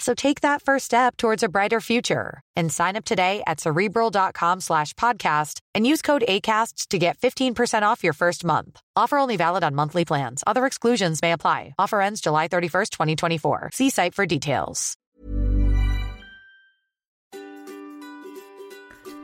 So 0.00 0.14
take 0.14 0.40
that 0.40 0.62
first 0.62 0.86
step 0.86 1.16
towards 1.16 1.42
a 1.42 1.48
brighter 1.48 1.80
future 1.80 2.40
and 2.56 2.72
sign 2.72 2.96
up 2.96 3.04
today 3.04 3.42
at 3.46 3.60
cerebral.com 3.60 4.60
slash 4.60 4.94
podcast 4.94 5.60
and 5.74 5.86
use 5.86 6.02
code 6.02 6.24
ACasts 6.26 6.88
to 6.88 6.98
get 6.98 7.18
15% 7.18 7.82
off 7.82 8.02
your 8.02 8.14
first 8.14 8.44
month. 8.44 8.80
Offer 8.96 9.18
only 9.18 9.36
valid 9.36 9.62
on 9.62 9.74
monthly 9.74 10.04
plans. 10.04 10.42
Other 10.46 10.66
exclusions 10.66 11.22
may 11.22 11.32
apply. 11.32 11.74
Offer 11.78 12.00
ends 12.00 12.20
July 12.20 12.48
31st, 12.48 12.90
2024. 12.90 13.70
See 13.74 13.90
site 13.90 14.14
for 14.14 14.26
details. 14.26 14.96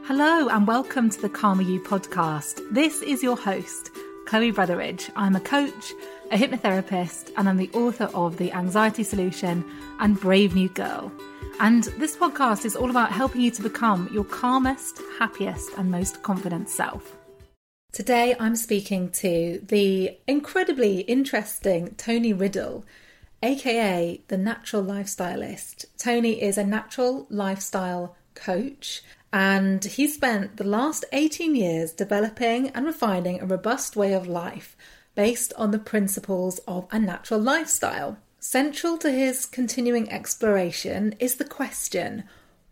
Hello 0.06 0.48
and 0.48 0.68
welcome 0.68 1.10
to 1.10 1.20
the 1.20 1.28
Calmer 1.28 1.62
You 1.62 1.80
podcast. 1.80 2.60
This 2.70 3.02
is 3.02 3.24
your 3.24 3.36
host, 3.36 3.90
Chloe 4.28 4.52
Brotheridge. 4.52 5.10
I'm 5.16 5.34
a 5.34 5.40
coach, 5.40 5.92
a 6.30 6.36
hypnotherapist, 6.36 7.30
and 7.36 7.48
I'm 7.48 7.56
the 7.56 7.70
author 7.72 8.10
of 8.12 8.36
The 8.36 8.52
Anxiety 8.52 9.04
Solution 9.04 9.64
and 10.00 10.18
Brave 10.18 10.56
New 10.56 10.68
Girl. 10.68 11.12
And 11.60 11.84
this 11.98 12.16
podcast 12.16 12.64
is 12.64 12.74
all 12.74 12.90
about 12.90 13.12
helping 13.12 13.42
you 13.42 13.52
to 13.52 13.62
become 13.62 14.10
your 14.12 14.24
calmest, 14.24 15.00
happiest, 15.20 15.70
and 15.78 15.88
most 15.90 16.22
confident 16.24 16.68
self. 16.68 17.16
Today 17.92 18.34
I'm 18.40 18.56
speaking 18.56 19.10
to 19.12 19.62
the 19.68 20.18
incredibly 20.26 21.00
interesting 21.02 21.94
Tony 21.94 22.32
Riddle, 22.32 22.84
aka 23.42 24.20
the 24.26 24.36
Natural 24.36 24.82
Lifestylist. 24.82 25.84
Tony 25.96 26.42
is 26.42 26.58
a 26.58 26.64
natural 26.64 27.26
lifestyle 27.30 28.16
coach 28.34 29.02
and 29.32 29.84
he 29.84 30.08
spent 30.08 30.56
the 30.56 30.64
last 30.64 31.04
18 31.12 31.54
years 31.54 31.92
developing 31.92 32.70
and 32.70 32.84
refining 32.84 33.40
a 33.40 33.46
robust 33.46 33.94
way 33.94 34.12
of 34.12 34.26
life 34.26 34.76
based 35.16 35.52
on 35.56 35.72
the 35.72 35.78
principles 35.80 36.60
of 36.68 36.86
a 36.92 37.00
natural 37.00 37.40
lifestyle. 37.40 38.18
Central 38.38 38.96
to 38.98 39.10
his 39.10 39.44
continuing 39.44 40.08
exploration 40.12 41.16
is 41.18 41.34
the 41.34 41.44
question 41.44 42.22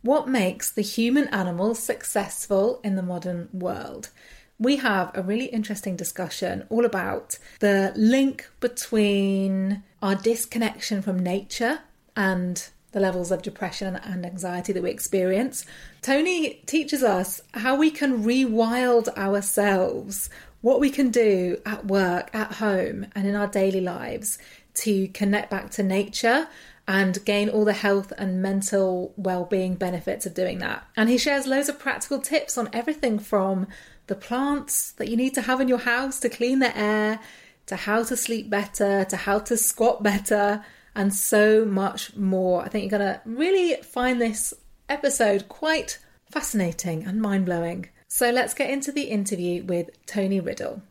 what 0.03 0.29
makes 0.29 0.71
the 0.71 0.83
human 0.83 1.29
animal 1.29 1.75
successful 1.75 2.79
in 2.85 2.95
the 2.95 3.03
modern 3.03 3.49
world? 3.55 4.11
We 4.59 4.77
have 4.77 5.11
a 5.15 5.23
really 5.23 5.47
interesting 5.47 5.97
discussion 5.97 6.67
all 6.69 6.85
about 6.85 7.39
the 7.61 7.91
link 7.97 8.49
between 8.61 9.83
our 10.03 10.15
disconnection 10.15 11.01
from 11.01 11.19
nature 11.19 11.81
and 12.15 12.69
the 12.93 13.01
levels 13.01 13.33
of 13.33 13.43
depression 13.43 13.97
and 13.97 14.25
anxiety 14.25 14.73
that 14.73 14.83
we 14.83 14.91
experience. 14.91 15.65
Tony 16.03 16.63
teaches 16.67 17.03
us 17.03 17.41
how 17.55 17.75
we 17.75 17.91
can 17.91 18.23
rewild 18.23 19.09
ourselves, 19.17 20.31
what 20.65 20.81
we 20.81 20.89
can 20.89 21.11
do 21.11 21.59
at 21.67 21.85
work, 21.85 22.35
at 22.35 22.53
home, 22.53 23.07
and 23.15 23.27
in 23.27 23.35
our 23.35 23.47
daily 23.47 23.83
lives 23.83 24.39
to 24.73 25.09
connect 25.09 25.51
back 25.51 25.71
to 25.71 25.83
nature 25.83 26.49
and 26.89 27.23
gain 27.27 27.51
all 27.51 27.67
the 27.67 27.75
health 27.75 28.15
and 28.17 28.41
mental 28.41 29.13
well-being 29.19 29.75
benefits 29.75 30.25
of 30.25 30.33
doing 30.33 30.61
that. 30.61 30.83
And 30.97 31.11
he 31.11 31.19
shares 31.19 31.47
loads 31.47 31.69
of 31.69 31.79
practical 31.79 32.19
tips 32.19 32.57
on 32.57 32.71
everything 32.73 33.19
from 33.19 33.67
the 34.07 34.15
plants 34.15 34.93
that 34.93 35.09
you 35.09 35.19
need 35.19 35.35
to 35.35 35.43
have 35.43 35.61
in 35.61 35.69
your 35.69 35.77
house 35.77 36.19
to 36.21 36.31
clean 36.31 36.61
the 36.61 36.75
air, 36.75 37.21
to 37.67 37.77
how 37.77 38.03
to 38.03 38.17
sleep 38.17 38.49
better, 38.49 39.05
to 39.05 39.17
how 39.19 39.41
to 39.41 39.59
squat 39.59 40.03
better, 40.03 40.65
and 40.95 41.13
so 41.13 41.67
much 41.67 42.17
more. 42.17 42.63
I 42.63 42.69
think 42.69 42.91
you're 42.91 42.99
going 42.99 43.13
to 43.13 43.21
really 43.27 43.83
find 43.83 44.19
this 44.19 44.55
episode 44.89 45.47
quite 45.51 45.99
fascinating 46.31 47.05
and 47.05 47.21
mind 47.21 47.45
blowing. 47.45 47.91
So 48.15 48.31
let's 48.31 48.55
get 48.55 48.71
into 48.71 48.93
the 48.93 49.09
interview 49.11 49.65
with 49.65 49.91
Tony 50.07 50.39
Riddle. 50.39 50.83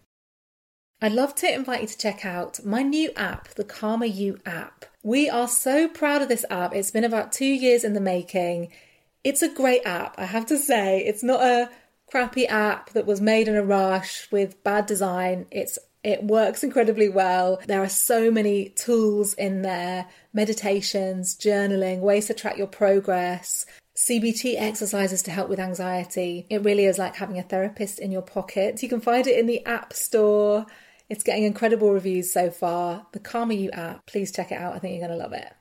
I'd 1.02 1.14
love 1.14 1.34
to 1.36 1.50
invite 1.50 1.80
you 1.80 1.88
to 1.88 1.98
check 1.98 2.26
out 2.26 2.66
my 2.66 2.82
new 2.82 3.12
app, 3.16 3.48
the 3.54 3.64
Calmer 3.64 4.08
You 4.08 4.42
app. 4.46 4.84
We 5.04 5.30
are 5.30 5.48
so 5.48 5.88
proud 5.88 6.22
of 6.22 6.28
this 6.28 6.44
app. 6.50 6.76
It's 6.76 6.92
been 6.92 7.06
about 7.06 7.32
two 7.32 7.46
years 7.46 7.86
in 7.86 7.94
the 7.94 8.02
making. 8.02 8.74
It's 9.24 9.42
a 9.42 9.48
great 9.48 9.84
app, 9.86 10.16
I 10.20 10.26
have 10.26 10.46
to 10.48 10.58
say. 10.58 11.00
It's 11.06 11.24
not 11.24 11.42
a 11.42 11.70
crappy 12.08 12.46
app 12.46 12.90
that 12.90 13.06
was 13.06 13.22
made 13.22 13.48
in 13.48 13.56
a 13.56 13.64
rush 13.64 14.30
with 14.30 14.62
bad 14.62 14.86
design. 14.86 15.46
It's 15.50 15.80
it 16.04 16.26
works 16.26 16.62
incredibly 16.62 17.08
well. 17.08 17.62
There 17.66 17.82
are 17.82 17.88
so 17.88 18.32
many 18.32 18.68
tools 18.68 19.34
in 19.36 19.62
there 19.62 20.08
meditations, 20.34 21.38
journaling, 21.38 22.00
ways 22.00 22.28
to 22.28 22.34
track 22.34 22.58
your 22.58 22.68
progress, 22.68 23.66
CBT 23.96 24.56
exercises 24.58 25.22
to 25.24 25.32
help 25.32 25.50
with 25.50 25.60
anxiety. 25.60 26.48
It 26.50 26.64
really 26.64 26.86
is 26.86 26.98
like 26.98 27.16
having 27.16 27.38
a 27.38 27.44
therapist 27.44 28.00
in 28.00 28.12
your 28.12 28.24
pocket. 28.24 28.82
You 28.82 28.90
can 28.90 29.02
find 29.02 29.28
it 29.28 29.38
in 29.38 29.46
the 29.46 29.64
App 29.68 29.94
Store. 29.94 30.66
It's 31.10 31.24
getting 31.24 31.44
incredible 31.44 31.92
reviews 31.92 32.34
so 32.34 32.50
far. 32.50 33.06
The 33.12 33.20
Calmer 33.20 33.54
You 33.54 33.70
app, 33.70 34.08
please 34.08 34.32
check 34.32 34.52
it 34.52 34.60
out. 34.60 34.74
I 34.74 34.80
think 34.80 34.98
you're 34.98 35.08
going 35.08 35.18
to 35.18 35.24
love 35.24 35.34
it. 35.34 35.52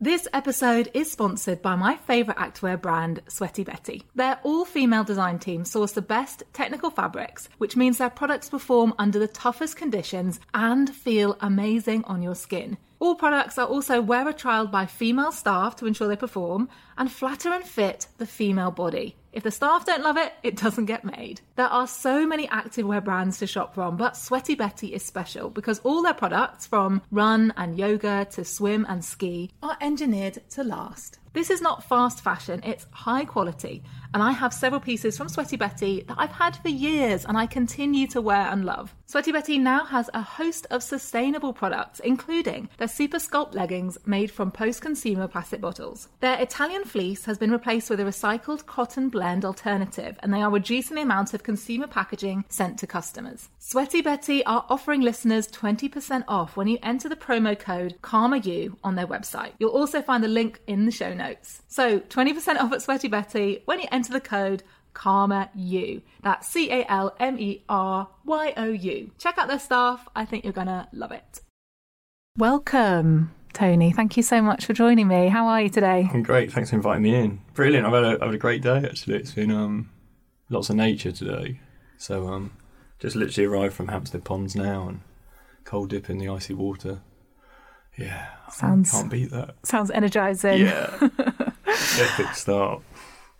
This 0.00 0.26
episode 0.32 0.90
is 0.94 1.12
sponsored 1.12 1.60
by 1.60 1.76
my 1.76 1.96
favourite 1.96 2.38
activewear 2.38 2.80
brand, 2.80 3.20
Sweaty 3.28 3.64
Betty. 3.64 4.04
Their 4.14 4.40
all 4.42 4.64
female 4.64 5.04
design 5.04 5.38
team 5.38 5.64
source 5.64 5.92
the 5.92 6.02
best 6.02 6.42
technical 6.52 6.90
fabrics, 6.90 7.48
which 7.58 7.76
means 7.76 7.98
their 7.98 8.10
products 8.10 8.48
perform 8.48 8.94
under 8.98 9.18
the 9.18 9.28
toughest 9.28 9.76
conditions 9.76 10.40
and 10.54 10.88
feel 10.88 11.36
amazing 11.40 12.04
on 12.04 12.22
your 12.22 12.34
skin. 12.34 12.78
All 13.04 13.14
products 13.14 13.58
are 13.58 13.66
also 13.66 14.00
wear 14.00 14.26
a 14.26 14.32
trial 14.32 14.66
by 14.66 14.86
female 14.86 15.30
staff 15.30 15.76
to 15.76 15.84
ensure 15.84 16.08
they 16.08 16.16
perform 16.16 16.70
and 16.96 17.12
flatter 17.12 17.52
and 17.52 17.62
fit 17.62 18.06
the 18.16 18.24
female 18.24 18.70
body. 18.70 19.14
If 19.30 19.42
the 19.42 19.50
staff 19.50 19.84
don't 19.84 20.02
love 20.02 20.16
it, 20.16 20.32
it 20.42 20.56
doesn't 20.56 20.86
get 20.86 21.04
made. 21.04 21.42
There 21.56 21.66
are 21.66 21.86
so 21.86 22.26
many 22.26 22.48
activewear 22.48 23.04
brands 23.04 23.36
to 23.40 23.46
shop 23.46 23.74
from, 23.74 23.98
but 23.98 24.16
Sweaty 24.16 24.54
Betty 24.54 24.94
is 24.94 25.04
special 25.04 25.50
because 25.50 25.80
all 25.80 26.00
their 26.00 26.14
products, 26.14 26.66
from 26.66 27.02
run 27.10 27.52
and 27.58 27.76
yoga 27.78 28.26
to 28.30 28.42
swim 28.42 28.86
and 28.88 29.04
ski, 29.04 29.50
are 29.62 29.76
engineered 29.82 30.38
to 30.52 30.64
last. 30.64 31.18
This 31.34 31.50
is 31.50 31.60
not 31.60 31.84
fast 31.84 32.22
fashion, 32.22 32.62
it's 32.64 32.86
high 32.92 33.26
quality. 33.26 33.82
And 34.14 34.22
I 34.22 34.30
have 34.30 34.54
several 34.54 34.80
pieces 34.80 35.18
from 35.18 35.28
Sweaty 35.28 35.56
Betty 35.56 36.04
that 36.06 36.16
I've 36.16 36.30
had 36.30 36.54
for 36.56 36.68
years 36.68 37.24
and 37.24 37.36
I 37.36 37.46
continue 37.46 38.06
to 38.06 38.20
wear 38.20 38.46
and 38.46 38.64
love. 38.64 38.94
Sweaty 39.06 39.32
Betty 39.32 39.58
now 39.58 39.84
has 39.84 40.08
a 40.14 40.22
host 40.22 40.66
of 40.70 40.82
sustainable 40.82 41.52
products, 41.52 42.00
including 42.00 42.68
their 42.78 42.88
Super 42.88 43.18
Sculpt 43.18 43.54
leggings 43.54 43.98
made 44.06 44.30
from 44.30 44.50
post 44.50 44.80
consumer 44.80 45.28
plastic 45.28 45.60
bottles. 45.60 46.08
Their 46.20 46.40
Italian 46.40 46.84
fleece 46.84 47.24
has 47.26 47.38
been 47.38 47.50
replaced 47.50 47.90
with 47.90 48.00
a 48.00 48.04
recycled 48.04 48.66
cotton 48.66 49.10
blend 49.10 49.44
alternative, 49.44 50.18
and 50.22 50.32
they 50.32 50.42
are 50.42 50.50
reducing 50.50 50.96
the 50.96 51.02
amount 51.02 51.34
of 51.34 51.42
consumer 51.42 51.86
packaging 51.86 52.44
sent 52.48 52.78
to 52.78 52.86
customers. 52.86 53.50
Sweaty 53.58 54.00
Betty 54.00 54.44
are 54.46 54.64
offering 54.68 55.00
listeners 55.00 55.48
20% 55.48 56.24
off 56.26 56.56
when 56.56 56.68
you 56.68 56.78
enter 56.82 57.08
the 57.08 57.16
promo 57.16 57.58
code 57.58 57.96
CalmerU 58.02 58.76
on 58.82 58.94
their 58.94 59.06
website. 59.06 59.52
You'll 59.58 59.70
also 59.70 60.02
find 60.02 60.24
the 60.24 60.28
link 60.28 60.60
in 60.66 60.86
the 60.86 60.92
show 60.92 61.14
notes. 61.14 61.62
So 61.68 62.00
20% 62.00 62.56
off 62.56 62.72
at 62.72 62.82
Sweaty 62.82 63.08
Betty 63.08 63.62
when 63.66 63.80
you 63.80 63.88
enter 63.92 64.03
the 64.12 64.20
code 64.20 64.62
Calmer 64.92 65.48
You. 65.54 66.02
That's 66.22 66.48
C 66.48 66.70
A 66.70 66.84
L 66.90 67.14
M 67.18 67.38
E 67.38 67.64
R 67.68 68.08
Y 68.24 68.52
O 68.56 68.64
U. 68.66 69.10
Check 69.18 69.38
out 69.38 69.48
their 69.48 69.58
stuff. 69.58 70.08
I 70.14 70.24
think 70.24 70.44
you're 70.44 70.52
going 70.52 70.68
to 70.68 70.86
love 70.92 71.12
it. 71.12 71.40
Welcome, 72.36 73.32
Tony. 73.52 73.92
Thank 73.92 74.16
you 74.16 74.22
so 74.22 74.42
much 74.42 74.66
for 74.66 74.72
joining 74.72 75.06
me. 75.08 75.28
How 75.28 75.46
are 75.46 75.62
you 75.62 75.68
today? 75.68 76.08
I'm 76.12 76.22
great. 76.22 76.52
Thanks 76.52 76.70
for 76.70 76.76
inviting 76.76 77.02
me 77.02 77.14
in. 77.14 77.40
Brilliant. 77.54 77.86
I've 77.86 77.92
had 77.92 78.04
a, 78.04 78.08
I've 78.14 78.20
had 78.22 78.34
a 78.34 78.38
great 78.38 78.62
day 78.62 78.78
actually. 78.78 79.16
It's 79.18 79.32
been 79.32 79.50
um, 79.52 79.90
lots 80.50 80.68
of 80.70 80.76
nature 80.76 81.12
today. 81.12 81.60
So 81.96 82.26
um, 82.28 82.52
just 82.98 83.14
literally 83.16 83.46
arrived 83.46 83.74
from 83.74 83.88
Hampstead 83.88 84.24
Ponds 84.24 84.56
now 84.56 84.88
and 84.88 85.00
cold 85.64 85.90
dip 85.90 86.10
in 86.10 86.18
the 86.18 86.28
icy 86.28 86.54
water. 86.54 87.00
Yeah, 87.96 88.26
Sounds 88.50 88.90
can't 88.90 89.08
beat 89.10 89.30
that. 89.30 89.54
sounds 89.62 89.92
energizing. 89.92 90.62
Yeah, 90.66 90.90
epic 91.00 92.34
start. 92.34 92.82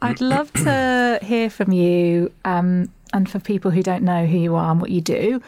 I'd 0.05 0.21
love 0.21 0.53
to 0.53 1.19
hear 1.23 1.51
from 1.51 1.73
you, 1.73 2.33
um, 2.45 2.91
and 3.13 3.29
for 3.29 3.39
people 3.39 3.71
who 3.71 3.83
don't 3.83 4.03
know 4.03 4.27
who 4.27 4.39
you 4.39 4.55
are 4.55 4.71
and 4.71 4.81
what 4.81 4.91
you 4.91 5.01
do, 5.01 5.41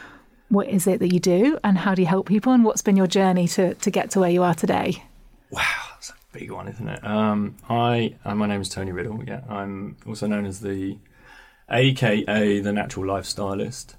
what 0.49 0.67
is 0.67 0.87
it 0.87 0.99
that 0.99 1.13
you 1.13 1.19
do, 1.19 1.59
and 1.63 1.77
how 1.77 1.93
do 1.93 2.01
you 2.01 2.07
help 2.07 2.27
people, 2.27 2.53
and 2.53 2.63
what's 2.63 2.81
been 2.81 2.97
your 2.97 3.07
journey 3.07 3.47
to 3.49 3.73
to 3.75 3.91
get 3.91 4.11
to 4.11 4.19
where 4.19 4.29
you 4.29 4.43
are 4.43 4.55
today? 4.55 5.03
Wow, 5.51 5.61
that's 5.93 6.09
a 6.09 6.13
big 6.31 6.51
one, 6.51 6.67
isn't 6.67 6.87
it? 6.87 7.03
Um, 7.05 7.57
I 7.69 8.15
uh, 8.25 8.35
my 8.35 8.47
name 8.47 8.61
is 8.61 8.69
Tony 8.69 8.91
Riddle. 8.91 9.23
Yeah, 9.25 9.41
I'm 9.49 9.97
also 10.07 10.27
known 10.27 10.45
as 10.45 10.61
the 10.61 10.97
AKA 11.69 12.59
the 12.61 12.73
Natural 12.73 13.05
Lifestylist. 13.05 13.95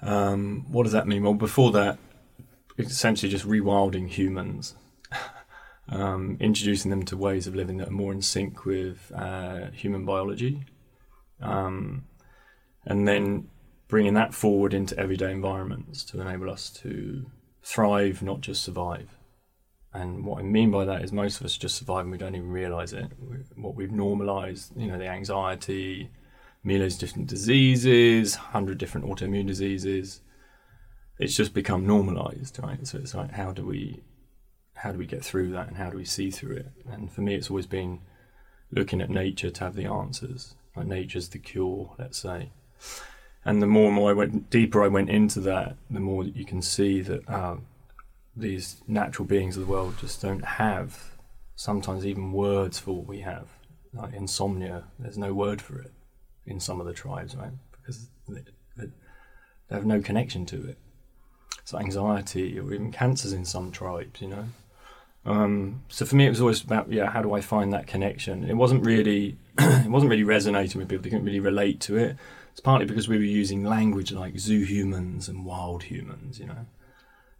Um, 0.00 0.66
what 0.68 0.82
does 0.82 0.92
that 0.92 1.06
mean? 1.06 1.22
Well, 1.22 1.34
before 1.34 1.70
that, 1.72 1.98
it's 2.76 2.90
essentially 2.90 3.30
just 3.30 3.46
rewilding 3.46 4.08
humans, 4.08 4.74
um, 5.88 6.36
introducing 6.40 6.90
them 6.90 7.04
to 7.04 7.16
ways 7.16 7.46
of 7.46 7.54
living 7.54 7.78
that 7.78 7.88
are 7.88 7.92
more 7.92 8.12
in 8.12 8.22
sync 8.22 8.64
with 8.64 9.12
uh, 9.14 9.70
human 9.72 10.04
biology, 10.04 10.64
um, 11.40 12.04
and 12.84 13.06
then 13.06 13.48
bringing 13.88 14.14
that 14.14 14.32
forward 14.34 14.72
into 14.72 14.98
everyday 14.98 15.30
environments 15.30 16.02
to 16.04 16.20
enable 16.20 16.50
us 16.50 16.70
to 16.70 17.26
thrive, 17.62 18.22
not 18.22 18.40
just 18.40 18.62
survive. 18.62 19.18
And 19.94 20.24
what 20.24 20.38
I 20.38 20.42
mean 20.42 20.70
by 20.70 20.86
that 20.86 21.02
is 21.02 21.12
most 21.12 21.38
of 21.38 21.44
us 21.44 21.58
just 21.58 21.76
survive 21.76 22.04
and 22.04 22.10
we 22.10 22.16
don't 22.16 22.34
even 22.34 22.50
realize 22.50 22.94
it. 22.94 23.10
What 23.56 23.74
we've 23.74 23.92
normalized, 23.92 24.72
you 24.76 24.86
know, 24.86 24.98
the 24.98 25.06
anxiety, 25.06 26.10
millions 26.64 26.94
of 26.94 27.00
different 27.00 27.28
diseases, 27.28 28.34
hundred 28.36 28.78
different 28.78 29.06
autoimmune 29.06 29.46
diseases. 29.46 30.22
It's 31.18 31.36
just 31.36 31.52
become 31.52 31.86
normalized, 31.86 32.58
right? 32.62 32.86
So 32.86 32.98
it's 32.98 33.14
like, 33.14 33.32
how 33.32 33.52
do 33.52 33.66
we, 33.66 34.02
how 34.82 34.90
do 34.90 34.98
we 34.98 35.06
get 35.06 35.24
through 35.24 35.52
that, 35.52 35.68
and 35.68 35.76
how 35.76 35.90
do 35.90 35.96
we 35.96 36.04
see 36.04 36.30
through 36.30 36.56
it? 36.56 36.72
And 36.90 37.10
for 37.10 37.20
me, 37.20 37.34
it's 37.34 37.50
always 37.50 37.66
been 37.66 38.00
looking 38.72 39.00
at 39.00 39.10
nature 39.10 39.50
to 39.50 39.64
have 39.64 39.76
the 39.76 39.86
answers. 39.86 40.54
Like 40.74 40.86
nature's 40.86 41.28
the 41.28 41.38
cure, 41.38 41.94
let's 41.98 42.18
say. 42.18 42.50
And 43.44 43.62
the 43.62 43.66
more 43.66 43.86
and 43.86 43.94
more 43.94 44.10
I 44.10 44.14
went 44.14 44.50
deeper, 44.50 44.82
I 44.82 44.88
went 44.88 45.08
into 45.08 45.38
that, 45.40 45.76
the 45.88 46.00
more 46.00 46.24
that 46.24 46.34
you 46.34 46.44
can 46.44 46.62
see 46.62 47.00
that 47.02 47.28
uh, 47.28 47.56
these 48.36 48.82
natural 48.88 49.26
beings 49.26 49.56
of 49.56 49.66
the 49.66 49.70
world 49.70 49.98
just 49.98 50.20
don't 50.20 50.44
have 50.44 51.12
sometimes 51.54 52.04
even 52.04 52.32
words 52.32 52.78
for 52.78 52.96
what 52.96 53.06
we 53.06 53.20
have. 53.20 53.46
Like 53.92 54.14
insomnia, 54.14 54.84
there's 54.98 55.18
no 55.18 55.32
word 55.32 55.62
for 55.62 55.80
it 55.80 55.92
in 56.44 56.58
some 56.58 56.80
of 56.80 56.86
the 56.86 56.92
tribes, 56.92 57.36
right? 57.36 57.52
Because 57.70 58.08
they, 58.28 58.40
they 58.76 58.86
have 59.70 59.86
no 59.86 60.00
connection 60.00 60.44
to 60.46 60.68
it. 60.70 60.78
So 61.64 61.78
anxiety 61.78 62.58
or 62.58 62.72
even 62.72 62.90
cancers 62.90 63.32
in 63.32 63.44
some 63.44 63.70
tribes, 63.70 64.20
you 64.20 64.28
know. 64.28 64.46
Um, 65.24 65.82
so 65.88 66.04
for 66.04 66.16
me, 66.16 66.26
it 66.26 66.30
was 66.30 66.40
always 66.40 66.62
about 66.62 66.90
yeah, 66.90 67.10
how 67.10 67.22
do 67.22 67.32
I 67.32 67.40
find 67.40 67.72
that 67.72 67.86
connection? 67.86 68.44
It 68.44 68.54
wasn't 68.54 68.84
really, 68.84 69.36
it 69.58 69.90
wasn't 69.90 70.10
really 70.10 70.24
resonating 70.24 70.80
with 70.80 70.88
people. 70.88 71.02
They 71.02 71.10
couldn't 71.10 71.24
really 71.24 71.40
relate 71.40 71.80
to 71.82 71.96
it. 71.96 72.16
It's 72.50 72.60
partly 72.60 72.86
because 72.86 73.08
we 73.08 73.16
were 73.16 73.24
using 73.24 73.64
language 73.64 74.12
like 74.12 74.38
zoo 74.38 74.64
humans 74.64 75.28
and 75.28 75.44
wild 75.44 75.84
humans, 75.84 76.38
you 76.38 76.46
know. 76.46 76.66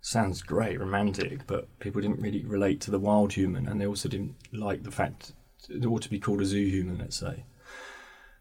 Sounds 0.00 0.42
great, 0.42 0.80
romantic, 0.80 1.46
but 1.46 1.78
people 1.78 2.00
didn't 2.00 2.20
really 2.20 2.44
relate 2.44 2.80
to 2.82 2.90
the 2.90 2.98
wild 2.98 3.34
human, 3.34 3.68
and 3.68 3.80
they 3.80 3.86
also 3.86 4.08
didn't 4.08 4.34
like 4.52 4.82
the 4.82 4.90
fact 4.90 5.32
it 5.68 5.86
ought 5.86 6.02
to 6.02 6.10
be 6.10 6.18
called 6.18 6.40
a 6.40 6.44
zoo 6.44 6.66
human, 6.66 6.98
let's 6.98 7.16
say. 7.16 7.44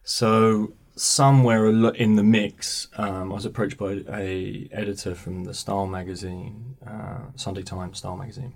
So 0.04 0.74
somewhere 0.96 1.68
in 1.68 2.16
the 2.16 2.24
mix, 2.24 2.88
um, 2.98 3.32
I 3.32 3.36
was 3.36 3.46
approached 3.46 3.78
by 3.78 4.04
a 4.10 4.70
editor 4.72 5.14
from 5.14 5.44
the 5.44 5.54
Style 5.54 5.88
magazine, 5.88 6.78
uh, 6.86 7.32
Sunday 7.36 7.62
Times 7.62 8.00
Style 8.00 8.18
magazine, 8.18 8.54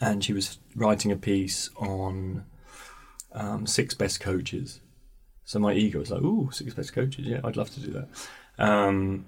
and 0.00 0.22
she 0.22 0.32
was 0.32 0.58
writing 0.74 1.12
a 1.12 1.16
piece 1.16 1.70
on 1.76 2.44
um, 3.32 3.66
six 3.66 3.94
best 3.94 4.20
coaches. 4.20 4.80
So 5.44 5.58
my 5.58 5.74
ego 5.74 6.00
was 6.00 6.10
like, 6.10 6.22
"Ooh, 6.22 6.50
six 6.52 6.74
best 6.74 6.92
coaches! 6.92 7.26
Yeah, 7.26 7.40
I'd 7.44 7.56
love 7.56 7.70
to 7.70 7.80
do 7.80 7.92
that." 7.92 8.08
Um, 8.58 9.26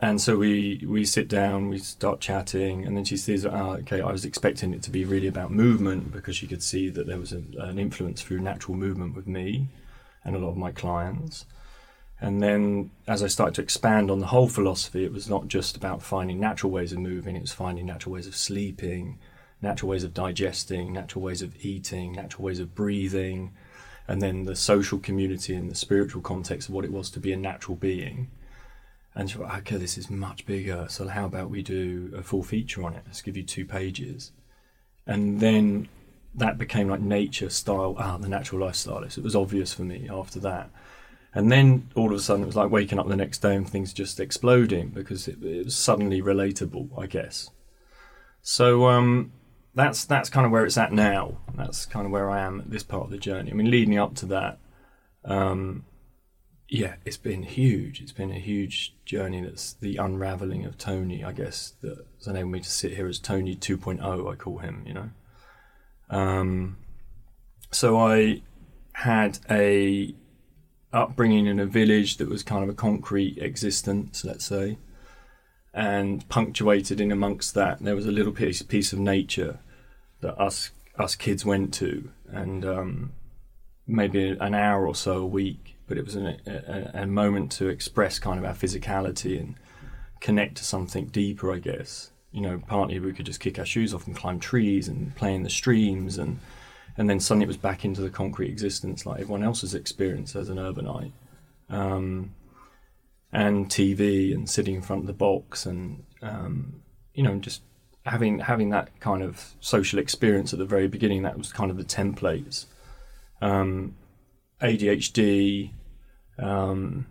and 0.00 0.20
so 0.20 0.36
we 0.36 0.84
we 0.86 1.04
sit 1.04 1.28
down, 1.28 1.68
we 1.68 1.78
start 1.78 2.20
chatting, 2.20 2.86
and 2.86 2.96
then 2.96 3.04
she 3.04 3.16
says, 3.16 3.44
oh, 3.44 3.76
"Okay, 3.80 4.00
I 4.00 4.12
was 4.12 4.24
expecting 4.24 4.72
it 4.72 4.82
to 4.84 4.90
be 4.90 5.04
really 5.04 5.26
about 5.26 5.50
movement 5.50 6.12
because 6.12 6.36
she 6.36 6.46
could 6.46 6.62
see 6.62 6.88
that 6.90 7.06
there 7.06 7.18
was 7.18 7.32
a, 7.32 7.42
an 7.58 7.78
influence 7.78 8.22
through 8.22 8.40
natural 8.40 8.76
movement 8.76 9.16
with 9.16 9.26
me 9.26 9.68
and 10.24 10.36
a 10.36 10.38
lot 10.38 10.50
of 10.50 10.56
my 10.56 10.70
clients." 10.70 11.46
And 12.20 12.42
then, 12.42 12.90
as 13.06 13.22
I 13.22 13.28
started 13.28 13.54
to 13.56 13.62
expand 13.62 14.10
on 14.10 14.18
the 14.18 14.26
whole 14.26 14.48
philosophy, 14.48 15.04
it 15.04 15.12
was 15.12 15.28
not 15.28 15.46
just 15.46 15.76
about 15.76 16.02
finding 16.02 16.38
natural 16.40 16.70
ways 16.70 16.92
of 16.92 16.98
moving; 16.98 17.34
it 17.34 17.42
was 17.42 17.52
finding 17.52 17.86
natural 17.86 18.12
ways 18.12 18.28
of 18.28 18.36
sleeping, 18.36 19.18
natural 19.60 19.90
ways 19.90 20.04
of 20.04 20.14
digesting, 20.14 20.92
natural 20.92 21.22
ways 21.22 21.42
of 21.42 21.64
eating, 21.64 22.12
natural 22.12 22.44
ways 22.44 22.60
of 22.60 22.74
breathing, 22.74 23.52
and 24.06 24.22
then 24.22 24.44
the 24.44 24.56
social 24.56 24.98
community 24.98 25.54
and 25.54 25.70
the 25.70 25.74
spiritual 25.74 26.22
context 26.22 26.68
of 26.68 26.74
what 26.74 26.84
it 26.84 26.92
was 26.92 27.10
to 27.10 27.20
be 27.20 27.32
a 27.32 27.36
natural 27.36 27.76
being 27.76 28.30
and 29.18 29.28
she 29.28 29.36
thought, 29.36 29.58
okay, 29.58 29.76
this 29.76 29.98
is 29.98 30.08
much 30.08 30.46
bigger. 30.46 30.86
So 30.88 31.08
how 31.08 31.26
about 31.26 31.50
we 31.50 31.60
do 31.60 32.12
a 32.16 32.22
full 32.22 32.44
feature 32.44 32.84
on 32.84 32.94
it? 32.94 33.02
Let's 33.04 33.20
give 33.20 33.36
you 33.36 33.42
two 33.42 33.64
pages. 33.64 34.30
And 35.08 35.40
then 35.40 35.88
that 36.36 36.56
became 36.56 36.88
like 36.88 37.00
nature 37.00 37.50
style, 37.50 37.96
ah, 37.98 38.16
the 38.18 38.28
natural 38.28 38.64
lifestylist. 38.64 39.18
It 39.18 39.24
was 39.24 39.34
obvious 39.34 39.72
for 39.72 39.82
me 39.82 40.08
after 40.08 40.38
that. 40.40 40.70
And 41.34 41.50
then 41.50 41.88
all 41.96 42.06
of 42.06 42.12
a 42.12 42.20
sudden 42.20 42.44
it 42.44 42.46
was 42.46 42.54
like 42.54 42.70
waking 42.70 43.00
up 43.00 43.08
the 43.08 43.16
next 43.16 43.38
day 43.38 43.56
and 43.56 43.68
things 43.68 43.92
just 43.92 44.20
exploding 44.20 44.90
because 44.90 45.26
it, 45.26 45.42
it 45.42 45.64
was 45.64 45.76
suddenly 45.76 46.22
relatable, 46.22 46.90
I 46.96 47.06
guess. 47.06 47.50
So 48.40 48.86
um, 48.86 49.32
that's 49.78 50.04
that's 50.06 50.28
kind 50.28 50.44
of 50.44 50.50
where 50.50 50.64
it's 50.64 50.76
at 50.76 50.92
now. 50.92 51.38
That's 51.54 51.86
kind 51.86 52.04
of 52.04 52.10
where 52.10 52.28
I 52.28 52.40
am 52.40 52.60
at 52.60 52.70
this 52.70 52.82
part 52.82 53.04
of 53.04 53.10
the 53.10 53.16
journey. 53.16 53.52
I 53.52 53.54
mean, 53.54 53.70
leading 53.70 53.96
up 53.96 54.16
to 54.16 54.26
that, 54.26 54.58
um, 55.24 55.84
yeah, 56.68 56.96
it's 57.04 57.16
been 57.16 57.44
huge. 57.44 58.00
It's 58.00 58.10
been 58.10 58.32
a 58.32 58.40
huge 58.40 58.96
journey. 59.04 59.40
That's 59.40 59.74
the 59.74 59.96
unraveling 59.96 60.64
of 60.64 60.78
Tony, 60.78 61.22
I 61.22 61.30
guess, 61.30 61.74
that's 61.80 62.26
enabled 62.26 62.52
me 62.52 62.60
to 62.60 62.68
sit 62.68 62.94
here 62.94 63.06
as 63.06 63.20
Tony 63.20 63.54
2.0, 63.54 64.32
I 64.32 64.34
call 64.34 64.58
him, 64.58 64.82
you 64.84 64.94
know. 64.94 65.10
Um, 66.10 66.78
so 67.70 67.98
I 67.98 68.42
had 68.94 69.38
a 69.48 70.12
upbringing 70.92 71.46
in 71.46 71.60
a 71.60 71.66
village 71.66 72.16
that 72.16 72.28
was 72.28 72.42
kind 72.42 72.64
of 72.64 72.68
a 72.68 72.74
concrete 72.74 73.38
existence, 73.38 74.24
let's 74.24 74.44
say, 74.44 74.76
and 75.72 76.28
punctuated 76.28 77.00
in 77.00 77.12
amongst 77.12 77.54
that, 77.54 77.78
there 77.78 77.94
was 77.94 78.06
a 78.06 78.12
little 78.12 78.32
piece 78.32 78.60
piece 78.62 78.92
of 78.92 78.98
nature 78.98 79.60
that 80.20 80.38
us 80.40 80.70
us 80.98 81.14
kids 81.14 81.44
went 81.44 81.72
to, 81.74 82.10
and 82.28 82.64
um, 82.64 83.12
maybe 83.86 84.36
an 84.40 84.54
hour 84.54 84.86
or 84.86 84.94
so 84.94 85.18
a 85.18 85.26
week 85.26 85.76
but 85.88 85.96
it 85.96 86.04
was 86.04 86.14
an, 86.14 86.38
a, 86.46 86.90
a, 87.02 87.06
moment 87.06 87.50
to 87.50 87.68
express 87.68 88.18
kind 88.18 88.38
of 88.38 88.44
our 88.44 88.52
physicality 88.52 89.40
and 89.40 89.56
connect 90.20 90.58
to 90.58 90.64
something 90.64 91.06
deeper, 91.06 91.52
I 91.52 91.58
guess. 91.58 92.10
You 92.30 92.42
know, 92.42 92.62
partly 92.66 93.00
we 93.00 93.14
could 93.14 93.26
just 93.26 93.40
kick 93.40 93.58
our 93.58 93.64
shoes 93.64 93.94
off 93.94 94.06
and 94.06 94.14
climb 94.14 94.38
trees 94.38 94.86
and 94.86 95.16
play 95.16 95.34
in 95.34 95.42
the 95.42 95.50
streams, 95.50 96.18
and 96.18 96.38
and 96.96 97.08
then 97.08 97.20
suddenly 97.20 97.44
it 97.44 97.48
was 97.48 97.56
back 97.56 97.84
into 97.84 98.02
the 98.02 98.10
concrete 98.10 98.50
existence 98.50 99.06
like 99.06 99.20
everyone 99.20 99.42
else's 99.42 99.74
experience 99.74 100.36
as 100.36 100.50
an 100.50 100.58
urbanite. 100.58 101.12
Um, 101.70 102.34
and 103.32 103.68
TV 103.68 104.34
and 104.34 104.48
sitting 104.48 104.74
in 104.74 104.82
front 104.82 105.02
of 105.02 105.06
the 105.06 105.12
box 105.12 105.66
and 105.66 106.04
um, 106.22 106.82
you 107.14 107.22
know 107.22 107.36
just 107.36 107.62
having 108.08 108.40
having 108.40 108.70
that 108.70 108.98
kind 109.00 109.22
of 109.22 109.54
social 109.60 109.98
experience 109.98 110.52
at 110.52 110.58
the 110.58 110.64
very 110.64 110.88
beginning. 110.88 111.22
That 111.22 111.38
was 111.38 111.52
kind 111.52 111.70
of 111.70 111.76
the 111.76 111.84
templates. 111.84 112.66
Um, 113.40 113.96
ADHD, 114.60 115.70
um, 116.38 117.06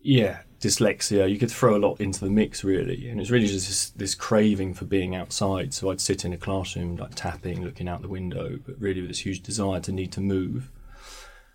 yeah, 0.00 0.40
dyslexia. 0.60 1.30
You 1.30 1.38
could 1.38 1.50
throw 1.50 1.76
a 1.76 1.78
lot 1.78 2.00
into 2.00 2.20
the 2.20 2.30
mix, 2.30 2.64
really, 2.64 3.08
and 3.08 3.20
it's 3.20 3.30
really 3.30 3.46
just 3.46 3.68
this, 3.68 3.90
this, 3.90 4.14
craving 4.14 4.74
for 4.74 4.84
being 4.84 5.14
outside. 5.14 5.72
So 5.72 5.90
I'd 5.90 6.00
sit 6.00 6.24
in 6.24 6.32
a 6.32 6.36
classroom, 6.36 6.96
like 6.96 7.14
tapping, 7.14 7.64
looking 7.64 7.88
out 7.88 8.02
the 8.02 8.08
window, 8.08 8.58
but 8.66 8.80
really 8.80 9.00
with 9.00 9.10
this 9.10 9.20
huge 9.20 9.42
desire 9.42 9.80
to 9.80 9.92
need 9.92 10.12
to 10.12 10.20
move. 10.20 10.70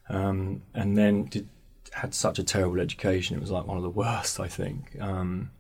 Um, 0.09 0.62
and 0.74 0.97
then 0.97 1.25
did, 1.25 1.50
had 1.91 2.13
such 2.13 2.39
a 2.39 2.43
terrible 2.43 2.79
education; 2.79 3.35
it 3.35 3.41
was 3.41 3.51
like 3.51 3.67
one 3.67 3.77
of 3.77 3.83
the 3.83 3.89
worst, 3.89 4.39
I 4.39 4.47
think. 4.47 4.95
Um, 5.01 5.51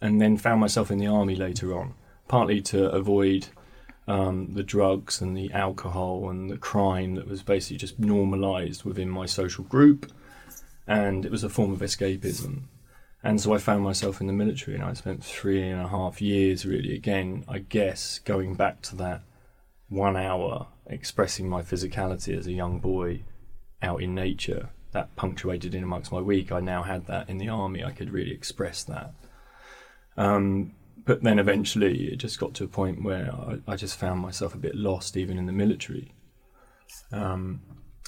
and 0.00 0.20
then 0.20 0.36
found 0.36 0.60
myself 0.60 0.90
in 0.90 0.98
the 0.98 1.06
army 1.06 1.36
later 1.36 1.78
on, 1.78 1.94
partly 2.28 2.60
to 2.62 2.90
avoid 2.90 3.48
um, 4.08 4.54
the 4.54 4.62
drugs 4.62 5.20
and 5.20 5.36
the 5.36 5.52
alcohol 5.52 6.28
and 6.30 6.50
the 6.50 6.56
crime 6.56 7.14
that 7.14 7.28
was 7.28 7.42
basically 7.42 7.76
just 7.76 7.98
normalized 7.98 8.84
within 8.84 9.08
my 9.08 9.26
social 9.26 9.64
group. 9.64 10.10
And 10.86 11.24
it 11.24 11.30
was 11.30 11.44
a 11.44 11.48
form 11.48 11.72
of 11.72 11.80
escapism. 11.80 12.64
And 13.22 13.40
so 13.40 13.52
I 13.52 13.58
found 13.58 13.84
myself 13.84 14.20
in 14.20 14.26
the 14.26 14.32
military, 14.32 14.76
and 14.76 14.84
I 14.84 14.94
spent 14.94 15.22
three 15.22 15.62
and 15.68 15.80
a 15.80 15.88
half 15.88 16.22
years 16.22 16.64
really, 16.64 16.94
again, 16.94 17.44
I 17.46 17.58
guess, 17.58 18.18
going 18.20 18.54
back 18.54 18.80
to 18.82 18.96
that 18.96 19.22
one 19.88 20.16
hour 20.16 20.68
expressing 20.86 21.48
my 21.48 21.62
physicality 21.62 22.36
as 22.36 22.46
a 22.46 22.52
young 22.52 22.80
boy 22.80 23.24
out 23.82 24.02
in 24.02 24.14
nature. 24.14 24.70
That 24.92 25.14
punctuated 25.16 25.74
in 25.74 25.84
amongst 25.84 26.10
my 26.10 26.20
week. 26.20 26.50
I 26.50 26.60
now 26.60 26.82
had 26.82 27.06
that 27.06 27.28
in 27.28 27.38
the 27.38 27.48
army. 27.48 27.84
I 27.84 27.92
could 27.92 28.10
really 28.10 28.32
express 28.32 28.82
that. 28.84 29.12
Um, 30.16 30.74
but 31.04 31.22
then 31.22 31.38
eventually 31.38 32.12
it 32.12 32.16
just 32.16 32.38
got 32.38 32.54
to 32.54 32.64
a 32.64 32.68
point 32.68 33.02
where 33.02 33.32
I, 33.32 33.58
I 33.72 33.76
just 33.76 33.98
found 33.98 34.20
myself 34.20 34.54
a 34.54 34.58
bit 34.58 34.74
lost, 34.74 35.16
even 35.16 35.38
in 35.38 35.46
the 35.46 35.52
military. 35.52 36.12
Um, 37.12 37.62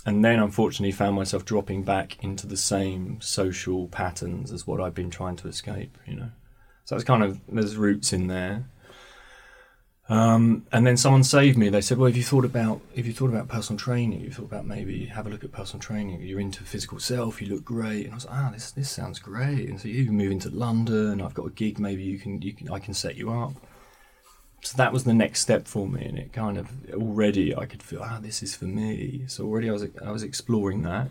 and 0.04 0.24
then 0.24 0.40
unfortunately 0.40 0.92
found 0.92 1.16
myself 1.16 1.44
dropping 1.44 1.84
back 1.84 2.22
into 2.22 2.46
the 2.46 2.56
same 2.56 3.20
social 3.20 3.88
patterns 3.88 4.52
as 4.52 4.66
what 4.66 4.80
I've 4.80 4.94
been 4.94 5.10
trying 5.10 5.36
to 5.36 5.48
escape, 5.48 5.96
you 6.06 6.16
know. 6.16 6.30
So 6.84 6.96
it's 6.96 7.04
kind 7.04 7.22
of 7.22 7.40
there's 7.48 7.76
roots 7.76 8.12
in 8.12 8.26
there. 8.26 8.68
Um, 10.08 10.66
and 10.72 10.86
then 10.86 10.96
someone 10.96 11.24
saved 11.24 11.56
me. 11.56 11.68
They 11.68 11.80
said, 11.80 11.96
"Well, 11.96 12.10
if 12.10 12.16
you 12.16 12.22
thought 12.22 12.44
about 12.44 12.80
if 12.94 13.06
you 13.06 13.12
thought 13.12 13.30
about 13.30 13.48
personal 13.48 13.78
training, 13.78 14.20
you 14.20 14.30
thought 14.30 14.46
about 14.46 14.66
maybe 14.66 15.06
have 15.06 15.26
a 15.26 15.30
look 15.30 15.44
at 15.44 15.52
personal 15.52 15.80
training. 15.80 16.20
You're 16.22 16.40
into 16.40 16.64
physical 16.64 16.98
self. 16.98 17.40
You 17.40 17.48
look 17.48 17.64
great." 17.64 18.04
And 18.04 18.12
I 18.12 18.16
was 18.16 18.26
"Ah, 18.28 18.50
this 18.52 18.72
this 18.72 18.90
sounds 18.90 19.18
great." 19.20 19.68
And 19.68 19.80
so 19.80 19.88
you 19.88 20.10
move 20.12 20.32
into 20.32 20.50
London. 20.50 21.22
I've 21.22 21.34
got 21.34 21.46
a 21.46 21.50
gig. 21.50 21.78
Maybe 21.78 22.02
you 22.02 22.18
can 22.18 22.42
you 22.42 22.52
can 22.52 22.68
I 22.70 22.78
can 22.78 22.94
set 22.94 23.16
you 23.16 23.32
up 23.32 23.54
so 24.62 24.76
that 24.76 24.92
was 24.92 25.04
the 25.04 25.12
next 25.12 25.40
step 25.40 25.66
for 25.66 25.88
me, 25.88 26.04
and 26.04 26.18
it 26.18 26.32
kind 26.32 26.56
of 26.56 26.68
already 26.92 27.54
I 27.54 27.66
could 27.66 27.82
feel 27.82 28.00
ah 28.02 28.18
this 28.22 28.42
is 28.42 28.54
for 28.54 28.66
me. 28.66 29.24
So 29.26 29.44
already 29.44 29.68
I 29.68 29.72
was 29.72 29.86
I 30.04 30.12
was 30.12 30.22
exploring 30.22 30.82
that. 30.82 31.10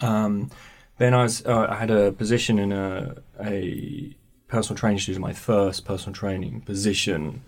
Um, 0.00 0.50
then 0.98 1.12
I 1.12 1.24
was 1.24 1.44
uh, 1.44 1.66
I 1.68 1.74
had 1.74 1.90
a 1.90 2.12
position 2.12 2.58
in 2.58 2.72
a 2.72 3.16
a 3.44 4.16
personal 4.46 4.78
training 4.78 5.00
studio, 5.00 5.20
my 5.20 5.32
first 5.32 5.84
personal 5.84 6.14
training 6.14 6.60
position. 6.60 7.42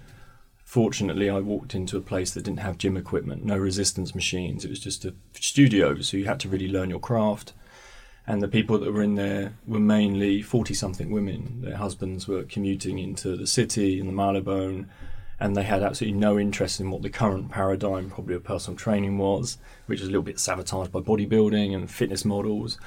Fortunately, 0.72 1.28
I 1.28 1.40
walked 1.40 1.74
into 1.74 1.98
a 1.98 2.00
place 2.00 2.30
that 2.32 2.44
didn't 2.44 2.60
have 2.60 2.78
gym 2.78 2.96
equipment, 2.96 3.44
no 3.44 3.58
resistance 3.58 4.14
machines. 4.14 4.64
It 4.64 4.70
was 4.70 4.80
just 4.80 5.04
a 5.04 5.12
studio, 5.38 6.00
so 6.00 6.16
you 6.16 6.24
had 6.24 6.40
to 6.40 6.48
really 6.48 6.68
learn 6.68 6.88
your 6.88 6.98
craft 6.98 7.52
and 8.26 8.40
the 8.40 8.48
people 8.48 8.78
that 8.78 8.92
were 8.92 9.02
in 9.02 9.16
there 9.16 9.54
were 9.66 9.80
mainly 9.80 10.42
40 10.42 10.74
something 10.74 11.10
women. 11.10 11.60
Their 11.62 11.76
husbands 11.76 12.28
were 12.28 12.44
commuting 12.44 12.98
into 12.98 13.36
the 13.36 13.46
city 13.46 13.98
in 13.98 14.06
the 14.06 14.12
Marylebone, 14.12 14.88
and 15.40 15.56
they 15.56 15.64
had 15.64 15.82
absolutely 15.82 16.18
no 16.18 16.38
interest 16.38 16.78
in 16.78 16.90
what 16.90 17.02
the 17.02 17.10
current 17.10 17.50
paradigm, 17.50 18.10
probably 18.10 18.36
of 18.36 18.44
personal 18.44 18.78
training, 18.78 19.18
was, 19.18 19.58
which 19.86 20.00
was 20.00 20.08
a 20.08 20.12
little 20.12 20.22
bit 20.22 20.38
sabotaged 20.38 20.92
by 20.92 21.00
bodybuilding 21.00 21.74
and 21.74 21.90
fitness 21.90 22.24
models. 22.24 22.78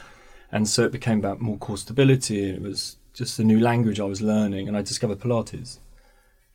And 0.52 0.70
so 0.70 0.86
it 0.86 0.94
became 0.94 1.20
about 1.20 1.42
more 1.42 1.58
core 1.58 1.78
stability, 1.78 2.48
and 2.48 2.58
it 2.58 2.62
was 2.62 2.96
just 3.14 3.38
a 3.38 3.44
new 3.44 3.60
language 3.60 4.00
I 4.00 4.06
was 4.06 4.22
learning, 4.22 4.70
and 4.70 4.78
I 4.78 4.82
discovered 4.82 5.20
Pilates. 5.20 5.80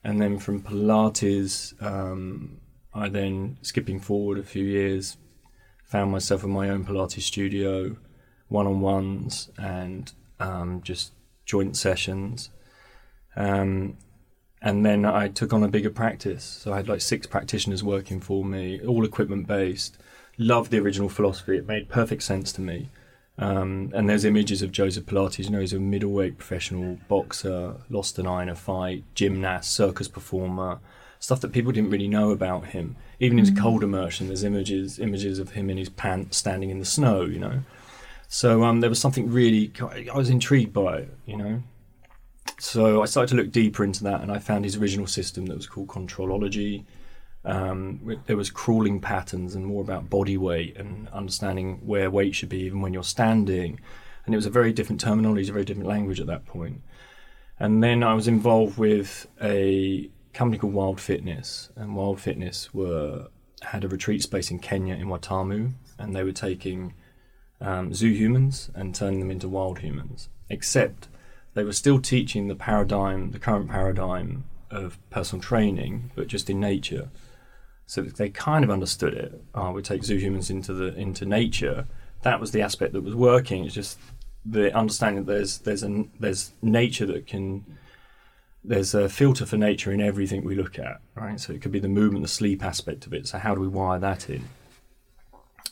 And 0.03 0.21
then 0.21 0.39
from 0.39 0.63
Pilates, 0.63 1.81
um, 1.83 2.61
I 2.95 3.09
then, 3.09 3.59
skipping 3.63 4.01
forward 4.01 4.39
a 4.39 4.43
few 4.43 4.65
years, 4.65 5.17
found 5.85 6.11
myself 6.11 6.45
in 6.45 6.51
my 6.51 6.71
own 6.71 6.85
Pilates 6.85 7.23
studio 7.23 7.97
one 8.49 8.67
on 8.67 8.81
ones 8.81 9.51
and 9.57 10.13
um, 10.41 10.83
just 10.83 11.13
joint 11.47 11.77
sessions. 11.77 12.51
Um, 13.37 13.97
and 14.61 14.85
then 14.85 15.05
I 15.05 15.29
took 15.29 15.53
on 15.53 15.63
a 15.63 15.69
bigger 15.69 15.91
practice. 15.91 16.45
So 16.45 16.73
I 16.73 16.77
had 16.77 16.89
like 16.89 17.01
six 17.01 17.27
practitioners 17.27 17.83
working 17.83 18.21
for 18.21 18.45
me, 18.45 18.81
all 18.85 19.05
equipment 19.05 19.47
based. 19.47 19.97
Loved 20.37 20.71
the 20.71 20.79
original 20.79 21.09
philosophy. 21.09 21.57
It 21.57 21.67
made 21.67 21.89
perfect 21.89 22.23
sense 22.23 22.53
to 22.53 22.61
me. 22.61 22.91
Um, 23.41 23.91
and 23.95 24.09
there's 24.09 24.27
images 24.27 24.61
of 24.61 24.71
Joseph 24.71 25.07
Pilates. 25.07 25.45
You 25.45 25.51
know, 25.51 25.61
he's 25.61 25.73
a 25.73 25.81
middleweight 25.81 26.37
professional 26.37 26.99
boxer, 27.09 27.77
lost 27.89 28.19
an 28.19 28.27
eye 28.27 28.43
in 28.43 28.51
a 28.51 28.55
fight, 28.55 29.03
gymnast, 29.15 29.73
circus 29.73 30.09
performer, 30.09 30.79
stuff 31.21 31.41
that 31.41 31.53
people 31.53 31.73
didn't 31.73 31.91
really 31.91 32.07
know 32.07 32.31
about 32.31 32.67
him. 32.67 32.97
Even 33.19 33.39
in 33.39 33.47
his 33.47 33.55
mm. 33.55 33.59
cold 33.59 33.83
immersion, 33.83 34.27
there's 34.27 34.45
images 34.45 34.99
images 34.99 35.39
of 35.39 35.53
him 35.53 35.71
in 35.71 35.79
his 35.79 35.89
pants 35.89 36.37
standing 36.37 36.69
in 36.69 36.79
the 36.79 36.85
snow. 36.85 37.23
You 37.23 37.39
know, 37.39 37.63
so 38.29 38.63
um, 38.63 38.81
there 38.81 38.91
was 38.91 39.01
something 39.01 39.31
really, 39.31 39.73
I 39.81 40.17
was 40.17 40.29
intrigued 40.29 40.75
by 40.75 40.99
it, 40.99 41.15
you 41.25 41.39
know. 41.39 41.63
So 42.59 43.01
I 43.03 43.07
started 43.07 43.35
to 43.35 43.43
look 43.43 43.53
deeper 43.53 43.85
into 43.85 44.05
that, 44.05 44.21
and 44.21 44.31
I 44.31 44.39
found 44.39 44.67
his 44.67 44.77
original 44.77 45.07
system 45.07 45.47
that 45.47 45.57
was 45.57 45.67
called 45.67 45.89
Contrology. 45.89 46.85
Um, 47.45 48.23
there 48.27 48.37
was 48.37 48.51
crawling 48.51 49.01
patterns 49.01 49.55
and 49.55 49.65
more 49.65 49.83
about 49.83 50.11
body 50.11 50.37
weight 50.37 50.77
and 50.77 51.09
understanding 51.09 51.81
where 51.87 52.11
weight 52.11 52.35
should 52.35 52.51
be 52.51 52.61
even 52.61 52.81
when 52.81 52.93
you're 52.93 53.03
standing. 53.03 53.81
And 54.27 54.35
it 54.35 54.39
was 54.39 54.47
a 54.47 54.51
very 54.51 54.73
different 54.73 55.01
terminology, 55.01 55.49
a 55.49 55.53
very 55.53 55.65
different 55.65 55.89
language 55.89 56.21
at 56.21 56.27
that 56.27 56.45
point. 56.45 56.83
And 57.59 57.83
then 57.83 58.03
I 58.03 58.15
was 58.15 58.29
involved 58.29 58.79
with 58.79 59.27
a 59.41 60.11
company 60.33 60.59
called 60.59 60.75
Wild 60.75 61.01
Fitness, 61.01 61.71
and 61.77 61.97
Wild 61.97 62.21
Fitness 62.21 62.73
were 62.73 63.29
had 63.63 63.85
a 63.85 63.89
retreat 63.89 64.23
space 64.23 64.51
in 64.51 64.59
Kenya 64.59 64.95
in 64.95 65.09
Watamu, 65.09 65.73
and 65.99 66.17
they 66.17 66.25
were 66.25 66.33
taking 66.33 66.95
um, 67.61 67.93
zoo 67.93 68.11
humans 68.11 68.71
and 68.75 68.95
turning 68.95 69.21
them 69.21 69.31
into 69.31 69.49
wild 69.49 69.81
humans, 69.81 70.29
except 70.49 71.09
they 71.55 71.65
were 71.65 71.73
still 71.73 72.01
teaching 72.01 72.49
the 72.49 72.55
paradigm, 72.55 73.33
the 73.33 73.39
current 73.39 73.69
paradigm 73.69 74.45
of 74.71 74.99
personal 75.11 75.43
training, 75.43 76.11
but 76.15 76.29
just 76.29 76.49
in 76.49 76.61
nature. 76.61 77.11
So 77.91 78.03
they 78.03 78.29
kind 78.31 78.63
of 78.63 78.71
understood 78.71 79.15
it. 79.15 79.43
Uh, 79.53 79.73
we 79.75 79.83
take 79.83 80.05
zoo 80.05 80.15
humans 80.17 80.49
into 80.49 80.73
the 80.73 80.95
into 80.95 81.27
nature. 81.27 81.89
That 82.23 82.39
was 82.39 82.53
the 82.53 82.63
aspect 82.63 82.93
that 82.93 83.01
was 83.01 83.17
working. 83.17 83.65
It's 83.65 83.75
just 83.75 83.99
the 84.47 84.73
understanding 84.79 85.25
that 85.25 85.33
there's 85.33 85.59
there's 85.59 85.83
a 85.83 86.05
there's 86.21 86.53
nature 86.63 87.05
that 87.07 87.27
can 87.27 87.65
there's 88.63 88.95
a 88.95 89.09
filter 89.09 89.45
for 89.45 89.57
nature 89.57 89.91
in 89.91 90.01
everything 90.01 90.45
we 90.45 90.55
look 90.55 90.79
at, 90.79 91.01
right? 91.17 91.41
So 91.41 91.53
it 91.53 91.63
could 91.63 91.73
be 91.73 91.81
the 91.81 91.89
movement, 91.89 92.23
the 92.23 92.29
sleep 92.29 92.65
aspect 92.65 93.07
of 93.07 93.13
it. 93.13 93.27
So 93.27 93.39
how 93.39 93.57
do 93.57 93.61
we 93.61 93.67
wire 93.67 93.99
that 93.99 94.31
in? 94.31 94.45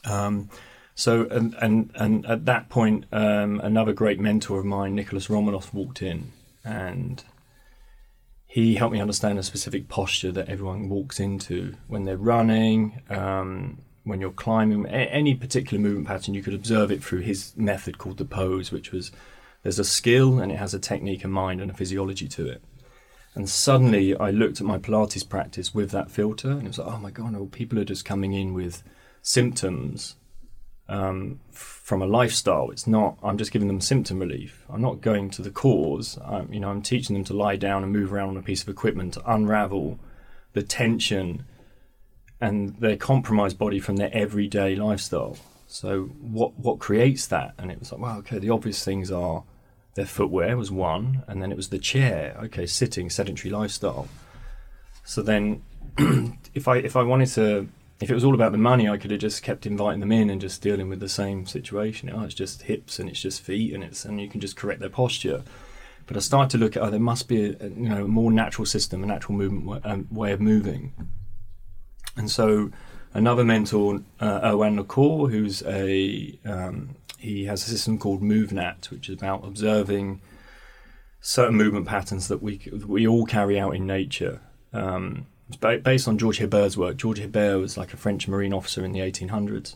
Um, 0.05 0.51
so 0.97 1.29
and 1.31 1.55
and 1.61 1.93
and 1.95 2.27
at 2.27 2.47
that 2.47 2.69
point, 2.69 3.05
um, 3.13 3.61
another 3.61 3.93
great 3.93 4.19
mentor 4.19 4.59
of 4.59 4.65
mine, 4.65 4.97
Nicholas 4.97 5.29
Romanov, 5.29 5.73
walked 5.73 6.03
in, 6.03 6.33
and 6.65 7.23
he 8.50 8.76
helped 8.76 8.95
me 8.95 9.00
understand 9.00 9.38
a 9.38 9.43
specific 9.43 9.88
posture 9.88 10.33
that 10.33 10.49
everyone 10.49 10.88
walks 10.88 11.21
into 11.21 11.75
when 11.87 12.05
they're 12.05 12.17
running, 12.17 13.02
um, 13.11 13.78
when 14.05 14.23
you're 14.23 14.31
climbing, 14.31 14.87
a- 14.87 15.12
any 15.12 15.35
particular 15.35 15.81
movement 15.81 16.07
pattern. 16.07 16.33
You 16.33 16.43
could 16.43 16.55
observe 16.55 16.90
it 16.90 17.05
through 17.05 17.21
his 17.21 17.52
method 17.57 17.99
called 17.99 18.17
the 18.17 18.25
pose, 18.25 18.73
which 18.73 18.90
was 18.90 19.12
there's 19.62 19.78
a 19.78 19.85
skill 19.85 20.38
and 20.38 20.50
it 20.50 20.57
has 20.57 20.73
a 20.73 20.78
technique, 20.78 21.25
a 21.25 21.28
mind, 21.28 21.61
and 21.61 21.71
a 21.71 21.75
physiology 21.75 22.26
to 22.26 22.49
it. 22.49 22.62
And 23.35 23.50
suddenly, 23.50 24.17
I 24.17 24.31
looked 24.31 24.62
at 24.62 24.67
my 24.67 24.78
Pilates 24.78 25.28
practice 25.28 25.75
with 25.75 25.90
that 25.90 26.11
filter, 26.11 26.50
and 26.50 26.62
it 26.62 26.69
was 26.69 26.78
like, 26.78 26.88
oh 26.88 26.99
my 26.99 27.11
god, 27.11 27.35
well, 27.35 27.47
people 27.47 27.78
are 27.78 27.85
just 27.85 28.07
coming 28.07 28.33
in 28.33 28.55
with 28.55 28.83
symptoms 29.21 30.17
um, 30.88 31.40
from 31.50 32.02
a 32.02 32.07
lifestyle. 32.07 32.71
It's 32.71 32.87
not. 32.87 33.18
I'm 33.23 33.38
just 33.38 33.52
giving 33.52 33.68
them 33.68 33.80
symptom 33.80 34.18
relief. 34.18 34.64
I'm 34.68 34.80
not 34.80 35.00
going 35.00 35.30
to 35.30 35.42
the 35.42 35.50
cause. 35.50 36.18
I'm, 36.25 36.52
you 36.52 36.61
know, 36.61 36.71
I'm 36.71 36.83
teaching 36.83 37.14
them 37.14 37.25
to 37.25 37.35
lie 37.35 37.57
down 37.57 37.83
and 37.83 37.92
move 37.92 38.12
around 38.12 38.30
on 38.30 38.37
a 38.37 38.42
piece 38.42 38.62
of 38.62 38.68
equipment 38.68 39.14
to 39.14 39.33
unravel 39.33 39.99
the 40.52 40.62
tension 40.62 41.45
and 42.40 42.76
their 42.80 42.97
compromised 42.97 43.59
body 43.59 43.80
from 43.80 43.97
their 43.97 44.11
everyday 44.12 44.75
lifestyle. 44.76 45.37
So 45.66 46.04
what 46.21 46.59
what 46.59 46.78
creates 46.78 47.26
that? 47.26 47.54
And 47.59 47.71
it 47.71 47.78
was 47.78 47.92
like, 47.92 48.00
well, 48.00 48.18
okay, 48.18 48.38
the 48.38 48.50
obvious 48.50 48.85
things 48.85 49.11
are 49.11 49.45
their 49.95 50.07
footwear 50.07 50.57
was 50.57 50.71
one, 50.71 51.25
and 51.26 51.42
then 51.42 51.50
it 51.50 51.57
was 51.57 51.68
the 51.68 51.78
chair. 51.78 52.37
Okay, 52.45 52.66
sitting, 52.66 53.11
sedentary 53.11 53.50
lifestyle. 53.50 54.09
So 55.04 55.23
then, 55.23 55.62
if 56.54 56.68
I 56.68 56.78
if 56.78 56.97
I 56.97 57.02
wanted 57.02 57.28
to 57.30 57.68
if 58.00 58.11
it 58.11 58.14
was 58.14 58.25
all 58.25 58.35
about 58.35 58.52
the 58.52 58.59
money, 58.59 58.88
I 58.88 58.97
could 58.97 59.11
have 59.11 59.21
just 59.21 59.43
kept 59.43 59.67
inviting 59.67 60.00
them 60.00 60.12
in 60.12 60.31
and 60.31 60.40
just 60.40 60.62
dealing 60.62 60.88
with 60.88 61.00
the 61.00 61.09
same 61.09 61.47
situation. 61.47 62.11
Oh, 62.12 62.23
it's 62.23 62.35
just 62.35 62.62
hips 62.62 62.99
and 62.99 63.09
it's 63.09 63.21
just 63.21 63.43
feet 63.43 63.75
and 63.75 63.83
it's 63.83 64.05
and 64.05 64.21
you 64.21 64.28
can 64.28 64.40
just 64.40 64.57
correct 64.57 64.81
their 64.81 64.88
posture. 64.88 65.43
But 66.07 66.17
I 66.17 66.21
started 66.21 66.50
to 66.50 66.59
look 66.59 66.76
at 66.76 66.83
oh, 66.83 66.90
there 66.90 67.00
must 67.00 67.28
be 67.28 67.47
a, 67.47 67.69
you 67.69 67.88
know 67.88 68.05
a 68.05 68.09
more 68.09 68.31
natural 68.31 68.67
system, 68.67 69.02
a 69.02 69.07
natural 69.07 69.37
movement 69.37 69.85
um, 69.85 70.07
way 70.11 70.33
of 70.33 70.40
moving. 70.40 70.93
And 72.17 72.31
so 72.31 72.71
another 73.14 73.45
mentor, 73.45 74.00
uh, 74.21 74.40
Erwan 74.40 74.76
Le 74.76 74.85
Corre, 74.85 75.28
who's 75.28 75.62
a 75.62 76.38
um, 76.45 76.97
he 77.19 77.47
has 77.47 77.67
a 77.67 77.71
system 77.71 77.99
called 77.99 78.23
MovNat, 78.23 78.90
which 78.90 79.09
is 79.09 79.17
about 79.17 79.45
observing 79.45 80.21
certain 81.21 81.57
movement 81.57 81.87
patterns 81.87 82.28
that 82.28 82.43
we 82.43 82.61
we 82.87 83.09
all 83.09 83.26
carry 83.26 83.59
out 83.59 83.75
in 83.75 83.87
nature. 83.87 84.40
Um, 84.73 85.26
based 85.83 86.09
on 86.09 86.19
George 86.19 86.38
Hebert's 86.38 86.76
work. 86.76 86.97
George 86.97 87.19
Hebert 87.19 87.61
was 87.61 87.76
like 87.76 87.93
a 87.93 87.97
French 87.97 88.28
marine 88.28 88.52
officer 88.52 88.85
in 88.85 88.93
the 88.93 89.00
1800s 89.00 89.75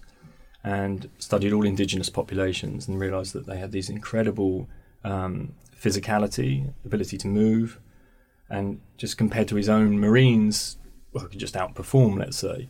and 0.65 1.09
studied 1.19 1.53
all 1.53 1.65
indigenous 1.65 2.09
populations 2.09 2.87
and 2.87 3.01
realized 3.01 3.33
that 3.33 3.47
they 3.47 3.59
had 3.59 3.73
these 3.73 3.91
incredible 3.91 4.69
um, 5.05 5.55
physicality, 5.77 6.73
ability 6.85 7.19
to 7.19 7.29
move, 7.29 7.81
and 8.49 8.81
just 8.97 9.17
compared 9.17 9.49
to 9.49 9.57
his 9.57 9.69
own 9.69 9.99
marines, 9.99 10.77
well, 11.13 11.27
could 11.27 11.41
just 11.41 11.55
outperform, 11.55 12.19
let's 12.19 12.37
say. 12.37 12.69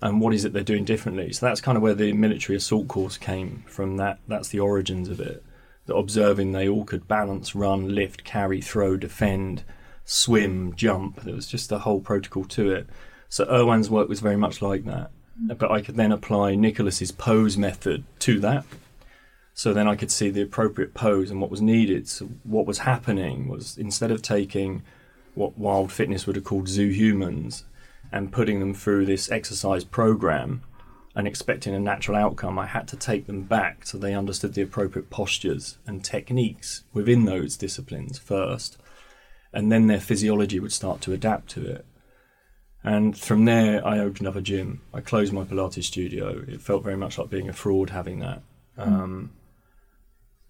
And 0.00 0.20
what 0.20 0.34
is 0.34 0.44
it 0.44 0.52
they're 0.52 0.62
doing 0.62 0.84
differently? 0.84 1.32
So 1.32 1.46
that's 1.46 1.60
kind 1.60 1.76
of 1.76 1.82
where 1.82 1.94
the 1.94 2.12
military 2.12 2.56
assault 2.56 2.88
course 2.88 3.18
came 3.18 3.64
from. 3.66 3.96
That 3.96 4.20
that's 4.28 4.48
the 4.48 4.60
origins 4.60 5.08
of 5.08 5.20
it. 5.20 5.42
that 5.86 5.94
observing 5.96 6.52
they 6.52 6.68
all 6.68 6.84
could 6.84 7.08
balance, 7.08 7.54
run, 7.54 7.94
lift, 7.94 8.24
carry, 8.24 8.60
throw, 8.60 8.96
defend, 8.96 9.64
swim, 10.08 10.74
jump. 10.74 11.22
There 11.22 11.34
was 11.34 11.46
just 11.46 11.70
a 11.70 11.80
whole 11.80 12.00
protocol 12.00 12.44
to 12.44 12.72
it. 12.72 12.88
So 13.28 13.44
Erwan's 13.44 13.90
work 13.90 14.08
was 14.08 14.20
very 14.20 14.36
much 14.36 14.62
like 14.62 14.84
that. 14.86 15.10
Hmm. 15.38 15.52
But 15.58 15.70
I 15.70 15.82
could 15.82 15.96
then 15.96 16.12
apply 16.12 16.54
Nicholas's 16.54 17.12
pose 17.12 17.58
method 17.58 18.04
to 18.20 18.40
that. 18.40 18.64
So 19.52 19.74
then 19.74 19.86
I 19.86 19.96
could 19.96 20.10
see 20.10 20.30
the 20.30 20.40
appropriate 20.42 20.94
pose 20.94 21.30
and 21.30 21.40
what 21.40 21.50
was 21.50 21.60
needed. 21.60 22.08
So 22.08 22.26
what 22.44 22.64
was 22.64 22.78
happening 22.78 23.48
was 23.48 23.76
instead 23.76 24.10
of 24.10 24.22
taking 24.22 24.82
what 25.34 25.58
Wild 25.58 25.92
Fitness 25.92 26.26
would 26.26 26.36
have 26.36 26.44
called 26.44 26.68
zoo 26.68 26.88
humans 26.88 27.64
and 28.10 28.32
putting 28.32 28.60
them 28.60 28.72
through 28.72 29.04
this 29.04 29.30
exercise 29.30 29.84
program 29.84 30.62
and 31.14 31.26
expecting 31.26 31.74
a 31.74 31.80
natural 31.80 32.16
outcome, 32.16 32.58
I 32.58 32.66
had 32.66 32.88
to 32.88 32.96
take 32.96 33.26
them 33.26 33.42
back 33.42 33.84
so 33.84 33.98
they 33.98 34.14
understood 34.14 34.54
the 34.54 34.62
appropriate 34.62 35.10
postures 35.10 35.76
and 35.86 36.02
techniques 36.02 36.84
within 36.94 37.26
those 37.26 37.56
disciplines 37.56 38.18
first. 38.18 38.78
And 39.52 39.72
then 39.72 39.86
their 39.86 40.00
physiology 40.00 40.60
would 40.60 40.72
start 40.72 41.00
to 41.02 41.12
adapt 41.12 41.50
to 41.50 41.66
it. 41.66 41.86
And 42.84 43.18
from 43.18 43.44
there, 43.44 43.84
I 43.86 43.98
opened 43.98 44.28
up 44.28 44.36
a 44.36 44.40
gym. 44.40 44.82
I 44.94 45.00
closed 45.00 45.32
my 45.32 45.44
Pilates 45.44 45.84
studio. 45.84 46.44
It 46.46 46.60
felt 46.60 46.84
very 46.84 46.96
much 46.96 47.18
like 47.18 47.30
being 47.30 47.48
a 47.48 47.52
fraud 47.52 47.90
having 47.90 48.20
that. 48.20 48.42
Mm. 48.78 48.86
Um, 48.86 49.32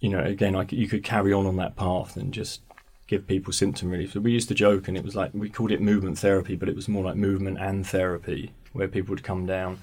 you 0.01 0.11
know, 0.11 0.21
again, 0.21 0.55
I, 0.55 0.67
you 0.71 0.89
could 0.89 1.03
carry 1.03 1.33
on 1.33 1.47
on 1.47 1.57
that 1.57 1.77
path 1.77 2.17
and 2.17 2.33
just 2.33 2.61
give 3.07 3.27
people 3.27 3.53
symptom 3.53 3.91
relief. 3.91 4.13
So 4.13 4.21
we 4.21 4.33
used 4.33 4.49
to 4.49 4.55
joke, 4.55 4.87
and 4.87 4.97
it 4.97 5.03
was 5.03 5.17
like 5.17 5.31
we 5.33 5.49
called 5.49 5.73
it 5.73 5.81
movement 5.81 6.19
therapy, 6.19 6.55
but 6.55 6.69
it 6.69 6.77
was 6.77 6.89
more 6.89 7.03
like 7.03 7.17
movement 7.17 7.59
and 7.59 7.87
therapy, 7.87 8.53
where 8.73 8.87
people 8.87 9.13
would 9.13 9.25
come 9.25 9.47
down, 9.47 9.81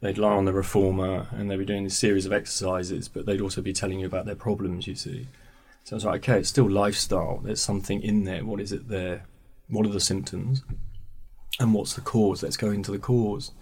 they'd 0.00 0.18
lie 0.18 0.32
on 0.32 0.44
the 0.44 0.52
reformer, 0.52 1.28
and 1.30 1.50
they'd 1.50 1.56
be 1.56 1.64
doing 1.64 1.84
this 1.84 1.96
series 1.96 2.26
of 2.26 2.32
exercises, 2.32 3.08
but 3.08 3.24
they'd 3.24 3.40
also 3.40 3.62
be 3.62 3.72
telling 3.72 4.00
you 4.00 4.06
about 4.06 4.26
their 4.26 4.34
problems. 4.34 4.86
You 4.86 4.96
see, 4.96 5.28
so 5.88 5.94
I 5.94 5.96
was 5.96 6.04
like, 6.04 6.28
okay, 6.28 6.40
it's 6.40 6.48
still 6.48 6.70
lifestyle. 6.70 7.40
There's 7.42 7.60
something 7.60 8.02
in 8.02 8.24
there. 8.24 8.44
What 8.44 8.60
is 8.60 8.72
it 8.72 8.88
there? 8.88 9.24
What 9.68 9.86
are 9.86 9.90
the 9.90 10.00
symptoms? 10.00 10.62
And 11.58 11.72
what's 11.72 11.94
the 11.94 12.00
cause? 12.02 12.42
Let's 12.42 12.56
go 12.56 12.70
into 12.70 12.90
the 12.90 12.98
cause. 12.98 13.52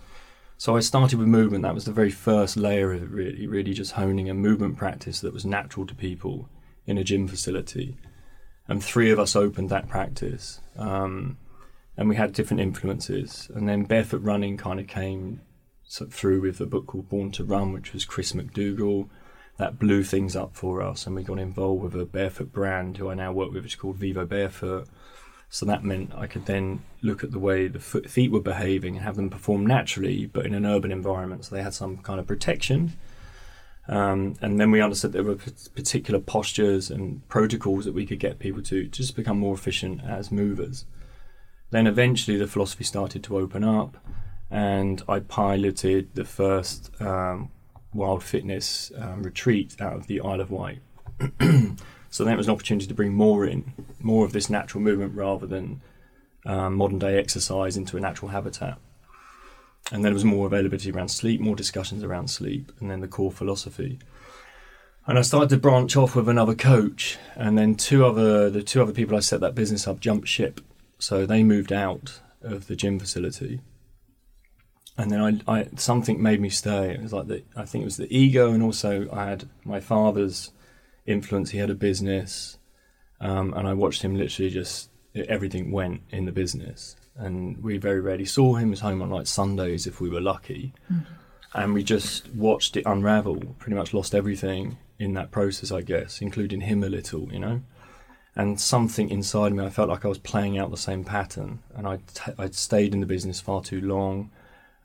So 0.59 0.76
I 0.76 0.80
started 0.80 1.18
with 1.18 1.28
movement. 1.28 1.62
That 1.62 1.75
was 1.75 1.85
the 1.85 1.92
very 1.92 2.11
first 2.11 2.56
layer 2.56 2.92
of 2.92 3.02
it, 3.02 3.11
really, 3.11 3.47
really 3.47 3.75
just 3.75 3.92
honing 3.92 4.28
a 4.28 4.35
movement 4.35 4.76
practice 4.76 5.21
that 5.21 5.33
was 5.33 5.45
natural 5.45 5.87
to 5.87 5.95
people 5.95 6.49
in 6.87 6.99
a 6.99 7.04
gym 7.04 7.28
facility 7.28 7.97
and 8.68 8.83
three 8.83 9.11
of 9.11 9.18
us 9.18 9.37
opened 9.37 9.71
that 9.71 9.88
practice. 9.88 10.61
Um, 10.76 11.38
and 11.97 12.09
we 12.09 12.16
had 12.16 12.33
different 12.33 12.61
influences. 12.61 13.49
And 13.54 13.68
then 13.68 13.85
barefoot 13.85 14.23
running 14.23 14.56
kind 14.56 14.80
of 14.80 14.87
came 14.87 15.40
through 15.88 16.40
with 16.40 16.61
a 16.61 16.66
book 16.66 16.87
called 16.87 17.09
Born 17.09 17.30
to 17.33 17.45
Run, 17.45 17.73
which 17.73 17.92
was 17.92 18.04
Chris 18.04 18.33
McDougall. 18.33 19.09
That 19.59 19.79
blew 19.79 20.03
things 20.05 20.37
up 20.37 20.55
for 20.55 20.83
us, 20.83 21.07
and 21.07 21.17
we 21.17 21.23
got 21.23 21.39
involved 21.39 21.83
with 21.83 21.95
a 22.01 22.05
barefoot 22.05 22.53
brand 22.53 22.99
who 22.99 23.09
I 23.09 23.15
now 23.15 23.33
work 23.33 23.53
with, 23.53 23.63
which 23.63 23.73
is 23.73 23.81
called 23.81 23.99
Vivobarefoot. 23.99 24.87
So 25.49 25.65
that 25.65 25.85
meant 25.85 26.13
I 26.15 26.27
could 26.27 26.47
then 26.47 26.83
look 27.03 27.25
at 27.25 27.31
the 27.31 27.39
way 27.39 27.69
the 27.69 27.79
feet 27.79 28.31
were 28.31 28.41
behaving 28.41 28.97
and 28.97 29.05
have 29.05 29.17
them 29.17 29.31
perform 29.31 29.65
naturally, 29.65 30.27
but 30.27 30.45
in 30.45 30.55
an 30.55 30.67
urban 30.67 30.93
environment. 30.93 31.45
So 31.45 31.55
they 31.55 31.63
had 31.63 31.73
some 31.73 31.99
kind 31.99 32.21
of 32.21 32.27
protection 32.27 32.95
um, 33.89 34.35
and 34.41 34.59
then 34.59 34.71
we 34.71 34.81
understood 34.81 35.13
there 35.13 35.23
were 35.23 35.37
particular 35.75 36.19
postures 36.19 36.91
and 36.91 37.27
protocols 37.29 37.85
that 37.85 37.95
we 37.95 38.07
could 38.07 38.19
get 38.19 38.39
people 38.39 38.63
to 38.63 38.87
just 38.89 39.15
become 39.15 39.39
more 39.39 39.55
efficient 39.55 40.03
as 40.05 40.33
movers. 40.33 40.85
Then 41.71 41.87
eventually 41.87 42.37
the 42.37 42.49
philosophy 42.49 42.85
started 42.85 43.23
to 43.25 43.39
open 43.39 43.63
up, 43.63 43.97
and 44.51 45.03
I 45.09 45.21
piloted 45.21 46.15
the 46.15 46.25
first 46.25 46.91
um, 47.01 47.51
wild 47.97 48.23
fitness 48.23 48.93
um, 48.99 49.23
retreat 49.23 49.76
out 49.81 49.95
of 49.95 50.07
the 50.07 50.21
Isle 50.21 50.41
of 50.41 50.50
Wight. 50.50 50.81
so 52.11 52.25
then 52.25 52.35
it 52.35 52.37
was 52.37 52.47
an 52.47 52.53
opportunity 52.53 52.87
to 52.87 52.95
bring 52.95 53.15
more 53.15 53.47
in, 53.47 53.73
more 54.00 54.25
of 54.25 54.33
this 54.33 54.50
natural 54.50 54.83
movement 54.83 55.15
rather 55.15 55.47
than 55.47 55.81
um, 56.45 56.75
modern 56.75 56.99
day 56.99 57.19
exercise 57.19 57.76
into 57.76 57.97
a 57.97 58.00
natural 58.00 58.31
habitat 58.31 58.79
and 59.93 60.04
then 60.04 60.11
there 60.11 60.15
was 60.15 60.25
more 60.25 60.47
availability 60.47 60.91
around 60.91 61.09
sleep, 61.09 61.41
more 61.41 61.54
discussions 61.54 62.02
around 62.02 62.28
sleep, 62.28 62.73
and 62.80 62.91
then 62.91 63.00
the 63.00 63.09
core 63.09 63.30
philosophy. 63.30 63.99
And 65.06 65.19
I 65.19 65.23
started 65.23 65.50
to 65.50 65.56
branch 65.56 65.97
off 65.97 66.17
with 66.17 66.28
another 66.28 66.54
coach, 66.54 67.19
and 67.37 67.56
then 67.56 67.76
two 67.76 68.04
other 68.04 68.50
the 68.50 68.63
two 68.63 68.82
other 68.82 68.93
people 68.93 69.17
I 69.17 69.21
set 69.21 69.41
that 69.41 69.54
business 69.54 69.87
up 69.87 70.00
jumped 70.00 70.26
ship, 70.26 70.61
so 70.99 71.25
they 71.25 71.45
moved 71.45 71.73
out 71.73 72.21
of 72.43 72.67
the 72.67 72.75
gym 72.75 72.99
facility. 72.99 73.61
And 74.99 75.11
then 75.11 75.43
I, 75.47 75.59
I 75.59 75.69
something 75.76 76.23
made 76.23 76.41
me 76.41 76.49
stay. 76.49 76.93
It 76.93 77.02
was 77.02 77.13
like 77.13 77.26
the, 77.26 77.43
I 77.54 77.65
think 77.65 77.82
it 77.82 77.87
was 77.87 77.99
the 77.99 78.17
ego, 78.17 78.52
and 78.52 78.63
also 78.63 79.09
I 79.13 79.26
had 79.26 79.49
my 79.65 79.80
father's 79.80 80.52
influence. 81.04 81.50
He 81.50 81.59
had 81.59 81.71
a 81.71 81.75
business, 81.75 82.59
um, 83.21 83.52
and 83.54 83.69
I 83.69 83.75
watched 83.75 84.02
him 84.02 84.17
literally 84.17 84.50
just 84.50 84.91
everything 85.15 85.71
went 85.71 86.02
in 86.11 86.26
the 86.26 86.32
business 86.32 86.95
and 87.19 87.63
we 87.63 87.78
very 87.78 88.00
rarely 88.00 88.25
saw 88.25 88.54
him. 88.54 88.69
He 88.69 88.71
was 88.71 88.80
home 88.80 89.02
on 89.02 89.11
like 89.11 89.26
Sundays 89.26 89.87
if 89.87 90.00
we 90.00 90.09
were 90.09 90.21
lucky, 90.21 90.73
mm. 90.93 91.04
and 91.54 91.75
we 91.75 91.82
just 91.82 92.32
watched 92.35 92.76
it 92.76 92.85
unravel. 92.87 93.37
Pretty 93.59 93.76
much 93.76 93.95
lost 93.95 94.15
everything 94.15 94.78
in 94.99 95.15
that 95.15 95.30
process, 95.30 95.73
I 95.73 95.82
guess, 95.82 96.21
including 96.21 96.63
him 96.63 96.82
a 96.82 96.89
little, 96.89 97.32
you 97.32 97.39
know. 97.39 97.63
And 98.35 98.61
something 98.61 99.09
inside 99.09 99.54
me, 99.54 99.65
I 99.65 99.71
felt 99.71 99.89
like 99.89 100.04
I 100.04 100.09
was 100.09 100.19
playing 100.19 100.59
out 100.59 100.71
the 100.71 100.76
same 100.76 101.04
pattern, 101.04 101.61
and 101.75 101.87
I'd, 101.87 102.06
t- 102.09 102.32
I'd 102.39 102.54
stayed 102.54 102.93
in 102.93 103.00
the 103.00 103.06
business 103.06 103.41
far 103.41 103.63
too 103.63 103.80
long, 103.80 104.30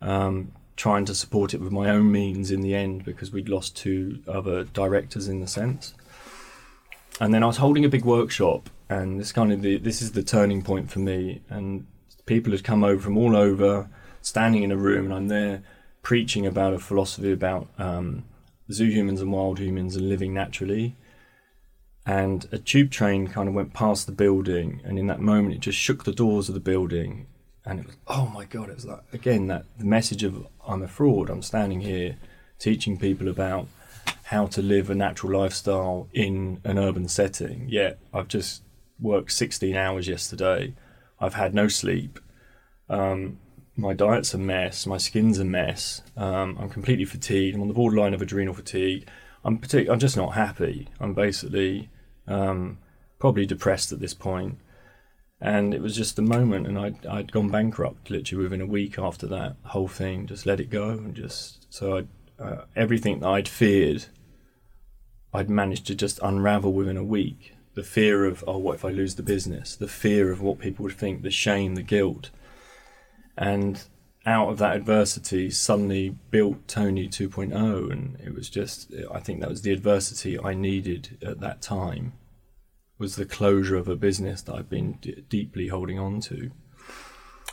um, 0.02 0.52
trying 0.76 1.06
to 1.06 1.16
support 1.16 1.54
it 1.54 1.62
with 1.62 1.72
my 1.72 1.90
own 1.90 2.12
means 2.12 2.52
in 2.52 2.62
the 2.62 2.74
end 2.74 3.06
because 3.06 3.32
we'd 3.32 3.50
lost 3.50 3.78
two 3.78 4.22
other 4.28 4.64
directors 4.64 5.28
in 5.28 5.40
the 5.40 5.48
sense. 5.48 5.94
And 7.20 7.34
then 7.34 7.44
I 7.44 7.48
was 7.48 7.58
holding 7.58 7.86
a 7.86 7.90
big 7.90 8.04
workshop, 8.04 8.70
and 8.90 9.20
this 9.20 9.32
kind 9.32 9.52
of 9.52 9.62
the, 9.62 9.78
this 9.78 10.02
is 10.02 10.14
the 10.14 10.24
turning 10.24 10.64
point 10.64 10.90
for 10.90 11.00
me. 11.00 11.42
And 11.50 11.86
people 12.26 12.52
had 12.52 12.64
come 12.64 12.84
over 12.84 13.02
from 13.02 13.18
all 13.18 13.36
over, 13.36 13.90
standing 14.22 14.64
in 14.64 14.72
a 14.72 14.78
room, 14.78 15.06
and 15.06 15.14
I'm 15.14 15.28
there 15.28 15.62
preaching 16.02 16.48
about 16.48 16.74
a 16.74 16.80
philosophy 16.80 17.32
about 17.32 17.68
um, 17.78 18.24
zoo 18.72 18.88
humans 18.88 19.22
and 19.22 19.32
wild 19.32 19.60
humans 19.60 19.96
and 19.96 20.10
living 20.10 20.34
naturally. 20.34 20.96
And 22.06 22.48
a 22.52 22.58
tube 22.58 22.90
train 22.90 23.28
kind 23.28 23.48
of 23.48 23.54
went 23.54 23.74
past 23.74 24.08
the 24.08 24.12
building, 24.12 24.82
and 24.84 24.98
in 24.98 25.06
that 25.08 25.20
moment, 25.20 25.54
it 25.54 25.60
just 25.60 25.78
shook 25.78 26.04
the 26.04 26.12
doors 26.12 26.50
of 26.50 26.56
the 26.56 26.60
building, 26.60 27.28
and 27.65 27.80
it 27.80 27.86
was 27.86 27.95
oh 28.08 28.28
my 28.28 28.45
god! 28.45 28.69
It 28.69 28.76
was 28.76 28.86
like 28.86 29.02
again 29.13 29.47
that 29.47 29.65
the 29.78 29.86
message 29.86 30.24
of 30.24 30.47
I'm 30.67 30.84
a 30.84 30.88
fraud. 30.88 31.30
I'm 31.30 31.41
standing 31.41 31.82
here 31.82 32.17
teaching 32.60 32.97
people 32.97 33.28
about 33.28 33.67
how 34.24 34.45
to 34.47 34.62
live 34.62 34.89
a 34.89 34.95
natural 34.95 35.39
lifestyle 35.39 36.08
in 36.13 36.62
an 36.63 36.78
urban 36.78 37.08
setting. 37.08 37.67
Yet 37.67 38.00
I've 38.13 38.28
just 38.28 38.63
worked 39.00 39.32
16 39.32 39.76
hours 39.76 40.08
yesterday 40.08 40.74
I've 41.21 41.36
had 41.36 41.54
no 41.54 41.67
sleep. 41.67 42.19
Um, 42.89 43.38
my 43.78 43.93
diet's 43.93 44.34
a 44.34 44.39
mess. 44.39 44.88
My 44.88 44.97
skin's 44.97 45.38
a 45.38 45.45
mess. 45.45 46.02
Um, 46.17 46.58
I'm 46.60 46.69
completely 46.69 47.06
fatigued. 47.06 47.56
I'm 47.56 47.62
on 47.62 47.67
the 47.67 47.76
borderline 47.76 48.15
of 48.15 48.21
adrenal 48.21 48.56
fatigue. 48.56 49.08
I'm 49.45 49.60
partic- 49.60 49.89
I'm 49.89 50.00
just 50.00 50.17
not 50.17 50.34
happy. 50.34 50.89
I'm 51.00 51.13
basically 51.13 51.89
um, 52.28 52.80
probably 53.19 53.45
depressed 53.45 53.91
at 53.91 54.00
this 54.00 54.15
point. 54.15 54.58
And 55.41 55.73
it 55.73 55.82
was 55.82 55.95
just 55.95 56.19
a 56.19 56.21
moment, 56.21 56.67
and 56.67 56.77
I'd, 56.77 57.06
I'd 57.06 57.32
gone 57.32 57.49
bankrupt 57.49 58.12
literally 58.12 58.43
within 58.43 58.62
a 58.62 58.65
week 58.67 58.99
after 58.99 59.25
that 59.27 59.56
whole 59.63 59.88
thing. 59.88 60.27
Just 60.27 60.45
let 60.45 60.60
it 60.60 60.69
go, 60.69 60.89
and 60.89 61.15
just 61.15 61.65
so 61.73 61.97
I 61.97 62.04
uh, 62.41 62.65
everything 62.75 63.19
that 63.19 63.30
I'd 63.30 63.47
feared, 63.47 64.06
I'd 65.34 65.49
managed 65.49 65.88
to 65.88 65.95
just 65.95 66.19
unravel 66.21 66.73
within 66.73 66.97
a 66.97 67.04
week. 67.04 67.56
The 67.73 67.84
fear 67.84 68.25
of 68.25 68.43
oh 68.47 68.58
what 68.58 68.75
if 68.75 68.86
I 68.86 68.89
lose 68.89 69.15
the 69.15 69.23
business, 69.23 69.75
the 69.75 69.88
fear 69.88 70.32
of 70.32 70.41
what 70.41 70.60
people 70.60 70.84
would 70.84 70.97
think, 70.97 71.21
the 71.21 71.32
shame, 71.32 71.75
the 71.75 71.82
guilt, 71.82 72.30
and 73.38 73.84
out 74.25 74.49
of 74.49 74.58
that 74.60 74.75
adversity 74.75 75.49
suddenly 75.49 76.15
built 76.30 76.67
Tony 76.67 77.08
2.0 77.08 77.91
and 77.91 78.19
it 78.23 78.36
was 78.36 78.49
just 78.49 78.93
I 79.12 79.19
think 79.19 79.39
that 79.39 79.49
was 79.49 79.63
the 79.63 79.71
adversity 79.71 80.39
I 80.39 80.54
needed 80.54 81.17
at 81.25 81.39
that 81.39 81.62
time 81.62 82.13
was 83.02 83.18
the 83.18 83.26
closure 83.26 83.76
of 83.76 83.90
a 83.90 83.96
business 83.98 84.42
that 84.44 84.56
I've 84.56 84.70
been 84.70 84.94
d- 85.02 85.26
deeply 85.28 85.68
holding 85.68 86.00
on 86.00 86.22
to 86.22 86.52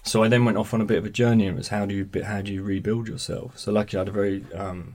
so 0.04 0.22
I 0.22 0.28
then 0.28 0.44
went 0.44 0.56
off 0.56 0.72
on 0.72 0.80
a 0.80 0.86
bit 0.86 0.98
of 0.98 1.04
a 1.04 1.10
journey 1.10 1.46
and 1.46 1.56
it 1.56 1.58
was 1.58 1.68
how 1.68 1.84
do 1.84 1.94
you 1.94 2.08
how 2.22 2.40
do 2.40 2.52
you 2.52 2.62
rebuild 2.62 3.08
yourself 3.08 3.58
so 3.58 3.72
luckily 3.72 3.98
I 3.98 4.02
had 4.02 4.08
a 4.08 4.12
very 4.12 4.44
um, 4.54 4.94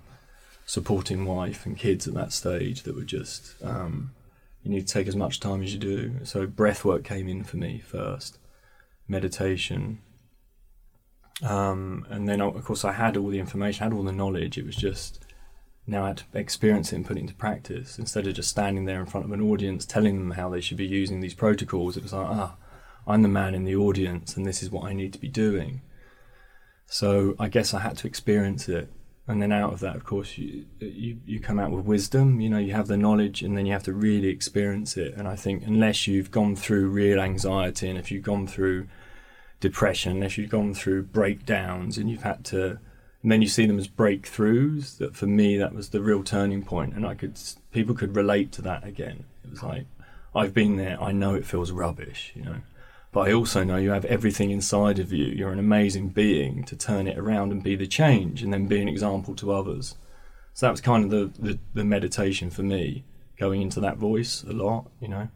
supporting 0.66 1.26
wife 1.26 1.66
and 1.66 1.78
kids 1.78 2.08
at 2.08 2.14
that 2.14 2.32
stage 2.32 2.84
that 2.84 2.96
were 2.96 3.04
just 3.04 3.62
um, 3.64 4.12
you 4.64 4.72
need 4.72 4.88
to 4.88 4.94
take 4.94 5.08
as 5.08 5.16
much 5.16 5.40
time 5.40 5.62
as 5.62 5.74
you 5.74 5.80
do. 5.80 6.16
So 6.24 6.48
breath 6.48 6.86
work 6.86 7.04
came 7.04 7.28
in 7.28 7.44
for 7.44 7.58
me 7.58 7.80
first, 7.80 8.40
meditation, 9.08 10.00
um, 11.44 12.06
and 12.10 12.28
then 12.28 12.40
of 12.42 12.64
course 12.64 12.86
I 12.86 12.94
had 12.94 13.18
all 13.18 13.28
the 13.28 13.40
information, 13.40 13.84
had 13.84 13.94
all 13.94 14.04
the 14.04 14.14
knowledge. 14.14 14.58
It 14.58 14.66
was 14.66 14.78
just 14.78 15.26
now 15.86 16.06
had 16.06 16.24
experience 16.34 16.94
it 16.94 16.98
and 16.98 17.06
put 17.06 17.18
it 17.18 17.22
into 17.22 17.34
practice 17.34 18.00
instead 18.00 18.26
of 18.26 18.34
just 18.34 18.50
standing 18.50 18.86
there 18.86 19.00
in 19.00 19.06
front 19.06 19.26
of 19.26 19.32
an 19.32 19.42
audience 19.42 19.86
telling 19.86 20.18
them 20.18 20.32
how 20.32 20.50
they 20.50 20.62
should 20.62 20.78
be 20.78 20.88
using 20.88 21.20
these 21.20 21.34
protocols. 21.34 21.98
It 21.98 22.04
was 22.04 22.14
like 22.14 22.28
ah, 22.28 22.56
I'm 23.06 23.22
the 23.22 23.30
man 23.30 23.54
in 23.54 23.66
the 23.66 23.76
audience, 23.76 24.38
and 24.38 24.46
this 24.46 24.64
is 24.64 24.72
what 24.72 24.86
I 24.86 24.94
need 24.94 25.14
to 25.14 25.20
be 25.20 25.28
doing. 25.28 25.82
So 26.86 27.36
I 27.40 27.50
guess 27.50 27.74
I 27.74 27.80
had 27.80 27.98
to 27.98 28.08
experience 28.08 28.70
it 28.70 28.90
and 29.26 29.42
then 29.42 29.54
out 29.54 29.72
of 29.72 29.80
that, 29.80 29.96
of 29.96 30.04
course, 30.04 30.38
you, 30.38 30.66
you 30.80 31.18
you 31.26 31.40
come 31.40 31.58
out 31.58 31.72
with 31.72 31.86
wisdom. 31.86 32.42
You 32.42 32.50
know, 32.50 32.58
you 32.58 32.74
have 32.74 32.88
the 32.88 32.98
knowledge, 32.98 33.42
and 33.42 33.58
then 33.58 33.66
you 33.66 33.72
have 33.72 33.84
to 33.84 33.94
really 33.94 34.28
experience 34.28 34.98
it. 34.98 35.14
And 35.16 35.30
I 35.30 35.38
think 35.38 35.66
unless 35.66 36.08
you've 36.08 36.30
gone 36.30 36.58
through 36.58 36.90
real 36.90 37.22
anxiety, 37.22 37.90
and 37.90 37.98
if 37.98 38.12
you've 38.12 38.24
gone 38.24 38.48
through 38.48 38.88
depression, 39.62 40.14
unless 40.14 40.38
you've 40.38 40.50
gone 40.50 40.74
through 40.74 41.04
breakdowns, 41.04 41.98
and 41.98 42.10
you've 42.10 42.24
had 42.24 42.44
to, 42.46 42.80
and 43.24 43.32
then 43.32 43.42
you 43.42 43.48
see 43.48 43.66
them 43.66 43.80
as 43.80 43.88
breakthroughs. 43.88 44.98
That 45.00 45.16
for 45.16 45.26
me, 45.26 45.58
that 45.58 45.74
was 45.74 45.90
the 45.90 46.02
real 46.02 46.24
turning 46.24 46.64
point, 46.64 46.94
and 46.94 47.06
I 47.06 47.16
could 47.16 47.40
people 47.72 47.96
could 47.96 48.16
relate 48.16 48.52
to 48.54 48.62
that 48.64 48.86
again. 48.86 49.24
It 49.44 49.50
was 49.50 49.64
like 49.64 49.86
I've 50.36 50.54
been 50.54 50.78
there. 50.78 51.02
I 51.02 51.12
know 51.12 51.34
it 51.34 51.46
feels 51.46 51.72
rubbish. 51.72 52.32
You 52.36 52.44
know 52.44 52.56
but 53.14 53.30
I 53.30 53.34
also 53.34 53.64
know 53.64 53.78
you 53.78 53.92
have 53.92 54.06
everything 54.06 54.50
inside 54.50 54.98
of 54.98 55.14
you. 55.14 55.26
You're 55.26 55.52
an 55.52 55.60
amazing 55.60 56.10
being 56.10 56.64
to 56.66 56.76
turn 56.76 57.08
it 57.08 57.18
around 57.18 57.52
and 57.52 57.64
be 57.64 57.76
the 57.76 57.86
change 57.86 58.42
and 58.42 58.52
then 58.52 58.66
be 58.66 58.82
an 58.82 58.88
example 58.88 59.36
to 59.36 59.54
others. 59.54 59.96
So 60.56 60.66
that 60.66 60.72
was 60.72 60.82
kind 60.82 61.06
of 61.06 61.12
the, 61.12 61.42
the, 61.42 61.60
the 61.76 61.84
meditation 61.84 62.50
for 62.50 62.64
me, 62.64 63.04
going 63.38 63.62
into 63.62 63.80
that 63.82 63.98
voice 63.98 64.44
a 64.44 64.52
lot, 64.52 64.90
you 65.00 65.08
know. 65.08 65.30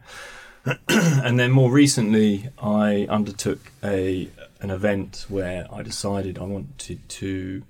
and 0.89 1.39
then 1.39 1.51
more 1.51 1.71
recently, 1.71 2.49
I 2.61 3.05
undertook 3.09 3.59
a 3.83 4.29
an 4.59 4.71
event 4.71 5.27
where 5.29 5.67
I 5.71 5.83
decided 5.83 6.39
I 6.39 6.43
wanted 6.43 7.07
to 7.07 7.63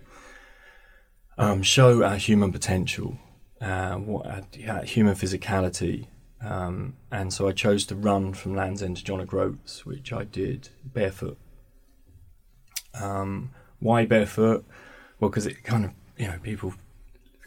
um, 1.37 1.61
show 1.63 2.03
our 2.03 2.17
human 2.17 2.51
potential, 2.51 3.17
uh, 3.61 3.95
what 3.95 4.25
uh, 4.25 4.81
human 4.81 5.15
physicality, 5.15 6.07
um, 6.41 6.95
and 7.11 7.33
so 7.33 7.47
I 7.47 7.51
chose 7.51 7.85
to 7.87 7.95
run 7.95 8.33
from 8.33 8.55
Land's 8.55 8.83
End 8.83 8.97
to 8.97 9.03
John 9.03 9.21
O'Groats, 9.21 9.85
which 9.85 10.13
I 10.13 10.23
did 10.23 10.69
barefoot. 10.83 11.37
Um, 12.99 13.51
why 13.79 14.05
barefoot? 14.05 14.65
Well, 15.19 15.29
because 15.29 15.45
it 15.45 15.63
kind 15.63 15.85
of, 15.85 15.91
you 16.17 16.27
know, 16.27 16.39
people 16.41 16.73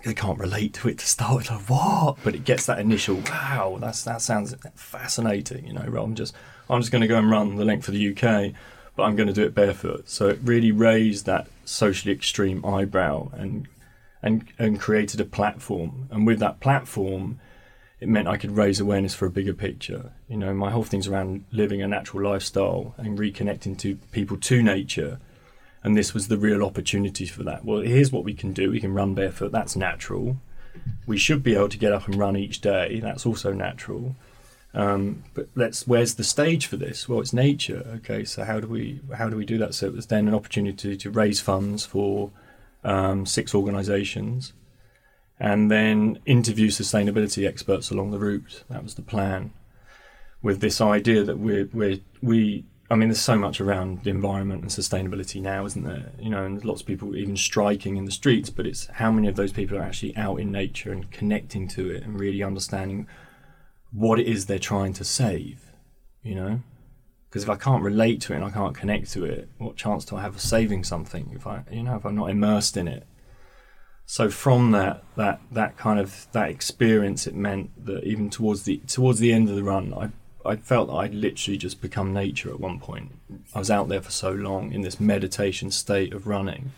they 0.04 0.14
can't 0.14 0.38
relate 0.38 0.72
to 0.72 0.88
it 0.88 0.98
to 0.98 1.06
start 1.06 1.36
with, 1.36 1.50
like 1.50 1.68
what? 1.68 2.16
But 2.24 2.34
it 2.34 2.44
gets 2.44 2.66
that 2.66 2.78
initial 2.78 3.16
wow. 3.16 3.78
That's 3.80 4.02
that 4.04 4.22
sounds 4.22 4.54
fascinating, 4.74 5.66
you 5.66 5.72
know. 5.72 5.82
I'm 5.82 6.14
just 6.14 6.34
I'm 6.68 6.80
just 6.80 6.90
going 6.90 7.02
to 7.02 7.08
go 7.08 7.18
and 7.18 7.30
run 7.30 7.56
the 7.56 7.64
length 7.64 7.88
of 7.88 7.94
the 7.94 8.10
UK, 8.10 8.52
but 8.96 9.04
I'm 9.04 9.14
going 9.14 9.28
to 9.28 9.32
do 9.32 9.44
it 9.44 9.54
barefoot. 9.54 10.08
So 10.08 10.28
it 10.28 10.38
really 10.42 10.72
raised 10.72 11.26
that 11.26 11.48
socially 11.64 12.12
extreme 12.12 12.64
eyebrow 12.64 13.30
and 13.34 13.68
and 14.22 14.44
and 14.58 14.80
created 14.80 15.20
a 15.20 15.24
platform. 15.24 16.08
And 16.10 16.26
with 16.26 16.38
that 16.40 16.60
platform, 16.60 17.40
it 18.00 18.08
meant 18.08 18.28
I 18.28 18.36
could 18.36 18.56
raise 18.56 18.80
awareness 18.80 19.14
for 19.14 19.26
a 19.26 19.30
bigger 19.30 19.54
picture. 19.54 20.12
You 20.28 20.36
know, 20.36 20.54
my 20.54 20.70
whole 20.70 20.84
thing's 20.84 21.08
around 21.08 21.44
living 21.52 21.82
a 21.82 21.88
natural 21.88 22.30
lifestyle 22.30 22.94
and 22.96 23.18
reconnecting 23.18 23.78
to 23.78 23.96
people 24.12 24.36
to 24.38 24.62
nature. 24.62 25.18
And 25.82 25.96
this 25.96 26.12
was 26.12 26.28
the 26.28 26.38
real 26.38 26.62
opportunity 26.62 27.26
for 27.26 27.42
that. 27.44 27.64
Well, 27.64 27.80
here's 27.80 28.12
what 28.12 28.24
we 28.24 28.34
can 28.34 28.52
do. 28.52 28.70
We 28.70 28.80
can 28.80 28.92
run 28.92 29.14
barefoot. 29.14 29.52
That's 29.52 29.76
natural. 29.76 30.36
We 31.06 31.16
should 31.16 31.42
be 31.42 31.54
able 31.54 31.70
to 31.70 31.78
get 31.78 31.92
up 31.92 32.06
and 32.06 32.16
run 32.16 32.36
each 32.36 32.60
day. 32.60 33.00
That's 33.00 33.24
also 33.26 33.52
natural. 33.52 34.14
Um, 34.72 35.24
but 35.34 35.48
let's. 35.54 35.86
Where's 35.86 36.14
the 36.14 36.24
stage 36.24 36.66
for 36.66 36.76
this? 36.76 37.08
Well, 37.08 37.20
it's 37.20 37.32
nature. 37.32 37.84
Okay, 37.96 38.24
so 38.24 38.44
how 38.44 38.60
do 38.60 38.68
we 38.68 39.00
how 39.16 39.28
do 39.28 39.36
we 39.36 39.44
do 39.44 39.58
that? 39.58 39.74
So 39.74 39.86
it 39.86 39.94
was 39.94 40.06
then 40.06 40.28
an 40.28 40.34
opportunity 40.34 40.96
to 40.96 41.10
raise 41.10 41.40
funds 41.40 41.84
for 41.84 42.30
um, 42.84 43.26
six 43.26 43.54
organisations 43.54 44.52
and 45.38 45.70
then 45.70 46.18
interview 46.26 46.68
sustainability 46.68 47.46
experts 47.48 47.90
along 47.90 48.10
the 48.10 48.18
route. 48.18 48.62
That 48.68 48.82
was 48.82 48.94
the 48.94 49.02
plan. 49.02 49.52
With 50.42 50.60
this 50.60 50.80
idea 50.80 51.24
that 51.24 51.38
we're, 51.38 51.68
we're 51.72 52.00
we 52.22 52.64
I 52.90 52.96
mean, 52.96 53.08
there's 53.08 53.20
so 53.20 53.38
much 53.38 53.60
around 53.60 54.02
the 54.02 54.10
environment 54.10 54.62
and 54.62 54.70
sustainability 54.70 55.40
now, 55.40 55.64
isn't 55.64 55.84
there? 55.84 56.10
You 56.18 56.28
know, 56.28 56.44
and 56.44 56.64
lots 56.64 56.80
of 56.80 56.88
people 56.88 57.14
even 57.14 57.36
striking 57.36 57.96
in 57.96 58.04
the 58.04 58.10
streets, 58.10 58.50
but 58.50 58.66
it's 58.66 58.86
how 58.86 59.12
many 59.12 59.28
of 59.28 59.36
those 59.36 59.52
people 59.52 59.78
are 59.78 59.82
actually 59.82 60.16
out 60.16 60.40
in 60.40 60.50
nature 60.50 60.90
and 60.90 61.08
connecting 61.12 61.68
to 61.68 61.88
it 61.88 62.02
and 62.02 62.18
really 62.18 62.42
understanding 62.42 63.06
what 63.92 64.18
it 64.18 64.26
is 64.26 64.46
they're 64.46 64.58
trying 64.58 64.92
to 64.94 65.04
save, 65.04 65.70
you 66.24 66.34
know? 66.34 66.60
Because 67.30 67.44
if 67.44 67.48
I 67.48 67.56
can't 67.56 67.82
relate 67.82 68.20
to 68.22 68.32
it 68.32 68.36
and 68.36 68.44
I 68.44 68.50
can't 68.50 68.76
connect 68.76 69.12
to 69.12 69.24
it, 69.24 69.48
what 69.58 69.76
chance 69.76 70.04
do 70.04 70.16
I 70.16 70.20
have 70.20 70.34
of 70.34 70.40
saving 70.40 70.84
something 70.84 71.30
if 71.32 71.46
I, 71.46 71.62
you 71.70 71.84
know, 71.84 71.96
if 71.96 72.04
I'm 72.04 72.16
not 72.16 72.28
immersed 72.28 72.76
in 72.76 72.88
it? 72.88 73.06
so 74.10 74.28
from 74.28 74.72
that 74.72 75.04
that 75.14 75.40
that 75.52 75.76
kind 75.76 76.00
of 76.00 76.26
that 76.32 76.50
experience 76.50 77.28
it 77.28 77.34
meant 77.34 77.70
that 77.86 78.02
even 78.02 78.28
towards 78.28 78.64
the 78.64 78.78
towards 78.78 79.20
the 79.20 79.32
end 79.32 79.48
of 79.48 79.54
the 79.54 79.62
run 79.62 79.94
i 79.94 80.10
i 80.50 80.56
felt 80.56 80.88
that 80.88 80.94
i'd 80.94 81.14
literally 81.14 81.56
just 81.56 81.80
become 81.80 82.12
nature 82.12 82.50
at 82.50 82.58
one 82.58 82.80
point. 82.80 83.12
I 83.54 83.60
was 83.60 83.70
out 83.70 83.88
there 83.88 84.02
for 84.02 84.10
so 84.10 84.32
long 84.32 84.72
in 84.72 84.80
this 84.80 84.98
meditation 84.98 85.70
state 85.70 86.12
of 86.12 86.26
running 86.26 86.72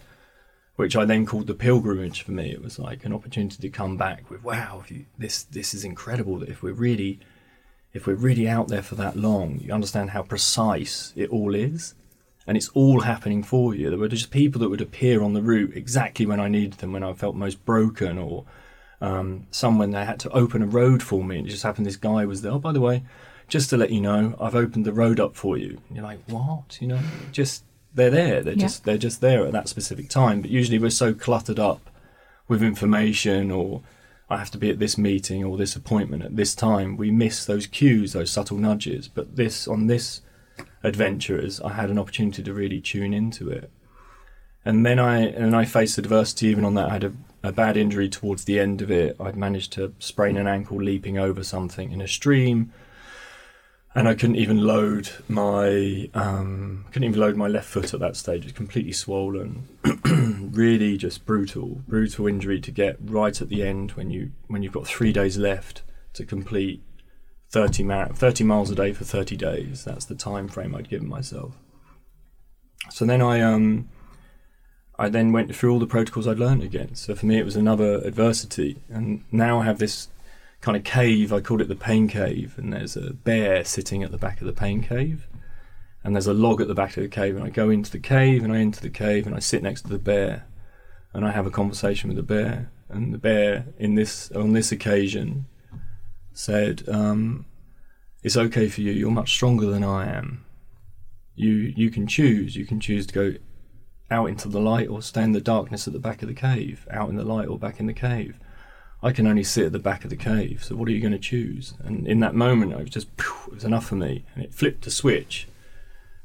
which 0.77 0.95
i 0.95 1.07
then 1.07 1.25
called 1.25 1.47
the 1.47 1.55
pilgrimage 1.55 2.21
for 2.21 2.33
me. 2.33 2.51
It 2.51 2.63
was 2.63 2.79
like 2.79 3.07
an 3.07 3.15
opportunity 3.15 3.57
to 3.63 3.71
come 3.71 3.97
back 3.97 4.29
with 4.29 4.45
wow 4.45 4.85
you, 4.89 5.07
this 5.17 5.43
this 5.45 5.73
is 5.73 5.87
incredible 5.87 6.39
that 6.41 6.51
if 6.51 6.63
we're 6.63 6.75
really 6.75 7.19
if 7.93 8.07
we're 8.07 8.15
really 8.15 8.49
out 8.49 8.69
there 8.69 8.83
for 8.83 8.95
that 8.95 9.17
long 9.17 9.59
you 9.61 9.73
understand 9.73 10.11
how 10.11 10.23
precise 10.23 11.13
it 11.17 11.31
all 11.31 11.55
is 11.55 11.95
and 12.47 12.57
it's 12.57 12.69
all 12.71 13.01
happening 13.01 13.43
for 13.43 13.75
you. 13.75 13.91
There 13.91 13.99
were 13.99 14.09
just 14.09 14.31
people 14.31 14.61
that 14.61 14.69
would 14.69 14.81
appear 14.81 15.23
on 15.23 15.33
the 15.33 15.43
route 15.43 15.77
exactly 15.77 16.27
when 16.27 16.41
I 16.41 16.49
needed 16.49 16.75
them, 16.75 16.93
when 16.93 17.05
I 17.05 17.13
felt 17.13 17.37
most 17.37 17.65
broken, 17.65 18.19
or 18.19 18.45
um, 19.01 19.47
someone 19.51 19.91
they 19.91 20.05
had 20.05 20.21
to 20.21 20.31
open 20.31 20.63
a 20.63 20.67
road 20.67 21.03
for 21.03 21.23
me, 21.23 21.39
and 21.39 21.47
it 21.47 21.51
just 21.51 21.63
happened 21.63 21.87
this 21.87 21.97
guy 21.97 22.25
was 22.25 22.43
there. 22.43 22.53
Oh, 22.53 22.59
by 22.59 22.73
the 22.73 22.81
way, 22.81 23.05
just 23.49 23.71
to 23.71 23.77
let 23.77 23.91
you 23.91 24.01
know, 24.01 24.37
I've 24.41 24.57
opened 24.57 24.85
the 24.85 24.93
road 24.93 25.21
up 25.21 25.37
for 25.37 25.57
you. 25.57 25.81
And 25.89 25.97
you're 25.97 26.05
like, 26.05 26.21
what? 26.27 26.79
You 26.81 26.89
know, 26.89 27.01
just 27.31 27.65
they're 27.95 28.11
there. 28.11 28.43
They're 28.43 28.55
yeah. 28.55 28.61
just 28.61 28.85
they're 28.85 28.99
just 28.99 29.21
there 29.21 29.47
at 29.47 29.53
that 29.53 29.69
specific 29.69 30.09
time. 30.09 30.41
But 30.41 30.51
usually 30.51 30.79
we're 30.79 30.91
so 30.91 31.15
cluttered 31.15 31.59
up 31.59 31.91
with 32.49 32.63
information 32.63 33.51
or 33.51 33.83
I 34.33 34.39
have 34.39 34.51
to 34.53 34.59
be 34.59 34.71
at 34.71 34.79
this 34.79 34.97
meeting 34.97 35.45
or 35.45 35.57
this 35.57 35.77
appointment 35.77 36.23
at 36.23 36.37
this 36.37 36.55
time. 36.55 36.97
We 36.97 37.11
miss 37.11 37.45
those 37.45 37.67
cues, 37.67 38.13
those 38.13 38.31
subtle 38.31 38.57
nudges. 38.57 39.09
But 39.09 39.37
this 39.37 39.69
on 39.69 39.87
this 39.87 40.23
adventure, 40.83 41.37
adventurers, 41.37 41.61
I 41.61 41.73
had 41.75 41.91
an 41.91 41.99
opportunity 41.99 42.43
to 42.43 42.53
really 42.53 42.81
tune 42.81 43.15
into 43.15 43.49
it. 43.51 43.71
And 44.65 44.87
then 44.87 44.99
I 44.99 45.19
and 45.19 45.57
I 45.57 45.65
faced 45.65 45.99
adversity 45.99 46.49
even 46.49 46.65
on 46.65 46.75
that. 46.75 46.89
I 46.89 46.93
had 46.93 47.05
a, 47.05 47.13
a 47.43 47.53
bad 47.53 47.77
injury 47.77 48.09
towards 48.09 48.45
the 48.45 48.61
end 48.61 48.81
of 48.81 48.91
it. 48.91 49.17
I'd 49.21 49.37
managed 49.37 49.73
to 49.73 49.95
sprain 49.99 50.37
an 50.37 50.47
ankle 50.47 50.81
leaping 50.81 51.19
over 51.19 51.43
something 51.43 51.91
in 51.91 52.01
a 52.01 52.09
stream, 52.09 52.73
and 53.95 54.09
I 54.09 54.15
couldn't 54.15 54.37
even 54.37 54.65
load 54.65 55.11
my 55.29 56.09
um, 56.15 56.85
couldn't 56.93 57.09
even 57.09 57.21
load 57.21 57.37
my 57.37 57.49
left 57.49 57.69
foot 57.69 57.93
at 57.93 58.01
that 58.01 58.17
stage. 58.17 58.43
It 58.43 58.47
was 58.47 58.53
completely 58.53 58.93
swollen, 58.93 59.67
really 60.53 60.97
just 60.97 61.25
brutal, 61.25 61.83
brutal 61.89 62.27
injury 62.27 62.61
to 62.61 62.71
get 62.71 62.97
right 63.01 63.41
at 63.41 63.49
the 63.49 63.63
end 63.63 63.93
when 63.93 64.11
you 64.11 64.33
when 64.49 64.63
you've 64.63 64.73
got 64.73 64.87
three 64.87 65.13
days 65.13 65.39
left 65.39 65.83
to 66.13 66.25
complete 66.25 66.83
30, 67.51 67.89
30 68.15 68.45
miles 68.45 68.71
a 68.71 68.75
day 68.75 68.93
for 68.93 69.05
30 69.05 69.37
days. 69.37 69.85
That's 69.85 70.05
the 70.05 70.15
time 70.15 70.49
frame 70.49 70.75
I'd 70.75 70.89
given 70.89 71.09
myself. 71.09 71.55
So 72.91 73.05
then 73.05 73.23
I 73.23 73.41
um 73.41 73.89
I 74.99 75.09
then 75.09 75.33
went 75.33 75.55
through 75.55 75.73
all 75.73 75.79
the 75.79 75.87
protocols 75.87 76.29
I'd 76.29 76.39
learned 76.39 76.63
again. 76.63 76.95
So 76.95 77.15
for 77.15 77.27
me, 77.27 77.39
it 77.39 77.45
was 77.45 77.57
another 77.57 77.99
adversity, 77.99 78.83
and 78.89 79.25
now 79.33 79.61
I 79.61 79.65
have 79.65 79.79
this 79.79 80.09
kind 80.61 80.77
of 80.77 80.85
cave. 80.85 81.33
I 81.33 81.41
called 81.41 81.61
it 81.61 81.69
the 81.69 81.75
pain 81.75 82.09
cave, 82.09 82.55
and 82.57 82.73
there's 82.73 82.97
a 82.97 83.13
bear 83.13 83.65
sitting 83.65 84.03
at 84.03 84.11
the 84.11 84.19
back 84.19 84.41
of 84.41 84.47
the 84.47 84.53
pain 84.53 84.83
cave, 84.83 85.27
and 86.05 86.15
there's 86.15 86.27
a 86.27 86.35
log 86.35 86.61
at 86.61 86.69
the 86.69 86.75
back 86.75 86.97
of 86.97 87.03
the 87.03 87.09
cave. 87.09 87.37
And 87.37 87.45
I 87.45 87.51
go 87.51 87.71
into 87.71 87.91
the 87.91 87.99
cave, 87.99 88.43
and 88.43 88.53
I 88.53 88.59
enter 88.59 88.81
the 88.81 88.91
cave, 88.91 89.27
and 89.27 89.35
I 89.35 89.39
sit 89.39 89.63
next 89.63 89.83
to 89.83 89.89
the 89.89 89.99
bear, 89.99 90.47
and 91.13 91.25
I 91.25 91.31
have 91.31 91.47
a 91.47 91.51
conversation 91.51 92.09
with 92.09 92.17
the 92.17 92.23
bear. 92.23 92.71
And 92.89 93.15
the 93.15 93.19
bear, 93.19 93.67
in 93.79 93.95
this 93.95 94.31
on 94.33 94.53
this 94.53 94.73
occasion, 94.73 95.47
said, 96.33 96.83
um, 96.89 97.47
"It's 98.23 98.37
okay 98.37 98.69
for 98.69 98.81
you. 98.83 98.93
You're 98.93 99.11
much 99.11 99.33
stronger 99.33 99.67
than 99.67 99.85
I 99.85 100.15
am. 100.15 100.45
You 101.35 101.53
you 101.53 101.91
can 101.91 102.07
choose. 102.07 102.57
You 102.57 102.67
can 102.67 102.81
choose 102.81 103.07
to 103.07 103.15
go 103.15 103.35
out 104.11 104.27
into 104.27 104.49
the 104.49 104.61
light 104.61 104.89
or 104.89 105.01
stay 105.01 105.23
in 105.23 105.33
the 105.33 105.41
darkness 105.41 105.87
at 105.87 105.95
the 105.95 105.99
back 105.99 106.21
of 106.21 106.29
the 106.29 106.35
cave. 106.35 106.87
Out 106.91 107.09
in 107.09 107.17
the 107.17 107.25
light 107.25 107.49
or 107.49 107.59
back 107.59 107.81
in 107.81 107.87
the 107.87 107.95
cave. 107.95 108.39
I 109.05 109.11
can 109.11 109.27
only 109.27 109.43
sit 109.43 109.67
at 109.67 109.73
the 109.73 109.79
back 109.81 110.05
of 110.05 110.11
the 110.11 110.17
cave. 110.17 110.63
So 110.63 110.77
what 110.77 110.87
are 110.89 110.93
you 110.93 111.01
going 111.01 111.13
to 111.13 111.19
choose?" 111.19 111.75
And 111.83 112.07
in 112.07 112.21
that 112.21 112.35
moment, 112.35 112.75
I 112.75 112.83
was 112.83 112.91
just 112.91 113.09
it 113.47 113.55
was 113.55 113.65
enough 113.65 113.87
for 113.87 113.97
me, 113.97 114.25
and 114.35 114.45
it 114.45 114.53
flipped 114.53 114.87
a 114.87 114.91
switch 114.91 115.49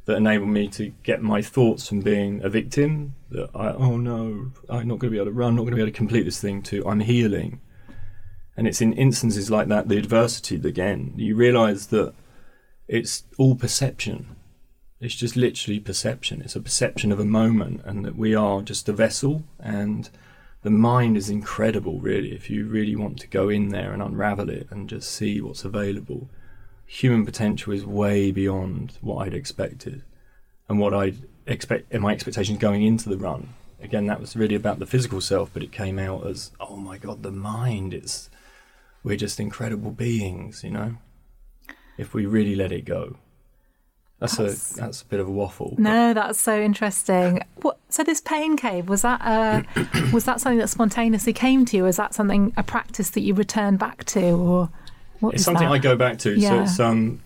that 0.08 0.18
enabled 0.18 0.50
me 0.50 0.68
to 0.70 0.92
get 1.04 1.22
my 1.22 1.42
thoughts 1.42 1.88
from 1.88 2.02
being 2.02 2.44
a 2.44 2.50
victim 2.50 3.14
that 3.30 3.50
I 3.54 3.70
oh 3.74 3.98
no 3.98 4.52
I'm 4.70 4.88
not 4.88 5.00
going 5.00 5.12
to 5.12 5.16
be 5.16 5.18
able 5.18 5.28
to 5.28 5.32
run, 5.32 5.56
not 5.56 5.62
going 5.62 5.72
to 5.72 5.76
be 5.76 5.82
able 5.84 5.92
to 5.92 5.98
complete 5.98 6.24
this 6.24 6.42
thing 6.42 6.62
to 6.64 6.86
I'm 6.88 7.02
healing 7.02 7.62
and 8.58 8.68
it's 8.68 8.82
in 8.82 8.94
instances 8.94 9.52
like 9.52 9.68
that, 9.68 9.88
the 9.88 9.98
adversity 9.98 10.56
again, 10.56 11.14
you 11.16 11.36
realize 11.36 11.88
that 11.88 12.16
it's 12.88 13.24
all 13.38 13.56
perception. 13.56 14.36
It's 15.00 15.14
just 15.14 15.36
literally 15.36 15.80
perception. 15.80 16.42
It's 16.42 16.56
a 16.56 16.62
perception 16.62 17.12
of 17.12 17.20
a 17.20 17.26
moment, 17.26 17.82
and 17.86 18.04
that 18.04 18.18
we 18.18 18.34
are 18.34 18.64
just 18.64 18.90
a 18.90 18.94
vessel. 18.94 19.44
And 19.60 20.10
the 20.64 20.72
mind 20.72 21.18
is 21.18 21.30
incredible, 21.30 22.00
really, 22.00 22.34
if 22.34 22.50
you 22.50 22.66
really 22.66 22.96
want 22.96 23.20
to 23.20 23.28
go 23.28 23.48
in 23.48 23.70
there 23.70 23.94
and 23.94 24.02
unravel 24.02 24.50
it 24.50 24.68
and 24.72 24.90
just 24.90 25.12
see 25.12 25.40
what's 25.40 25.64
available. 25.64 26.32
Human 26.88 27.26
potential 27.26 27.74
is 27.74 27.86
way 27.86 28.32
beyond 28.32 28.98
what 29.02 29.26
I'd 29.26 29.34
expected 29.34 30.04
and 30.68 30.80
what 30.80 30.94
I'd 30.94 31.18
expect, 31.46 31.92
in 31.94 32.02
my 32.02 32.14
expectations 32.14 32.58
going 32.58 32.84
into 32.84 33.10
the 33.10 33.18
run 33.18 33.54
again, 33.82 34.08
that 34.08 34.20
was 34.20 34.36
really 34.36 34.56
about 34.56 34.80
the 34.80 34.86
physical 34.86 35.22
self, 35.22 35.52
but 35.54 35.64
it 35.64 35.72
came 35.72 36.00
out 36.00 36.26
as, 36.26 36.52
oh 36.60 36.78
my 36.78 36.98
God, 36.98 37.24
the 37.24 37.32
mind. 37.32 37.94
It's 37.94 38.30
we're 39.04 39.18
just 39.18 39.40
incredible 39.40 39.92
beings, 39.92 40.64
you 40.64 40.72
know. 40.72 40.96
If 41.98 42.14
we 42.14 42.26
really 42.26 42.56
let 42.56 42.72
it 42.72 42.86
go. 42.86 43.18
That's, 44.20 44.38
that's, 44.38 44.72
a 44.72 44.76
that's 44.76 45.02
a 45.04 45.06
bit 45.06 45.20
of 45.20 45.28
a 45.28 45.32
waffle. 45.32 45.76
No, 45.78 46.14
that's 46.14 46.42
so 46.42 46.60
interesting. 46.60 47.44
What, 47.62 47.78
so 47.90 48.04
this 48.04 48.20
pain 48.20 48.58
cave 48.58 48.90
was 48.90 49.04
that 49.04 49.22
uh, 49.22 49.62
was 50.14 50.26
that 50.26 50.42
something 50.42 50.58
that 50.58 50.70
spontaneously 50.70 51.34
came 51.34 51.66
to 51.66 51.78
you? 51.78 51.86
Or 51.86 51.88
is 51.88 51.98
that 51.98 52.16
something 52.16 52.52
a 52.58 52.64
practice 52.64 53.12
that 53.12 53.22
you 53.22 53.36
return 53.36 53.78
back 53.78 54.06
to, 54.06 54.32
or 54.32 54.70
what 55.20 55.36
it's 55.36 55.44
something 55.44 55.68
that? 55.68 55.74
I 55.74 55.80
go 55.80 55.96
back 55.96 56.20
to. 56.20 56.34
Yeah. 56.34 56.50
So 56.50 56.62
it's 56.62 56.80
um 56.80 57.22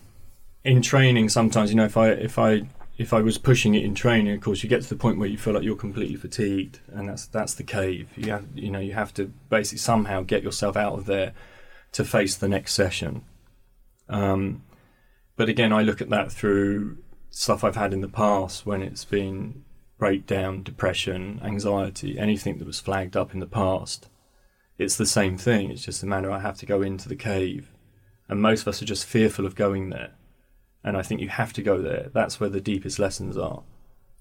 in 0.64 0.82
training 0.82 1.28
sometimes 1.30 1.72
you 1.72 1.76
know 1.76 1.86
if 1.86 1.98
I 1.98 2.10
if 2.10 2.38
I 2.38 2.64
if 3.02 3.14
I 3.14 3.22
was 3.22 3.38
pushing 3.38 3.74
it 3.74 3.84
in 3.84 3.96
training, 3.96 4.34
of 4.34 4.42
course, 4.42 4.64
you 4.64 4.70
get 4.70 4.84
to 4.84 4.90
the 4.90 4.96
point 4.96 5.18
where 5.18 5.28
you 5.28 5.38
feel 5.38 5.54
like 5.54 5.64
you're 5.64 5.76
completely 5.76 6.16
fatigued, 6.16 6.80
and 6.94 7.10
that's 7.10 7.26
that's 7.26 7.56
the 7.56 7.64
cave. 7.64 8.10
You 8.16 8.32
have 8.32 8.46
you 8.56 8.70
know 8.70 8.80
you 8.80 8.94
have 8.94 9.14
to 9.16 9.26
basically 9.50 9.80
somehow 9.80 10.22
get 10.22 10.44
yourself 10.44 10.78
out 10.78 10.94
of 10.94 11.06
there 11.06 11.34
to 11.94 12.06
face 12.06 12.36
the 12.36 12.48
next 12.48 12.74
session. 12.74 13.24
Um, 14.08 14.64
but 15.36 15.50
again, 15.50 15.74
I 15.74 15.82
look 15.82 16.02
at 16.02 16.10
that 16.10 16.32
through 16.32 16.98
stuff 17.30 17.64
I've 17.64 17.76
had 17.76 17.94
in 17.94 18.02
the 18.02 18.08
past 18.08 18.66
when 18.66 18.82
it's 18.82 19.06
been 19.06 19.64
breakdown, 19.98 20.64
depression, 20.64 21.40
anxiety, 21.44 22.20
anything 22.20 22.58
that 22.58 22.68
was 22.68 22.80
flagged 22.80 23.18
up 23.18 23.34
in 23.34 23.40
the 23.40 23.46
past. 23.48 24.10
It's 24.78 24.98
the 24.98 25.06
same 25.06 25.38
thing. 25.38 25.72
It's 25.72 25.86
just 25.86 26.04
a 26.04 26.08
matter 26.08 26.32
I 26.32 26.40
have 26.40 26.58
to 26.58 26.66
go 26.66 26.82
into 26.82 27.08
the 27.08 27.16
cave, 27.16 27.71
and 28.32 28.42
most 28.42 28.62
of 28.62 28.68
us 28.70 28.82
are 28.82 28.86
just 28.86 29.06
fearful 29.06 29.46
of 29.46 29.54
going 29.54 29.92
there 29.92 30.14
and 30.84 30.98
I 30.98 31.02
think 31.02 31.22
you 31.22 31.30
have 31.30 31.54
to 31.54 31.62
go 31.62 31.82
there. 31.82 32.10
That's 32.14 32.40
where 32.40 32.50
the 32.50 32.62
deepest 32.62 33.00
lessons 33.00 33.38
are. 33.38 33.64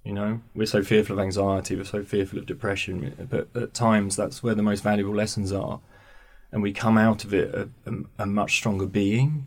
You 0.04 0.12
know, 0.12 0.40
we're 0.54 0.66
so 0.66 0.82
fearful 0.82 1.18
of 1.18 1.24
anxiety, 1.24 1.76
we're 1.76 1.84
so 1.84 2.02
fearful 2.04 2.38
of 2.38 2.46
depression, 2.46 3.28
but 3.28 3.48
at 3.54 3.74
times 3.74 4.16
that's 4.16 4.42
where 4.42 4.54
the 4.54 4.62
most 4.62 4.82
valuable 4.82 5.14
lessons 5.14 5.52
are, 5.52 5.80
and 6.50 6.62
we 6.62 6.72
come 6.72 6.96
out 6.96 7.24
of 7.24 7.34
it 7.34 7.54
a, 7.54 7.68
a, 7.86 7.92
a 8.20 8.26
much 8.26 8.56
stronger 8.56 8.86
being. 8.86 9.46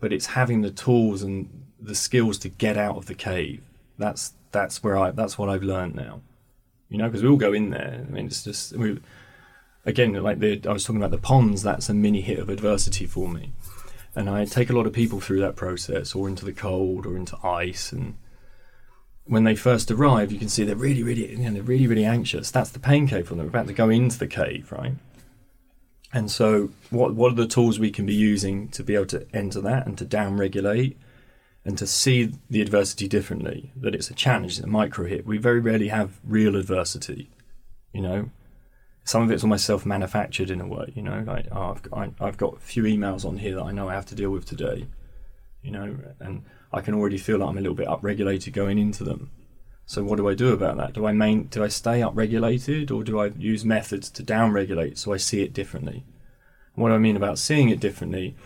But 0.00 0.12
it's 0.12 0.26
having 0.26 0.62
the 0.62 0.70
tools 0.70 1.22
and 1.22 1.66
the 1.78 1.94
skills 1.94 2.38
to 2.38 2.48
get 2.48 2.76
out 2.78 2.96
of 2.96 3.06
the 3.06 3.14
cave. 3.14 3.62
That's 3.98 4.32
that's 4.50 4.82
where 4.82 4.96
I 4.96 5.10
that's 5.10 5.38
what 5.38 5.50
I've 5.50 5.62
learned 5.62 5.94
now. 5.94 6.20
You 6.88 6.98
know, 6.98 7.06
because 7.06 7.22
we 7.22 7.28
all 7.28 7.36
go 7.36 7.52
in 7.52 7.70
there. 7.70 8.04
I 8.06 8.10
mean, 8.10 8.26
it's 8.26 8.44
just 8.44 8.74
we 8.76 8.98
again 9.84 10.14
like 10.14 10.38
the 10.38 10.60
I 10.66 10.72
was 10.72 10.84
talking 10.84 11.00
about 11.02 11.10
the 11.10 11.18
ponds. 11.18 11.62
That's 11.62 11.90
a 11.90 11.94
mini 11.94 12.22
hit 12.22 12.38
of 12.38 12.48
adversity 12.48 13.06
for 13.06 13.28
me 13.28 13.52
and 14.16 14.30
I 14.30 14.46
take 14.46 14.70
a 14.70 14.72
lot 14.72 14.86
of 14.86 14.94
people 14.94 15.20
through 15.20 15.40
that 15.40 15.56
process, 15.56 16.14
or 16.14 16.26
into 16.26 16.46
the 16.46 16.52
cold, 16.52 17.04
or 17.04 17.16
into 17.16 17.36
ice. 17.46 17.92
And 17.92 18.16
when 19.24 19.44
they 19.44 19.54
first 19.54 19.90
arrive, 19.90 20.32
you 20.32 20.38
can 20.38 20.48
see 20.48 20.64
they're 20.64 20.74
really, 20.74 21.02
really, 21.02 21.30
you 21.30 21.36
know, 21.36 21.52
they're 21.52 21.62
really, 21.62 21.86
really 21.86 22.06
anxious. 22.06 22.50
That's 22.50 22.70
the 22.70 22.78
pain 22.78 23.06
cave 23.06 23.28
for 23.28 23.34
them. 23.34 23.38
They're 23.40 23.48
about 23.48 23.66
to 23.66 23.74
go 23.74 23.90
into 23.90 24.18
the 24.18 24.26
cave, 24.26 24.72
right? 24.72 24.94
And 26.14 26.30
so, 26.30 26.70
what 26.88 27.14
what 27.14 27.32
are 27.32 27.36
the 27.36 27.46
tools 27.46 27.78
we 27.78 27.90
can 27.90 28.06
be 28.06 28.14
using 28.14 28.68
to 28.68 28.82
be 28.82 28.94
able 28.94 29.06
to 29.06 29.26
enter 29.34 29.60
that 29.60 29.86
and 29.86 29.98
to 29.98 30.06
down 30.06 30.38
regulate 30.38 30.98
and 31.64 31.76
to 31.76 31.86
see 31.86 32.32
the 32.48 32.62
adversity 32.62 33.06
differently? 33.06 33.70
That 33.76 33.94
it's 33.94 34.08
a 34.08 34.14
challenge, 34.14 34.52
it's 34.52 34.66
a 34.66 34.66
micro 34.66 35.06
hit. 35.06 35.26
We 35.26 35.36
very 35.36 35.60
rarely 35.60 35.88
have 35.88 36.18
real 36.24 36.56
adversity. 36.56 37.28
You 37.92 38.00
know, 38.00 38.30
some 39.06 39.22
of 39.22 39.30
it's 39.30 39.44
almost 39.44 39.64
self-manufactured 39.64 40.50
in 40.50 40.60
a 40.60 40.66
way. 40.66 40.92
You 40.94 41.02
know, 41.02 41.22
like 41.26 41.46
oh, 41.52 41.76
I've, 41.76 41.92
I, 41.92 42.24
I've 42.24 42.36
got 42.36 42.56
a 42.56 42.60
few 42.60 42.82
emails 42.82 43.24
on 43.24 43.38
here 43.38 43.54
that 43.54 43.62
I 43.62 43.72
know 43.72 43.88
I 43.88 43.94
have 43.94 44.06
to 44.06 44.14
deal 44.14 44.30
with 44.30 44.44
today. 44.44 44.88
You 45.62 45.70
know, 45.70 45.96
and 46.20 46.44
I 46.72 46.80
can 46.80 46.94
already 46.94 47.16
feel 47.16 47.38
like 47.38 47.48
I'm 47.48 47.58
a 47.58 47.60
little 47.60 47.76
bit 47.76 47.88
upregulated 47.88 48.52
going 48.52 48.78
into 48.78 49.04
them. 49.04 49.30
So 49.86 50.02
what 50.02 50.16
do 50.16 50.28
I 50.28 50.34
do 50.34 50.52
about 50.52 50.76
that? 50.78 50.92
Do 50.92 51.06
I 51.06 51.12
main 51.12 51.44
do 51.44 51.62
I 51.62 51.68
stay 51.68 52.00
upregulated 52.00 52.90
or 52.90 53.04
do 53.04 53.20
I 53.20 53.26
use 53.26 53.64
methods 53.64 54.10
to 54.10 54.24
downregulate 54.24 54.98
so 54.98 55.12
I 55.12 55.16
see 55.16 55.42
it 55.42 55.54
differently? 55.54 56.04
what 56.74 56.92
I 56.92 56.98
mean 56.98 57.16
about 57.16 57.38
seeing 57.38 57.70
it 57.70 57.80
differently 57.80 58.36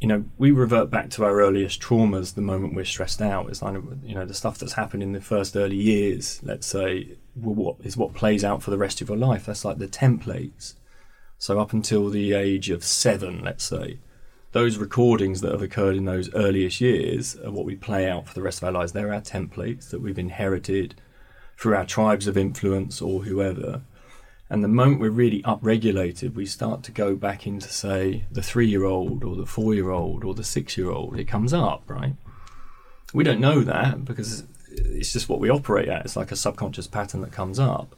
you 0.00 0.06
know, 0.06 0.24
we 0.36 0.52
revert 0.52 0.90
back 0.90 1.10
to 1.10 1.24
our 1.24 1.40
earliest 1.40 1.80
traumas 1.80 2.34
the 2.34 2.40
moment 2.40 2.74
we're 2.74 2.84
stressed 2.84 3.20
out. 3.20 3.48
It's 3.48 3.62
of, 3.62 4.04
you 4.04 4.14
know, 4.14 4.24
the 4.24 4.34
stuff 4.34 4.58
that's 4.58 4.74
happened 4.74 5.02
in 5.02 5.12
the 5.12 5.20
first 5.20 5.56
early 5.56 5.76
years, 5.76 6.40
let's 6.44 6.66
say, 6.66 7.16
what 7.34 7.76
is 7.82 7.96
what 7.96 8.14
plays 8.14 8.44
out 8.44 8.62
for 8.62 8.70
the 8.70 8.78
rest 8.78 9.00
of 9.00 9.08
your 9.08 9.18
life. 9.18 9.46
That's 9.46 9.64
like 9.64 9.78
the 9.78 9.88
templates. 9.88 10.74
So 11.38 11.58
up 11.58 11.72
until 11.72 12.10
the 12.10 12.32
age 12.32 12.70
of 12.70 12.84
seven, 12.84 13.42
let's 13.42 13.64
say, 13.64 13.98
those 14.52 14.78
recordings 14.78 15.40
that 15.40 15.52
have 15.52 15.62
occurred 15.62 15.96
in 15.96 16.04
those 16.04 16.32
earliest 16.34 16.80
years 16.80 17.36
are 17.36 17.50
what 17.50 17.66
we 17.66 17.76
play 17.76 18.08
out 18.08 18.26
for 18.26 18.34
the 18.34 18.42
rest 18.42 18.58
of 18.58 18.64
our 18.64 18.72
lives. 18.72 18.92
They're 18.92 19.12
our 19.12 19.20
templates 19.20 19.90
that 19.90 20.00
we've 20.00 20.18
inherited 20.18 20.94
through 21.58 21.74
our 21.74 21.84
tribes 21.84 22.26
of 22.26 22.38
influence 22.38 23.02
or 23.02 23.24
whoever. 23.24 23.82
And 24.50 24.64
the 24.64 24.68
moment 24.68 25.00
we're 25.00 25.10
really 25.10 25.42
upregulated, 25.42 26.34
we 26.34 26.46
start 26.46 26.82
to 26.84 26.92
go 26.92 27.14
back 27.14 27.46
into, 27.46 27.68
say, 27.68 28.24
the 28.30 28.42
three 28.42 28.66
year 28.66 28.84
old 28.84 29.22
or 29.22 29.36
the 29.36 29.44
four 29.44 29.74
year 29.74 29.90
old 29.90 30.24
or 30.24 30.34
the 30.34 30.44
six 30.44 30.76
year 30.78 30.90
old. 30.90 31.18
It 31.18 31.28
comes 31.28 31.52
up, 31.52 31.82
right? 31.86 32.14
We 33.12 33.24
don't 33.24 33.40
know 33.40 33.60
that 33.62 34.04
because 34.04 34.44
it's 34.70 35.12
just 35.12 35.28
what 35.28 35.40
we 35.40 35.50
operate 35.50 35.88
at. 35.88 36.04
It's 36.04 36.16
like 36.16 36.32
a 36.32 36.36
subconscious 36.36 36.86
pattern 36.86 37.20
that 37.22 37.32
comes 37.32 37.58
up. 37.58 37.94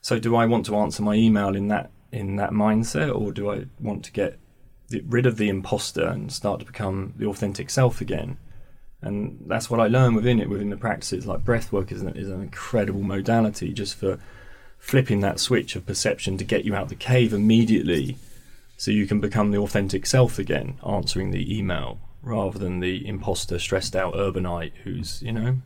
So, 0.00 0.18
do 0.18 0.36
I 0.36 0.46
want 0.46 0.66
to 0.66 0.76
answer 0.76 1.02
my 1.02 1.14
email 1.14 1.54
in 1.54 1.68
that 1.68 1.90
in 2.12 2.36
that 2.36 2.50
mindset, 2.50 3.14
or 3.14 3.32
do 3.32 3.50
I 3.50 3.66
want 3.80 4.04
to 4.04 4.12
get 4.12 4.38
rid 5.06 5.26
of 5.26 5.36
the 5.36 5.48
imposter 5.48 6.06
and 6.06 6.32
start 6.32 6.60
to 6.60 6.66
become 6.66 7.14
the 7.16 7.26
authentic 7.26 7.68
self 7.70 8.00
again? 8.00 8.38
And 9.02 9.44
that's 9.46 9.68
what 9.68 9.80
I 9.80 9.88
learn 9.88 10.14
within 10.14 10.40
it, 10.40 10.48
within 10.48 10.70
the 10.70 10.76
practices. 10.76 11.26
Like 11.26 11.44
breath 11.44 11.72
work 11.72 11.92
is 11.92 12.00
an, 12.00 12.16
is 12.16 12.28
an 12.28 12.40
incredible 12.40 13.02
modality 13.02 13.72
just 13.72 13.96
for 13.96 14.18
flipping 14.84 15.20
that 15.20 15.40
switch 15.40 15.74
of 15.76 15.86
perception 15.86 16.36
to 16.36 16.44
get 16.44 16.66
you 16.66 16.74
out 16.74 16.90
the 16.90 16.94
cave 16.94 17.32
immediately 17.32 18.18
so 18.76 18.90
you 18.90 19.06
can 19.06 19.18
become 19.18 19.50
the 19.50 19.56
authentic 19.56 20.04
self 20.04 20.38
again, 20.38 20.78
answering 20.86 21.30
the 21.30 21.58
email 21.58 21.98
rather 22.22 22.58
than 22.58 22.80
the 22.80 23.06
imposter, 23.08 23.58
stressed 23.58 23.96
out 23.96 24.12
urbanite 24.12 24.72
who's, 24.84 25.22
you 25.22 25.32
know, 25.32 25.56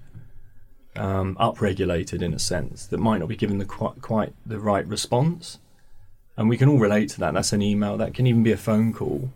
um, 0.95 1.35
upregulated 1.41 2.23
in 2.23 2.33
a 2.33 2.39
sense 2.39 2.87
that 2.87 2.99
might 2.99 3.19
not 3.19 3.29
be 3.29 3.35
given 3.35 3.59
the 3.59 3.65
quite, 3.65 4.01
quite 4.01 4.35
the 4.47 4.61
right 4.61 4.87
response. 4.87 5.59
And 6.37 6.49
we 6.49 6.57
can 6.57 6.69
all 6.69 6.79
relate 6.79 7.09
to 7.11 7.21
that. 7.21 7.35
That's 7.35 7.53
an 7.53 7.61
email, 7.61 7.97
that 7.97 8.15
can 8.15 8.29
even 8.29 8.45
be 8.45 8.53
a 8.53 8.57
phone 8.57 8.93
call. 8.93 9.33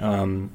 Um, 0.00 0.50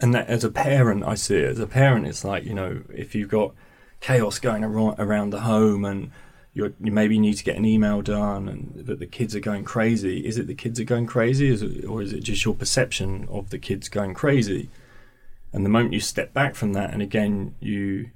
and 0.00 0.12
that 0.12 0.26
as 0.26 0.42
a 0.42 0.50
parent, 0.50 1.04
I 1.04 1.14
see 1.14 1.36
it 1.36 1.50
as 1.50 1.60
a 1.60 1.68
parent, 1.68 2.08
it's 2.08 2.24
like, 2.24 2.44
you 2.44 2.54
know, 2.54 2.82
if 2.92 3.14
you've 3.14 3.30
got 3.30 3.54
chaos 4.00 4.40
going 4.40 4.64
around 4.64 5.30
the 5.30 5.40
home 5.42 5.84
and 5.84 6.10
you 6.54 6.74
maybe 6.80 7.18
need 7.18 7.34
to 7.34 7.44
get 7.44 7.56
an 7.56 7.64
email 7.64 8.02
done 8.02 8.48
and 8.48 8.86
that 8.86 8.98
the 8.98 9.06
kids 9.06 9.36
are 9.36 9.40
going 9.40 9.64
crazy. 9.64 10.26
Is 10.26 10.38
it 10.38 10.46
the 10.46 10.54
kids 10.54 10.80
are 10.80 10.84
going 10.84 11.06
crazy, 11.06 11.48
is 11.48 11.62
it, 11.62 11.84
or 11.84 12.02
is 12.02 12.12
it 12.12 12.20
just 12.20 12.44
your 12.44 12.54
perception 12.54 13.28
of 13.30 13.50
the 13.50 13.58
kids 13.58 13.88
going 13.88 14.14
crazy? 14.14 14.70
And 15.52 15.64
the 15.64 15.70
moment 15.70 15.94
you 15.94 16.00
step 16.00 16.34
back 16.34 16.54
from 16.54 16.72
that, 16.72 16.92
and 16.92 17.02
again 17.02 17.54
you 17.60 18.10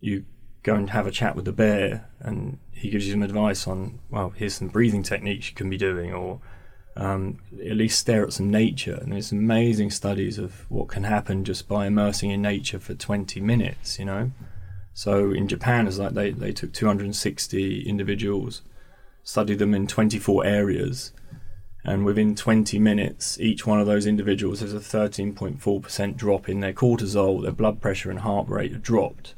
you 0.00 0.24
go 0.62 0.74
and 0.74 0.90
have 0.90 1.06
a 1.06 1.10
chat 1.10 1.34
with 1.34 1.44
the 1.44 1.52
bear, 1.52 2.08
and 2.20 2.58
he 2.72 2.90
gives 2.90 3.06
you 3.06 3.12
some 3.12 3.22
advice 3.22 3.66
on 3.66 4.00
well, 4.10 4.30
here's 4.30 4.54
some 4.54 4.68
breathing 4.68 5.02
techniques 5.02 5.48
you 5.48 5.54
can 5.54 5.70
be 5.70 5.78
doing, 5.78 6.12
or 6.12 6.40
um, 6.96 7.38
at 7.64 7.76
least 7.76 7.98
stare 7.98 8.24
at 8.24 8.34
some 8.34 8.50
nature. 8.50 8.98
And 9.00 9.12
there's 9.12 9.32
amazing 9.32 9.90
studies 9.90 10.38
of 10.38 10.70
what 10.70 10.88
can 10.88 11.04
happen 11.04 11.44
just 11.44 11.68
by 11.68 11.86
immersing 11.86 12.30
in 12.30 12.42
nature 12.42 12.78
for 12.78 12.94
20 12.94 13.40
minutes. 13.40 13.98
You 13.98 14.04
know. 14.04 14.32
So 14.94 15.32
in 15.32 15.48
Japan, 15.48 15.86
it's 15.86 15.98
like 15.98 16.14
they, 16.14 16.30
they 16.30 16.52
took 16.52 16.72
260 16.72 17.82
individuals, 17.82 18.62
studied 19.22 19.58
them 19.58 19.74
in 19.74 19.86
24 19.86 20.44
areas, 20.44 21.12
and 21.84 22.04
within 22.04 22.34
20 22.34 22.78
minutes, 22.78 23.40
each 23.40 23.66
one 23.66 23.80
of 23.80 23.86
those 23.86 24.06
individuals 24.06 24.60
has 24.60 24.74
a 24.74 24.78
13.4% 24.78 26.16
drop 26.16 26.48
in 26.48 26.60
their 26.60 26.72
cortisol, 26.72 27.42
their 27.42 27.52
blood 27.52 27.80
pressure 27.80 28.10
and 28.10 28.20
heart 28.20 28.48
rate 28.48 28.82
dropped, 28.82 29.34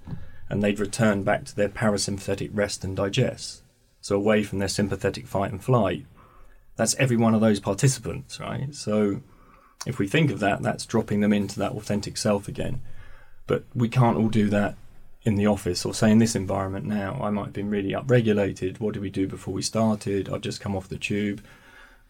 and 0.51 0.63
they'd 0.63 0.81
return 0.81 1.23
back 1.23 1.45
to 1.45 1.57
their 1.57 1.69
parasympathetic 1.69 2.51
rest 2.53 2.85
and 2.85 2.97
digest, 2.97 3.63
so 4.01 4.17
away 4.17 4.43
from 4.43 4.59
their 4.59 4.69
sympathetic 4.69 5.27
fight 5.27 5.53
and 5.53 5.65
flight. 5.65 6.05
That's 6.77 6.97
every 6.97 7.17
one 7.17 7.35
of 7.35 7.41
those 7.41 7.61
participants, 7.61 8.41
right? 8.41 8.75
So 8.75 9.23
if 9.87 9.99
we 9.99 10.09
think 10.09 10.31
of 10.31 10.41
that, 10.41 10.63
that's 10.63 10.85
dropping 10.85 11.21
them 11.21 11.33
into 11.33 11.59
that 11.61 11.73
authentic 11.73 12.17
self 12.17 12.49
again. 12.49 12.83
But 13.47 13.65
we 13.75 13.89
can't 13.89 14.17
all 14.17 14.29
do 14.29 14.49
that 14.51 14.77
in 15.25 15.37
the 15.37 15.47
office 15.47 15.85
or 15.85 15.95
say 15.95 16.11
in 16.11 16.19
this 16.19 16.37
environment 16.37 16.85
now, 16.85 17.19
I 17.23 17.31
might 17.31 17.47
have 17.47 17.53
been 17.53 17.71
really 17.71 17.93
upregulated. 17.93 18.79
What 18.79 18.95
did 18.95 19.03
we 19.03 19.11
do 19.11 19.27
before 19.27 19.55
we 19.55 19.63
started? 19.63 20.29
I've 20.29 20.43
just 20.43 20.61
come 20.61 20.77
off 20.77 20.89
the 20.89 20.99
tube. 20.99 21.43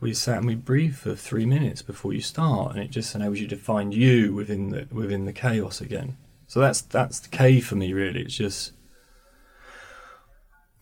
We 0.01 0.13
sat 0.15 0.39
and 0.39 0.47
we 0.47 0.57
breathed 0.57 0.99
for 0.99 1.15
three 1.15 1.47
minutes 1.47 1.81
before 1.81 2.13
you 2.13 2.21
start, 2.21 2.75
and 2.75 2.83
it 2.83 2.91
just 2.91 3.15
enables 3.15 3.39
you 3.39 3.47
to 3.49 3.57
find 3.57 3.95
you 3.95 4.35
within 4.35 4.71
the 4.71 4.89
within 4.91 5.25
the 5.25 5.33
chaos 5.33 5.81
again. 5.81 6.17
So 6.49 6.61
that's 6.61 6.81
that's 6.81 7.21
the 7.21 7.29
key 7.29 7.61
for 7.61 7.77
me 7.77 7.93
really. 7.93 8.23
It's 8.23 8.37
just 8.37 8.73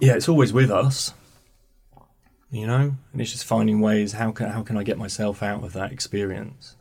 yeah, 0.00 0.14
it's 0.14 0.28
always 0.28 0.52
with 0.52 0.70
us, 0.70 1.12
you 2.50 2.66
know, 2.66 2.96
and 3.12 3.20
it's 3.20 3.30
just 3.30 3.44
finding 3.44 3.80
ways 3.80 4.14
how 4.14 4.32
can 4.32 4.48
how 4.48 4.62
can 4.62 4.76
I 4.78 4.82
get 4.82 4.98
myself 4.98 5.42
out 5.42 5.62
of 5.62 5.74
that 5.74 5.92
experience. 5.92 6.76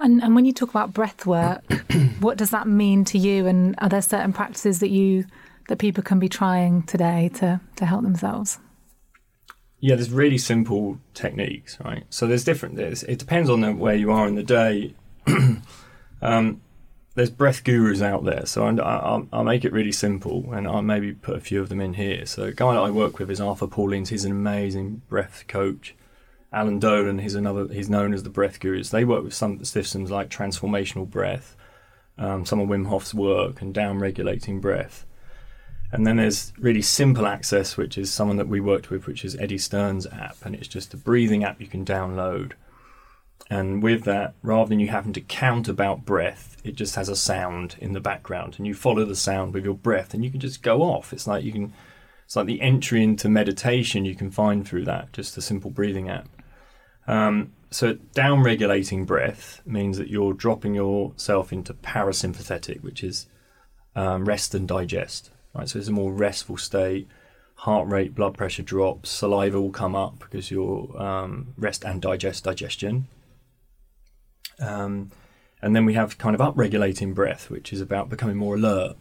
And, 0.00 0.22
and 0.22 0.34
when 0.34 0.44
you 0.44 0.52
talk 0.52 0.70
about 0.70 0.92
breath 0.92 1.26
work, 1.26 1.64
what 2.20 2.38
does 2.38 2.50
that 2.50 2.68
mean 2.68 3.04
to 3.06 3.18
you? 3.18 3.46
And 3.46 3.74
are 3.78 3.88
there 3.88 4.02
certain 4.02 4.32
practices 4.32 4.78
that 4.80 4.90
you 4.90 5.24
that 5.68 5.78
people 5.78 6.02
can 6.02 6.18
be 6.18 6.28
trying 6.28 6.82
today 6.84 7.30
to, 7.34 7.60
to 7.76 7.86
help 7.86 8.02
themselves? 8.02 8.58
Yeah, 9.80 9.94
there's 9.94 10.10
really 10.10 10.38
simple 10.38 10.98
techniques, 11.14 11.78
right? 11.84 12.04
So 12.10 12.26
there's 12.26 12.42
different. 12.42 12.76
There's, 12.76 13.04
it 13.04 13.18
depends 13.18 13.48
on 13.48 13.60
the, 13.60 13.72
where 13.72 13.94
you 13.94 14.10
are 14.10 14.26
in 14.26 14.34
the 14.34 14.42
day. 14.42 14.94
um, 16.22 16.60
there's 17.14 17.30
breath 17.30 17.64
gurus 17.64 18.00
out 18.00 18.24
there, 18.24 18.46
so 18.46 18.64
i 18.64 19.36
will 19.36 19.44
make 19.44 19.64
it 19.64 19.72
really 19.72 19.92
simple, 19.92 20.52
and 20.52 20.66
I'll 20.66 20.82
maybe 20.82 21.12
put 21.12 21.36
a 21.36 21.40
few 21.40 21.60
of 21.60 21.68
them 21.68 21.80
in 21.80 21.94
here. 21.94 22.26
So 22.26 22.44
a 22.44 22.52
guy 22.52 22.74
that 22.74 22.80
I 22.80 22.90
work 22.90 23.18
with 23.18 23.30
is 23.30 23.40
Arthur 23.40 23.66
Paulins. 23.66 24.08
He's 24.08 24.24
an 24.24 24.32
amazing 24.32 25.02
breath 25.08 25.44
coach. 25.48 25.94
Alan 26.52 26.78
Dolan, 26.78 27.18
he's 27.18 27.34
another. 27.34 27.68
He's 27.68 27.90
known 27.90 28.14
as 28.14 28.22
the 28.22 28.30
breath 28.30 28.58
gurus. 28.58 28.90
They 28.90 29.04
work 29.04 29.22
with 29.22 29.34
some 29.34 29.62
systems 29.64 30.10
like 30.10 30.30
transformational 30.30 31.08
breath, 31.08 31.56
um, 32.16 32.46
some 32.46 32.58
of 32.58 32.68
Wim 32.68 32.86
Hof's 32.86 33.12
work, 33.12 33.60
and 33.60 33.74
down 33.74 33.98
regulating 33.98 34.60
breath. 34.60 35.04
And 35.90 36.06
then 36.06 36.16
there's 36.16 36.52
really 36.58 36.82
simple 36.82 37.26
access, 37.26 37.76
which 37.76 37.96
is 37.96 38.10
someone 38.10 38.36
that 38.36 38.48
we 38.48 38.60
worked 38.60 38.90
with, 38.90 39.06
which 39.06 39.24
is 39.24 39.36
Eddie 39.36 39.58
Stern's 39.58 40.06
app, 40.06 40.36
and 40.44 40.54
it's 40.54 40.68
just 40.68 40.92
a 40.92 40.98
breathing 40.98 41.44
app 41.44 41.60
you 41.60 41.66
can 41.66 41.84
download. 41.84 42.52
And 43.50 43.82
with 43.82 44.04
that, 44.04 44.34
rather 44.42 44.68
than 44.68 44.80
you 44.80 44.88
having 44.88 45.14
to 45.14 45.20
count 45.22 45.68
about 45.68 46.04
breath, 46.04 46.58
it 46.64 46.74
just 46.74 46.96
has 46.96 47.08
a 47.08 47.16
sound 47.16 47.76
in 47.78 47.94
the 47.94 48.00
background, 48.00 48.56
and 48.58 48.66
you 48.66 48.74
follow 48.74 49.04
the 49.04 49.16
sound 49.16 49.54
with 49.54 49.64
your 49.64 49.74
breath, 49.74 50.12
and 50.12 50.24
you 50.24 50.30
can 50.30 50.40
just 50.40 50.62
go 50.62 50.82
off. 50.82 51.12
It's 51.12 51.26
like 51.26 51.44
you 51.44 51.52
can, 51.52 51.72
it's 52.26 52.36
like 52.36 52.46
the 52.46 52.60
entry 52.60 53.02
into 53.02 53.28
meditation 53.30 54.04
you 54.04 54.14
can 54.14 54.30
find 54.30 54.66
through 54.68 54.84
that, 54.84 55.12
just 55.14 55.38
a 55.38 55.42
simple 55.42 55.70
breathing 55.70 56.10
app. 56.10 56.28
Um, 57.08 57.54
so 57.70 57.94
down 58.14 58.42
regulating 58.42 59.04
breath 59.04 59.60
means 59.66 59.98
that 59.98 60.08
you're 60.08 60.34
dropping 60.34 60.74
yourself 60.74 61.52
into 61.52 61.74
parasympathetic, 61.74 62.82
which 62.82 63.02
is 63.02 63.26
um, 63.96 64.26
rest 64.26 64.54
and 64.54 64.68
digest. 64.68 65.30
Right, 65.54 65.68
so 65.68 65.78
it's 65.78 65.88
a 65.88 65.92
more 65.92 66.12
restful 66.12 66.58
state. 66.58 67.08
Heart 67.56 67.88
rate, 67.88 68.14
blood 68.14 68.36
pressure 68.36 68.62
drops, 68.62 69.10
saliva 69.10 69.60
will 69.60 69.70
come 69.70 69.96
up 69.96 70.20
because 70.20 70.50
you're 70.50 70.96
um, 71.02 71.54
rest 71.56 71.84
and 71.84 72.00
digest 72.00 72.44
digestion. 72.44 73.08
Um, 74.60 75.10
and 75.60 75.74
then 75.74 75.84
we 75.84 75.94
have 75.94 76.18
kind 76.18 76.38
of 76.38 76.40
upregulating 76.40 77.14
breath, 77.14 77.50
which 77.50 77.72
is 77.72 77.80
about 77.80 78.08
becoming 78.10 78.36
more 78.36 78.54
alert. 78.54 78.96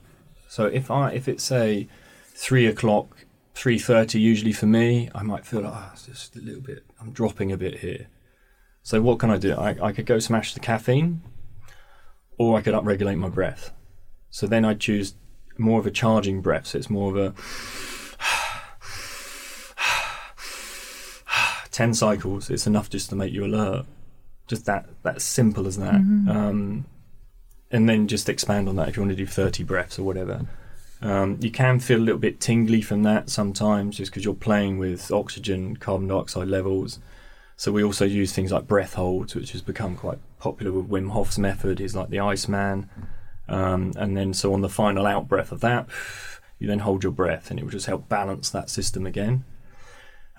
So 0.48 0.66
if 0.66 0.90
I 0.90 1.12
if 1.12 1.28
it's 1.28 1.44
say 1.44 1.88
three 2.34 2.66
o'clock, 2.66 3.17
three 3.58 3.80
thirty 3.80 4.20
usually 4.20 4.54
for 4.54 4.68
me, 4.68 5.10
I 5.16 5.24
might 5.24 5.46
feel 5.46 5.62
like 5.62 5.74
oh, 5.74 5.90
it's 5.94 6.06
just 6.06 6.36
a 6.36 6.40
little 6.40 6.62
bit. 6.62 6.86
I'm 7.02 7.12
dropping 7.12 7.52
a 7.52 7.58
bit 7.58 7.80
here. 7.80 8.08
So 8.84 9.02
what 9.02 9.18
can 9.20 9.32
I 9.32 9.38
do? 9.38 9.54
I, 9.56 9.76
I 9.82 9.92
could 9.92 10.06
go 10.06 10.20
smash 10.20 10.54
the 10.54 10.60
caffeine, 10.60 11.22
or 12.38 12.58
I 12.58 12.62
could 12.62 12.76
upregulate 12.76 13.18
my 13.18 13.30
breath. 13.30 13.72
So 14.30 14.46
then 14.46 14.64
I 14.64 14.76
choose 14.76 15.16
more 15.58 15.80
of 15.80 15.88
a 15.88 15.92
charging 15.92 16.42
breath. 16.42 16.68
So 16.68 16.78
it's 16.78 16.90
more 16.90 17.12
of 17.12 17.18
a 17.18 17.34
10 21.72 21.94
cycles. 21.96 22.50
It's 22.50 22.68
enough 22.68 22.90
just 22.90 23.10
to 23.10 23.16
make 23.16 23.34
you 23.34 23.46
alert. 23.46 23.86
Just 24.48 24.66
that, 24.66 24.88
that 25.04 25.22
simple 25.22 25.68
as 25.68 25.78
that. 25.78 25.96
Mm-hmm. 25.96 26.30
Um, 26.30 26.86
and 27.72 27.90
then 27.90 28.08
just 28.08 28.30
expand 28.30 28.70
on 28.70 28.78
that 28.78 28.88
if 28.88 28.96
you 28.96 29.02
want 29.02 29.12
to 29.12 29.16
do 29.18 29.26
30 29.26 29.64
breaths 29.64 30.00
or 30.00 30.04
whatever. 30.04 30.46
Um, 31.02 31.38
you 31.42 31.52
can 31.52 31.80
feel 31.80 32.00
a 32.00 32.02
little 32.02 32.20
bit 32.20 32.40
tingly 32.40 32.82
from 32.82 33.04
that 33.04 33.30
sometimes 33.30 33.98
just 33.98 34.12
because 34.12 34.26
you're 34.26 34.34
playing 34.34 34.78
with 34.78 35.12
oxygen, 35.12 35.76
carbon 35.78 36.08
dioxide 36.08 36.48
levels. 36.48 37.00
So 37.56 37.72
we 37.72 37.84
also 37.84 38.06
use 38.06 38.34
things 38.34 38.52
like 38.52 38.68
breath 38.68 38.94
holds, 38.94 39.36
which 39.36 39.52
has 39.52 39.62
become 39.62 39.96
quite 39.96 40.20
popular 40.40 40.72
with 40.72 40.90
Wim 40.90 41.12
Hof's 41.12 41.38
method. 41.38 41.80
He's 41.80 41.96
like 41.96 42.10
the 42.10 42.20
Iceman. 42.20 42.90
Um, 43.48 43.94
and 43.96 44.18
then, 44.18 44.34
so 44.34 44.54
on 44.54 44.62
the 44.62 44.70
final 44.70 45.06
out 45.06 45.28
breath 45.28 45.52
of 45.52 45.62
that, 45.62 45.88
you 46.60 46.68
then 46.68 46.80
hold 46.80 47.04
your 47.04 47.12
breath 47.12 47.50
and 47.50 47.60
it 47.60 47.64
will 47.64 47.72
just 47.72 47.86
help 47.86 48.10
balance 48.10 48.50
that 48.50 48.70
system 48.70 49.06
again. 49.06 49.44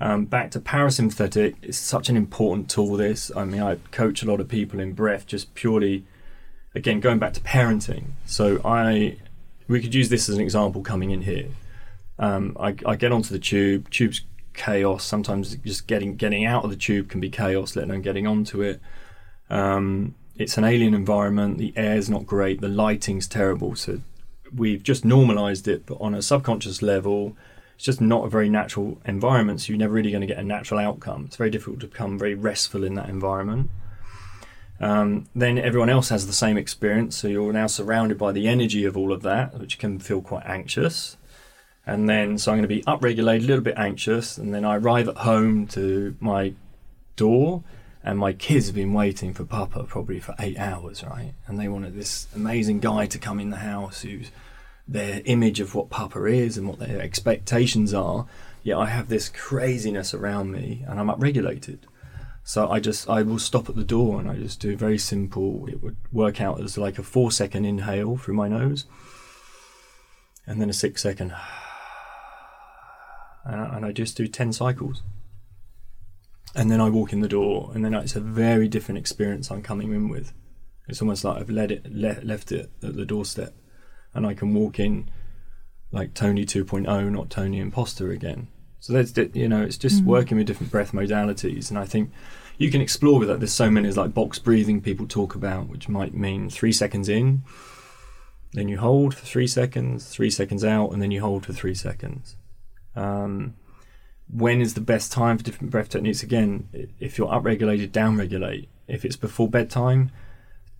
Um, 0.00 0.26
back 0.26 0.52
to 0.52 0.60
parasympathetic, 0.60 1.56
it's 1.62 1.78
such 1.78 2.08
an 2.08 2.16
important 2.16 2.70
tool. 2.70 2.96
This, 2.96 3.32
I 3.34 3.44
mean, 3.44 3.62
I 3.62 3.76
coach 3.90 4.22
a 4.22 4.26
lot 4.26 4.40
of 4.40 4.48
people 4.48 4.78
in 4.78 4.92
breath 4.92 5.26
just 5.26 5.54
purely, 5.54 6.06
again, 6.74 7.00
going 7.00 7.18
back 7.18 7.32
to 7.34 7.40
parenting. 7.40 8.10
So 8.24 8.60
I, 8.64 9.16
we 9.68 9.80
could 9.80 9.94
use 9.94 10.08
this 10.08 10.28
as 10.28 10.34
an 10.34 10.40
example 10.40 10.82
coming 10.82 11.10
in 11.10 11.22
here. 11.22 11.48
Um, 12.18 12.56
I, 12.58 12.74
I, 12.84 12.96
get 12.96 13.12
onto 13.12 13.32
the 13.32 13.38
tube. 13.38 13.90
Tube's 13.90 14.22
chaos. 14.54 15.04
Sometimes 15.04 15.54
just 15.56 15.86
getting 15.86 16.16
getting 16.16 16.44
out 16.44 16.64
of 16.64 16.70
the 16.70 16.76
tube 16.76 17.08
can 17.08 17.20
be 17.20 17.30
chaos, 17.30 17.76
let 17.76 17.84
alone 17.84 18.02
getting 18.02 18.26
onto 18.26 18.60
it. 18.60 18.80
Um, 19.48 20.14
it's 20.36 20.58
an 20.58 20.64
alien 20.64 20.94
environment. 20.94 21.58
The 21.58 21.72
air's 21.76 22.10
not 22.10 22.26
great. 22.26 22.60
The 22.60 22.68
lighting's 22.68 23.28
terrible. 23.28 23.76
So 23.76 24.00
we've 24.54 24.82
just 24.82 25.04
normalized 25.04 25.68
it, 25.68 25.86
but 25.86 25.98
on 26.00 26.14
a 26.14 26.22
subconscious 26.22 26.82
level, 26.82 27.36
it's 27.76 27.84
just 27.84 28.00
not 28.00 28.24
a 28.24 28.28
very 28.28 28.48
natural 28.48 28.98
environment. 29.04 29.60
So 29.60 29.68
you're 29.68 29.78
never 29.78 29.92
really 29.92 30.10
going 30.10 30.22
to 30.22 30.26
get 30.26 30.38
a 30.38 30.44
natural 30.44 30.80
outcome. 30.80 31.24
It's 31.26 31.36
very 31.36 31.50
difficult 31.50 31.80
to 31.80 31.86
become 31.86 32.18
very 32.18 32.34
restful 32.34 32.84
in 32.84 32.94
that 32.94 33.08
environment. 33.08 33.70
Um, 34.80 35.26
then 35.34 35.58
everyone 35.58 35.90
else 35.90 36.08
has 36.10 36.26
the 36.26 36.32
same 36.32 36.56
experience. 36.56 37.16
So 37.16 37.28
you're 37.28 37.52
now 37.52 37.66
surrounded 37.66 38.18
by 38.18 38.32
the 38.32 38.48
energy 38.48 38.84
of 38.84 38.96
all 38.96 39.12
of 39.12 39.22
that, 39.22 39.58
which 39.58 39.78
can 39.78 39.98
feel 39.98 40.20
quite 40.20 40.46
anxious. 40.46 41.16
And 41.86 42.08
then, 42.08 42.38
so 42.38 42.52
I'm 42.52 42.58
going 42.58 42.68
to 42.68 42.74
be 42.74 42.82
upregulated, 42.82 43.44
a 43.44 43.46
little 43.46 43.64
bit 43.64 43.78
anxious. 43.78 44.38
And 44.38 44.54
then 44.54 44.64
I 44.64 44.76
arrive 44.76 45.08
at 45.08 45.16
home 45.16 45.66
to 45.68 46.16
my 46.20 46.52
door 47.16 47.64
and 48.04 48.18
my 48.18 48.32
kids 48.32 48.66
have 48.66 48.74
been 48.74 48.92
waiting 48.92 49.34
for 49.34 49.44
Papa 49.44 49.84
probably 49.84 50.20
for 50.20 50.34
eight 50.38 50.58
hours, 50.58 51.02
right? 51.02 51.34
And 51.46 51.58
they 51.58 51.68
wanted 51.68 51.94
this 51.94 52.28
amazing 52.34 52.80
guy 52.80 53.06
to 53.06 53.18
come 53.18 53.40
in 53.40 53.50
the 53.50 53.56
house 53.56 54.02
who's 54.02 54.30
their 54.86 55.20
image 55.24 55.60
of 55.60 55.74
what 55.74 55.90
Papa 55.90 56.24
is 56.24 56.56
and 56.56 56.68
what 56.68 56.78
their 56.78 57.00
expectations 57.00 57.92
are. 57.92 58.26
Yet 58.62 58.78
I 58.78 58.86
have 58.86 59.08
this 59.08 59.28
craziness 59.28 60.14
around 60.14 60.52
me 60.52 60.84
and 60.86 61.00
I'm 61.00 61.08
upregulated. 61.08 61.80
So 62.48 62.70
I 62.70 62.80
just 62.80 63.10
I 63.10 63.20
will 63.20 63.38
stop 63.38 63.68
at 63.68 63.76
the 63.76 63.84
door 63.84 64.18
and 64.18 64.30
I 64.30 64.36
just 64.36 64.58
do 64.58 64.74
very 64.74 64.96
simple. 64.96 65.68
It 65.68 65.82
would 65.82 65.98
work 66.10 66.40
out 66.40 66.62
as 66.62 66.78
like 66.78 66.98
a 66.98 67.02
four 67.02 67.30
second 67.30 67.66
inhale 67.66 68.16
through 68.16 68.36
my 68.36 68.48
nose, 68.48 68.86
and 70.46 70.58
then 70.58 70.70
a 70.70 70.72
six 70.72 71.02
second, 71.02 71.34
and 73.44 73.84
I 73.84 73.92
just 73.92 74.16
do 74.16 74.26
ten 74.26 74.54
cycles 74.54 75.02
and 76.54 76.70
then 76.70 76.80
I 76.80 76.88
walk 76.88 77.12
in 77.12 77.20
the 77.20 77.28
door, 77.28 77.70
and 77.74 77.84
then 77.84 77.92
it's 77.92 78.16
a 78.16 78.20
very 78.20 78.66
different 78.66 78.98
experience 78.98 79.50
I'm 79.50 79.62
coming 79.62 79.92
in 79.92 80.08
with. 80.08 80.32
It's 80.88 81.02
almost 81.02 81.24
like 81.24 81.36
I've 81.36 81.50
let 81.50 81.70
it 81.70 81.92
le- 81.92 82.22
left 82.22 82.50
it 82.50 82.70
at 82.82 82.96
the 82.96 83.04
doorstep, 83.04 83.54
and 84.14 84.26
I 84.26 84.32
can 84.32 84.54
walk 84.54 84.80
in 84.80 85.10
like 85.92 86.14
Tony 86.14 86.46
2.0, 86.46 87.12
not 87.12 87.28
Tony 87.28 87.60
Imposter 87.60 88.10
again. 88.10 88.48
So 88.80 88.92
that's 88.92 89.16
you 89.34 89.48
know, 89.48 89.62
it's 89.62 89.78
just 89.78 89.98
mm-hmm. 89.98 90.10
working 90.10 90.38
with 90.38 90.46
different 90.46 90.72
breath 90.72 90.92
modalities, 90.92 91.70
and 91.70 91.78
I 91.78 91.84
think 91.84 92.12
you 92.58 92.70
can 92.70 92.80
explore 92.80 93.18
with 93.18 93.28
that. 93.28 93.40
There's 93.40 93.52
so 93.52 93.70
many 93.70 93.90
like 93.90 94.14
box 94.14 94.38
breathing 94.38 94.80
people 94.80 95.06
talk 95.06 95.34
about, 95.34 95.68
which 95.68 95.88
might 95.88 96.14
mean 96.14 96.50
three 96.50 96.72
seconds 96.72 97.08
in, 97.08 97.42
then 98.52 98.68
you 98.68 98.78
hold 98.78 99.14
for 99.14 99.24
three 99.24 99.46
seconds, 99.46 100.08
three 100.08 100.30
seconds 100.30 100.64
out, 100.64 100.90
and 100.92 101.02
then 101.02 101.10
you 101.10 101.20
hold 101.20 101.44
for 101.44 101.52
three 101.52 101.74
seconds. 101.74 102.36
Um, 102.96 103.54
when 104.30 104.60
is 104.60 104.74
the 104.74 104.80
best 104.80 105.12
time 105.12 105.38
for 105.38 105.44
different 105.44 105.70
breath 105.70 105.90
techniques? 105.90 106.22
Again, 106.22 106.68
if 106.98 107.18
you're 107.18 107.28
upregulated, 107.28 107.90
downregulate. 107.90 108.68
If 108.86 109.04
it's 109.04 109.16
before 109.16 109.48
bedtime, 109.48 110.10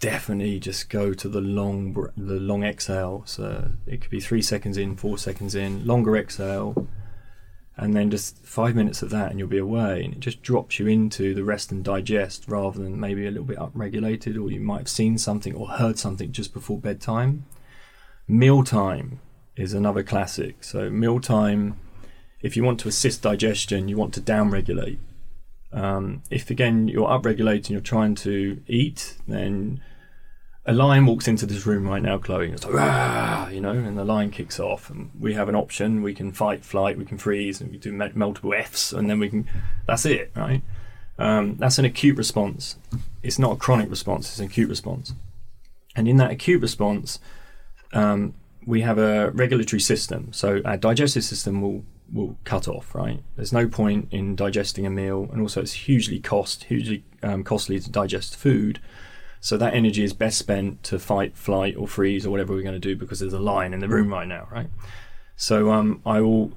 definitely 0.01 0.59
just 0.61 0.89
go 0.89 1.13
to 1.13 1.29
the 1.29 1.41
long 1.41 1.93
the 2.17 2.41
long 2.41 2.65
exhale. 2.65 3.23
So 3.27 3.71
it 3.87 4.01
could 4.01 4.11
be 4.11 4.21
three 4.21 4.43
seconds 4.43 4.77
in, 4.77 4.97
four 4.97 5.19
seconds 5.19 5.55
in, 5.55 5.87
longer 5.87 6.17
exhale, 6.17 6.89
and 7.79 7.95
then 7.95 8.11
just 8.11 8.45
five 8.45 8.75
minutes 8.75 9.03
of 9.03 9.11
that, 9.11 9.31
and 9.31 9.39
you'll 9.39 9.49
be 9.49 9.59
away. 9.59 10.05
And 10.05 10.15
it 10.15 10.21
just 10.21 10.43
drops 10.43 10.79
you 10.79 10.87
into 10.87 11.35
the 11.35 11.45
rest 11.45 11.73
and 11.73 11.85
digest 11.85 12.45
rather 12.49 12.83
than 12.83 12.99
maybe 12.99 13.27
a 13.27 13.31
little 13.31 13.47
bit 13.47 13.59
upregulated, 13.59 14.35
or 14.43 14.51
you 14.51 14.61
might 14.61 14.79
have 14.79 14.89
seen 14.89 15.17
something 15.17 15.55
or 15.55 15.69
heard 15.69 15.99
something 15.99 16.33
just 16.33 16.53
before 16.53 16.79
bedtime. 16.79 17.47
Mealtime 18.27 19.21
is 19.57 19.73
another 19.73 20.03
classic. 20.03 20.63
So 20.63 20.91
mealtime 20.91 21.77
if 22.41 22.57
you 22.57 22.63
want 22.63 22.81
to 22.81 22.89
assist 22.89 23.23
digestion, 23.23 23.89
you 23.89 23.97
want 23.97 24.15
to 24.15 24.21
downregulate. 24.21 24.99
Um, 25.73 26.23
if 26.31 26.51
again 26.51 26.89
you're 26.89 27.09
upregulating, 27.09 27.71
you're 27.71 27.81
trying 27.81 28.15
to 28.17 28.63
eat, 28.67 29.17
then 29.27 29.81
a 30.69 30.73
lion 30.75 31.07
walks 31.07 31.27
into 31.27 31.47
this 31.47 31.65
room 31.65 31.89
right 31.89 32.03
now, 32.03 32.19
Chloe. 32.19 32.51
It's 32.51 32.65
like, 32.67 33.55
you 33.55 33.61
know, 33.61 33.71
and 33.71 33.97
the 33.97 34.05
lion 34.05 34.31
kicks 34.31 34.61
off, 34.61 34.91
and 34.91 35.11
we 35.19 35.33
have 35.33 35.49
an 35.49 35.57
option. 35.57 36.03
We 36.03 36.15
can 36.15 36.31
fight, 36.31 36.63
flight, 36.63 36.99
we 36.99 37.07
can 37.07 37.17
freeze, 37.17 37.63
and 37.63 37.71
we 37.71 37.79
do 37.79 37.91
multiple 38.15 38.53
Fs, 38.53 38.93
and 38.93 39.09
then 39.09 39.19
we 39.19 39.31
can. 39.31 39.49
That's 39.87 40.05
it, 40.05 40.31
right? 40.37 40.63
Um, 41.19 41.57
that's 41.57 41.79
an 41.79 41.87
acute 41.87 42.19
response. 42.19 42.77
It's 43.23 43.39
not 43.39 43.53
a 43.53 43.57
chronic 43.57 43.89
response. 43.89 44.29
It's 44.29 44.41
an 44.41 44.45
acute 44.45 44.69
response, 44.69 45.15
and 45.97 46.07
in 46.07 46.19
that 46.19 46.31
acute 46.31 46.61
response, 46.61 47.19
um, 47.95 48.35
we 48.67 48.83
have 48.83 48.99
a 48.99 49.31
regulatory 49.31 49.81
system. 49.81 50.35
So 50.35 50.61
our 50.67 50.77
digestive 50.77 51.25
system 51.25 51.63
will 51.63 51.85
will 52.13 52.37
cut 52.45 52.69
off, 52.69 52.95
right? 52.95 53.23
There's 53.37 53.55
no 53.55 53.69
point 53.69 54.09
in 54.11 54.37
digesting 54.37 54.85
a 54.85 54.91
meal, 54.91 55.31
and 55.33 55.41
also 55.41 55.63
it's 55.63 55.73
hugely 55.73 56.21
cost, 56.21 56.65
hugely 56.65 57.05
um, 57.23 57.43
costly 57.43 57.81
to 57.81 57.91
digest 57.91 58.37
food. 58.37 58.81
So 59.41 59.57
that 59.57 59.75
energy 59.75 60.03
is 60.03 60.13
best 60.13 60.39
spent 60.39 60.83
to 60.85 60.99
fight, 60.99 61.37
flight, 61.37 61.77
or 61.77 61.87
freeze, 61.87 62.27
or 62.27 62.31
whatever 62.31 62.53
we're 62.53 62.63
going 62.63 62.75
to 62.75 62.81
do 62.81 62.97
because 62.97 63.21
there's 63.21 63.33
a 63.33 63.39
lion 63.39 63.73
in 63.73 63.81
the 63.81 63.89
room 63.89 64.09
right 64.09 64.27
now, 64.27 64.49
right? 64.51 64.69
So 65.37 65.71
um, 65.71 66.03
I 66.05 66.21
will 66.21 66.53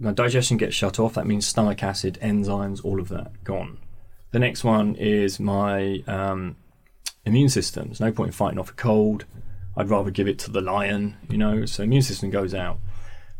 my 0.00 0.12
digestion 0.12 0.56
gets 0.56 0.74
shut 0.74 0.98
off. 0.98 1.14
That 1.14 1.26
means 1.26 1.46
stomach 1.46 1.82
acid, 1.82 2.18
enzymes, 2.22 2.84
all 2.84 3.00
of 3.00 3.08
that 3.08 3.44
gone. 3.44 3.78
The 4.30 4.38
next 4.38 4.62
one 4.62 4.94
is 4.94 5.40
my 5.40 6.02
um, 6.06 6.56
immune 7.24 7.48
system. 7.48 7.86
There's 7.86 8.00
no 8.00 8.12
point 8.12 8.28
in 8.28 8.32
fighting 8.32 8.58
off 8.58 8.70
a 8.70 8.74
cold. 8.74 9.24
I'd 9.76 9.88
rather 9.88 10.10
give 10.10 10.28
it 10.28 10.38
to 10.40 10.50
the 10.50 10.60
lion, 10.60 11.16
you 11.28 11.38
know. 11.38 11.64
So 11.66 11.82
immune 11.82 12.02
system 12.02 12.30
goes 12.30 12.54
out. 12.54 12.78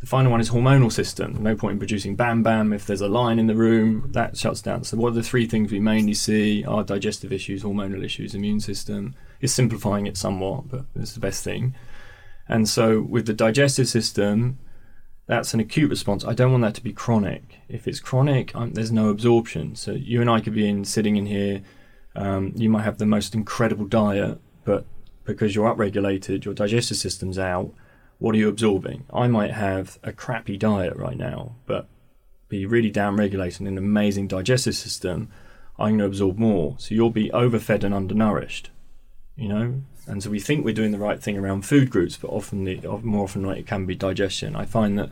The 0.00 0.06
final 0.06 0.30
one 0.30 0.40
is 0.40 0.50
hormonal 0.50 0.92
system. 0.92 1.42
No 1.42 1.56
point 1.56 1.72
in 1.72 1.78
producing 1.78 2.14
bam 2.14 2.42
bam 2.42 2.72
if 2.72 2.86
there's 2.86 3.00
a 3.00 3.08
lion 3.08 3.38
in 3.38 3.48
the 3.48 3.56
room. 3.56 4.10
That 4.12 4.36
shuts 4.36 4.62
down. 4.62 4.84
So 4.84 4.96
what 4.96 5.08
are 5.10 5.16
the 5.16 5.22
three 5.22 5.46
things 5.46 5.72
we 5.72 5.80
mainly 5.80 6.14
see? 6.14 6.64
Are 6.64 6.84
digestive 6.84 7.32
issues, 7.32 7.64
hormonal 7.64 8.04
issues, 8.04 8.34
immune 8.34 8.60
system. 8.60 9.16
It's 9.40 9.52
simplifying 9.52 10.06
it 10.06 10.16
somewhat, 10.16 10.68
but 10.68 10.84
it's 10.94 11.14
the 11.14 11.20
best 11.20 11.42
thing. 11.42 11.74
And 12.48 12.68
so 12.68 13.02
with 13.02 13.26
the 13.26 13.34
digestive 13.34 13.88
system, 13.88 14.58
that's 15.26 15.52
an 15.52 15.60
acute 15.60 15.90
response. 15.90 16.24
I 16.24 16.32
don't 16.32 16.52
want 16.52 16.62
that 16.62 16.74
to 16.76 16.82
be 16.82 16.92
chronic. 16.92 17.58
If 17.68 17.88
it's 17.88 18.00
chronic, 18.00 18.54
I'm, 18.54 18.72
there's 18.72 18.92
no 18.92 19.08
absorption. 19.08 19.74
So 19.74 19.92
you 19.92 20.20
and 20.20 20.30
I 20.30 20.40
could 20.40 20.54
be 20.54 20.68
in 20.68 20.84
sitting 20.84 21.16
in 21.16 21.26
here. 21.26 21.62
Um, 22.14 22.52
you 22.56 22.70
might 22.70 22.84
have 22.84 22.98
the 22.98 23.06
most 23.06 23.34
incredible 23.34 23.84
diet, 23.84 24.40
but 24.64 24.86
because 25.24 25.54
you're 25.54 25.72
upregulated, 25.72 26.44
your 26.44 26.54
digestive 26.54 26.96
system's 26.96 27.38
out 27.38 27.72
what 28.18 28.34
are 28.34 28.38
you 28.38 28.48
absorbing? 28.48 29.04
I 29.12 29.28
might 29.28 29.52
have 29.52 29.98
a 30.02 30.12
crappy 30.12 30.56
diet 30.56 30.96
right 30.96 31.16
now, 31.16 31.54
but 31.66 31.86
be 32.48 32.66
really 32.66 32.90
downregulated 32.90 33.60
in 33.60 33.66
an 33.68 33.78
amazing 33.78 34.26
digestive 34.26 34.74
system. 34.74 35.28
I'm 35.78 35.90
going 35.90 35.98
to 35.98 36.06
absorb 36.06 36.38
more. 36.38 36.74
So 36.78 36.94
you'll 36.94 37.10
be 37.10 37.30
overfed 37.30 37.84
and 37.84 37.94
undernourished, 37.94 38.70
you 39.36 39.48
know? 39.48 39.82
And 40.08 40.22
so 40.22 40.30
we 40.30 40.40
think 40.40 40.64
we're 40.64 40.74
doing 40.74 40.90
the 40.90 40.98
right 40.98 41.22
thing 41.22 41.38
around 41.38 41.62
food 41.62 41.90
groups, 41.90 42.16
but 42.16 42.28
often, 42.28 42.64
the, 42.64 42.80
more 43.02 43.24
often 43.24 43.42
than 43.42 43.50
not, 43.50 43.58
it 43.58 43.66
can 43.66 43.86
be 43.86 43.94
digestion. 43.94 44.56
I 44.56 44.64
find 44.64 44.98
that 44.98 45.10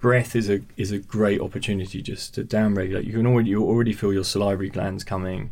breath 0.00 0.34
is 0.34 0.48
a 0.48 0.60
is 0.76 0.90
a 0.90 0.98
great 0.98 1.40
opportunity 1.40 2.02
just 2.02 2.34
to 2.34 2.44
downregulate. 2.44 3.04
You 3.04 3.12
can 3.12 3.26
already 3.26 3.50
you 3.50 3.64
already 3.64 3.92
feel 3.92 4.12
your 4.12 4.24
salivary 4.24 4.70
glands 4.70 5.02
coming, 5.02 5.50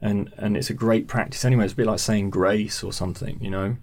and 0.00 0.32
and 0.36 0.56
it's 0.56 0.70
a 0.70 0.74
great 0.74 1.08
practice 1.08 1.44
anyway. 1.44 1.64
It's 1.64 1.72
a 1.72 1.76
bit 1.76 1.86
like 1.86 1.98
saying 1.98 2.30
grace 2.30 2.84
or 2.84 2.92
something, 2.92 3.38
you 3.40 3.50
know 3.50 3.76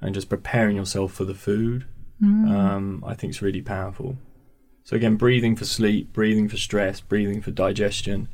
and 0.00 0.14
just 0.14 0.28
preparing 0.28 0.76
yourself 0.76 1.12
for 1.12 1.24
the 1.24 1.34
food, 1.34 1.86
mm. 2.22 2.50
um, 2.50 3.04
I 3.06 3.14
think 3.14 3.30
is 3.30 3.42
really 3.42 3.62
powerful. 3.62 4.16
So 4.84 4.96
again, 4.96 5.16
breathing 5.16 5.56
for 5.56 5.64
sleep, 5.64 6.12
breathing 6.12 6.48
for 6.48 6.58
stress, 6.58 7.00
breathing 7.00 7.40
for 7.40 7.50
digestion, 7.50 8.28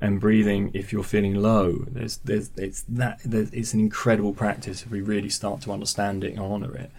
and 0.00 0.20
breathing 0.20 0.70
if 0.74 0.92
you're 0.92 1.02
feeling 1.02 1.34
low. 1.34 1.84
There's, 1.88 2.18
there's, 2.18 2.50
it's 2.56 2.84
that. 2.88 3.20
There's, 3.24 3.50
it's 3.52 3.72
an 3.72 3.80
incredible 3.80 4.32
practice 4.32 4.82
if 4.82 4.90
we 4.90 5.00
really 5.00 5.30
start 5.30 5.62
to 5.62 5.72
understand 5.72 6.24
it 6.24 6.32
and 6.32 6.40
honor 6.40 6.74
it. 6.76 6.90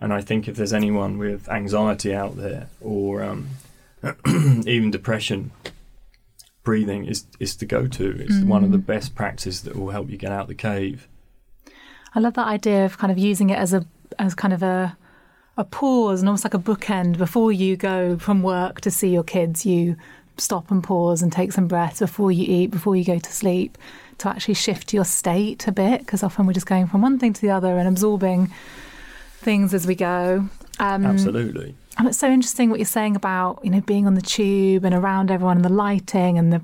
And 0.00 0.12
I 0.12 0.20
think 0.20 0.46
if 0.46 0.56
there's 0.56 0.72
anyone 0.72 1.18
with 1.18 1.48
anxiety 1.48 2.14
out 2.14 2.36
there 2.36 2.68
or 2.80 3.22
um, 3.22 3.48
even 4.26 4.90
depression, 4.90 5.50
breathing 6.62 7.06
is 7.06 7.26
is 7.40 7.56
the 7.56 7.66
go 7.66 7.86
to. 7.86 8.10
It's 8.20 8.34
mm. 8.34 8.46
one 8.46 8.64
of 8.64 8.72
the 8.72 8.78
mm. 8.78 8.86
best 8.86 9.14
practices 9.14 9.62
that 9.62 9.76
will 9.76 9.90
help 9.90 10.10
you 10.10 10.18
get 10.18 10.32
out 10.32 10.48
the 10.48 10.54
cave. 10.54 11.08
I 12.14 12.20
love 12.20 12.34
that 12.34 12.46
idea 12.46 12.84
of 12.84 12.98
kind 12.98 13.10
of 13.10 13.18
using 13.18 13.50
it 13.50 13.58
as 13.58 13.72
a 13.72 13.84
as 14.18 14.34
kind 14.34 14.54
of 14.54 14.62
a 14.62 14.96
a 15.56 15.64
pause 15.64 16.20
and 16.20 16.28
almost 16.28 16.44
like 16.44 16.54
a 16.54 16.58
bookend 16.58 17.16
before 17.16 17.52
you 17.52 17.76
go 17.76 18.16
from 18.18 18.42
work 18.42 18.80
to 18.82 18.90
see 18.90 19.08
your 19.08 19.22
kids. 19.22 19.64
You 19.64 19.96
stop 20.36 20.70
and 20.70 20.82
pause 20.82 21.22
and 21.22 21.32
take 21.32 21.52
some 21.52 21.68
breaths 21.68 22.00
before 22.00 22.32
you 22.32 22.44
eat, 22.48 22.70
before 22.70 22.96
you 22.96 23.04
go 23.04 23.18
to 23.18 23.32
sleep, 23.32 23.78
to 24.18 24.28
actually 24.28 24.54
shift 24.54 24.92
your 24.92 25.04
state 25.04 25.66
a 25.68 25.72
bit. 25.72 26.00
Because 26.00 26.22
often 26.22 26.46
we're 26.46 26.52
just 26.52 26.66
going 26.66 26.86
from 26.86 27.02
one 27.02 27.18
thing 27.18 27.32
to 27.32 27.40
the 27.40 27.50
other 27.50 27.78
and 27.78 27.88
absorbing 27.88 28.52
things 29.38 29.74
as 29.74 29.86
we 29.86 29.94
go. 29.94 30.48
Um, 30.80 31.06
Absolutely. 31.06 31.76
And 31.96 32.08
it's 32.08 32.18
so 32.18 32.28
interesting 32.28 32.70
what 32.70 32.80
you're 32.80 32.86
saying 32.86 33.14
about 33.14 33.60
you 33.62 33.70
know 33.70 33.80
being 33.80 34.06
on 34.06 34.14
the 34.14 34.22
tube 34.22 34.84
and 34.84 34.94
around 34.94 35.30
everyone 35.30 35.56
and 35.56 35.64
the 35.64 35.72
lighting 35.72 36.38
and 36.38 36.52
the 36.52 36.62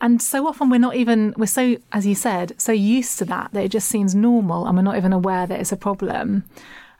and 0.00 0.22
so 0.22 0.46
often 0.46 0.70
we're 0.70 0.78
not 0.78 0.94
even, 0.94 1.34
we're 1.36 1.46
so, 1.46 1.76
as 1.92 2.06
you 2.06 2.14
said, 2.14 2.60
so 2.60 2.72
used 2.72 3.18
to 3.18 3.24
that 3.26 3.50
that 3.52 3.64
it 3.64 3.70
just 3.70 3.88
seems 3.88 4.14
normal 4.14 4.66
and 4.66 4.76
we're 4.76 4.82
not 4.82 4.96
even 4.96 5.12
aware 5.12 5.46
that 5.46 5.58
it's 5.58 5.72
a 5.72 5.76
problem. 5.76 6.44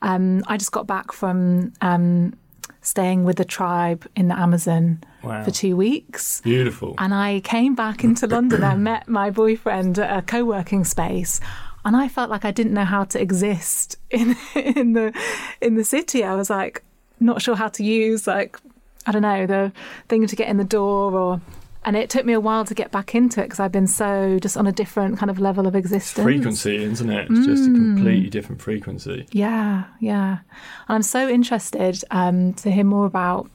Um, 0.02 0.42
I 0.46 0.56
just 0.56 0.72
got 0.72 0.86
back 0.86 1.12
from 1.12 1.72
um, 1.80 2.34
staying 2.82 3.24
with 3.24 3.36
the 3.36 3.44
tribe 3.44 4.06
in 4.16 4.28
the 4.28 4.38
Amazon 4.38 5.02
wow. 5.22 5.44
for 5.44 5.50
two 5.50 5.76
weeks. 5.76 6.40
Beautiful. 6.40 6.94
And 6.98 7.14
I 7.14 7.40
came 7.40 7.74
back 7.74 8.02
into 8.02 8.26
London 8.36 8.64
and 8.64 8.82
met 8.82 9.08
my 9.08 9.30
boyfriend 9.30 9.98
at 9.98 10.18
a 10.18 10.22
co 10.22 10.44
working 10.44 10.84
space. 10.84 11.40
And 11.84 11.96
I 11.96 12.08
felt 12.08 12.30
like 12.30 12.44
I 12.44 12.50
didn't 12.50 12.74
know 12.74 12.84
how 12.84 13.04
to 13.04 13.20
exist 13.20 13.96
in 14.10 14.36
in 14.54 14.92
the 14.94 15.12
in 15.60 15.76
the 15.76 15.84
city. 15.84 16.24
I 16.24 16.34
was 16.34 16.50
like 16.50 16.82
not 17.20 17.42
sure 17.42 17.56
how 17.56 17.68
to 17.68 17.84
use 17.84 18.26
like 18.26 18.58
I 19.06 19.12
don't 19.12 19.22
know 19.22 19.46
the 19.46 19.72
thing 20.08 20.26
to 20.26 20.36
get 20.36 20.48
in 20.48 20.56
the 20.56 20.64
door 20.64 21.12
or 21.14 21.40
and 21.88 21.96
it 21.96 22.10
took 22.10 22.26
me 22.26 22.34
a 22.34 22.40
while 22.40 22.66
to 22.66 22.74
get 22.74 22.90
back 22.90 23.14
into 23.14 23.40
it 23.40 23.44
because 23.44 23.60
I've 23.60 23.72
been 23.72 23.86
so 23.86 24.38
just 24.38 24.58
on 24.58 24.66
a 24.66 24.72
different 24.72 25.16
kind 25.16 25.30
of 25.30 25.40
level 25.40 25.66
of 25.66 25.74
existence. 25.74 26.22
Frequency, 26.22 26.76
isn't 26.84 27.08
it? 27.08 27.30
It's 27.30 27.40
mm. 27.40 27.46
just 27.46 27.62
a 27.62 27.72
completely 27.72 28.28
different 28.28 28.60
frequency. 28.60 29.26
Yeah, 29.32 29.84
yeah. 29.98 30.40
And 30.88 30.96
I'm 30.96 31.02
so 31.02 31.26
interested 31.30 32.04
um, 32.10 32.52
to 32.54 32.70
hear 32.70 32.84
more 32.84 33.06
about, 33.06 33.50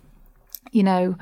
you 0.71 0.81
know. 0.81 1.15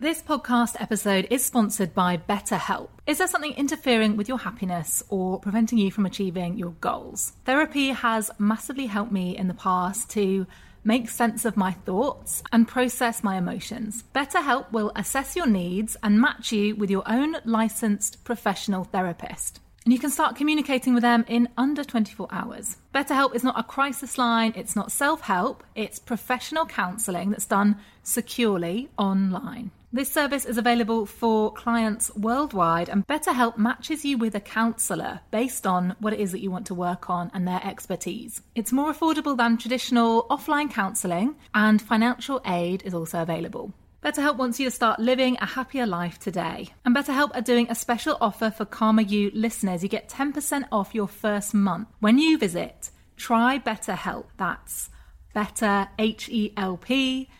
This 0.00 0.22
podcast 0.22 0.80
episode 0.80 1.26
is 1.28 1.44
sponsored 1.44 1.92
by 1.92 2.16
BetterHelp. 2.16 2.88
Is 3.06 3.18
there 3.18 3.28
something 3.28 3.52
interfering 3.52 4.16
with 4.16 4.28
your 4.28 4.38
happiness 4.38 5.02
or 5.10 5.38
preventing 5.38 5.76
you 5.76 5.90
from 5.90 6.06
achieving 6.06 6.56
your 6.56 6.70
goals? 6.80 7.34
Therapy 7.44 7.88
has 7.88 8.30
massively 8.38 8.86
helped 8.86 9.12
me 9.12 9.36
in 9.36 9.48
the 9.48 9.52
past 9.52 10.08
to 10.12 10.46
make 10.88 11.08
sense 11.10 11.44
of 11.44 11.56
my 11.56 11.70
thoughts, 11.70 12.42
and 12.50 12.66
process 12.66 13.22
my 13.22 13.36
emotions. 13.36 14.02
BetterHelp 14.14 14.72
will 14.72 14.90
assess 14.96 15.36
your 15.36 15.46
needs 15.46 15.96
and 16.02 16.20
match 16.20 16.50
you 16.50 16.74
with 16.74 16.90
your 16.90 17.04
own 17.06 17.36
licensed 17.44 18.24
professional 18.24 18.84
therapist. 18.84 19.60
And 19.84 19.92
you 19.92 19.98
can 19.98 20.10
start 20.10 20.36
communicating 20.36 20.94
with 20.94 21.02
them 21.02 21.24
in 21.28 21.48
under 21.56 21.84
24 21.84 22.28
hours. 22.30 22.78
BetterHelp 22.94 23.34
is 23.34 23.44
not 23.44 23.58
a 23.58 23.62
crisis 23.62 24.18
line, 24.18 24.52
it's 24.56 24.74
not 24.74 24.90
self 24.90 25.20
help, 25.20 25.62
it's 25.74 25.98
professional 25.98 26.66
counselling 26.66 27.30
that's 27.30 27.46
done 27.46 27.76
securely 28.02 28.88
online. 28.98 29.70
This 29.90 30.12
service 30.12 30.44
is 30.44 30.58
available 30.58 31.06
for 31.06 31.50
clients 31.50 32.14
worldwide, 32.14 32.90
and 32.90 33.06
BetterHelp 33.06 33.56
matches 33.56 34.04
you 34.04 34.18
with 34.18 34.34
a 34.34 34.40
counsellor 34.40 35.20
based 35.30 35.66
on 35.66 35.96
what 35.98 36.12
it 36.12 36.20
is 36.20 36.32
that 36.32 36.42
you 36.42 36.50
want 36.50 36.66
to 36.66 36.74
work 36.74 37.08
on 37.08 37.30
and 37.32 37.48
their 37.48 37.64
expertise. 37.64 38.42
It's 38.54 38.70
more 38.70 38.92
affordable 38.92 39.34
than 39.34 39.56
traditional 39.56 40.26
offline 40.28 40.70
counselling, 40.70 41.36
and 41.54 41.80
financial 41.80 42.42
aid 42.44 42.82
is 42.84 42.92
also 42.92 43.22
available. 43.22 43.72
BetterHelp 44.04 44.36
wants 44.36 44.60
you 44.60 44.66
to 44.66 44.70
start 44.70 45.00
living 45.00 45.38
a 45.40 45.46
happier 45.46 45.86
life 45.86 46.18
today. 46.18 46.68
And 46.84 46.94
BetterHelp 46.94 47.34
are 47.34 47.40
doing 47.40 47.70
a 47.70 47.74
special 47.74 48.18
offer 48.20 48.50
for 48.50 48.66
Calmer 48.66 49.00
You 49.00 49.30
listeners. 49.32 49.82
You 49.82 49.88
get 49.88 50.10
10% 50.10 50.64
off 50.70 50.94
your 50.94 51.08
first 51.08 51.54
month 51.54 51.88
when 52.00 52.18
you 52.18 52.36
visit 52.36 52.90
Try 53.16 53.58
BetterHelp. 53.58 54.26
That's 54.36 54.90
better, 55.32 55.88
H 55.98 56.28
E 56.28 56.52
L 56.58 56.76
P 56.76 57.30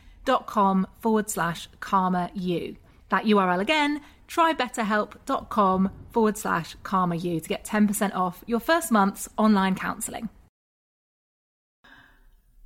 com 0.47 0.87
forward 1.01 1.31
slash 1.31 1.69
calmer 1.81 2.31
you. 2.35 2.77
That 3.09 3.25
URL 3.25 3.61
again, 3.61 4.01
trybetterhelp.com 4.29 5.91
forward 6.11 6.37
slash 6.37 6.77
calmer 6.83 7.15
you 7.15 7.41
to 7.41 7.49
get 7.49 7.65
10% 7.65 8.15
off 8.15 8.45
your 8.47 8.61
first 8.61 8.93
month's 8.93 9.29
online 9.39 9.75
counselling. 9.75 10.29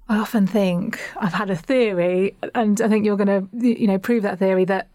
I 0.09 0.19
often 0.19 0.47
think 0.47 1.01
I've 1.17 1.33
had 1.33 1.49
a 1.49 1.57
theory, 1.57 2.37
and 2.55 2.81
I 2.81 2.89
think 2.89 3.07
you're 3.07 3.17
going 3.17 3.49
to, 3.51 3.67
you 3.67 3.87
know, 3.87 3.99
prove 3.99 4.25
that 4.25 4.39
theory 4.39 4.65
that 4.67 4.89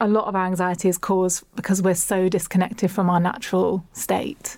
a 0.00 0.08
lot 0.08 0.26
of 0.26 0.34
our 0.34 0.46
anxiety 0.46 0.88
is 0.88 0.98
caused 0.98 1.44
because 1.56 1.82
we're 1.82 1.94
so 1.94 2.28
disconnected 2.28 2.90
from 2.90 3.10
our 3.10 3.20
natural 3.20 3.84
state. 3.92 4.56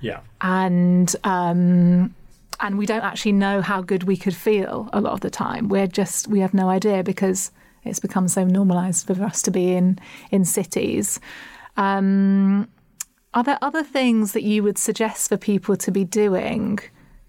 Yeah. 0.00 0.20
And 0.40 1.14
um, 1.24 2.14
and 2.60 2.78
we 2.78 2.86
don't 2.86 3.04
actually 3.04 3.32
know 3.32 3.60
how 3.60 3.82
good 3.82 4.04
we 4.04 4.16
could 4.16 4.34
feel 4.34 4.88
a 4.92 5.00
lot 5.00 5.12
of 5.12 5.20
the 5.20 5.30
time. 5.30 5.68
We're 5.68 5.86
just 5.86 6.28
we 6.28 6.40
have 6.40 6.54
no 6.54 6.68
idea 6.68 7.02
because 7.02 7.50
it's 7.84 8.00
become 8.00 8.28
so 8.28 8.44
normalized 8.44 9.06
for 9.06 9.22
us 9.22 9.42
to 9.42 9.50
be 9.50 9.72
in 9.72 9.98
in 10.30 10.44
cities. 10.44 11.20
Um, 11.76 12.68
are 13.34 13.44
there 13.44 13.58
other 13.60 13.82
things 13.82 14.32
that 14.32 14.42
you 14.42 14.62
would 14.62 14.78
suggest 14.78 15.28
for 15.28 15.36
people 15.36 15.76
to 15.76 15.90
be 15.90 16.04
doing 16.04 16.78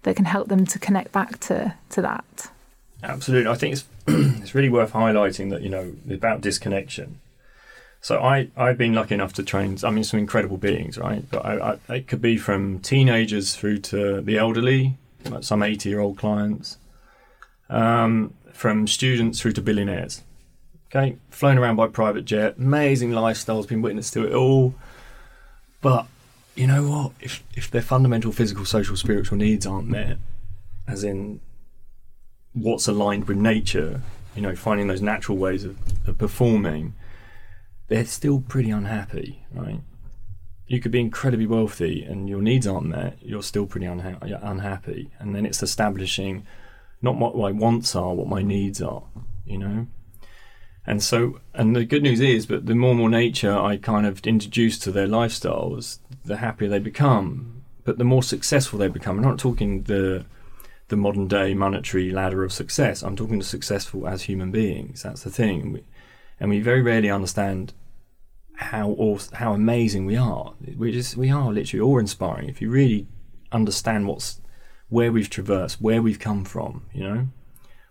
that 0.02 0.16
can 0.16 0.24
help 0.24 0.48
them 0.48 0.64
to 0.66 0.78
connect 0.78 1.12
back 1.12 1.38
to 1.40 1.74
to 1.90 2.02
that? 2.02 2.50
Absolutely, 3.02 3.50
I 3.50 3.54
think 3.54 3.74
it's 3.74 3.84
it's 4.42 4.54
really 4.54 4.70
worth 4.70 4.92
highlighting 4.92 5.50
that 5.50 5.62
you 5.62 5.68
know 5.68 5.92
about 6.10 6.40
disconnection. 6.40 7.20
So 8.00 8.20
I 8.20 8.48
I've 8.56 8.78
been 8.78 8.94
lucky 8.94 9.14
enough 9.14 9.32
to 9.34 9.42
train. 9.42 9.78
I 9.84 9.90
mean, 9.90 10.04
some 10.04 10.18
incredible 10.18 10.56
beings, 10.56 10.98
right? 10.98 11.28
But 11.30 11.44
I, 11.44 11.78
I, 11.88 11.94
it 11.94 12.08
could 12.08 12.22
be 12.22 12.36
from 12.36 12.78
teenagers 12.80 13.54
through 13.54 13.78
to 13.78 14.20
the 14.20 14.38
elderly, 14.38 14.96
like 15.24 15.44
some 15.44 15.62
80 15.62 15.88
year 15.88 16.00
old 16.00 16.18
clients, 16.18 16.78
um, 17.68 18.34
from 18.52 18.86
students 18.86 19.40
through 19.40 19.52
to 19.52 19.62
billionaires. 19.62 20.22
Okay, 20.90 21.16
flown 21.28 21.58
around 21.58 21.76
by 21.76 21.86
private 21.86 22.24
jet, 22.24 22.56
amazing 22.56 23.10
lifestyles, 23.10 23.68
been 23.68 23.82
witness 23.82 24.10
to 24.12 24.26
it 24.26 24.32
all. 24.32 24.74
But 25.82 26.06
you 26.54 26.66
know 26.66 26.88
what? 26.88 27.12
If 27.20 27.42
if 27.54 27.70
their 27.70 27.82
fundamental 27.82 28.32
physical, 28.32 28.64
social, 28.64 28.96
spiritual 28.96 29.38
needs 29.38 29.66
aren't 29.66 29.88
met, 29.88 30.16
as 30.86 31.04
in 31.04 31.40
what's 32.54 32.88
aligned 32.88 33.28
with 33.28 33.36
nature, 33.36 34.02
you 34.34 34.42
know, 34.42 34.56
finding 34.56 34.88
those 34.88 35.02
natural 35.02 35.36
ways 35.36 35.64
of, 35.64 35.76
of 36.08 36.18
performing, 36.18 36.94
they're 37.88 38.04
still 38.04 38.40
pretty 38.40 38.70
unhappy, 38.70 39.42
right? 39.52 39.80
You 40.68 40.80
could 40.80 40.92
be 40.92 41.00
incredibly 41.00 41.46
wealthy 41.46 42.04
and 42.04 42.28
your 42.28 42.42
needs 42.42 42.66
aren't 42.66 42.86
met, 42.86 43.18
you're 43.20 43.42
still 43.42 43.66
pretty 43.66 43.86
unha- 43.86 44.38
unhappy. 44.42 45.10
And 45.18 45.34
then 45.34 45.44
it's 45.44 45.62
establishing 45.62 46.46
not 47.02 47.16
what 47.16 47.36
my 47.36 47.50
wants 47.50 47.96
are, 47.96 48.14
what 48.14 48.28
my 48.28 48.42
needs 48.42 48.80
are, 48.80 49.02
you 49.46 49.58
know? 49.58 49.86
And 50.86 51.02
so, 51.02 51.40
and 51.52 51.76
the 51.76 51.84
good 51.84 52.02
news 52.02 52.20
is, 52.20 52.46
but 52.46 52.66
the 52.66 52.74
more 52.74 52.90
and 52.90 52.98
more 52.98 53.10
nature 53.10 53.56
I 53.56 53.76
kind 53.76 54.06
of 54.06 54.20
introduce 54.26 54.78
to 54.80 54.92
their 54.92 55.06
lifestyles, 55.06 55.98
the 56.24 56.38
happier 56.38 56.68
they 56.68 56.78
become. 56.78 57.62
But 57.84 57.98
the 57.98 58.04
more 58.04 58.22
successful 58.22 58.78
they 58.78 58.88
become. 58.88 59.16
I'm 59.18 59.24
not 59.24 59.38
talking 59.38 59.82
the 59.82 60.24
the 60.88 60.96
modern 60.96 61.28
day 61.28 61.52
monetary 61.52 62.10
ladder 62.10 62.42
of 62.42 62.52
success. 62.52 63.02
I'm 63.02 63.16
talking 63.16 63.38
to 63.38 63.44
successful 63.44 64.08
as 64.08 64.22
human 64.22 64.50
beings. 64.50 65.02
That's 65.02 65.22
the 65.22 65.30
thing, 65.30 65.60
and 65.60 65.72
we, 65.74 65.84
and 66.40 66.50
we 66.50 66.60
very 66.60 66.80
rarely 66.80 67.10
understand 67.10 67.74
how 68.58 68.90
awesome, 68.90 69.36
how 69.36 69.52
amazing 69.54 70.04
we 70.04 70.16
are. 70.16 70.54
We 70.76 70.92
just 70.92 71.16
we 71.16 71.30
are 71.30 71.52
literally 71.52 71.80
awe 71.80 71.98
inspiring 71.98 72.48
if 72.48 72.60
you 72.60 72.70
really 72.70 73.06
understand 73.50 74.06
what's 74.06 74.40
where 74.88 75.12
we've 75.12 75.30
traversed, 75.30 75.80
where 75.80 76.02
we've 76.02 76.18
come 76.18 76.44
from. 76.44 76.86
You 76.92 77.04
know 77.04 77.28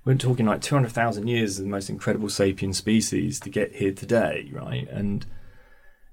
we're 0.07 0.15
talking 0.15 0.45
like 0.45 0.61
200,000 0.61 1.27
years 1.27 1.59
of 1.59 1.65
the 1.65 1.69
most 1.69 1.89
incredible 1.89 2.29
sapien 2.29 2.73
species 2.73 3.41
to 3.41 3.49
get 3.49 3.75
here 3.75 3.91
today, 3.91 4.49
right? 4.53 4.87
And 4.89 5.25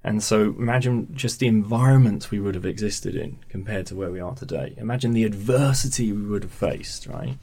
and 0.03 0.21
so 0.21 0.53
imagine 0.59 1.07
just 1.15 1.39
the 1.39 1.47
environments 1.47 2.29
we 2.29 2.39
would 2.39 2.55
have 2.55 2.65
existed 2.65 3.15
in 3.15 3.39
compared 3.49 3.87
to 3.87 3.95
where 3.95 4.11
we 4.11 4.19
are 4.19 4.35
today. 4.35 4.75
Imagine 4.77 5.13
the 5.13 5.23
adversity 5.23 6.11
we 6.11 6.27
would 6.27 6.43
have 6.43 6.51
faced, 6.51 7.07
right? 7.07 7.37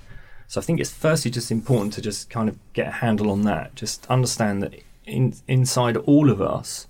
So 0.46 0.60
I 0.60 0.64
think 0.64 0.78
it's 0.78 0.92
firstly 0.92 1.30
just 1.30 1.50
important 1.50 1.94
to 1.94 2.02
just 2.02 2.28
kind 2.28 2.48
of 2.50 2.58
get 2.74 2.86
a 2.86 2.92
handle 2.92 3.30
on 3.30 3.42
that. 3.42 3.74
Just 3.74 4.06
understand 4.06 4.62
that 4.62 4.74
in, 5.06 5.34
inside 5.48 5.96
all 5.96 6.30
of 6.30 6.40
us 6.40 6.86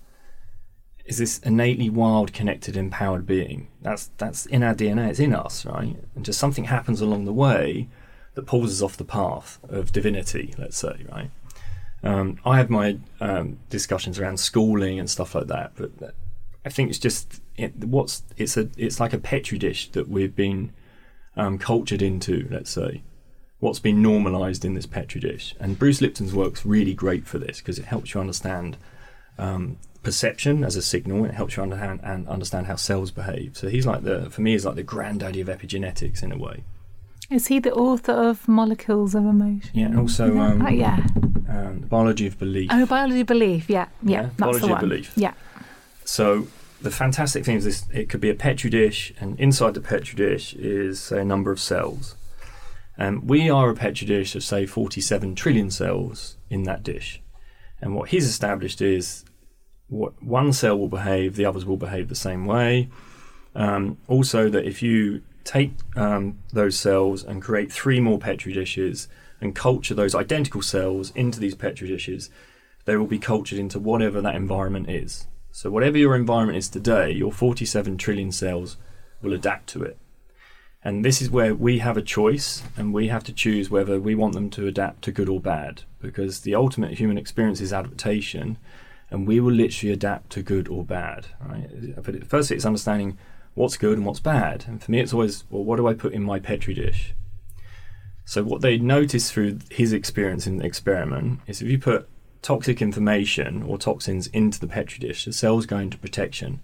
is 1.05 1.19
this 1.19 1.39
innately 1.39 1.91
wild, 1.91 2.33
connected, 2.33 2.77
empowered 2.77 3.27
being. 3.27 3.69
That's 3.81 4.11
that's 4.19 4.47
in 4.47 4.63
our 4.63 4.75
DNA. 4.75 5.09
It's 5.09 5.19
in 5.19 5.35
us, 5.35 5.67
right? 5.67 5.97
And 6.15 6.25
just 6.25 6.39
something 6.39 6.65
happens 6.65 7.01
along 7.01 7.25
the 7.25 7.33
way 7.33 7.89
that 8.35 8.47
pulls 8.47 8.73
us 8.73 8.83
off 8.83 8.97
the 8.97 9.05
path 9.05 9.59
of 9.69 9.93
divinity, 9.93 10.55
let's 10.57 10.77
say, 10.77 11.05
right? 11.11 11.31
Um, 12.03 12.39
I 12.45 12.57
have 12.57 12.71
my 12.71 12.99
um, 13.21 13.59
discussions 13.69 14.19
around 14.19 14.39
schooling 14.39 14.99
and 14.99 15.09
stuff 15.09 15.35
like 15.35 15.47
that, 15.49 15.73
but 15.77 16.15
I 16.65 16.69
think 16.69 16.91
it's 16.91 16.99
just 16.99 17.41
it, 17.57 17.77
what's 17.85 18.23
it's 18.37 18.57
a 18.57 18.69
it's 18.77 19.01
like 19.01 19.13
a 19.13 19.19
petri 19.19 19.59
dish 19.59 19.91
that 19.93 20.09
we've 20.09 20.35
been 20.35 20.73
um, 21.37 21.59
cultured 21.59 22.03
into, 22.03 22.49
let's 22.51 22.71
say. 22.71 23.03
What's 23.59 23.79
been 23.79 24.03
normalized 24.03 24.65
in 24.65 24.75
this 24.75 24.87
petri 24.87 25.21
dish, 25.21 25.55
and 25.61 25.79
Bruce 25.79 26.01
Lipton's 26.01 26.35
work's 26.35 26.67
really 26.67 26.95
great 26.95 27.27
for 27.27 27.39
this 27.39 27.59
because 27.59 27.79
it 27.79 27.85
helps 27.85 28.13
you 28.13 28.21
understand 28.21 28.77
um, 29.39 29.79
perception 30.03 30.65
as 30.65 30.77
a 30.77 30.83
signal. 30.83 31.25
It 31.25 31.35
helps 31.35 31.57
you 31.57 31.63
understand 31.63 32.01
and 32.03 32.29
understand 32.29 32.67
how 32.67 32.77
cells 32.77 33.11
behave. 33.11 33.57
So 33.57 33.69
he's 33.69 33.87
like 33.87 34.03
the 34.03 34.31
for 34.31 34.41
me, 34.41 34.53
he's 34.53 34.67
like 34.67 34.77
the 34.77 34.83
granddaddy 34.83 35.41
of 35.41 35.49
epigenetics 35.49 36.23
in 36.23 36.33
a 36.33 36.39
way. 36.39 36.65
Is 37.31 37.47
he 37.47 37.61
the 37.61 37.73
author 37.73 38.13
of 38.13 38.47
Molecules 38.47 39.15
of 39.15 39.25
Emotion? 39.25 39.71
Yeah, 39.73 39.87
and 39.87 39.99
also 39.99 40.39
um, 40.39 40.67
oh, 40.67 40.69
yeah. 40.69 41.07
Um, 41.49 41.81
the 41.81 41.87
biology 41.87 42.27
of 42.27 42.39
belief. 42.39 42.71
Oh, 42.73 42.85
biology 42.85 43.21
of 43.21 43.27
belief. 43.27 43.71
Yeah, 43.71 43.87
yeah, 44.03 44.23
yeah 44.23 44.31
biology 44.37 44.61
the 44.61 44.67
one. 44.67 44.75
of 44.75 44.89
belief. 44.89 45.13
Yeah. 45.17 45.35
So 46.05 46.49
the 46.83 46.91
fantastic 46.91 47.45
thing 47.45 47.57
is 47.57 47.65
this: 47.65 47.85
it 47.93 48.09
could 48.09 48.21
be 48.21 48.29
a 48.29 48.35
petri 48.35 48.69
dish, 48.69 49.15
and 49.19 49.39
inside 49.41 49.75
the 49.75 49.81
petri 49.81 50.17
dish 50.17 50.55
is 50.55 51.01
say, 51.01 51.21
a 51.21 51.25
number 51.25 51.51
of 51.51 51.61
cells. 51.61 52.17
And 52.99 53.29
we 53.29 53.49
are 53.49 53.71
a 53.71 53.75
petri 53.75 54.07
dish 54.07 54.35
of 54.37 54.45
say 54.45 54.67
47 54.67 55.35
trillion 55.35 55.71
cells 55.71 56.37
in 56.51 56.65
that 56.65 56.83
dish. 56.83 57.23
And 57.81 57.95
what 57.95 58.11
he's 58.11 58.27
established 58.27 58.83
is 58.83 59.25
what 59.93 60.21
one 60.23 60.53
cell 60.53 60.79
will 60.79 60.89
behave, 60.89 61.37
the 61.37 61.45
others 61.45 61.67
will 61.67 61.77
behave 61.77 62.09
the 62.09 62.15
same 62.15 62.47
way. 62.47 62.89
Um, 63.55 63.99
also, 64.09 64.49
that 64.49 64.65
if 64.65 64.83
you 64.83 65.23
take 65.45 65.73
um, 65.97 66.39
those 66.53 66.79
cells 66.79 67.23
and 67.23 67.43
create 67.43 67.71
three 67.71 68.01
more 68.01 68.19
petri 68.19 68.55
dishes 68.55 69.09
and 69.41 69.55
culture 69.55 69.95
those 69.95 70.15
identical 70.15 70.63
cells 70.63 71.13
into 71.15 71.39
these 71.39 71.55
petri 71.55 71.89
dishes, 71.89 72.31
they 72.87 72.97
will 72.97 73.07
be 73.07 73.19
cultured 73.19 73.59
into 73.59 73.79
whatever 73.79 74.23
that 74.23 74.35
environment 74.35 74.89
is. 74.89 75.27
So, 75.51 75.71
whatever 75.71 75.99
your 75.99 76.17
environment 76.17 76.57
is 76.57 76.71
today, 76.71 77.11
your 77.11 77.31
47 77.31 77.99
trillion 77.99 78.33
cells 78.33 78.79
will 79.21 79.35
adapt 79.35 79.69
to 79.71 79.83
it. 79.83 79.99
And 80.83 81.05
this 81.05 81.21
is 81.21 81.31
where 81.31 81.55
we 81.55 81.79
have 81.79 81.99
a 81.99 82.03
choice, 82.03 82.63
and 82.79 82.95
we 82.95 83.09
have 83.09 83.25
to 83.25 83.33
choose 83.33 83.69
whether 83.69 84.01
we 84.01 84.15
want 84.15 84.33
them 84.33 84.49
to 84.51 84.67
adapt 84.67 85.03
to 85.03 85.13
good 85.13 85.29
or 85.29 85.39
bad, 85.39 85.83
because 86.01 86.41
the 86.41 86.55
ultimate 86.55 86.95
human 86.95 87.19
experience 87.19 87.61
is 87.61 87.75
adaptation, 87.75 88.57
and 89.13 89.27
we 89.27 89.39
will 89.41 89.53
literally 89.53 89.93
adapt 89.93 90.31
to 90.31 90.43
good 90.43 90.69
or 90.69 90.85
bad. 90.85 91.27
Right? 91.41 91.95
But 92.03 92.27
firstly, 92.27 92.57
it's 92.57 92.67
understanding 92.67 93.19
what's 93.55 93.77
good 93.77 93.99
and 93.99 94.07
what's 94.07 94.21
bad. 94.21 94.65
And 94.67 94.83
for 94.83 94.91
me, 94.91 95.01
it's 95.01 95.13
always, 95.13 95.45
well, 95.51 95.63
what 95.63 95.77
do 95.77 95.87
I 95.87 95.95
put 95.95 96.15
in 96.15 96.23
my 96.23 96.41
petri 96.41 96.75
dish? 96.75 97.15
So 98.25 98.43
what 98.43 98.63
they 98.63 98.79
noticed 98.79 99.33
through 99.33 99.59
his 99.71 99.93
experience 99.93 100.47
in 100.47 100.57
the 100.57 100.65
experiment 100.65 101.41
is 101.47 101.61
if 101.61 101.69
you 101.69 101.79
put 101.79 102.09
toxic 102.41 102.81
information 102.81 103.63
or 103.63 103.79
toxins 103.79 104.29
into 104.29 104.59
the 104.59 104.67
petri 104.67 104.99
dish, 105.07 105.25
the 105.25 105.33
cells 105.33 105.67
go 105.67 105.77
into 105.77 105.99
protection, 105.99 106.61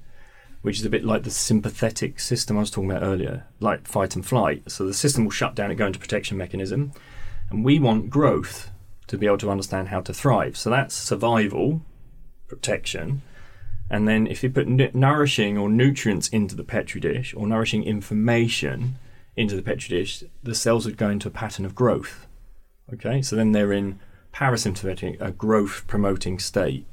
which 0.63 0.79
is 0.79 0.87
a 0.87 0.91
bit 0.91 1.05
like 1.05 1.25
the 1.25 1.31
sympathetic 1.31 2.21
system 2.21 2.57
I 2.57 2.61
was 2.61 2.71
talking 2.71 2.91
about 2.91 3.03
earlier, 3.03 3.45
like 3.61 3.87
fight 3.87 4.17
and 4.17 4.25
flight. 4.25 4.71
So 4.71 4.87
the 4.87 4.95
system 4.95 5.25
will 5.25 5.31
shut 5.31 5.55
down 5.55 5.71
and 5.71 5.79
go 5.79 5.87
into 5.87 5.99
protection 5.99 6.39
mechanism, 6.39 6.93
and 7.51 7.65
we 7.65 7.79
want 7.79 8.09
growth 8.09 8.71
to 9.09 9.19
be 9.19 9.27
able 9.27 9.39
to 9.39 9.51
understand 9.51 9.89
how 9.89 10.01
to 10.03 10.15
thrive. 10.15 10.57
So 10.57 10.71
that's 10.71 10.95
survival, 10.95 11.83
protection, 12.49 13.23
and 13.91 14.07
then 14.09 14.27
if 14.27 14.43
you 14.43 14.51
put 14.51 14.67
n- 14.67 14.91
nourishing 14.93 15.57
or 15.57 15.69
nutrients 15.69 16.29
into 16.29 16.55
the 16.55 16.65
petri 16.65 17.01
dish 17.01 17.35
or 17.35 17.47
nourishing 17.47 17.85
information 17.85 18.97
into 19.37 19.55
the 19.57 19.63
petri 19.63 19.99
dish, 19.99 20.25
the 20.43 20.55
cells 20.55 20.85
would 20.85 20.97
go 20.97 21.09
into 21.09 21.29
a 21.29 21.31
pattern 21.31 21.65
of 21.65 21.75
growth. 21.75 22.27
Okay, 22.93 23.23
so 23.23 23.37
then 23.37 23.53
they're 23.53 23.73
in 23.73 23.99
parasympathetic, 24.35 25.21
a 25.21 25.31
growth 25.31 25.85
promoting 25.87 26.39
state. 26.39 26.87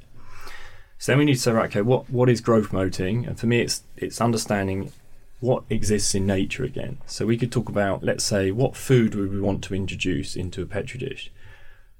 So 0.98 1.12
then 1.12 1.18
we 1.18 1.24
need 1.26 1.34
to 1.34 1.40
say, 1.40 1.52
right, 1.52 1.70
okay, 1.70 1.82
what, 1.82 2.08
what 2.08 2.28
is 2.28 2.40
growth 2.40 2.70
promoting? 2.70 3.26
And 3.26 3.38
for 3.38 3.46
me, 3.46 3.60
it's 3.60 3.82
it's 3.96 4.20
understanding 4.20 4.92
what 5.40 5.64
exists 5.68 6.14
in 6.14 6.26
nature 6.26 6.64
again. 6.64 6.98
So 7.06 7.26
we 7.26 7.36
could 7.36 7.52
talk 7.52 7.68
about, 7.68 8.02
let's 8.02 8.24
say, 8.24 8.50
what 8.50 8.74
food 8.74 9.14
would 9.14 9.30
we 9.30 9.40
want 9.40 9.62
to 9.64 9.74
introduce 9.74 10.34
into 10.34 10.62
a 10.62 10.66
petri 10.66 10.98
dish? 10.98 11.30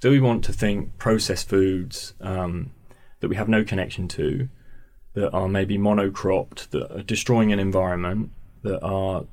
Do 0.00 0.10
we 0.10 0.20
want 0.20 0.44
to 0.44 0.52
think 0.52 0.96
processed 0.98 1.48
foods 1.48 2.14
um, 2.20 2.70
that 3.20 3.28
we 3.28 3.36
have 3.36 3.48
no 3.48 3.64
connection 3.64 4.08
to? 4.08 4.48
that 5.16 5.32
are 5.32 5.48
maybe 5.48 5.78
monocropped, 5.78 6.68
that 6.70 6.94
are 6.94 7.02
destroying 7.02 7.50
an 7.50 7.58
environment, 7.58 8.30
that 8.62 8.80
are 8.82 9.24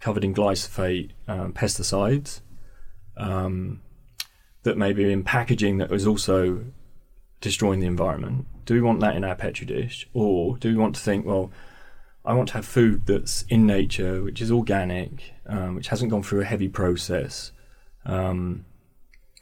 covered 0.00 0.24
in 0.24 0.34
glyphosate 0.34 1.10
um, 1.28 1.52
pesticides, 1.52 2.40
um, 3.18 3.82
that 4.62 4.78
may 4.78 4.94
be 4.94 5.12
in 5.12 5.22
packaging 5.22 5.76
that 5.76 5.92
is 5.92 6.06
also 6.06 6.64
destroying 7.42 7.78
the 7.78 7.86
environment. 7.86 8.46
Do 8.64 8.72
we 8.72 8.80
want 8.80 9.00
that 9.00 9.16
in 9.16 9.22
our 9.22 9.34
petri 9.34 9.66
dish, 9.66 10.08
or 10.14 10.56
do 10.56 10.70
we 10.70 10.76
want 10.76 10.94
to 10.94 11.00
think, 11.00 11.26
well, 11.26 11.50
I 12.24 12.32
want 12.32 12.48
to 12.48 12.54
have 12.54 12.66
food 12.66 13.04
that's 13.04 13.42
in 13.50 13.66
nature, 13.66 14.22
which 14.22 14.40
is 14.40 14.50
organic, 14.50 15.34
um, 15.46 15.74
which 15.74 15.88
hasn't 15.88 16.10
gone 16.10 16.22
through 16.22 16.40
a 16.40 16.46
heavy 16.46 16.68
process, 16.68 17.52
um, 18.06 18.64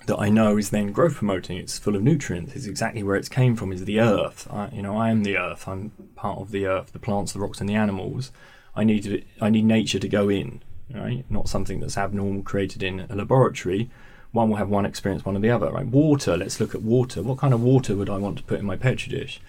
that 0.06 0.18
I 0.18 0.28
know 0.28 0.56
is 0.56 0.70
then 0.70 0.92
growth 0.92 1.16
promoting. 1.16 1.58
It's 1.58 1.78
full 1.78 1.96
of 1.96 2.02
nutrients. 2.02 2.54
It's 2.54 2.66
exactly 2.66 3.02
where 3.02 3.16
it 3.16 3.30
came 3.30 3.56
from. 3.56 3.72
Is 3.72 3.84
the 3.84 4.00
earth. 4.00 4.48
I, 4.50 4.68
you 4.72 4.82
know, 4.82 4.96
I 4.96 5.10
am 5.10 5.22
the 5.22 5.36
earth. 5.36 5.68
I'm 5.68 5.90
part 6.14 6.38
of 6.38 6.50
the 6.50 6.66
earth, 6.66 6.92
the 6.92 6.98
plants, 6.98 7.32
the 7.32 7.40
rocks, 7.40 7.60
and 7.60 7.68
the 7.68 7.74
animals. 7.74 8.32
I 8.74 8.84
need 8.84 9.04
to, 9.04 9.22
I 9.40 9.50
need 9.50 9.64
nature 9.64 9.98
to 9.98 10.08
go 10.08 10.28
in, 10.28 10.62
right? 10.94 11.24
Not 11.30 11.48
something 11.48 11.80
that's 11.80 11.96
abnormal 11.96 12.42
created 12.42 12.82
in 12.82 13.00
a 13.08 13.16
laboratory. 13.16 13.90
One 14.32 14.50
will 14.50 14.56
have 14.56 14.68
one 14.68 14.84
experience, 14.84 15.24
one 15.24 15.36
or 15.36 15.40
the 15.40 15.50
other, 15.50 15.70
right? 15.70 15.86
Water. 15.86 16.36
Let's 16.36 16.60
look 16.60 16.74
at 16.74 16.82
water. 16.82 17.22
What 17.22 17.38
kind 17.38 17.54
of 17.54 17.62
water 17.62 17.96
would 17.96 18.10
I 18.10 18.18
want 18.18 18.36
to 18.38 18.44
put 18.44 18.60
in 18.60 18.66
my 18.66 18.76
petri 18.76 19.16
dish? 19.16 19.40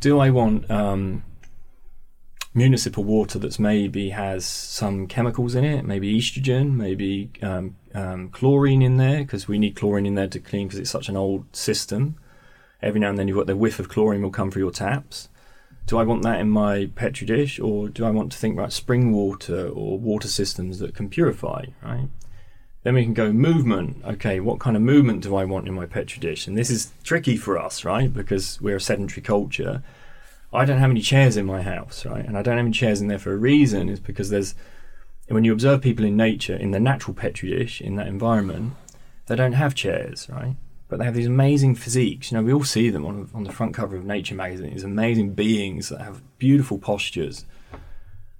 Do 0.00 0.18
I 0.18 0.30
want 0.30 0.70
um, 0.70 1.24
municipal 2.54 3.04
water 3.04 3.38
that's 3.38 3.58
maybe 3.58 4.10
has 4.10 4.46
some 4.46 5.06
chemicals 5.06 5.54
in 5.54 5.64
it, 5.64 5.84
maybe 5.84 6.16
estrogen, 6.18 6.74
maybe 6.74 7.30
um, 7.42 7.76
um, 7.94 8.28
chlorine 8.30 8.82
in 8.82 8.96
there, 8.96 9.18
because 9.18 9.48
we 9.48 9.58
need 9.58 9.76
chlorine 9.76 10.06
in 10.06 10.14
there 10.14 10.28
to 10.28 10.40
clean 10.40 10.66
because 10.66 10.80
it's 10.80 10.90
such 10.90 11.08
an 11.08 11.16
old 11.16 11.44
system. 11.54 12.16
Every 12.82 13.00
now 13.00 13.10
and 13.10 13.18
then 13.18 13.28
you've 13.28 13.36
got 13.36 13.46
the 13.46 13.56
whiff 13.56 13.78
of 13.78 13.88
chlorine 13.88 14.22
will 14.22 14.30
come 14.30 14.50
through 14.50 14.62
your 14.62 14.70
taps. 14.70 15.28
Do 15.86 15.98
I 15.98 16.04
want 16.04 16.22
that 16.22 16.40
in 16.40 16.50
my 16.50 16.90
petri 16.94 17.26
dish, 17.26 17.60
or 17.60 17.88
do 17.88 18.04
I 18.04 18.10
want 18.10 18.32
to 18.32 18.38
think 18.38 18.54
about 18.54 18.72
spring 18.72 19.12
water 19.12 19.68
or 19.68 19.98
water 19.98 20.28
systems 20.28 20.78
that 20.78 20.94
can 20.94 21.08
purify, 21.08 21.66
right? 21.82 22.08
Then 22.82 22.94
we 22.94 23.04
can 23.04 23.14
go 23.14 23.32
movement. 23.32 24.02
Okay, 24.04 24.40
what 24.40 24.60
kind 24.60 24.76
of 24.76 24.82
movement 24.82 25.22
do 25.22 25.36
I 25.36 25.44
want 25.44 25.68
in 25.68 25.74
my 25.74 25.86
petri 25.86 26.20
dish? 26.20 26.46
And 26.46 26.56
this 26.56 26.70
is 26.70 26.92
tricky 27.02 27.36
for 27.36 27.58
us, 27.58 27.84
right? 27.84 28.12
Because 28.12 28.60
we're 28.60 28.76
a 28.76 28.80
sedentary 28.80 29.22
culture 29.22 29.82
I 30.54 30.64
don't 30.64 30.78
have 30.78 30.90
any 30.90 31.00
chairs 31.00 31.36
in 31.36 31.46
my 31.46 31.62
house, 31.62 32.06
right? 32.06 32.24
And 32.24 32.38
I 32.38 32.42
don't 32.42 32.56
have 32.56 32.64
any 32.64 32.72
chairs 32.72 33.00
in 33.00 33.08
there 33.08 33.18
for 33.18 33.32
a 33.32 33.36
reason, 33.36 33.88
is 33.88 33.98
because 33.98 34.30
there's 34.30 34.54
when 35.28 35.44
you 35.44 35.52
observe 35.52 35.80
people 35.80 36.04
in 36.04 36.16
nature, 36.16 36.54
in 36.54 36.72
the 36.72 36.80
natural 36.80 37.14
petri 37.14 37.50
dish, 37.50 37.80
in 37.80 37.96
that 37.96 38.06
environment, 38.06 38.74
they 39.26 39.36
don't 39.36 39.52
have 39.52 39.74
chairs, 39.74 40.28
right? 40.30 40.56
But 40.88 40.98
they 40.98 41.06
have 41.06 41.14
these 41.14 41.26
amazing 41.26 41.76
physiques. 41.76 42.30
You 42.30 42.36
know, 42.36 42.44
we 42.44 42.52
all 42.52 42.64
see 42.64 42.90
them 42.90 43.06
on, 43.06 43.30
on 43.34 43.44
the 43.44 43.52
front 43.52 43.74
cover 43.74 43.96
of 43.96 44.04
Nature 44.04 44.34
magazine. 44.34 44.74
These 44.74 44.84
amazing 44.84 45.32
beings 45.32 45.88
that 45.88 46.00
have 46.00 46.22
beautiful 46.38 46.78
postures, 46.78 47.46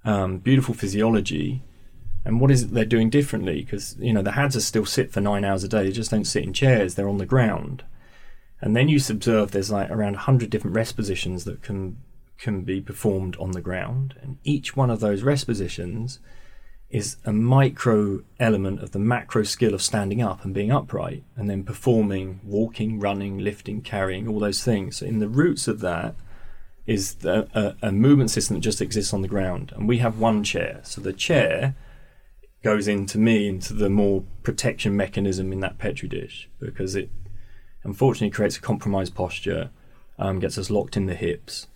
um, 0.03 0.37
beautiful 0.37 0.75
physiology. 0.75 1.63
And 2.23 2.39
what 2.39 2.51
is 2.51 2.63
it 2.63 2.71
they're 2.71 2.85
doing 2.85 3.09
differently? 3.09 3.61
Because, 3.61 3.95
you 3.99 4.13
know, 4.13 4.21
the 4.21 4.31
Hadza 4.31 4.61
still 4.61 4.85
sit 4.85 5.11
for 5.11 5.21
nine 5.21 5.43
hours 5.43 5.63
a 5.63 5.67
day. 5.67 5.83
They 5.83 5.91
just 5.91 6.11
don't 6.11 6.25
sit 6.25 6.43
in 6.43 6.53
chairs. 6.53 6.95
They're 6.95 7.09
on 7.09 7.17
the 7.17 7.25
ground. 7.25 7.83
And 8.61 8.75
then 8.75 8.89
you 8.89 8.99
observe 9.09 9.51
there's 9.51 9.71
like 9.71 9.89
around 9.89 10.13
100 10.13 10.49
different 10.49 10.75
rest 10.75 10.95
positions 10.95 11.43
that 11.45 11.61
can 11.61 11.97
can 12.37 12.63
be 12.63 12.81
performed 12.81 13.37
on 13.37 13.51
the 13.51 13.61
ground. 13.61 14.15
And 14.21 14.37
each 14.43 14.75
one 14.75 14.89
of 14.89 14.99
those 14.99 15.23
rest 15.23 15.45
positions 15.45 16.19
is 16.95 17.17
a 17.25 17.33
micro 17.33 18.23
element 18.39 18.81
of 18.81 18.91
the 18.91 18.99
macro 18.99 19.43
skill 19.43 19.73
of 19.73 19.81
standing 19.81 20.21
up 20.21 20.45
and 20.45 20.53
being 20.53 20.71
upright 20.71 21.21
and 21.35 21.49
then 21.49 21.61
performing 21.61 22.39
walking, 22.41 23.01
running, 23.01 23.37
lifting, 23.37 23.81
carrying, 23.81 24.29
all 24.29 24.39
those 24.39 24.63
things. 24.63 24.95
So 24.95 25.05
in 25.05 25.19
the 25.19 25.27
roots 25.27 25.67
of 25.67 25.81
that 25.81 26.15
is 26.85 27.15
the, 27.15 27.49
a, 27.53 27.87
a 27.89 27.91
movement 27.91 28.31
system 28.31 28.55
that 28.55 28.61
just 28.61 28.79
exists 28.79 29.13
on 29.13 29.21
the 29.21 29.27
ground. 29.27 29.73
And 29.75 29.89
we 29.89 29.97
have 29.97 30.19
one 30.19 30.41
chair. 30.41 30.79
So 30.83 31.01
the 31.01 31.11
chair 31.11 31.75
goes 32.63 32.87
into 32.87 33.17
me 33.17 33.49
into 33.49 33.73
the 33.73 33.89
more 33.89 34.23
protection 34.41 34.95
mechanism 34.95 35.51
in 35.51 35.59
that 35.59 35.77
petri 35.77 36.07
dish 36.07 36.49
because 36.61 36.95
it 36.95 37.09
unfortunately 37.83 38.29
creates 38.29 38.55
a 38.55 38.61
compromised 38.61 39.13
posture, 39.13 39.69
um, 40.17 40.39
gets 40.39 40.57
us 40.57 40.69
locked 40.69 40.95
in 40.95 41.07
the 41.07 41.15
hips. 41.15 41.67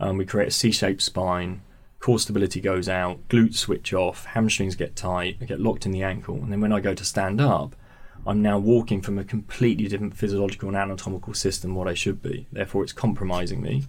Um, 0.00 0.16
we 0.16 0.26
create 0.26 0.48
a 0.48 0.50
C-shaped 0.50 1.00
spine 1.00 1.62
core 2.04 2.18
stability 2.18 2.60
goes 2.60 2.86
out, 2.86 3.26
glutes 3.30 3.54
switch 3.54 3.94
off, 3.94 4.26
hamstrings 4.26 4.74
get 4.74 4.94
tight, 4.94 5.38
I 5.40 5.46
get 5.46 5.58
locked 5.58 5.86
in 5.86 5.92
the 5.92 6.02
ankle, 6.02 6.34
and 6.34 6.52
then 6.52 6.60
when 6.60 6.70
I 6.70 6.80
go 6.80 6.92
to 6.92 7.02
stand 7.02 7.40
up, 7.40 7.74
I'm 8.26 8.42
now 8.42 8.58
walking 8.58 9.00
from 9.00 9.18
a 9.18 9.24
completely 9.24 9.88
different 9.88 10.14
physiological 10.14 10.68
and 10.68 10.76
anatomical 10.76 11.32
system 11.32 11.74
what 11.74 11.88
I 11.88 11.94
should 11.94 12.20
be. 12.20 12.46
Therefore, 12.52 12.82
it's 12.82 12.92
compromising 12.92 13.62
me. 13.62 13.84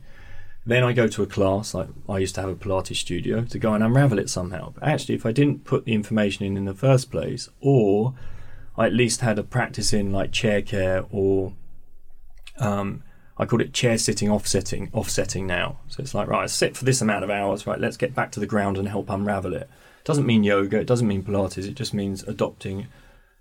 Then 0.66 0.82
I 0.82 0.94
go 0.94 1.10
to 1.10 1.24
a 1.24 1.28
class, 1.28 1.74
like 1.74 1.90
I 2.08 2.20
used 2.20 2.36
to 2.36 2.42
have 2.42 2.50
a 2.50 2.56
Pilates 2.56 2.96
studio, 2.96 3.44
to 3.44 3.60
go 3.60 3.74
and 3.74 3.84
unravel 3.84 4.18
it 4.18 4.30
somehow. 4.30 4.72
But 4.76 4.88
actually, 4.88 5.16
if 5.16 5.26
I 5.26 5.34
didn't 5.34 5.66
put 5.66 5.84
the 5.84 5.94
information 5.94 6.46
in 6.46 6.56
in 6.56 6.64
the 6.64 6.74
first 6.74 7.12
place, 7.12 7.50
or 7.60 8.14
I 8.78 8.86
at 8.86 8.94
least 8.94 9.20
had 9.20 9.38
a 9.38 9.44
practice 9.44 9.92
in 9.92 10.14
like 10.14 10.32
chair 10.32 10.62
care 10.62 11.04
or 11.12 11.52
um, 12.60 13.04
I 13.38 13.46
call 13.46 13.62
it 13.62 13.74
chair 13.74 13.98
sitting 13.98 14.30
offsetting 14.30 14.90
offsetting 14.94 15.46
now. 15.46 15.80
So 15.88 16.02
it's 16.02 16.14
like 16.14 16.28
right, 16.28 16.44
I 16.44 16.48
sit 16.48 16.78
for 16.78 16.86
this 16.86 17.02
amount 17.02 17.24
of 17.24 17.30
hours, 17.30 17.68
right, 17.68 17.80
let's 17.80 17.98
get 17.98 18.16
back 18.16 18.32
to 18.34 18.40
the 18.40 18.48
ground 18.48 18.78
and 18.78 18.88
help 18.88 19.10
unravel 19.10 19.54
it. 19.54 19.70
Doesn't 20.04 20.26
mean 20.26 20.44
yoga, 20.44 20.80
it 20.80 20.88
doesn't 20.88 21.08
mean 21.08 21.24
Pilates, 21.24 21.68
it 21.68 21.76
just 21.76 21.94
means 21.94 22.24
adopting 22.24 22.88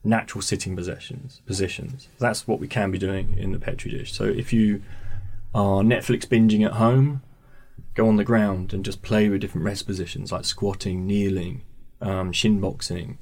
natural 0.02 0.42
sitting 0.42 0.76
positions 0.76 1.40
positions. 1.46 2.08
That's 2.18 2.46
what 2.46 2.60
we 2.60 2.68
can 2.68 2.90
be 2.90 2.98
doing 2.98 3.36
in 3.38 3.52
the 3.52 3.58
Petri 3.58 3.90
dish. 3.90 4.12
So 4.12 4.24
if 4.24 4.52
you 4.52 4.82
are 5.54 5.82
Netflix 5.82 6.26
binging 6.26 6.64
at 6.66 6.72
home, 6.72 7.22
go 7.94 8.08
on 8.08 8.16
the 8.16 8.24
ground 8.24 8.74
and 8.74 8.84
just 8.84 9.02
play 9.02 9.28
with 9.28 9.40
different 9.40 9.64
rest 9.64 9.86
positions 9.86 10.32
like 10.32 10.44
squatting, 10.44 11.06
kneeling, 11.06 11.62
um, 12.00 12.32
shin 12.32 12.60
boxing, 12.60 13.18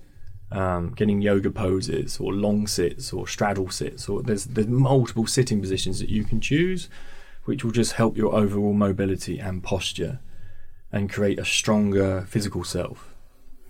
um, 0.52 0.92
getting 0.94 1.20
yoga 1.20 1.50
poses 1.50 2.18
or 2.20 2.32
long 2.32 2.66
sits 2.66 3.12
or 3.12 3.26
straddle 3.26 3.70
sits 3.70 4.08
or 4.08 4.22
there's 4.22 4.44
there's 4.44 4.68
multiple 4.68 5.26
sitting 5.26 5.60
positions 5.60 5.98
that 5.98 6.08
you 6.08 6.24
can 6.24 6.40
choose 6.40 6.88
which 7.44 7.64
will 7.64 7.72
just 7.72 7.92
help 7.92 8.16
your 8.16 8.34
overall 8.34 8.72
mobility 8.72 9.38
and 9.38 9.62
posture 9.62 10.20
and 10.92 11.10
create 11.10 11.38
a 11.38 11.44
stronger 11.44 12.26
physical 12.28 12.64
self 12.64 13.14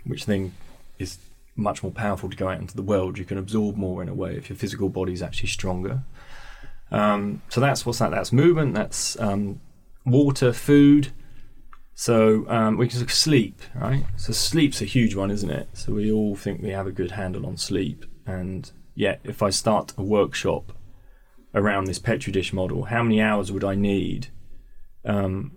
which 0.04 0.26
then 0.26 0.52
is 0.98 1.18
much 1.56 1.82
more 1.82 1.92
powerful 1.92 2.30
to 2.30 2.36
go 2.36 2.48
out 2.48 2.58
into 2.58 2.74
the 2.74 2.82
world. 2.82 3.18
You 3.18 3.24
can 3.24 3.38
absorb 3.38 3.76
more 3.76 4.02
in 4.02 4.08
a 4.08 4.14
way 4.14 4.36
if 4.36 4.48
your 4.48 4.56
physical 4.56 4.88
body 4.88 5.12
is 5.12 5.22
actually 5.22 5.48
stronger. 5.48 6.02
Um, 6.90 7.42
so 7.48 7.60
that's 7.60 7.86
what's 7.86 7.98
that 8.00 8.10
that's 8.10 8.32
movement 8.32 8.74
that's 8.74 9.18
um, 9.18 9.60
water 10.04 10.52
food 10.52 11.10
so 11.94 12.48
um, 12.48 12.76
we 12.78 12.88
can 12.88 13.06
sleep, 13.08 13.60
right? 13.74 14.04
So 14.16 14.32
sleep's 14.32 14.80
a 14.80 14.86
huge 14.86 15.14
one, 15.14 15.30
isn't 15.30 15.50
it? 15.50 15.68
So 15.74 15.92
we 15.92 16.10
all 16.10 16.34
think 16.36 16.62
we 16.62 16.70
have 16.70 16.86
a 16.86 16.92
good 16.92 17.12
handle 17.12 17.46
on 17.46 17.56
sleep, 17.56 18.04
and 18.26 18.70
yet 18.94 19.20
if 19.24 19.42
I 19.42 19.50
start 19.50 19.92
a 19.96 20.02
workshop 20.02 20.72
around 21.54 21.84
this 21.84 21.98
petri 21.98 22.32
dish 22.32 22.52
model, 22.52 22.84
how 22.84 23.02
many 23.02 23.20
hours 23.20 23.52
would 23.52 23.64
I 23.64 23.74
need? 23.74 24.28
Um, 25.04 25.52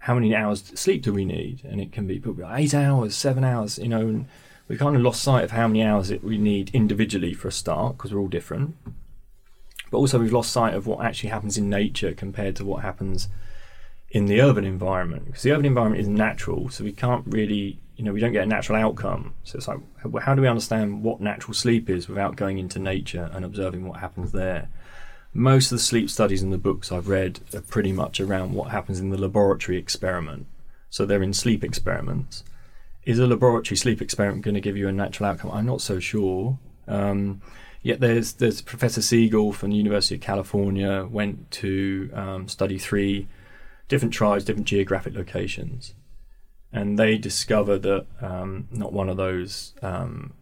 how 0.00 0.14
many 0.14 0.34
hours 0.34 0.62
sleep 0.74 1.02
do 1.02 1.12
we 1.12 1.24
need? 1.24 1.62
And 1.64 1.80
it 1.80 1.92
can 1.92 2.06
be 2.06 2.22
eight 2.54 2.74
hours, 2.74 3.14
seven 3.14 3.44
hours, 3.44 3.78
you 3.78 3.88
know. 3.88 4.00
And 4.00 4.28
we 4.68 4.76
kind 4.76 4.96
of 4.96 5.02
lost 5.02 5.22
sight 5.22 5.44
of 5.44 5.50
how 5.50 5.66
many 5.68 5.82
hours 5.82 6.10
it 6.10 6.24
we 6.24 6.38
need 6.38 6.70
individually 6.72 7.34
for 7.34 7.48
a 7.48 7.52
start 7.52 7.96
because 7.96 8.14
we're 8.14 8.20
all 8.20 8.28
different. 8.28 8.76
But 9.90 9.98
also 9.98 10.18
we've 10.18 10.32
lost 10.32 10.52
sight 10.52 10.74
of 10.74 10.86
what 10.86 11.04
actually 11.04 11.30
happens 11.30 11.58
in 11.58 11.68
nature 11.68 12.12
compared 12.14 12.56
to 12.56 12.64
what 12.64 12.82
happens 12.82 13.28
in 14.10 14.26
the 14.26 14.40
urban 14.40 14.64
environment 14.64 15.26
because 15.26 15.42
the 15.42 15.52
urban 15.52 15.66
environment 15.66 16.00
is 16.00 16.08
natural, 16.08 16.68
so 16.68 16.82
we 16.82 16.92
can't 16.92 17.24
really, 17.26 17.78
you 17.96 18.04
know, 18.04 18.12
we 18.12 18.20
don't 18.20 18.32
get 18.32 18.42
a 18.42 18.46
natural 18.46 18.78
outcome. 18.78 19.34
So 19.44 19.56
it's 19.56 19.68
like, 19.68 19.78
how 20.22 20.34
do 20.34 20.42
we 20.42 20.48
understand 20.48 21.02
what 21.02 21.20
natural 21.20 21.54
sleep 21.54 21.88
is 21.88 22.08
without 22.08 22.36
going 22.36 22.58
into 22.58 22.78
nature 22.78 23.30
and 23.32 23.44
observing 23.44 23.86
what 23.86 24.00
happens 24.00 24.32
there? 24.32 24.68
Most 25.32 25.70
of 25.70 25.78
the 25.78 25.84
sleep 25.84 26.10
studies 26.10 26.42
in 26.42 26.50
the 26.50 26.58
books 26.58 26.90
I've 26.90 27.08
read 27.08 27.38
are 27.54 27.60
pretty 27.60 27.92
much 27.92 28.18
around 28.18 28.52
what 28.52 28.72
happens 28.72 28.98
in 28.98 29.10
the 29.10 29.20
laboratory 29.20 29.78
experiment. 29.78 30.46
So 30.90 31.06
they're 31.06 31.22
in 31.22 31.32
sleep 31.32 31.62
experiments. 31.62 32.42
Is 33.04 33.20
a 33.20 33.28
laboratory 33.28 33.76
sleep 33.76 34.02
experiment 34.02 34.42
going 34.42 34.56
to 34.56 34.60
give 34.60 34.76
you 34.76 34.88
a 34.88 34.92
natural 34.92 35.30
outcome? 35.30 35.52
I'm 35.52 35.66
not 35.66 35.80
so 35.80 36.00
sure. 36.00 36.58
Um, 36.88 37.42
yet 37.80 38.00
there's 38.00 38.32
there's 38.34 38.60
Professor 38.60 39.02
Siegel 39.02 39.52
from 39.52 39.70
the 39.70 39.76
University 39.76 40.16
of 40.16 40.20
California 40.20 41.06
went 41.08 41.48
to 41.52 42.10
um, 42.12 42.48
study 42.48 42.76
three 42.76 43.28
different 43.90 44.14
tribes, 44.14 44.44
different 44.44 44.68
geographic 44.68 45.14
locations, 45.14 45.94
and 46.72 46.98
they 46.98 47.18
discover 47.18 47.76
that 47.76 48.06
um, 48.22 48.68
not 48.70 48.92
one 48.92 49.10
of 49.10 49.18
those 49.18 49.74
um, 49.82 50.32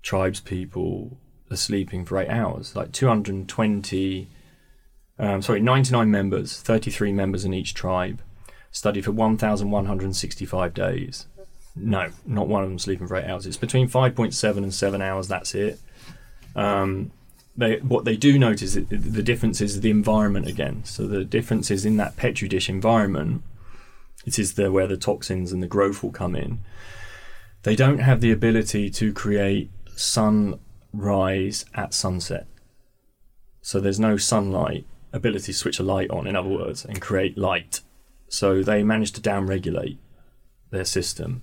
tribes 0.00 0.40
people 0.40 1.18
are 1.50 1.56
sleeping 1.56 2.04
for 2.04 2.18
eight 2.18 2.30
hours. 2.30 2.74
Like 2.76 2.92
220, 2.92 4.28
um, 5.18 5.42
sorry, 5.42 5.60
99 5.60 6.10
members, 6.10 6.60
33 6.62 7.12
members 7.12 7.44
in 7.44 7.52
each 7.52 7.74
tribe, 7.74 8.22
studied 8.70 9.04
for 9.04 9.12
1,165 9.12 10.74
days. 10.74 11.26
No, 11.74 12.10
not 12.24 12.48
one 12.48 12.62
of 12.62 12.68
them 12.68 12.78
sleeping 12.78 13.08
for 13.08 13.16
eight 13.16 13.28
hours. 13.28 13.46
It's 13.46 13.56
between 13.56 13.88
5.7 13.88 14.56
and 14.58 14.72
7 14.72 15.02
hours, 15.02 15.26
that's 15.26 15.54
it. 15.54 15.80
Um, 16.54 17.10
they 17.56 17.76
what 17.76 18.04
they 18.04 18.16
do 18.16 18.38
notice 18.38 18.76
is 18.76 18.86
the 18.86 19.22
difference 19.22 19.60
is 19.60 19.80
the 19.80 19.90
environment 19.90 20.46
again. 20.46 20.84
So 20.84 21.06
the 21.06 21.24
difference 21.24 21.70
is 21.70 21.84
in 21.84 21.96
that 21.98 22.16
petri 22.16 22.48
dish 22.48 22.68
environment. 22.68 23.42
It 24.24 24.38
is 24.38 24.54
the 24.54 24.70
where 24.70 24.86
the 24.86 24.96
toxins 24.96 25.52
and 25.52 25.62
the 25.62 25.66
growth 25.66 26.02
will 26.02 26.12
come 26.12 26.34
in. 26.34 26.60
They 27.62 27.76
don't 27.76 27.98
have 27.98 28.20
the 28.20 28.32
ability 28.32 28.90
to 28.90 29.12
create 29.12 29.70
sunrise 29.94 31.64
at 31.74 31.94
sunset. 31.94 32.46
So 33.60 33.78
there's 33.80 34.00
no 34.00 34.16
sunlight 34.16 34.84
ability 35.12 35.52
to 35.52 35.58
switch 35.58 35.78
a 35.78 35.84
light 35.84 36.10
on, 36.10 36.26
in 36.26 36.34
other 36.34 36.48
words, 36.48 36.84
and 36.84 37.00
create 37.00 37.36
light. 37.36 37.80
So 38.28 38.62
they 38.62 38.82
manage 38.82 39.12
to 39.12 39.20
downregulate 39.20 39.98
their 40.70 40.86
system, 40.86 41.42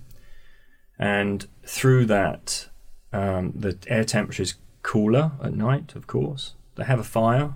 and 0.98 1.46
through 1.64 2.06
that, 2.06 2.68
um, 3.12 3.52
the 3.54 3.78
air 3.86 4.04
temperature 4.04 4.42
is 4.42 4.54
cooler 4.82 5.32
at 5.42 5.54
night, 5.54 5.94
of 5.94 6.06
course. 6.06 6.54
They 6.76 6.84
have 6.84 6.98
a 6.98 7.04
fire, 7.04 7.54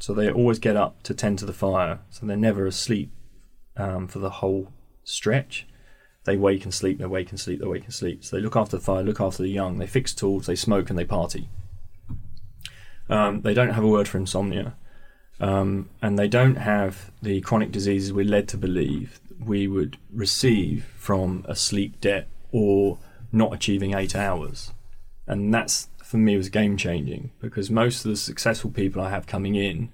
so 0.00 0.12
they 0.12 0.30
always 0.30 0.58
get 0.58 0.76
up 0.76 1.02
to 1.04 1.14
tend 1.14 1.38
to 1.38 1.46
the 1.46 1.52
fire. 1.52 2.00
So 2.10 2.26
they're 2.26 2.36
never 2.36 2.66
asleep 2.66 3.10
um, 3.76 4.08
for 4.08 4.18
the 4.18 4.30
whole 4.30 4.72
stretch. 5.04 5.66
They 6.24 6.36
wake 6.36 6.64
and 6.64 6.74
sleep, 6.74 6.98
they 6.98 7.06
wake 7.06 7.30
and 7.30 7.38
sleep, 7.38 7.60
they 7.60 7.66
wake 7.66 7.84
and 7.84 7.94
sleep. 7.94 8.24
So 8.24 8.36
they 8.36 8.42
look 8.42 8.56
after 8.56 8.76
the 8.76 8.82
fire, 8.82 9.02
look 9.02 9.20
after 9.20 9.42
the 9.42 9.48
young, 9.48 9.78
they 9.78 9.86
fix 9.86 10.12
tools, 10.12 10.46
they 10.46 10.56
smoke, 10.56 10.90
and 10.90 10.98
they 10.98 11.04
party. 11.04 11.48
Um, 13.08 13.42
they 13.42 13.54
don't 13.54 13.70
have 13.70 13.84
a 13.84 13.88
word 13.88 14.08
for 14.08 14.18
insomnia. 14.18 14.74
Um, 15.38 15.90
and 16.02 16.18
they 16.18 16.28
don't 16.28 16.56
have 16.56 17.12
the 17.22 17.40
chronic 17.42 17.70
diseases 17.70 18.12
we're 18.12 18.24
led 18.24 18.48
to 18.48 18.56
believe 18.56 19.20
we 19.38 19.68
would 19.68 19.98
receive 20.12 20.86
from 20.96 21.44
a 21.46 21.54
sleep 21.54 22.00
debt 22.00 22.26
or 22.52 22.98
not 23.32 23.52
achieving 23.52 23.94
eight 23.94 24.16
hours. 24.16 24.72
And 25.26 25.52
that's 25.52 25.88
for 26.02 26.18
me 26.18 26.36
was 26.36 26.48
game 26.48 26.76
changing 26.76 27.30
because 27.40 27.70
most 27.70 28.04
of 28.04 28.10
the 28.10 28.16
successful 28.16 28.70
people 28.70 29.02
I 29.02 29.10
have 29.10 29.26
coming 29.26 29.56
in 29.56 29.90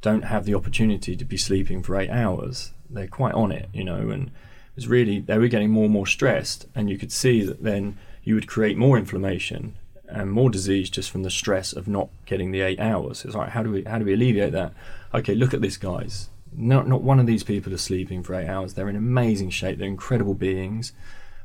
don't 0.00 0.24
have 0.24 0.44
the 0.44 0.54
opportunity 0.54 1.14
to 1.14 1.24
be 1.24 1.36
sleeping 1.36 1.82
for 1.82 1.96
eight 1.96 2.10
hours. 2.10 2.72
They're 2.88 3.06
quite 3.06 3.34
on 3.34 3.52
it, 3.52 3.68
you 3.72 3.84
know, 3.84 4.10
and 4.10 4.28
it 4.28 4.76
was 4.76 4.88
really 4.88 5.20
they 5.20 5.38
were 5.38 5.48
getting 5.48 5.70
more 5.70 5.84
and 5.84 5.92
more 5.92 6.06
stressed, 6.06 6.66
and 6.74 6.88
you 6.88 6.98
could 6.98 7.12
see 7.12 7.42
that 7.44 7.62
then 7.62 7.98
you 8.24 8.34
would 8.34 8.48
create 8.48 8.76
more 8.76 8.98
inflammation 8.98 9.74
and 10.08 10.30
more 10.30 10.50
disease 10.50 10.90
just 10.90 11.10
from 11.10 11.22
the 11.22 11.30
stress 11.30 11.72
of 11.72 11.88
not 11.88 12.08
getting 12.26 12.50
the 12.50 12.60
eight 12.60 12.80
hours. 12.80 13.24
It's 13.24 13.34
like 13.34 13.50
how 13.50 13.62
do 13.62 13.70
we 13.70 13.84
how 13.84 13.98
do 13.98 14.04
we 14.04 14.14
alleviate 14.14 14.52
that? 14.52 14.72
Okay, 15.14 15.34
look 15.34 15.54
at 15.54 15.60
this, 15.60 15.76
guys. 15.76 16.30
Not 16.54 16.88
not 16.88 17.02
one 17.02 17.20
of 17.20 17.26
these 17.26 17.44
people 17.44 17.72
are 17.72 17.78
sleeping 17.78 18.22
for 18.22 18.34
eight 18.34 18.48
hours. 18.48 18.74
They're 18.74 18.88
in 18.88 18.96
amazing 18.96 19.50
shape. 19.50 19.78
They're 19.78 19.86
incredible 19.86 20.34
beings. 20.34 20.92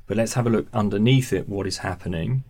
But 0.07 0.15
let's 0.15 0.33
have 0.33 0.47
a 0.47 0.49
look 0.49 0.67
underneath 0.73 1.33
it. 1.33 1.49
What 1.49 1.67
is 1.67 1.79
happening? 1.79 2.45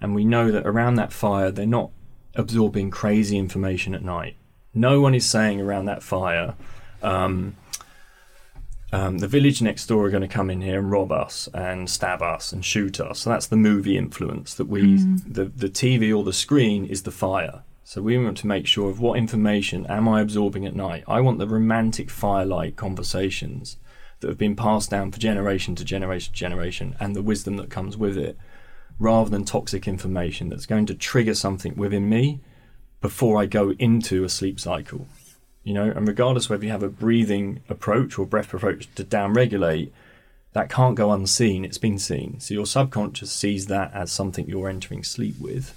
And 0.00 0.14
we 0.14 0.24
know 0.24 0.50
that 0.50 0.66
around 0.66 0.94
that 0.96 1.12
fire, 1.12 1.50
they're 1.50 1.66
not 1.66 1.90
absorbing 2.34 2.90
crazy 2.90 3.36
information 3.36 3.94
at 3.94 4.02
night. 4.02 4.36
No 4.72 5.00
one 5.00 5.14
is 5.14 5.26
saying 5.26 5.60
around 5.60 5.86
that 5.86 6.02
fire, 6.02 6.54
um, 7.02 7.56
um, 8.92 9.18
the 9.18 9.28
village 9.28 9.62
next 9.62 9.86
door 9.86 10.06
are 10.06 10.10
going 10.10 10.22
to 10.22 10.28
come 10.28 10.50
in 10.50 10.62
here 10.62 10.78
and 10.78 10.90
rob 10.90 11.12
us 11.12 11.48
and 11.54 11.88
stab 11.88 12.22
us 12.22 12.52
and 12.52 12.64
shoot 12.64 13.00
us. 13.00 13.20
So 13.20 13.30
that's 13.30 13.46
the 13.46 13.56
movie 13.56 13.96
influence 13.96 14.54
that 14.54 14.66
we, 14.66 14.98
mm. 14.98 15.34
the, 15.34 15.44
the 15.44 15.68
TV 15.68 16.16
or 16.16 16.24
the 16.24 16.32
screen 16.32 16.86
is 16.86 17.02
the 17.02 17.10
fire. 17.12 17.62
So 17.84 18.02
we 18.02 18.16
want 18.18 18.36
to 18.38 18.46
make 18.46 18.66
sure 18.66 18.90
of 18.90 19.00
what 19.00 19.18
information 19.18 19.86
am 19.86 20.08
I 20.08 20.20
absorbing 20.20 20.66
at 20.66 20.76
night. 20.76 21.04
I 21.08 21.20
want 21.20 21.38
the 21.38 21.48
romantic 21.48 22.10
firelight 22.10 22.76
conversations 22.76 23.76
that 24.20 24.28
have 24.28 24.38
been 24.38 24.56
passed 24.56 24.90
down 24.90 25.10
for 25.10 25.18
generation 25.18 25.74
to 25.76 25.84
generation 25.84 26.32
to 26.32 26.38
generation 26.38 26.96
and 27.00 27.16
the 27.16 27.22
wisdom 27.22 27.56
that 27.56 27.70
comes 27.70 27.96
with 27.96 28.16
it, 28.16 28.36
rather 29.00 29.28
than 29.28 29.44
toxic 29.44 29.88
information 29.88 30.48
that's 30.48 30.66
going 30.66 30.86
to 30.86 30.94
trigger 30.94 31.34
something 31.34 31.74
within 31.74 32.08
me 32.08 32.38
before 33.00 33.40
I 33.40 33.46
go 33.46 33.72
into 33.72 34.22
a 34.22 34.28
sleep 34.28 34.60
cycle 34.60 35.08
you 35.62 35.74
know, 35.74 35.90
and 35.90 36.08
regardless 36.08 36.48
whether 36.48 36.64
you 36.64 36.70
have 36.70 36.82
a 36.82 36.88
breathing 36.88 37.62
approach 37.68 38.18
or 38.18 38.26
breath 38.26 38.52
approach 38.54 38.92
to 38.94 39.04
downregulate, 39.04 39.90
that 40.52 40.70
can't 40.70 40.96
go 40.96 41.12
unseen. 41.12 41.64
It's 41.64 41.78
been 41.78 41.98
seen. 41.98 42.40
So 42.40 42.54
your 42.54 42.66
subconscious 42.66 43.30
sees 43.30 43.66
that 43.66 43.92
as 43.92 44.10
something 44.10 44.48
you're 44.48 44.68
entering 44.68 45.04
sleep 45.04 45.38
with. 45.38 45.76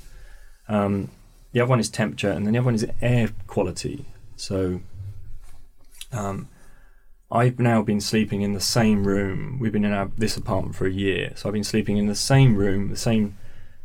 Um, 0.68 1.10
the 1.52 1.60
other 1.60 1.70
one 1.70 1.80
is 1.80 1.90
temperature, 1.90 2.32
and 2.32 2.46
then 2.46 2.54
the 2.54 2.60
other 2.60 2.66
one 2.66 2.76
is 2.76 2.88
air 3.02 3.30
quality. 3.46 4.06
So 4.36 4.80
um, 6.12 6.48
I've 7.34 7.60
now 7.60 7.82
been 7.82 8.00
sleeping 8.00 8.42
in 8.42 8.54
the 8.54 8.62
same 8.62 9.06
room. 9.06 9.58
We've 9.60 9.74
been 9.74 9.84
in 9.84 9.92
our, 9.92 10.10
this 10.18 10.38
apartment 10.38 10.76
for 10.76 10.86
a 10.86 10.92
year, 10.92 11.34
so 11.36 11.50
I've 11.50 11.54
been 11.54 11.64
sleeping 11.64 11.98
in 11.98 12.08
the 12.08 12.16
same 12.16 12.56
room, 12.56 12.90
the 12.90 12.96
same 12.96 13.38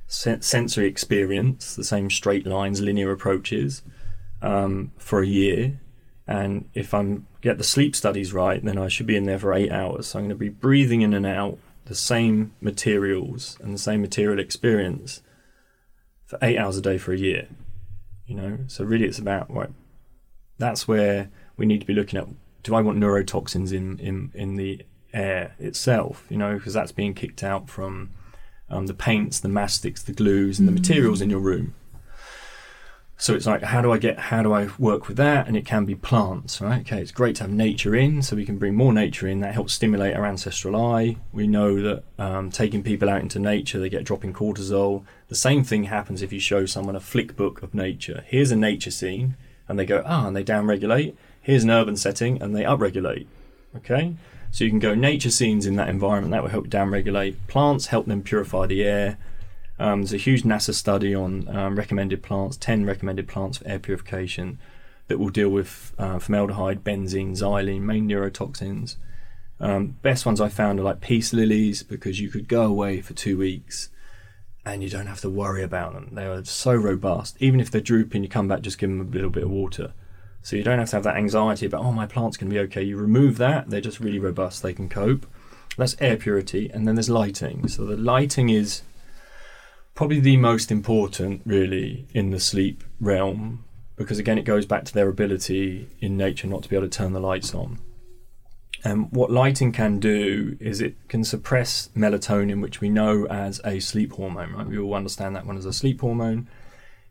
sen- 0.07 0.43
sensory 0.43 0.87
experience, 0.87 1.75
the 1.75 1.83
same 1.83 2.11
straight 2.11 2.47
lines, 2.47 2.81
linear 2.81 3.11
approaches 3.11 3.83
um, 4.43 4.93
for 4.99 5.21
a 5.21 5.27
year 5.27 5.81
and 6.29 6.69
if 6.75 6.93
I'm 6.93 7.27
get 7.41 7.57
the 7.57 7.65
sleep 7.65 7.97
studies 7.97 8.35
right, 8.35 8.63
then 8.63 8.77
I 8.77 8.89
should 8.89 9.07
be 9.07 9.17
in 9.17 9.25
there 9.25 9.39
for 9.39 9.55
eight 9.55 9.73
hours. 9.73 10.09
So 10.09 10.19
I'm 10.19 10.27
going 10.27 10.29
to 10.29 10.37
be 10.37 10.51
breathing 10.51 11.01
in 11.01 11.15
and 11.15 11.25
out 11.25 11.59
the 11.87 11.95
same 11.95 12.53
materials 12.61 13.57
and 13.63 13.73
the 13.73 13.79
same 13.79 14.03
material 14.03 14.39
experience 14.39 15.23
for 16.27 16.39
eight 16.43 16.59
hours 16.59 16.77
a 16.77 16.83
day 16.83 16.99
for 16.99 17.15
a 17.15 17.19
year. 17.19 17.49
You 18.27 18.35
know, 18.35 18.59
so 18.67 18.85
really 18.85 19.07
it's 19.07 19.19
about 19.19 19.51
right. 19.51 19.71
That's 20.59 20.87
where 20.87 21.31
we 21.57 21.65
need 21.65 21.81
to 21.81 21.87
be 21.87 21.95
looking 21.95 22.19
at. 22.19 22.29
Do 22.69 22.75
I 22.75 22.83
want 22.83 22.99
neurotoxins 22.99 23.73
in 23.73 23.99
in 23.99 24.31
in 24.35 24.57
the 24.57 24.85
air 25.15 25.55
itself? 25.59 26.27
You 26.29 26.37
know, 26.37 26.55
because 26.59 26.75
that's 26.75 26.93
being 26.93 27.15
kicked 27.15 27.43
out 27.43 27.71
from 27.71 28.11
um, 28.69 28.89
the 28.89 28.93
paints, 28.93 29.41
the 29.41 29.49
mastics, 29.49 30.03
the 30.03 30.13
glues, 30.13 30.59
and 30.59 30.69
the 30.69 30.73
mm. 30.73 30.81
materials 30.81 31.23
in 31.23 31.31
your 31.31 31.41
room. 31.41 31.75
So 33.17 33.35
it's 33.35 33.47
like, 33.47 33.63
how 33.63 33.81
do 33.81 33.91
I 33.91 33.97
get, 33.97 34.19
how 34.19 34.43
do 34.43 34.53
I 34.53 34.69
work 34.79 35.09
with 35.09 35.17
that? 35.17 35.49
And 35.49 35.57
it 35.57 35.65
can 35.65 35.87
be 35.87 35.95
plants, 35.95 36.61
right? 36.61 36.83
Okay, 36.83 37.01
it's 37.01 37.11
great 37.11 37.37
to 37.37 37.45
have 37.45 37.51
nature 37.51 37.97
in, 37.97 38.21
so 38.21 38.37
we 38.37 38.45
can 38.45 38.59
bring 38.59 38.75
more 38.77 38.93
nature 38.93 39.27
in. 39.27 39.41
That 39.41 39.55
helps 39.55 39.73
stimulate 39.73 40.15
our 40.15 40.27
ancestral 40.27 40.77
eye. 40.77 41.17
We 41.33 41.47
know 41.47 41.81
that 41.81 42.05
um, 42.19 42.51
taking 42.51 42.83
people 42.83 43.09
out 43.09 43.23
into 43.23 43.39
nature, 43.39 43.81
they 43.81 43.89
get 43.89 44.05
dropping 44.05 44.35
cortisol. 44.35 45.05
The 45.29 45.35
same 45.35 45.65
thing 45.65 45.85
happens 45.85 46.21
if 46.21 46.35
you 46.35 46.39
show 46.39 46.67
someone 46.67 46.97
a 46.97 47.01
flick 47.01 47.35
book 47.35 47.63
of 47.63 47.73
nature. 47.73 48.25
Here's 48.27 48.51
a 48.51 48.57
nature 48.57 48.91
scene, 48.91 49.37
and 49.67 49.79
they 49.79 49.87
go, 49.87 50.03
ah, 50.05 50.27
and 50.27 50.37
they 50.37 50.45
downregulate. 50.45 51.17
Here's 51.49 51.65
an 51.65 51.71
urban 51.71 51.97
setting, 51.97 52.41
and 52.41 52.55
they 52.55 52.63
upregulate. 52.63 53.27
Okay, 53.77 54.15
so 54.51 54.65
you 54.65 54.71
can 54.71 54.79
go 54.79 54.95
nature 54.95 55.31
scenes 55.31 55.67
in 55.67 55.77
that 55.77 55.89
environment 55.89 56.31
that 56.33 56.43
will 56.43 56.51
help 56.51 56.69
downregulate. 56.69 57.37
Plants 57.49 57.87
help 57.87 58.07
them 58.07 58.23
purify 58.23 58.67
the 58.67 58.85
air 58.85 59.19
um, 59.79 60.03
there's 60.03 60.13
a 60.13 60.17
huge 60.17 60.43
NASA 60.43 60.75
study 60.75 61.15
on 61.15 61.49
um, 61.57 61.77
recommended 61.77 62.23
plants, 62.23 62.57
10 62.57 62.85
recommended 62.85 63.29
plants 63.29 63.59
for 63.59 63.69
air 63.69 63.79
purification 63.79 64.59
that 65.07 65.19
will 65.19 65.29
deal 65.29 65.49
with 65.49 65.95
uh, 65.99 66.19
formaldehyde, 66.19 66.83
benzene, 66.83 67.33
xylene, 67.33 67.81
main 67.81 68.09
neurotoxins. 68.09 68.97
Um, 69.61 69.97
best 70.03 70.27
ones 70.27 70.41
I 70.41 70.49
found 70.49 70.81
are 70.81 70.85
like 70.85 71.01
peace 71.01 71.33
lilies 71.33 71.83
because 71.83 72.21
you 72.21 72.29
could 72.29 72.49
go 72.49 72.63
away 72.63 73.01
for 73.01 73.15
two 73.15 73.39
weeks 73.39 73.89
and 74.65 74.83
you 74.83 74.91
don't 74.91 75.07
have 75.07 75.21
to 75.21 75.31
worry 75.31 75.63
about 75.63 75.95
them. 75.95 76.11
They 76.13 76.27
are 76.27 76.45
so 76.45 76.75
robust. 76.75 77.37
Even 77.41 77.61
if 77.61 77.71
they're 77.71 77.81
drooping, 77.81 78.23
you 78.23 78.29
come 78.29 78.49
back, 78.49 78.63
just 78.63 78.79
give 78.79 78.91
them 78.91 79.01
a 79.01 79.05
little 79.05 79.31
bit 79.31 79.45
of 79.45 79.51
water. 79.51 79.95
So 80.43 80.57
you 80.57 80.63
don't 80.63 80.79
have 80.79 80.91
to 80.91 80.97
have 80.97 81.05
that 81.05 81.17
anxiety 81.17 81.67
about, 81.67 81.83
oh, 81.83 81.93
my 81.93 82.07
plant's 82.07 82.37
going 82.37 82.51
to 82.51 82.55
be 82.55 82.61
okay. 82.61 82.83
You 82.83 82.97
remove 82.97 83.39
that, 83.39 83.69
they're 83.69 83.81
just 83.81 84.01
really 84.01 84.19
robust, 84.19 84.63
they 84.63 84.73
can 84.73 84.89
cope. 84.89 85.27
That's 85.77 85.97
air 86.01 86.17
purity. 86.17 86.71
And 86.73 86.87
then 86.87 86.95
there's 86.95 87.11
lighting. 87.11 87.69
So 87.69 87.85
the 87.85 87.97
lighting 87.97 88.49
is 88.49 88.83
probably 89.95 90.21
the 90.21 90.37
most 90.37 90.71
important, 90.71 91.43
really, 91.45 92.07
in 92.15 92.31
the 92.31 92.41
sleep 92.41 92.85
realm, 93.01 93.65
because 93.97 94.19
again, 94.19 94.39
it 94.39 94.45
goes 94.45 94.65
back 94.65 94.85
to 94.85 94.95
their 94.95 95.09
ability 95.09 95.89
in 96.01 96.17
nature 96.17 96.47
not 96.47 96.63
to 96.63 96.69
be 96.69 96.77
able 96.77 96.89
to 96.89 96.97
turn 96.97 97.13
the 97.13 97.21
lights 97.21 97.55
on. 97.55 97.79
And 98.85 99.11
what 99.11 99.31
lighting 99.31 99.73
can 99.73 99.99
do 99.99 100.57
is 100.61 100.81
it 100.81 100.95
can 101.09 101.25
suppress 101.25 101.91
melatonin, 101.97 102.63
which 102.63 102.81
we 102.81 102.89
know 102.89 103.27
as 103.27 103.61
a 103.65 103.81
sleep 103.81 104.13
hormone, 104.13 104.53
right? 104.53 104.67
We 104.67 104.79
all 104.79 104.95
understand 104.95 105.35
that 105.35 105.47
one 105.47 105.59
as 105.59 105.65
a 105.65 105.73
sleep 105.73 106.01
hormone. 106.01 106.49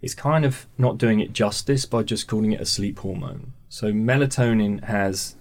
It's 0.02 0.14
kind 0.14 0.46
of 0.46 0.68
not 0.78 0.98
doing 0.98 1.20
it 1.20 1.34
justice 1.34 1.86
by 1.86 2.04
just 2.04 2.28
calling 2.28 2.52
it 2.52 2.62
a 2.62 2.66
sleep 2.66 3.00
hormone. 3.00 3.54
So, 3.70 3.92
melatonin 3.92 4.84
has 4.84 5.36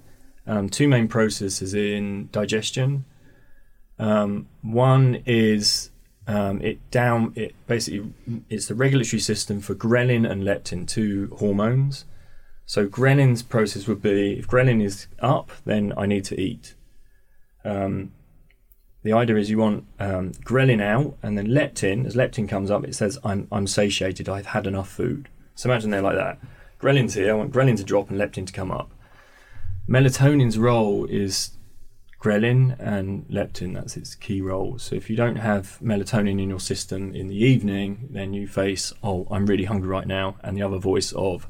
um, 0.47 0.69
two 0.69 0.89
main 0.89 1.09
processes 1.09 1.75
in 1.75 2.29
digestion. 2.33 3.05
Um, 3.99 4.49
one 4.63 5.23
is 5.27 5.91
um, 6.27 6.61
it 6.61 6.91
down 6.91 7.33
it 7.37 7.55
basically 7.67 8.13
it's 8.51 8.67
the 8.67 8.75
regulatory 8.75 9.21
system 9.21 9.61
for 9.61 9.75
ghrelin 9.75 10.29
and 10.29 10.43
leptin, 10.43 10.87
two 10.87 11.35
hormones. 11.39 12.05
So 12.65 12.89
ghrelin's 12.89 13.43
process 13.43 13.87
would 13.87 14.03
be 14.03 14.39
if 14.39 14.49
ghrelin 14.49 14.83
is 14.83 15.07
up, 15.21 15.53
then 15.65 15.93
I 15.97 16.07
need 16.07 16.25
to 16.25 16.41
eat. 16.41 16.75
Um, 17.65 18.13
the 19.07 19.13
idea 19.13 19.37
is 19.37 19.49
you 19.49 19.59
want 19.59 19.85
um, 20.01 20.33
ghrelin 20.33 20.83
out, 20.83 21.17
and 21.23 21.39
then 21.39 21.47
leptin. 21.47 22.07
As 22.07 22.17
leptin 22.17 22.49
comes 22.49 22.73
up, 22.73 22.85
it 22.85 22.95
says 22.95 23.19
I'm 23.25 23.47
I'm 23.53 23.69
satiated. 23.69 24.29
I've 24.29 24.47
had 24.47 24.67
enough 24.67 24.89
food. 24.89 25.29
So 25.55 25.71
imagine 25.71 25.91
they're 25.91 26.03
like 26.03 26.17
that. 26.17 26.41
Ghrelin's 26.81 27.15
here. 27.15 27.31
I 27.31 27.35
want 27.35 27.53
ghrelin 27.53 27.77
to 27.77 27.85
drop 27.85 28.11
and 28.11 28.19
leptin 28.19 28.49
to 28.49 28.53
come 28.53 28.73
up. 28.73 28.91
Melatonin's 29.89 30.59
role 30.59 31.05
is 31.05 31.53
ghrelin 32.21 32.77
and 32.81 33.25
leptin, 33.29 33.75
that's 33.75 33.97
its 33.97 34.17
key 34.17 34.41
role. 34.41 34.77
So 34.79 34.97
if 34.97 35.09
you 35.09 35.15
don't 35.15 35.37
have 35.37 35.79
melatonin 35.81 36.43
in 36.43 36.51
your 36.51 36.59
system 36.59 37.15
in 37.15 37.29
the 37.29 37.37
evening, 37.37 38.09
then 38.11 38.35
you 38.35 38.49
face, 38.49 38.93
oh, 39.05 39.29
I'm 39.31 39.47
really 39.47 39.65
hungry 39.65 39.89
right 39.89 40.07
now, 40.07 40.37
and 40.43 40.57
the 40.57 40.63
other 40.63 40.79
voice 40.79 41.13
of, 41.13 41.47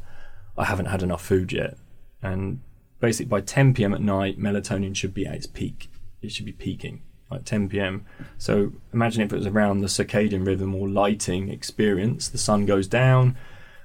I 0.58 0.66
haven't 0.66 0.86
had 0.86 1.02
enough 1.02 1.24
food 1.24 1.52
yet. 1.52 1.78
And 2.20 2.60
basically 3.00 3.30
by 3.30 3.40
10 3.40 3.72
p.m. 3.72 3.94
at 3.94 4.02
night, 4.02 4.38
melatonin 4.38 4.94
should 4.94 5.14
be 5.14 5.24
at 5.26 5.34
its 5.34 5.46
peak. 5.46 5.88
It 6.20 6.30
should 6.30 6.44
be 6.44 6.52
peaking 6.52 7.02
like 7.30 7.44
10 7.44 7.68
p.m. 7.68 8.04
So 8.38 8.72
imagine 8.92 9.22
if 9.22 9.32
it 9.32 9.36
was 9.36 9.46
around 9.46 9.80
the 9.80 9.88
circadian 9.88 10.46
rhythm 10.46 10.74
or 10.74 10.88
lighting 10.88 11.48
experience, 11.48 12.28
the 12.28 12.38
sun 12.38 12.66
goes 12.66 12.86
down, 12.86 13.36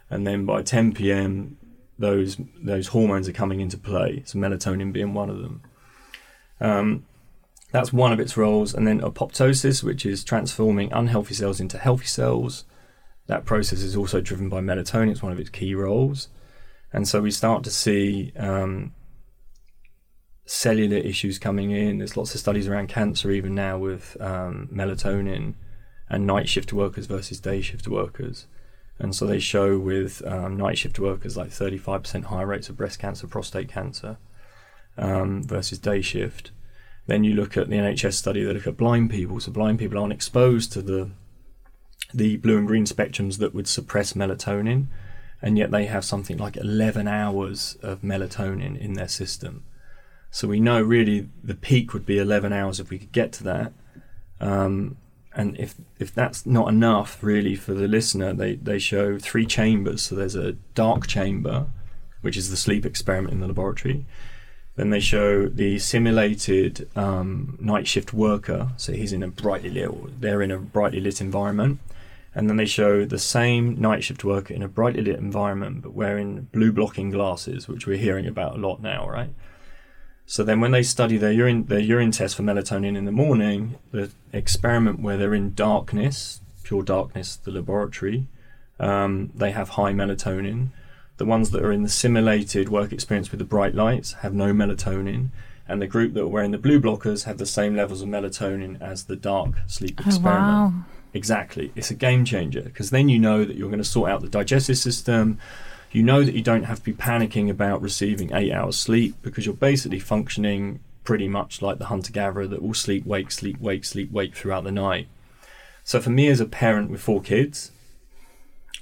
and 0.09 0.27
then 0.27 0.45
by 0.45 0.61
10 0.61 0.93
p.m. 0.93 1.57
those 1.97 2.37
those 2.61 2.87
hormones 2.87 3.27
are 3.27 3.33
coming 3.33 3.59
into 3.59 3.77
play. 3.77 4.23
So 4.25 4.37
melatonin 4.37 4.93
being 4.93 5.13
one 5.13 5.29
of 5.29 5.41
them. 5.41 5.61
Um, 6.59 7.05
that's 7.71 7.93
one 7.93 8.11
of 8.11 8.19
its 8.19 8.37
roles. 8.37 8.73
And 8.73 8.87
then 8.87 9.01
apoptosis, 9.01 9.83
which 9.83 10.05
is 10.05 10.23
transforming 10.23 10.91
unhealthy 10.91 11.33
cells 11.33 11.59
into 11.59 11.77
healthy 11.77 12.05
cells. 12.05 12.65
That 13.27 13.45
process 13.45 13.81
is 13.81 13.95
also 13.95 14.21
driven 14.21 14.49
by 14.49 14.59
melatonin. 14.59 15.09
It's 15.09 15.23
one 15.23 15.31
of 15.31 15.39
its 15.39 15.49
key 15.49 15.73
roles. 15.73 16.27
And 16.93 17.07
so 17.07 17.21
we 17.21 17.31
start 17.31 17.63
to 17.63 17.71
see 17.71 18.33
um, 18.35 18.93
cellular 20.51 20.97
issues 20.97 21.39
coming 21.39 21.71
in. 21.71 21.99
There's 21.99 22.17
lots 22.17 22.35
of 22.35 22.41
studies 22.41 22.67
around 22.67 22.87
cancer, 22.87 23.31
even 23.31 23.55
now, 23.55 23.77
with 23.77 24.17
um, 24.19 24.67
melatonin 24.71 25.53
and 26.09 26.27
night 26.27 26.49
shift 26.49 26.73
workers 26.73 27.05
versus 27.05 27.39
day 27.39 27.61
shift 27.61 27.87
workers. 27.87 28.47
And 28.99 29.15
so 29.15 29.25
they 29.25 29.39
show 29.39 29.79
with 29.79 30.21
um, 30.27 30.57
night 30.57 30.77
shift 30.77 30.99
workers 30.99 31.37
like 31.37 31.51
35% 31.51 32.25
higher 32.25 32.45
rates 32.45 32.67
of 32.67 32.75
breast 32.75 32.99
cancer, 32.99 33.27
prostate 33.27 33.69
cancer 33.69 34.17
um, 34.97 35.41
versus 35.41 35.79
day 35.79 36.01
shift. 36.01 36.51
Then 37.07 37.23
you 37.23 37.33
look 37.33 37.55
at 37.55 37.69
the 37.69 37.77
NHS 37.77 38.13
study 38.13 38.43
that 38.43 38.53
look 38.53 38.67
at 38.67 38.75
blind 38.75 39.09
people. 39.09 39.39
So 39.39 39.53
blind 39.53 39.79
people 39.79 39.97
aren't 39.97 40.13
exposed 40.13 40.73
to 40.73 40.81
the 40.81 41.11
the 42.13 42.35
blue 42.35 42.57
and 42.57 42.67
green 42.67 42.83
spectrums 42.83 43.37
that 43.37 43.55
would 43.55 43.69
suppress 43.69 44.11
melatonin, 44.11 44.87
and 45.41 45.57
yet 45.57 45.71
they 45.71 45.85
have 45.85 46.03
something 46.03 46.35
like 46.35 46.57
11 46.57 47.07
hours 47.07 47.77
of 47.81 48.01
melatonin 48.01 48.77
in 48.77 48.93
their 48.93 49.07
system. 49.07 49.63
So 50.31 50.47
we 50.47 50.61
know 50.61 50.81
really 50.81 51.27
the 51.43 51.53
peak 51.53 51.93
would 51.93 52.05
be 52.05 52.17
11 52.17 52.53
hours 52.53 52.79
if 52.79 52.89
we 52.89 52.97
could 52.97 53.11
get 53.11 53.33
to 53.33 53.43
that. 53.43 53.73
Um, 54.39 54.97
and 55.33 55.57
if 55.57 55.75
if 55.99 56.13
that's 56.13 56.45
not 56.45 56.67
enough 56.67 57.21
really 57.21 57.55
for 57.55 57.73
the 57.73 57.87
listener, 57.87 58.33
they, 58.33 58.55
they 58.55 58.79
show 58.79 59.17
three 59.17 59.45
chambers. 59.45 60.01
So 60.01 60.15
there's 60.15 60.35
a 60.35 60.53
dark 60.73 61.07
chamber, 61.07 61.67
which 62.21 62.37
is 62.37 62.49
the 62.49 62.57
sleep 62.57 62.85
experiment 62.85 63.33
in 63.33 63.39
the 63.39 63.47
laboratory. 63.47 64.05
Then 64.75 64.89
they 64.89 64.99
show 64.99 65.47
the 65.47 65.79
simulated 65.79 66.89
um, 66.95 67.57
night 67.59 67.87
shift 67.87 68.13
worker. 68.13 68.69
So 68.77 68.93
he's 68.93 69.13
in 69.13 69.23
a 69.23 69.27
brightly 69.27 69.69
lit, 69.69 70.21
they're 70.21 70.41
in 70.41 70.51
a 70.51 70.57
brightly 70.57 71.01
lit 71.01 71.21
environment. 71.21 71.79
And 72.33 72.49
then 72.49 72.55
they 72.55 72.65
show 72.65 73.03
the 73.03 73.19
same 73.19 73.79
night 73.79 74.05
shift 74.05 74.23
worker 74.23 74.53
in 74.53 74.63
a 74.63 74.69
brightly 74.69 75.01
lit 75.01 75.19
environment, 75.19 75.81
but 75.81 75.93
wearing 75.93 76.47
blue 76.53 76.71
blocking 76.71 77.09
glasses, 77.09 77.67
which 77.67 77.85
we're 77.85 77.97
hearing 77.97 78.25
about 78.25 78.55
a 78.55 78.59
lot 78.59 78.81
now, 78.81 79.09
right? 79.09 79.29
So 80.31 80.45
then, 80.45 80.61
when 80.61 80.71
they 80.71 80.81
study 80.81 81.17
their 81.17 81.33
urine, 81.33 81.65
their 81.65 81.81
urine 81.81 82.11
test 82.11 82.37
for 82.37 82.43
melatonin 82.43 82.95
in 82.95 83.03
the 83.03 83.11
morning, 83.11 83.75
the 83.91 84.11
experiment 84.31 85.01
where 85.01 85.17
they're 85.17 85.33
in 85.33 85.53
darkness, 85.53 86.39
pure 86.63 86.83
darkness, 86.83 87.35
the 87.35 87.51
laboratory, 87.51 88.27
um, 88.79 89.31
they 89.35 89.51
have 89.51 89.69
high 89.71 89.91
melatonin. 89.91 90.69
The 91.17 91.25
ones 91.25 91.51
that 91.51 91.61
are 91.61 91.73
in 91.73 91.83
the 91.83 91.89
simulated 91.89 92.69
work 92.69 92.93
experience 92.93 93.29
with 93.29 93.39
the 93.39 93.45
bright 93.45 93.75
lights 93.75 94.13
have 94.23 94.33
no 94.33 94.53
melatonin, 94.53 95.31
and 95.67 95.81
the 95.81 95.85
group 95.85 96.13
that 96.13 96.21
are 96.21 96.27
wearing 96.29 96.51
the 96.51 96.57
blue 96.57 96.79
blockers 96.79 97.25
have 97.25 97.37
the 97.37 97.45
same 97.45 97.75
levels 97.75 98.01
of 98.01 98.07
melatonin 98.07 98.81
as 98.81 99.03
the 99.07 99.17
dark 99.17 99.55
sleep 99.67 99.99
Oh, 100.01 100.07
experiment. 100.07 100.47
wow. 100.47 100.73
Exactly. 101.13 101.73
It's 101.75 101.91
a 101.91 101.93
game 101.93 102.23
changer 102.23 102.61
because 102.61 102.89
then 102.91 103.09
you 103.09 103.19
know 103.19 103.43
that 103.43 103.57
you're 103.57 103.67
going 103.67 103.83
to 103.83 103.83
sort 103.83 104.09
out 104.09 104.21
the 104.21 104.29
digestive 104.29 104.77
system. 104.77 105.39
You 105.91 106.03
know 106.03 106.23
that 106.23 106.33
you 106.33 106.41
don't 106.41 106.63
have 106.63 106.79
to 106.79 106.85
be 106.85 106.93
panicking 106.93 107.49
about 107.49 107.81
receiving 107.81 108.33
eight 108.33 108.51
hours 108.51 108.77
sleep 108.77 109.15
because 109.21 109.45
you're 109.45 109.55
basically 109.55 109.99
functioning 109.99 110.79
pretty 111.03 111.27
much 111.27 111.61
like 111.61 111.79
the 111.79 111.87
hunter 111.87 112.13
gatherer 112.13 112.47
that 112.47 112.61
will 112.61 112.73
sleep, 112.73 113.05
wake, 113.05 113.31
sleep, 113.31 113.59
wake, 113.59 113.83
sleep, 113.83 114.11
wake 114.11 114.35
throughout 114.35 114.63
the 114.63 114.71
night. 114.71 115.07
So 115.83 115.99
for 115.99 116.11
me 116.11 116.27
as 116.29 116.39
a 116.39 116.45
parent 116.45 116.89
with 116.89 117.01
four 117.01 117.21
kids, 117.21 117.71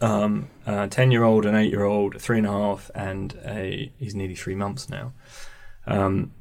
um, 0.02 0.50
a 0.66 0.88
10 0.88 1.12
year 1.12 1.24
old, 1.24 1.46
an 1.46 1.56
8 1.56 1.72
year 1.72 1.84
old, 1.84 2.22
three 2.22 2.38
and 2.38 2.48
a 2.48 2.52
half, 2.52 2.92
and 2.94 3.38
a 3.46 3.92
he's 3.98 4.16
nearly 4.16 4.36
three 4.36 4.56
months 4.56 4.90
now. 4.90 5.14
Um, 5.88 6.32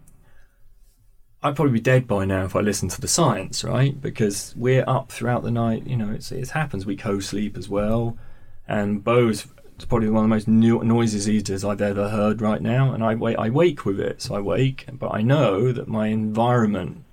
I'd 1.43 1.57
probably 1.57 1.75
be 1.75 1.81
dead 1.81 2.07
by 2.07 2.25
now 2.25 2.45
if 2.45 2.57
I 2.57 2.61
listened 2.61 2.91
to 2.93 3.01
the 3.01 3.09
science, 3.09 3.63
right? 3.63 3.99
Because 4.01 4.55
we're 4.57 4.85
up 4.89 5.13
throughout 5.13 5.45
the 5.45 5.51
night. 5.53 5.87
You 5.87 5.97
know, 5.97 6.13
it 6.13 6.51
happens. 6.51 6.85
We 6.85 6.97
co-sleep 6.97 7.57
as 7.57 7.69
well, 7.69 8.19
and 8.67 9.03
Bo's 9.05 9.47
probably 9.85 10.09
one 10.09 10.25
of 10.25 10.31
the 10.31 10.35
most 10.35 10.49
no- 10.49 10.81
noisiest 10.81 11.29
eaters 11.29 11.65
I've 11.65 11.81
ever 11.81 12.09
heard 12.09 12.41
right 12.41 12.61
now. 12.61 12.93
And 12.93 13.05
I 13.05 13.15
wake, 13.15 13.39
I 13.39 13.51
wake 13.51 13.85
with 13.85 14.01
it, 14.01 14.23
so 14.23 14.35
I 14.35 14.41
wake, 14.41 14.87
but 14.93 15.15
I 15.15 15.23
know 15.23 15.73
that 15.73 15.89
my 15.89 16.09
environment, 16.09 17.05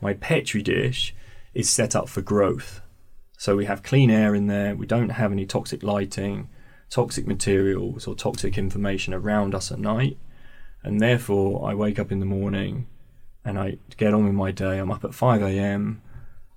my 0.00 0.14
petri 0.14 0.62
dish, 0.62 1.14
is 1.54 1.68
set 1.68 1.96
up 1.96 2.08
for 2.08 2.22
growth. 2.22 2.80
So 3.38 3.56
we 3.56 3.64
have 3.64 3.82
clean 3.82 4.10
air 4.10 4.34
in 4.34 4.48
there. 4.48 4.74
We 4.74 4.86
don't 4.86 5.10
have 5.10 5.32
any 5.32 5.46
toxic 5.46 5.82
lighting, 5.82 6.48
toxic 6.90 7.26
materials, 7.26 8.06
or 8.06 8.14
toxic 8.14 8.58
information 8.58 9.14
around 9.14 9.54
us 9.54 9.72
at 9.72 9.78
night. 9.78 10.18
And 10.82 11.00
therefore, 11.00 11.68
I 11.68 11.74
wake 11.74 11.98
up 11.98 12.12
in 12.12 12.20
the 12.20 12.26
morning 12.26 12.86
and 13.44 13.58
I 13.58 13.78
get 13.96 14.14
on 14.14 14.24
with 14.24 14.34
my 14.34 14.50
day. 14.50 14.78
I'm 14.78 14.90
up 14.90 15.04
at 15.04 15.14
5 15.14 15.42
a.m. 15.42 16.02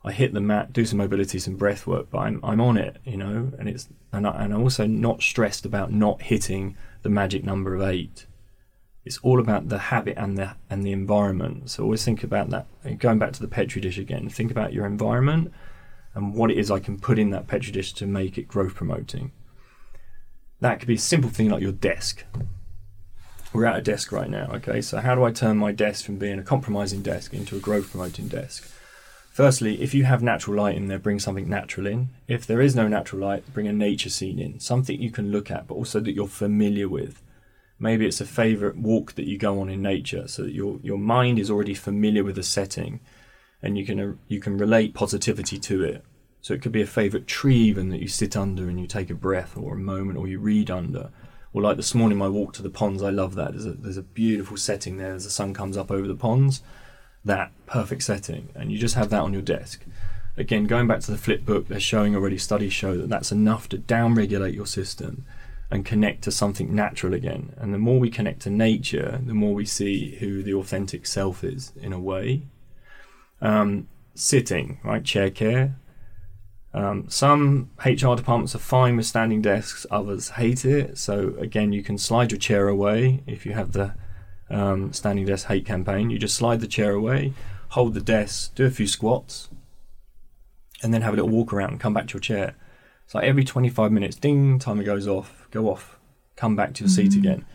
I 0.04 0.12
hit 0.12 0.34
the 0.34 0.42
mat, 0.42 0.74
do 0.74 0.86
some 0.86 0.98
mobility, 0.98 1.40
some 1.40 1.56
breath 1.56 1.88
work, 1.88 2.08
but 2.12 2.20
I'm 2.20 2.40
I'm 2.44 2.60
on 2.60 2.78
it, 2.78 2.98
you 3.06 3.16
know, 3.16 3.54
and 3.58 3.70
it's 3.70 3.88
and, 4.14 4.28
I, 4.28 4.44
and 4.44 4.54
I'm 4.54 4.62
also 4.62 4.86
not 4.86 5.22
stressed 5.22 5.66
about 5.66 5.92
not 5.92 6.22
hitting 6.22 6.78
the 7.02 7.10
magic 7.10 7.44
number 7.44 7.76
of 7.76 7.82
eight. 7.82 8.26
It's 9.04 9.18
all 9.18 9.40
about 9.40 9.68
the 9.68 9.80
habit 9.80 10.18
and 10.18 10.38
the 10.38 10.56
and 10.70 10.86
the 10.86 10.94
environment. 10.94 11.70
So 11.70 11.84
always 11.84 12.06
think 12.06 12.24
about 12.24 12.50
that. 12.52 12.68
Going 13.00 13.20
back 13.20 13.34
to 13.34 13.42
the 13.42 13.50
petri 13.50 13.82
dish 13.82 13.98
again, 13.98 14.30
think 14.30 14.50
about 14.50 14.72
your 14.72 14.86
environment 14.86 15.52
and 16.14 16.34
what 16.34 16.52
it 16.52 16.58
is 16.58 16.72
I 16.72 16.80
can 16.80 17.00
put 17.00 17.20
in 17.20 17.32
that 17.32 17.48
petri 17.48 17.74
dish 17.74 17.92
to 17.94 18.06
make 18.06 18.38
it 18.38 18.48
growth 18.48 18.76
promoting. 18.76 19.32
That 20.62 20.80
could 20.80 20.88
be 20.88 20.96
a 20.96 21.00
simple 21.00 21.30
thing 21.30 21.50
like 21.50 21.62
your 21.62 21.74
desk. 21.74 22.24
We're 23.52 23.66
at 23.66 23.78
a 23.78 23.82
desk 23.82 24.12
right 24.12 24.30
now, 24.30 24.50
okay? 24.54 24.80
So 24.80 25.00
how 25.00 25.16
do 25.16 25.24
I 25.24 25.32
turn 25.32 25.58
my 25.58 25.72
desk 25.72 26.06
from 26.06 26.18
being 26.18 26.40
a 26.40 26.44
compromising 26.44 27.02
desk 27.02 27.34
into 27.34 27.58
a 27.58 27.60
growth 27.60 27.92
promoting 27.92 28.28
desk? 28.28 28.72
Firstly, 29.34 29.82
if 29.82 29.96
you 29.96 30.04
have 30.04 30.22
natural 30.22 30.58
light 30.58 30.76
in 30.76 30.90
there, 30.90 31.00
bring 31.00 31.18
something 31.18 31.50
natural 31.50 31.88
in. 31.88 32.10
If 32.28 32.46
there 32.46 32.62
is 32.62 32.76
no 32.76 32.88
natural 32.88 33.24
light, 33.24 33.52
bring 33.52 33.68
a 33.68 33.74
nature 33.74 34.12
scene 34.12 34.38
in, 34.38 34.60
something 34.60 35.02
you 35.02 35.10
can 35.10 35.32
look 35.32 35.50
at, 35.50 35.66
but 35.66 35.74
also 35.74 36.00
that 36.02 36.14
you're 36.14 36.28
familiar 36.28 36.88
with. 36.88 37.24
Maybe 37.80 38.06
it's 38.06 38.22
a 38.22 38.28
favorite 38.28 38.78
walk 38.78 39.14
that 39.14 39.26
you 39.26 39.40
go 39.40 39.60
on 39.60 39.70
in 39.70 39.82
nature, 39.82 40.28
so 40.28 40.44
that 40.44 40.54
your 40.54 40.80
your 40.84 41.00
mind 41.00 41.40
is 41.40 41.50
already 41.50 41.74
familiar 41.74 42.24
with 42.24 42.36
the 42.36 42.44
setting, 42.44 43.00
and 43.60 43.76
you 43.76 43.88
can 43.88 44.00
uh, 44.00 44.14
you 44.28 44.40
can 44.40 44.56
relate 44.56 44.94
positivity 44.94 45.58
to 45.58 45.84
it. 45.84 46.06
So 46.42 46.54
it 46.54 46.62
could 46.62 46.72
be 46.72 46.84
a 46.84 46.98
favorite 47.00 47.26
tree 47.26 47.58
even 47.58 47.90
that 47.90 48.02
you 48.02 48.08
sit 48.08 48.38
under 48.38 48.70
and 48.70 48.80
you 48.80 48.86
take 48.86 49.10
a 49.10 49.16
breath 49.16 49.58
or 49.58 49.74
a 49.74 49.80
moment, 49.80 50.20
or 50.20 50.28
you 50.28 50.38
read 50.38 50.70
under. 50.70 51.10
Or 51.54 51.64
like 51.64 51.78
this 51.78 51.96
morning, 51.96 52.20
my 52.20 52.28
walk 52.28 52.54
to 52.54 52.62
the 52.62 52.70
ponds. 52.70 53.02
I 53.02 53.10
love 53.10 53.34
that. 53.34 53.54
There's 53.54 53.66
a 53.66 53.72
there's 53.72 53.98
a 53.98 54.04
beautiful 54.04 54.58
setting 54.58 54.98
there 54.98 55.16
as 55.16 55.24
the 55.24 55.32
sun 55.32 55.56
comes 55.56 55.76
up 55.76 55.90
over 55.90 56.08
the 56.08 56.16
ponds 56.16 56.62
that 57.26 57.52
perfect 57.66 58.04
setting 58.04 58.50
and 58.56 58.72
you 58.72 58.78
just 58.78 58.96
have 58.96 59.10
that 59.10 59.22
on 59.22 59.34
your 59.34 59.42
desk. 59.42 59.84
Again 60.36 60.66
going 60.66 60.88
back 60.88 61.02
to 61.02 61.12
the 61.12 61.18
flip 61.18 61.46
book 61.46 61.68
they're 61.68 61.80
showing 61.80 62.16
already 62.16 62.38
studies 62.38 62.74
show 62.74 62.98
that 62.98 63.10
that's 63.10 63.32
enough 63.32 63.70
to 63.70 63.78
down 63.78 64.16
regulate 64.16 64.56
your 64.56 64.66
system 64.66 65.26
and 65.72 65.86
connect 65.86 66.24
to 66.24 66.32
something 66.32 66.74
natural 66.76 67.14
again. 67.14 67.54
And 67.58 67.74
the 67.74 67.80
more 67.80 68.00
we 68.00 68.10
connect 68.10 68.42
to 68.42 68.50
nature 68.50 69.22
the 69.24 69.34
more 69.34 69.54
we 69.54 69.66
see 69.66 70.16
who 70.16 70.44
the 70.44 70.54
authentic 70.54 71.06
self 71.06 71.44
is 71.44 71.72
in 71.82 71.94
a 71.94 72.00
way. 72.00 72.44
Um, 73.42 73.88
sitting 74.16 74.80
right 74.84 75.04
chair 75.04 75.30
care. 75.30 75.76
Um, 76.74 77.06
some 77.08 77.70
HR 77.86 78.16
departments 78.16 78.56
are 78.56 78.60
fine 78.60 78.98
with 78.98 79.06
standing 79.06 79.42
desks, 79.42 79.86
others 79.92 80.32
hate 80.32 80.66
it. 80.66 80.98
So, 80.98 81.36
again, 81.38 81.72
you 81.72 81.84
can 81.84 81.98
slide 81.98 82.32
your 82.32 82.40
chair 82.40 82.68
away 82.68 83.22
if 83.28 83.46
you 83.46 83.54
have 83.54 83.74
the 83.74 83.94
um, 84.50 84.94
standing 84.94 85.26
desk 85.26 85.48
hate 85.48 85.66
campaign. 85.66 86.10
You 86.10 86.20
just 86.20 86.36
slide 86.36 86.62
the 86.62 86.68
chair 86.68 86.92
away, 86.92 87.34
hold 87.70 87.94
the 87.94 88.02
desk, 88.02 88.56
do 88.56 88.66
a 88.66 88.72
few 88.72 88.88
squats, 88.88 89.50
and 90.82 90.94
then 90.94 91.02
have 91.02 91.14
a 91.14 91.18
little 91.18 91.32
walk 91.32 91.54
around 91.54 91.72
and 91.72 91.80
come 91.80 91.94
back 91.94 92.08
to 92.08 92.14
your 92.14 92.22
chair. 92.22 92.56
It's 93.06 93.16
like 93.16 93.26
every 93.26 93.44
25 93.44 93.92
minutes, 93.92 94.16
ding, 94.16 94.60
timer 94.60 94.84
goes 94.84 95.08
off, 95.08 95.48
go 95.52 95.70
off, 95.70 95.98
come 96.36 96.56
back 96.56 96.74
to 96.76 96.84
your 96.84 96.90
seat 96.90 97.16
again. 97.16 97.46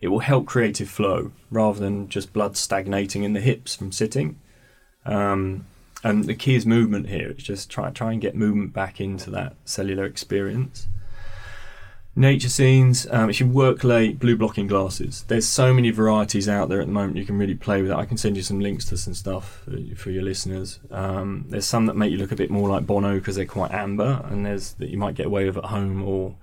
It 0.00 0.08
will 0.08 0.20
help 0.20 0.46
creative 0.46 0.88
flow 0.88 1.32
rather 1.50 1.80
than 1.80 2.08
just 2.08 2.32
blood 2.32 2.56
stagnating 2.56 3.24
in 3.24 3.32
the 3.32 3.40
hips 3.40 3.74
from 3.74 3.90
sitting. 3.90 4.38
Um, 5.04 5.66
and 6.04 6.24
the 6.24 6.34
key 6.34 6.54
is 6.54 6.64
movement 6.66 7.08
here. 7.08 7.28
It's 7.30 7.42
just 7.42 7.70
try 7.70 7.90
try 7.90 8.12
and 8.12 8.20
get 8.20 8.36
movement 8.36 8.72
back 8.72 9.00
into 9.00 9.30
that 9.30 9.56
cellular 9.64 10.04
experience. 10.04 10.86
Nature 12.16 12.48
scenes. 12.48 13.06
Um, 13.10 13.30
if 13.30 13.38
you 13.38 13.46
work 13.46 13.84
late, 13.84 14.18
blue 14.18 14.36
blocking 14.36 14.66
glasses. 14.66 15.24
There's 15.28 15.46
so 15.46 15.72
many 15.72 15.90
varieties 15.90 16.48
out 16.48 16.68
there 16.68 16.80
at 16.80 16.86
the 16.86 16.92
moment. 16.92 17.16
You 17.16 17.24
can 17.24 17.38
really 17.38 17.54
play 17.54 17.80
with 17.80 17.92
it. 17.92 17.96
I 17.96 18.06
can 18.06 18.16
send 18.16 18.36
you 18.36 18.42
some 18.42 18.58
links 18.58 18.84
to 18.86 18.96
some 18.96 19.14
stuff 19.14 19.64
for, 19.96 20.10
your 20.10 20.24
listeners. 20.24 20.80
Um, 20.90 21.44
there's 21.48 21.66
some 21.66 21.86
that 21.86 21.94
make 21.94 22.10
you 22.10 22.18
look 22.18 22.32
a 22.32 22.36
bit 22.36 22.50
more 22.50 22.68
like 22.68 22.86
Bono 22.86 23.14
because 23.14 23.36
they're 23.36 23.46
quite 23.46 23.70
amber, 23.70 24.24
and 24.28 24.44
there's 24.44 24.72
that 24.74 24.88
you 24.88 24.98
might 24.98 25.14
get 25.14 25.26
away 25.26 25.44
with 25.44 25.58
at 25.58 25.66
home. 25.66 26.02
Or 26.02 26.34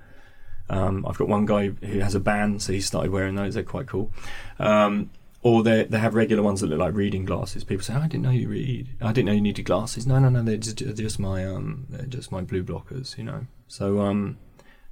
um, 0.70 1.06
I've 1.06 1.18
got 1.18 1.28
one 1.28 1.46
guy 1.46 1.70
who 1.70 2.00
has 2.00 2.16
a 2.16 2.22
band, 2.22 2.62
so 2.62 2.72
he 2.72 2.80
started 2.80 3.12
wearing 3.12 3.36
those. 3.36 3.56
They're 3.56 3.64
quite 3.64 3.88
cool. 3.88 4.12
Um, 4.60 5.10
or 5.42 5.62
they 5.62 5.84
they 5.84 6.00
have 6.00 6.16
regular 6.16 6.42
ones 6.42 6.62
that 6.62 6.68
look 6.68 6.80
like 6.80 6.96
reading 6.96 7.24
glasses. 7.24 7.64
People 7.64 7.84
say, 7.84 7.94
oh, 7.94 8.00
"I 8.00 8.08
didn't 8.08 8.24
know 8.24 8.32
you 8.32 8.50
read. 8.50 8.96
I 9.00 9.12
didn't 9.12 9.28
know 9.28 9.34
you 9.34 9.42
needed 9.42 9.66
glasses." 9.66 10.08
No, 10.08 10.18
no, 10.20 10.30
no. 10.30 10.42
They're 10.42 10.58
just, 10.58 10.78
just 10.78 11.20
my 11.20 11.46
um, 11.46 11.86
they're 11.90 12.08
just 12.08 12.32
my 12.32 12.42
blue 12.42 12.64
blockers. 12.64 13.18
You 13.18 13.26
know. 13.26 13.46
So 13.68 14.00
um, 14.00 14.40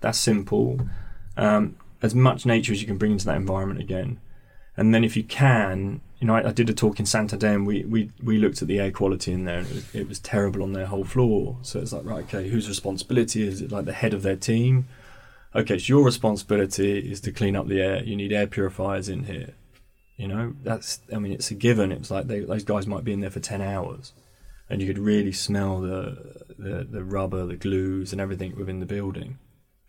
that's 0.04 0.20
simple. 0.20 0.80
Um, 1.38 1.78
as 2.02 2.14
much 2.14 2.46
nature 2.46 2.74
as 2.74 2.82
you 2.82 2.88
can 2.88 2.98
bring 2.98 3.14
into 3.14 3.26
that 3.26 3.38
environment 3.38 3.80
again, 3.80 4.20
and 4.76 4.94
then 4.94 5.04
if 5.04 5.16
you 5.16 5.24
can, 5.24 6.02
you 6.20 6.28
know, 6.28 6.36
I, 6.36 6.50
I 6.50 6.52
did 6.52 6.70
a 6.70 6.74
talk 6.74 7.00
in 7.00 7.06
Santander, 7.06 7.48
and 7.48 7.66
we, 7.66 7.86
we 7.86 8.12
we 8.22 8.38
looked 8.38 8.62
at 8.62 8.68
the 8.68 8.80
air 8.80 8.92
quality 8.92 9.32
in 9.32 9.46
there, 9.46 9.60
and 9.60 9.68
it 9.68 9.74
was, 9.74 9.96
it 9.96 10.10
was 10.10 10.20
terrible 10.20 10.62
on 10.62 10.74
their 10.74 10.88
whole 10.88 11.06
floor. 11.06 11.58
So 11.62 11.80
it's 11.80 11.94
like, 11.94 12.06
right, 12.06 12.26
okay, 12.26 12.50
whose 12.50 12.68
responsibility 12.68 13.48
is 13.48 13.62
it? 13.62 13.72
Like 13.72 13.86
the 13.86 13.94
head 13.94 14.14
of 14.14 14.22
their 14.22 14.36
team. 14.36 14.88
Okay, 15.56 15.78
so 15.78 15.86
your 15.86 16.04
responsibility 16.04 17.12
is 17.12 17.22
to 17.22 17.32
clean 17.32 17.56
up 17.56 17.68
the 17.68 17.82
air. 17.82 18.04
You 18.04 18.16
need 18.16 18.34
air 18.34 18.48
purifiers 18.48 19.08
in 19.08 19.24
here. 19.24 19.54
You 20.18 20.28
know, 20.28 20.56
that's, 20.64 21.00
I 21.14 21.20
mean, 21.20 21.32
it's 21.32 21.52
a 21.52 21.56
given. 21.56 21.92
It 21.92 22.00
was 22.00 22.12
like 22.12 22.28
they, 22.28 22.42
those 22.42 22.64
guys 22.64 22.88
might 22.88 23.04
be 23.04 23.14
in 23.14 23.22
there 23.22 23.30
for 23.30 23.40
10 23.40 23.62
hours 23.62 24.14
and 24.70 24.82
you 24.82 24.88
could 24.88 24.98
really 24.98 25.32
smell 25.32 25.82
the, 25.82 26.46
the, 26.58 26.88
the 26.90 27.04
rubber, 27.04 27.46
the 27.46 27.56
glues, 27.56 28.12
and 28.12 28.22
everything 28.22 28.56
within 28.56 28.80
the 28.80 28.86
building. 28.86 29.38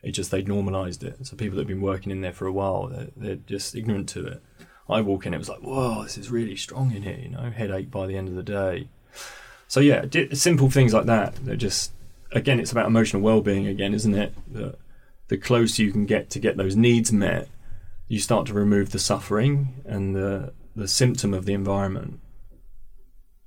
It 0.05 0.13
just, 0.13 0.31
they'd 0.31 0.49
normalized 0.49 1.03
it. 1.03 1.27
So 1.27 1.37
people 1.37 1.57
that 1.57 1.63
have 1.63 1.69
been 1.69 1.81
working 1.81 2.13
in 2.13 2.21
there 2.21 2.33
for 2.33 2.47
a 2.47 2.53
while, 2.53 2.89
they're, 2.89 3.09
they're 3.17 3.37
just 3.37 3.75
ignorant 3.75 4.09
to 4.11 4.27
it. 4.27 4.43
I 4.89 5.01
walk 5.01 5.25
in, 5.25 5.33
it 5.33 5.39
was 5.39 5.49
like, 5.49 5.61
whoa, 5.61 6.03
this 6.03 6.19
is 6.19 6.31
really 6.31 6.57
strong 6.57 6.95
in 6.95 7.03
here, 7.03 7.19
you 7.19 7.31
know, 7.31 7.51
headache 7.51 7.91
by 7.91 8.07
the 8.07 8.17
end 8.17 8.29
of 8.29 8.35
the 8.35 8.43
day. 8.43 8.89
So 9.67 9.81
yeah, 9.81 10.05
simple 10.33 10.71
things 10.71 10.93
like 10.93 11.07
that. 11.07 11.37
They're 11.37 11.57
just, 11.57 11.93
again, 12.33 12.61
it's 12.61 12.73
about 12.73 12.87
emotional 12.87 13.23
well-being 13.23 13.67
again, 13.67 13.95
isn't 13.95 14.15
it? 14.15 14.35
The, 14.53 14.77
the 15.29 15.39
closer 15.39 15.83
you 15.83 15.91
can 15.91 16.05
get 16.05 16.29
to 16.31 16.39
get 16.39 16.59
those 16.59 16.77
needs 16.77 17.13
met, 17.13 17.49
you 18.09 18.21
start 18.21 18.47
to 18.47 18.53
remove 18.53 18.91
the 18.91 18.99
suffering 18.99 19.83
and 19.87 20.15
the 20.15 20.53
the 20.77 20.89
symptom 20.89 21.33
of 21.33 21.45
the 21.45 21.55
environment 21.55 22.21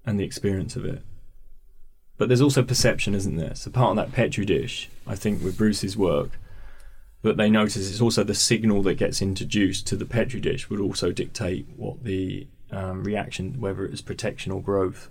and 0.06 0.20
the 0.20 0.24
experience 0.24 0.76
of 0.76 0.86
it. 0.86 1.02
But 2.18 2.30
there's 2.30 2.42
also 2.42 2.64
perception, 2.64 3.14
isn't 3.14 3.36
there? 3.36 3.54
So 3.54 3.70
part 3.70 3.92
of 3.92 3.96
that 3.98 4.14
petri 4.14 4.46
dish, 4.46 4.90
I 5.06 5.16
think, 5.16 5.44
with 5.44 5.58
Bruce's 5.58 5.98
work, 5.98 6.40
that 7.24 7.38
they 7.38 7.50
notice 7.50 7.90
it's 7.90 8.02
also 8.02 8.24
the 8.24 8.36
signal 8.36 8.84
that 8.84 8.96
gets 8.96 9.22
introduced 9.22 9.88
to 9.88 9.96
the 9.96 10.06
petri 10.06 10.40
dish 10.40 10.70
would 10.70 10.80
also 10.80 11.12
dictate 11.12 11.68
what 11.76 12.04
the 12.04 12.48
um, 12.72 13.04
reaction, 13.04 13.60
whether 13.60 13.86
it 13.86 13.94
is 13.94 14.02
protection 14.02 14.52
or 14.52 14.62
growth. 14.62 15.10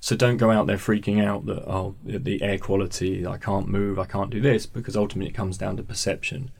So 0.00 0.14
don't 0.14 0.36
go 0.36 0.50
out 0.50 0.66
there 0.66 0.76
freaking 0.76 1.24
out 1.24 1.46
that 1.46 1.66
oh 1.66 1.96
the 2.04 2.42
air 2.42 2.58
quality, 2.58 3.26
I 3.26 3.38
can't 3.38 3.68
move, 3.68 3.98
I 3.98 4.04
can't 4.04 4.30
do 4.30 4.40
this, 4.40 4.66
because 4.66 4.96
ultimately 4.96 5.30
it 5.30 5.34
comes 5.34 5.56
down 5.56 5.76
to 5.78 5.82
perception 5.82 6.50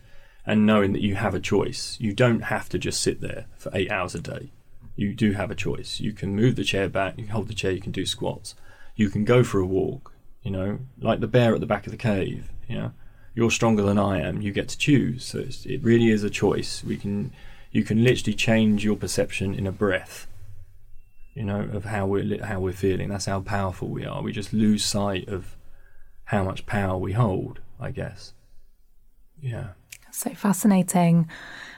and 0.47 0.67
knowing 0.67 0.93
that 0.93 1.03
you 1.03 1.15
have 1.15 1.35
a 1.35 1.41
choice. 1.41 1.97
You 2.01 2.13
don't 2.13 2.43
have 2.43 2.69
to 2.71 2.79
just 2.79 3.01
sit 3.01 3.21
there 3.21 3.47
for 3.57 3.71
eight 3.75 3.91
hours 3.91 4.15
a 4.15 4.21
day. 4.21 4.53
You 4.97 5.15
do 5.15 5.33
have 5.33 5.51
a 5.51 5.55
choice. 5.55 6.01
You 6.01 6.13
can 6.13 6.37
move 6.37 6.57
the 6.57 6.65
chair 6.65 6.89
back, 6.89 7.15
you 7.17 7.25
can 7.25 7.33
hold 7.33 7.49
the 7.49 7.55
chair, 7.55 7.73
you 7.73 7.81
can 7.81 7.93
do 7.93 8.07
squats, 8.07 8.55
you 8.97 9.11
can 9.11 9.25
go 9.25 9.43
for 9.43 9.61
a 9.61 9.67
walk, 9.67 10.13
you 10.43 10.51
know, 10.51 10.79
like 11.01 11.21
the 11.21 11.27
bear 11.27 11.55
at 11.55 11.61
the 11.61 11.67
back 11.67 11.87
of 11.87 11.91
the 11.91 11.99
cave, 11.99 12.51
you 12.69 12.77
know. 12.77 12.93
You're 13.35 13.51
stronger 13.51 13.83
than 13.83 13.99
I 13.99 14.21
am. 14.21 14.43
You 14.43 14.53
get 14.53 14.69
to 14.69 14.79
choose. 14.79 15.25
So 15.25 15.41
it 15.41 15.83
really 15.83 16.11
is 16.11 16.23
a 16.23 16.31
choice. 16.31 16.85
We 16.85 16.97
can, 16.97 17.33
you 17.73 17.83
can 17.83 18.05
literally 18.05 18.35
change 18.35 18.85
your 18.85 18.97
perception 18.97 19.55
in 19.55 19.67
a 19.67 19.73
breath. 19.73 20.27
You 21.35 21.43
know 21.43 21.69
of 21.73 21.87
how 21.87 22.07
we're 22.07 22.45
how 22.45 22.61
we're 22.61 22.73
feeling. 22.73 23.09
That's 23.09 23.27
how 23.27 23.41
powerful 23.41 23.89
we 23.89 24.05
are. 24.07 24.23
We 24.23 24.31
just 24.31 24.53
lose 24.53 24.85
sight 24.85 25.29
of 25.29 25.57
how 26.27 26.45
much 26.45 26.65
power 26.65 26.97
we 26.97 27.13
hold. 27.13 27.59
I 27.81 27.91
guess. 27.91 28.35
Yeah. 29.41 29.71
So 30.13 30.31
fascinating. 30.31 31.29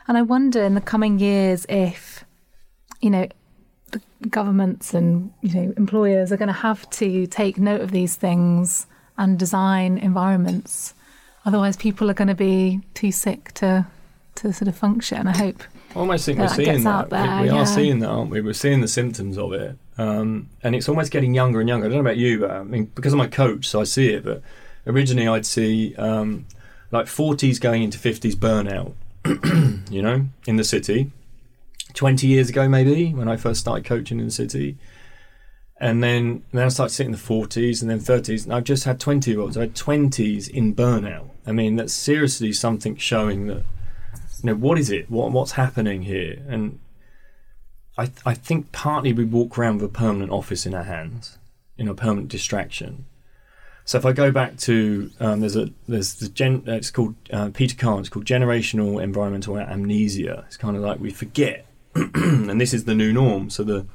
And 0.07 0.19
I 0.19 0.23
wonder 0.23 0.63
in 0.63 0.75
the 0.75 0.81
coming 0.83 1.19
years 1.19 1.65
if, 1.71 2.25
you 3.01 3.09
know, 3.09 3.29
the 3.93 4.01
governments 4.29 4.93
and, 4.93 5.33
you 5.41 5.55
know, 5.55 5.75
employers 5.79 6.31
are 6.33 6.37
going 6.37 6.49
to 6.49 6.53
have 6.53 6.89
to 6.91 7.27
take 7.27 7.57
note 7.57 7.81
of 7.81 7.93
these 7.93 8.15
things 8.15 8.87
and 9.17 9.39
design 9.39 9.97
environments. 9.97 10.93
Otherwise, 11.47 11.77
people 11.77 12.11
are 12.11 12.15
going 12.15 12.29
to 12.29 12.35
be 12.35 12.81
too 12.95 13.13
sick 13.13 13.53
to, 13.53 13.87
to 14.35 14.53
sort 14.53 14.69
of 14.69 14.77
function. 14.77 15.27
I 15.29 15.37
hope. 15.37 15.63
I 15.95 16.01
almost 16.01 16.27
think 16.27 16.41
we're 16.41 16.49
seeing 16.49 16.83
that. 16.83 17.09
There, 17.09 17.37
we, 17.37 17.43
we 17.43 17.47
yeah. 17.47 17.61
are 17.61 17.67
seeing 17.67 18.01
that, 18.01 18.09
aren't 18.09 18.31
we? 18.31 18.41
We're 18.41 18.53
seeing 18.53 18.81
the 18.81 18.89
symptoms 18.89 19.39
of 19.39 19.53
it. 19.53 19.79
Um, 19.97 20.51
and 20.63 20.75
it's 20.75 20.89
almost 20.89 21.13
getting 21.13 21.35
younger 21.35 21.61
and 21.61 21.69
younger. 21.69 21.87
I 21.87 21.89
don't 21.89 21.99
know 21.99 22.11
about 22.11 22.19
you, 22.19 22.41
but 22.41 22.51
I 22.51 22.65
mean, 22.65 22.91
because 22.97 23.13
I'm 23.13 23.21
a 23.21 23.29
coach, 23.29 23.67
so 23.67 23.81
I 23.81 23.85
see 23.85 24.13
it. 24.13 24.25
But 24.25 24.43
originally, 24.87 25.29
I'd 25.29 25.47
see 25.47 25.95
um, 25.95 26.47
like 26.91 27.07
40s 27.07 27.61
going 27.61 27.85
into 27.85 27.97
50s 27.97 28.35
burnout, 28.35 28.93
you 29.91 30.03
know, 30.03 30.27
in 30.47 30.57
the 30.57 30.65
city. 30.65 31.13
20 31.95 32.27
years 32.27 32.51
ago, 32.51 32.69
maybe, 32.69 33.15
when 33.15 33.29
I 33.29 33.37
first 33.37 33.61
started 33.61 33.85
coaching 33.87 34.19
in 34.19 34.27
the 34.27 34.33
city. 34.33 34.77
And 35.79 36.03
then, 36.03 36.43
then 36.53 36.65
I 36.65 36.69
started 36.69 36.95
sitting 36.95 37.13
in 37.13 37.19
the 37.19 37.25
40s 37.25 37.83
and 37.83 37.91
then 37.91 38.01
30s. 38.01 38.45
And 38.45 38.55
I've 38.55 38.65
just 38.65 38.85
had 38.85 38.99
20 38.99 39.31
year 39.31 39.41
olds. 39.41 39.57
I 39.57 39.63
had 39.63 39.75
20s 39.75 40.49
in 40.49 40.75
burnout. 40.75 41.29
I 41.47 41.53
mean, 41.53 41.77
that's 41.77 41.93
seriously 41.93 42.53
something 42.53 42.97
showing 42.97 43.47
that, 43.49 43.63
you 44.43 44.45
know, 44.45 44.55
what 44.55 44.79
is 44.79 44.91
it? 44.91 45.11
What, 45.11 45.33
what's 45.33 45.53
happening 45.53 46.03
here? 46.03 46.43
And 46.49 46.79
I, 47.99 48.11
I 48.25 48.35
think 48.35 48.73
partly 48.73 49.13
we 49.13 49.25
walk 49.25 49.59
around 49.59 49.81
with 49.81 49.91
a 49.91 49.93
permanent 49.93 50.31
office 50.31 50.67
in 50.67 50.75
our 50.75 50.85
hands, 50.85 51.39
in 51.77 51.89
a 51.89 51.95
permanent 51.95 52.29
distraction. 52.29 53.07
So 53.85 53.99
if 53.99 54.05
I 54.05 54.13
go 54.13 54.33
back 54.33 54.57
to 54.59 55.11
um, 55.21 55.41
there's 55.41 55.55
a 55.55 55.71
there's 55.87 56.15
the 56.15 56.29
gen 56.29 56.65
it's 56.67 56.91
called 56.91 57.15
uh, 57.33 57.51
Peter 57.55 57.77
Kahn 57.77 58.01
it's 58.01 58.09
called 58.09 58.25
generational 58.25 59.01
environmental 59.01 59.57
amnesia. 59.57 60.43
It's 60.49 60.57
kind 60.57 60.77
of 60.77 60.83
like 60.83 60.99
we 60.99 61.11
forget, 61.11 61.67
and 61.95 62.61
this 62.61 62.75
is 62.75 62.85
the 62.85 62.97
new 62.97 63.13
norm. 63.13 63.49
So 63.49 63.63
the 63.63 63.87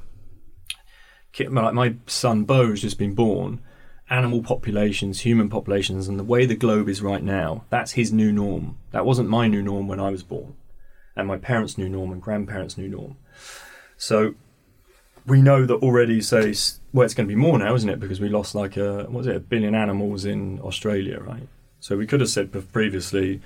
like 1.40 1.74
my 1.74 1.96
son 2.08 2.44
Bo 2.44 2.70
has 2.70 2.82
just 2.82 2.98
been 2.98 3.16
born. 3.16 3.62
Animal 4.10 4.44
populations, 4.44 5.22
human 5.22 5.50
populations, 5.50 6.08
and 6.10 6.20
the 6.20 6.24
way 6.24 6.46
the 6.46 6.56
globe 6.56 6.90
is 6.90 7.02
right 7.02 7.24
now, 7.24 7.64
that's 7.70 7.94
his 7.94 8.12
new 8.12 8.32
norm. 8.32 8.78
That 8.92 9.06
wasn't 9.06 9.30
my 9.30 9.48
new 9.48 9.62
norm 9.62 9.88
when 9.88 10.02
I 10.02 10.10
was 10.10 10.22
born, 10.22 10.56
and 11.16 11.28
my 11.28 11.38
parents' 11.38 11.78
new 11.78 11.88
norm 11.88 12.12
and 12.12 12.22
grandparents' 12.22 12.78
new 12.78 12.90
norm. 12.90 13.16
So 13.96 14.36
we 15.26 15.42
know 15.42 15.66
that 15.66 15.76
already, 15.76 16.20
say, 16.20 16.54
well, 16.92 17.06
it's 17.06 17.14
going 17.14 17.28
to 17.28 17.34
be 17.34 17.40
more 17.40 17.58
now, 17.58 17.74
isn't 17.74 17.90
it? 17.90 18.02
Because 18.02 18.20
we 18.20 18.28
lost 18.28 18.54
like 18.54 18.76
a, 18.76 19.04
what 19.04 19.12
was 19.12 19.28
it, 19.28 19.36
a 19.36 19.40
billion 19.40 19.76
animals 19.76 20.26
in 20.26 20.60
Australia, 20.60 21.20
right? 21.22 21.48
So 21.80 21.96
we 21.98 22.08
could 22.08 22.20
have 22.20 22.30
said 22.30 22.52
previously 22.72 23.42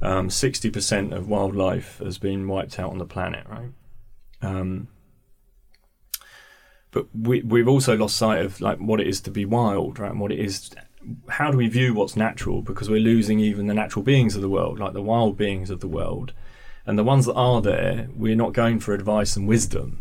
um, 0.00 0.28
60% 0.28 1.12
of 1.12 1.28
wildlife 1.28 1.98
has 1.98 2.18
been 2.18 2.46
wiped 2.48 2.78
out 2.78 2.90
on 2.90 2.98
the 2.98 3.04
planet, 3.04 3.46
right? 3.48 3.70
Um, 4.42 4.88
but 6.94 7.06
we, 7.14 7.42
we've 7.42 7.68
also 7.68 7.94
lost 7.94 8.16
sight 8.16 8.40
of 8.40 8.62
like 8.62 8.78
what 8.78 9.00
it 9.00 9.06
is 9.06 9.20
to 9.22 9.30
be 9.30 9.44
wild, 9.44 9.98
right? 9.98 10.12
And 10.12 10.20
what 10.20 10.32
it 10.32 10.38
is, 10.38 10.70
how 11.28 11.50
do 11.50 11.58
we 11.58 11.68
view 11.68 11.92
what's 11.92 12.16
natural? 12.16 12.62
Because 12.62 12.88
we're 12.88 13.00
losing 13.00 13.38
even 13.38 13.66
the 13.66 13.74
natural 13.74 14.02
beings 14.02 14.34
of 14.34 14.40
the 14.40 14.48
world, 14.48 14.78
like 14.78 14.94
the 14.94 15.02
wild 15.02 15.36
beings 15.36 15.68
of 15.68 15.80
the 15.80 15.88
world. 15.88 16.32
And 16.86 16.98
the 16.98 17.04
ones 17.04 17.26
that 17.26 17.34
are 17.34 17.60
there, 17.60 18.08
we're 18.16 18.36
not 18.36 18.54
going 18.54 18.80
for 18.80 18.94
advice 18.94 19.36
and 19.36 19.46
wisdom 19.46 20.00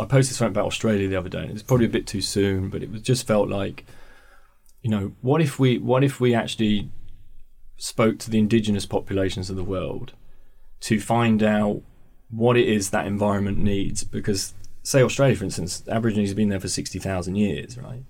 I 0.00 0.04
posted 0.04 0.36
something 0.36 0.52
about 0.52 0.66
Australia 0.66 1.08
the 1.08 1.16
other 1.16 1.28
day, 1.28 1.42
and 1.42 1.50
it's 1.50 1.62
probably 1.62 1.86
a 1.86 1.90
bit 1.90 2.06
too 2.06 2.20
soon, 2.20 2.68
but 2.68 2.82
it 2.82 2.90
was 2.90 3.02
just 3.02 3.26
felt 3.26 3.48
like, 3.48 3.84
you 4.82 4.90
know, 4.90 5.12
what 5.20 5.40
if 5.40 5.58
we 5.58 5.78
what 5.78 6.04
if 6.04 6.20
we 6.20 6.34
actually 6.34 6.90
spoke 7.76 8.18
to 8.18 8.30
the 8.30 8.38
indigenous 8.38 8.86
populations 8.86 9.50
of 9.50 9.56
the 9.56 9.64
world 9.64 10.12
to 10.80 11.00
find 11.00 11.42
out 11.42 11.82
what 12.30 12.56
it 12.56 12.68
is 12.68 12.90
that 12.90 13.06
environment 13.06 13.58
needs? 13.58 14.04
Because 14.04 14.54
say 14.88 15.02
Australia, 15.02 15.36
for 15.36 15.44
instance, 15.44 15.82
Aborigines 15.88 16.30
have 16.30 16.36
been 16.36 16.48
there 16.48 16.60
for 16.60 16.68
sixty 16.68 16.98
thousand 16.98 17.36
years, 17.36 17.76
right? 17.78 18.04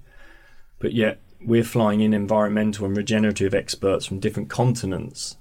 But 0.79 0.93
yet 0.93 1.21
we're 1.45 1.65
flying 1.65 2.01
in 2.01 2.15
environmental 2.15 2.87
and 2.87 2.97
regenerative 2.97 3.55
experts 3.55 4.07
from 4.07 4.21
different 4.21 4.49
continents 4.49 5.37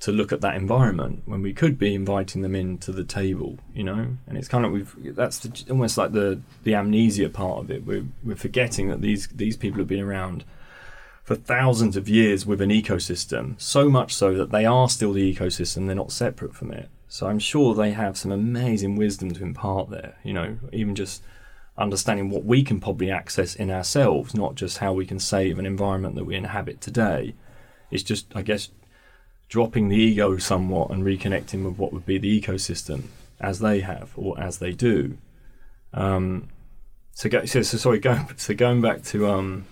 to 0.00 0.10
look 0.10 0.32
at 0.32 0.40
that 0.40 0.56
environment 0.56 1.22
when 1.26 1.42
we 1.42 1.52
could 1.52 1.78
be 1.78 1.94
inviting 1.94 2.40
them 2.40 2.54
into 2.54 2.90
the 2.90 3.04
table, 3.04 3.58
you 3.74 3.84
know. 3.84 4.16
And 4.26 4.38
it's 4.38 4.48
kind 4.48 4.64
of 4.64 4.72
we've 4.72 5.14
that's 5.14 5.38
the, 5.40 5.70
almost 5.70 5.98
like 5.98 6.12
the 6.12 6.40
the 6.64 6.74
amnesia 6.74 7.28
part 7.28 7.58
of 7.58 7.70
it. 7.70 7.84
We're 7.84 8.06
we're 8.24 8.36
forgetting 8.36 8.88
that 8.88 9.02
these 9.02 9.28
these 9.28 9.58
people 9.58 9.78
have 9.80 9.88
been 9.88 10.00
around 10.00 10.44
for 11.22 11.34
thousands 11.34 11.96
of 11.96 12.08
years 12.08 12.46
with 12.46 12.62
an 12.62 12.70
ecosystem, 12.70 13.60
so 13.60 13.90
much 13.90 14.14
so 14.14 14.34
that 14.34 14.50
they 14.50 14.64
are 14.64 14.88
still 14.88 15.12
the 15.12 15.34
ecosystem. 15.34 15.86
They're 15.86 15.94
not 15.94 16.10
separate 16.10 16.54
from 16.54 16.72
it. 16.72 16.88
So 17.10 17.26
I'm 17.26 17.40
sure 17.40 17.74
they 17.74 17.90
have 17.90 18.16
some 18.16 18.30
amazing 18.30 18.94
wisdom 18.94 19.32
to 19.32 19.42
impart 19.42 19.90
there. 19.90 20.14
You 20.22 20.32
know, 20.32 20.58
even 20.72 20.94
just 20.94 21.22
understanding 21.76 22.30
what 22.30 22.44
we 22.44 22.62
can 22.62 22.78
probably 22.78 23.10
access 23.10 23.56
in 23.56 23.68
ourselves, 23.68 24.32
not 24.32 24.54
just 24.54 24.78
how 24.78 24.92
we 24.92 25.04
can 25.04 25.18
save 25.18 25.58
an 25.58 25.66
environment 25.66 26.14
that 26.14 26.24
we 26.24 26.36
inhabit 26.36 26.80
today. 26.80 27.34
It's 27.90 28.04
just, 28.04 28.26
I 28.32 28.42
guess, 28.42 28.68
dropping 29.48 29.88
the 29.88 29.96
ego 29.96 30.38
somewhat 30.38 30.90
and 30.90 31.02
reconnecting 31.02 31.64
with 31.64 31.78
what 31.78 31.92
would 31.92 32.06
be 32.06 32.16
the 32.16 32.40
ecosystem 32.40 33.06
as 33.40 33.58
they 33.58 33.80
have 33.80 34.12
or 34.14 34.40
as 34.40 34.58
they 34.58 34.70
do. 34.70 35.18
Um, 35.92 36.48
so, 37.12 37.28
go, 37.28 37.44
so, 37.44 37.62
so, 37.62 37.76
sorry, 37.76 37.98
going 37.98 38.28
so 38.36 38.54
going 38.54 38.80
back 38.80 39.02
to 39.06 39.28
um, 39.28 39.66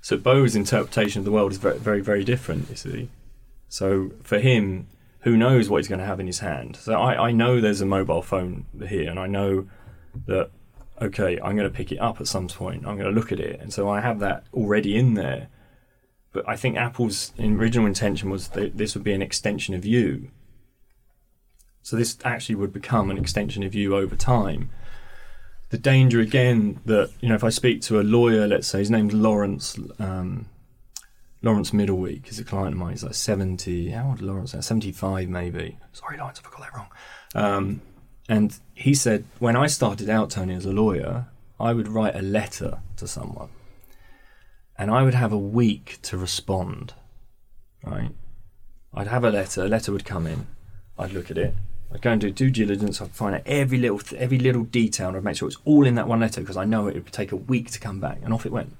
so 0.00 0.16
Bo's 0.16 0.56
interpretation 0.56 1.18
of 1.18 1.26
the 1.26 1.30
world 1.30 1.52
is 1.52 1.58
very, 1.58 1.78
very, 1.78 2.00
very 2.00 2.24
different. 2.24 2.70
You 2.70 2.76
see, 2.76 3.10
so 3.68 4.12
for 4.22 4.38
him, 4.38 4.86
who 5.28 5.36
knows 5.36 5.68
what 5.68 5.78
he's 5.78 5.88
going 5.88 6.00
to 6.00 6.06
have 6.06 6.20
in 6.20 6.26
his 6.26 6.38
hand? 6.38 6.76
So 6.76 6.94
I, 6.94 7.28
I 7.28 7.32
know 7.32 7.60
there's 7.60 7.82
a 7.82 7.86
mobile 7.86 8.22
phone 8.22 8.64
here, 8.88 9.10
and 9.10 9.18
I 9.18 9.26
know 9.26 9.68
that 10.26 10.50
okay, 11.00 11.38
I'm 11.44 11.54
going 11.54 11.70
to 11.70 11.76
pick 11.76 11.92
it 11.92 11.98
up 11.98 12.20
at 12.20 12.26
some 12.26 12.48
point. 12.48 12.86
I'm 12.86 12.96
going 12.96 13.12
to 13.12 13.20
look 13.20 13.30
at 13.30 13.38
it, 13.38 13.60
and 13.60 13.72
so 13.72 13.88
I 13.88 14.00
have 14.00 14.20
that 14.20 14.44
already 14.54 14.96
in 14.96 15.14
there. 15.14 15.48
But 16.32 16.48
I 16.48 16.56
think 16.56 16.76
Apple's 16.76 17.32
original 17.38 17.86
intention 17.86 18.30
was 18.30 18.48
that 18.48 18.76
this 18.76 18.94
would 18.94 19.04
be 19.04 19.12
an 19.12 19.22
extension 19.22 19.74
of 19.74 19.84
you. 19.84 20.30
So 21.82 21.96
this 21.96 22.18
actually 22.24 22.56
would 22.56 22.72
become 22.72 23.10
an 23.10 23.18
extension 23.18 23.62
of 23.62 23.74
you 23.74 23.96
over 23.96 24.16
time. 24.16 24.70
The 25.70 25.78
danger 25.78 26.20
again 26.20 26.80
that 26.86 27.12
you 27.20 27.28
know 27.28 27.34
if 27.34 27.44
I 27.44 27.50
speak 27.50 27.82
to 27.82 28.00
a 28.00 28.02
lawyer, 28.02 28.46
let's 28.46 28.66
say 28.66 28.78
his 28.78 28.90
name's 28.90 29.14
Lawrence 29.14 29.78
um, 29.98 30.46
Lawrence 31.42 31.70
Middleweek 31.70 32.28
is 32.28 32.38
a 32.38 32.44
client 32.44 32.72
of 32.72 32.78
mine. 32.78 32.92
He's 32.92 33.04
like 33.04 33.14
seventy. 33.14 33.90
How 33.90 34.08
old 34.08 34.16
is 34.16 34.22
Lawrence? 34.22 34.54
Seventy-five, 34.60 35.28
maybe. 35.28 35.78
Sorry, 35.92 36.18
Lawrence, 36.18 36.40
I 36.44 36.50
got 36.50 36.60
that 36.60 36.74
wrong. 36.74 36.88
Um, 37.34 37.82
and 38.28 38.58
he 38.74 38.94
said 38.94 39.24
when 39.38 39.56
I 39.56 39.66
started 39.66 40.10
out, 40.10 40.30
Tony, 40.30 40.54
as 40.54 40.66
a 40.66 40.72
lawyer, 40.72 41.26
I 41.60 41.72
would 41.72 41.88
write 41.88 42.14
a 42.14 42.22
letter 42.22 42.80
to 42.96 43.08
someone 43.08 43.50
and 44.78 44.90
I 44.90 45.02
would 45.02 45.14
have 45.14 45.32
a 45.32 45.38
week 45.38 45.98
to 46.02 46.16
respond. 46.16 46.94
Right? 47.84 48.10
I'd 48.94 49.08
have 49.08 49.24
a 49.24 49.30
letter. 49.30 49.64
A 49.64 49.68
letter 49.68 49.92
would 49.92 50.04
come 50.04 50.26
in. 50.26 50.46
I'd 50.98 51.12
look 51.12 51.30
at 51.30 51.38
it. 51.38 51.54
I'd 51.92 52.02
go 52.02 52.12
and 52.12 52.20
do 52.20 52.30
due 52.30 52.50
diligence. 52.50 53.00
I'd 53.00 53.10
find 53.10 53.34
out 53.34 53.42
every 53.46 53.78
little 53.78 54.00
every 54.16 54.38
little 54.38 54.64
detail. 54.64 55.08
And 55.08 55.16
I'd 55.16 55.24
make 55.24 55.36
sure 55.36 55.48
it's 55.48 55.58
all 55.64 55.86
in 55.86 55.96
that 55.96 56.06
one 56.06 56.20
letter 56.20 56.40
because 56.40 56.56
I 56.56 56.64
know 56.64 56.86
it 56.86 56.94
would 56.94 57.12
take 57.12 57.32
a 57.32 57.36
week 57.36 57.70
to 57.72 57.80
come 57.80 57.98
back. 58.00 58.18
And 58.22 58.32
off 58.32 58.46
it 58.46 58.52
went. 58.52 58.76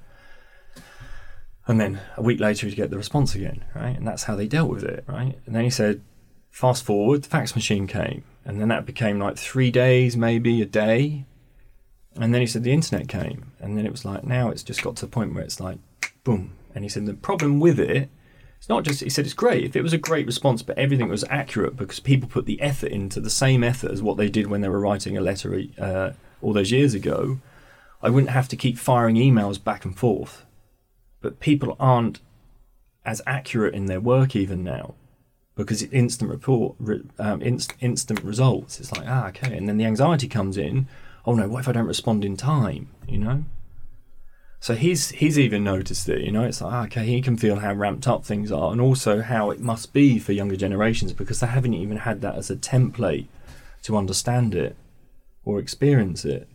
And 1.69 1.79
then 1.79 2.01
a 2.17 2.23
week 2.23 2.41
later, 2.41 2.67
he'd 2.67 2.75
get 2.75 2.91
the 2.91 2.97
response 2.97 3.35
again. 3.37 3.65
Right? 3.75 3.97
And 3.97 4.07
that's 4.07 4.25
how 4.25 4.35
they 4.35 4.49
dealt 4.49 4.71
with 4.71 4.83
it. 4.83 5.05
Right? 5.07 5.39
And 5.47 5.55
then 5.55 5.65
he 5.65 5.71
said, 5.71 6.01
fast 6.51 6.83
forward, 6.83 7.23
the 7.23 7.29
fax 7.29 7.55
machine 7.55 7.87
came, 7.87 8.25
and 8.45 8.61
then 8.61 8.69
that 8.69 8.87
became 8.87 9.19
like 9.19 9.37
three 9.37 9.71
days, 9.71 10.17
maybe 10.17 10.61
a 10.61 10.67
day. 10.67 11.25
And 12.17 12.35
then 12.35 12.41
he 12.41 12.47
said 12.49 12.65
the 12.65 12.73
internet 12.73 13.07
came, 13.07 13.53
and 13.61 13.79
then 13.79 13.87
it 13.87 13.93
was 13.93 14.05
like 14.05 14.25
now 14.25 14.51
it's 14.51 14.65
just 14.65 14.83
got 14.83 14.97
to 14.97 15.07
the 15.07 15.11
point 15.11 15.35
where 15.35 15.45
it's 15.45 15.61
like 15.61 15.79
boom. 16.25 16.55
And 16.75 16.85
he 16.85 16.89
said 16.89 17.07
the 17.07 17.15
problem 17.15 17.61
with 17.61 17.79
it, 17.79 18.09
it's 18.57 18.69
not 18.69 18.83
just, 18.83 19.03
he 19.03 19.11
said 19.11 19.25
it's 19.25 19.35
great. 19.35 19.65
If 19.65 19.77
it 19.77 19.83
was 19.83 19.93
a 19.93 19.99
great 19.99 20.27
response, 20.27 20.63
but 20.63 20.77
everything 20.77 21.09
was 21.09 21.25
accurate 21.31 21.77
because 21.77 22.01
people 22.01 22.29
put 22.29 22.47
the 22.47 22.61
effort 22.61 22.91
into 22.91 23.21
the 23.21 23.31
same 23.31 23.63
effort 23.63 23.93
as 23.93 24.03
what 24.03 24.17
they 24.17 24.29
did 24.29 24.49
when 24.49 24.61
they 24.61 24.69
were 24.69 24.81
writing 24.81 25.17
a 25.17 25.21
letter 25.21 25.63
uh, 25.79 26.11
all 26.43 26.53
those 26.53 26.73
years 26.73 26.93
ago, 26.93 27.39
I 28.03 28.11
wouldn't 28.11 28.33
have 28.33 28.49
to 28.49 28.57
keep 28.57 28.79
firing 28.79 29.15
emails 29.15 29.63
back 29.63 29.85
and 29.85 29.97
forth. 29.97 30.45
But 31.21 31.41
people 31.41 31.77
aren't 31.81 32.21
as 33.05 33.23
accurate 33.27 33.75
in 33.75 33.87
their 33.87 34.01
work 34.01 34.37
even 34.37 34.63
now 34.63 34.95
because 35.57 35.83
it's 35.83 35.93
instant 35.93 36.31
report, 36.31 36.77
um, 37.19 37.43
inst- 37.43 37.75
instant 37.81 38.23
results. 38.23 38.79
It's 38.79 38.93
like, 38.93 39.07
ah, 39.09 39.29
okay. 39.29 39.57
And 39.57 39.69
then 39.69 39.77
the 39.77 39.85
anxiety 39.85 40.29
comes 40.29 40.57
in. 40.57 40.87
Oh 41.27 41.35
no, 41.35 41.49
what 41.49 41.61
if 41.61 41.69
I 41.69 41.73
don't 41.73 41.87
respond 41.87 42.25
in 42.25 42.37
time? 42.37 42.89
You 43.09 43.19
know? 43.19 43.45
So 44.61 44.75
he's 44.75 45.11
he's 45.11 45.39
even 45.39 45.63
noticed 45.63 46.09
it, 46.09 46.23
you 46.23 46.33
know. 46.33 46.45
It's 46.45 46.61
like 46.61 46.73
ah, 46.73 46.85
okay, 46.85 47.07
he 47.07 47.21
can 47.23 47.37
feel 47.37 47.57
how 47.57 47.73
ramped 47.73 48.09
up 48.09 48.25
things 48.25 48.51
are, 48.51 48.73
and 48.73 48.81
also 48.81 49.23
how 49.23 49.51
it 49.51 49.61
must 49.61 49.93
be 49.93 50.19
for 50.19 50.33
younger 50.33 50.57
generations 50.57 51.13
because 51.13 51.41
they 51.41 51.47
haven't 51.47 51.75
even 51.75 51.99
had 51.99 52.21
that 52.23 52.35
as 52.35 52.51
a 52.51 52.57
template 52.57 53.27
to 53.83 53.97
understand 53.97 54.55
it 54.55 54.77
or 55.45 55.61
experience 55.61 56.25
it. 56.25 56.49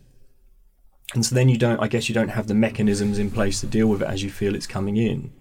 And 1.14 1.24
so 1.24 1.34
then 1.34 1.48
you 1.48 1.56
don't, 1.56 1.80
I 1.80 1.86
guess, 1.86 2.08
you 2.08 2.14
don't 2.14 2.28
have 2.28 2.48
the 2.48 2.54
mechanisms 2.54 3.18
in 3.18 3.30
place 3.30 3.60
to 3.60 3.66
deal 3.66 3.86
with 3.86 4.02
it 4.02 4.08
as 4.08 4.22
you 4.22 4.30
feel 4.30 4.54
it's 4.54 4.66
coming 4.66 4.96
in. 4.96 5.32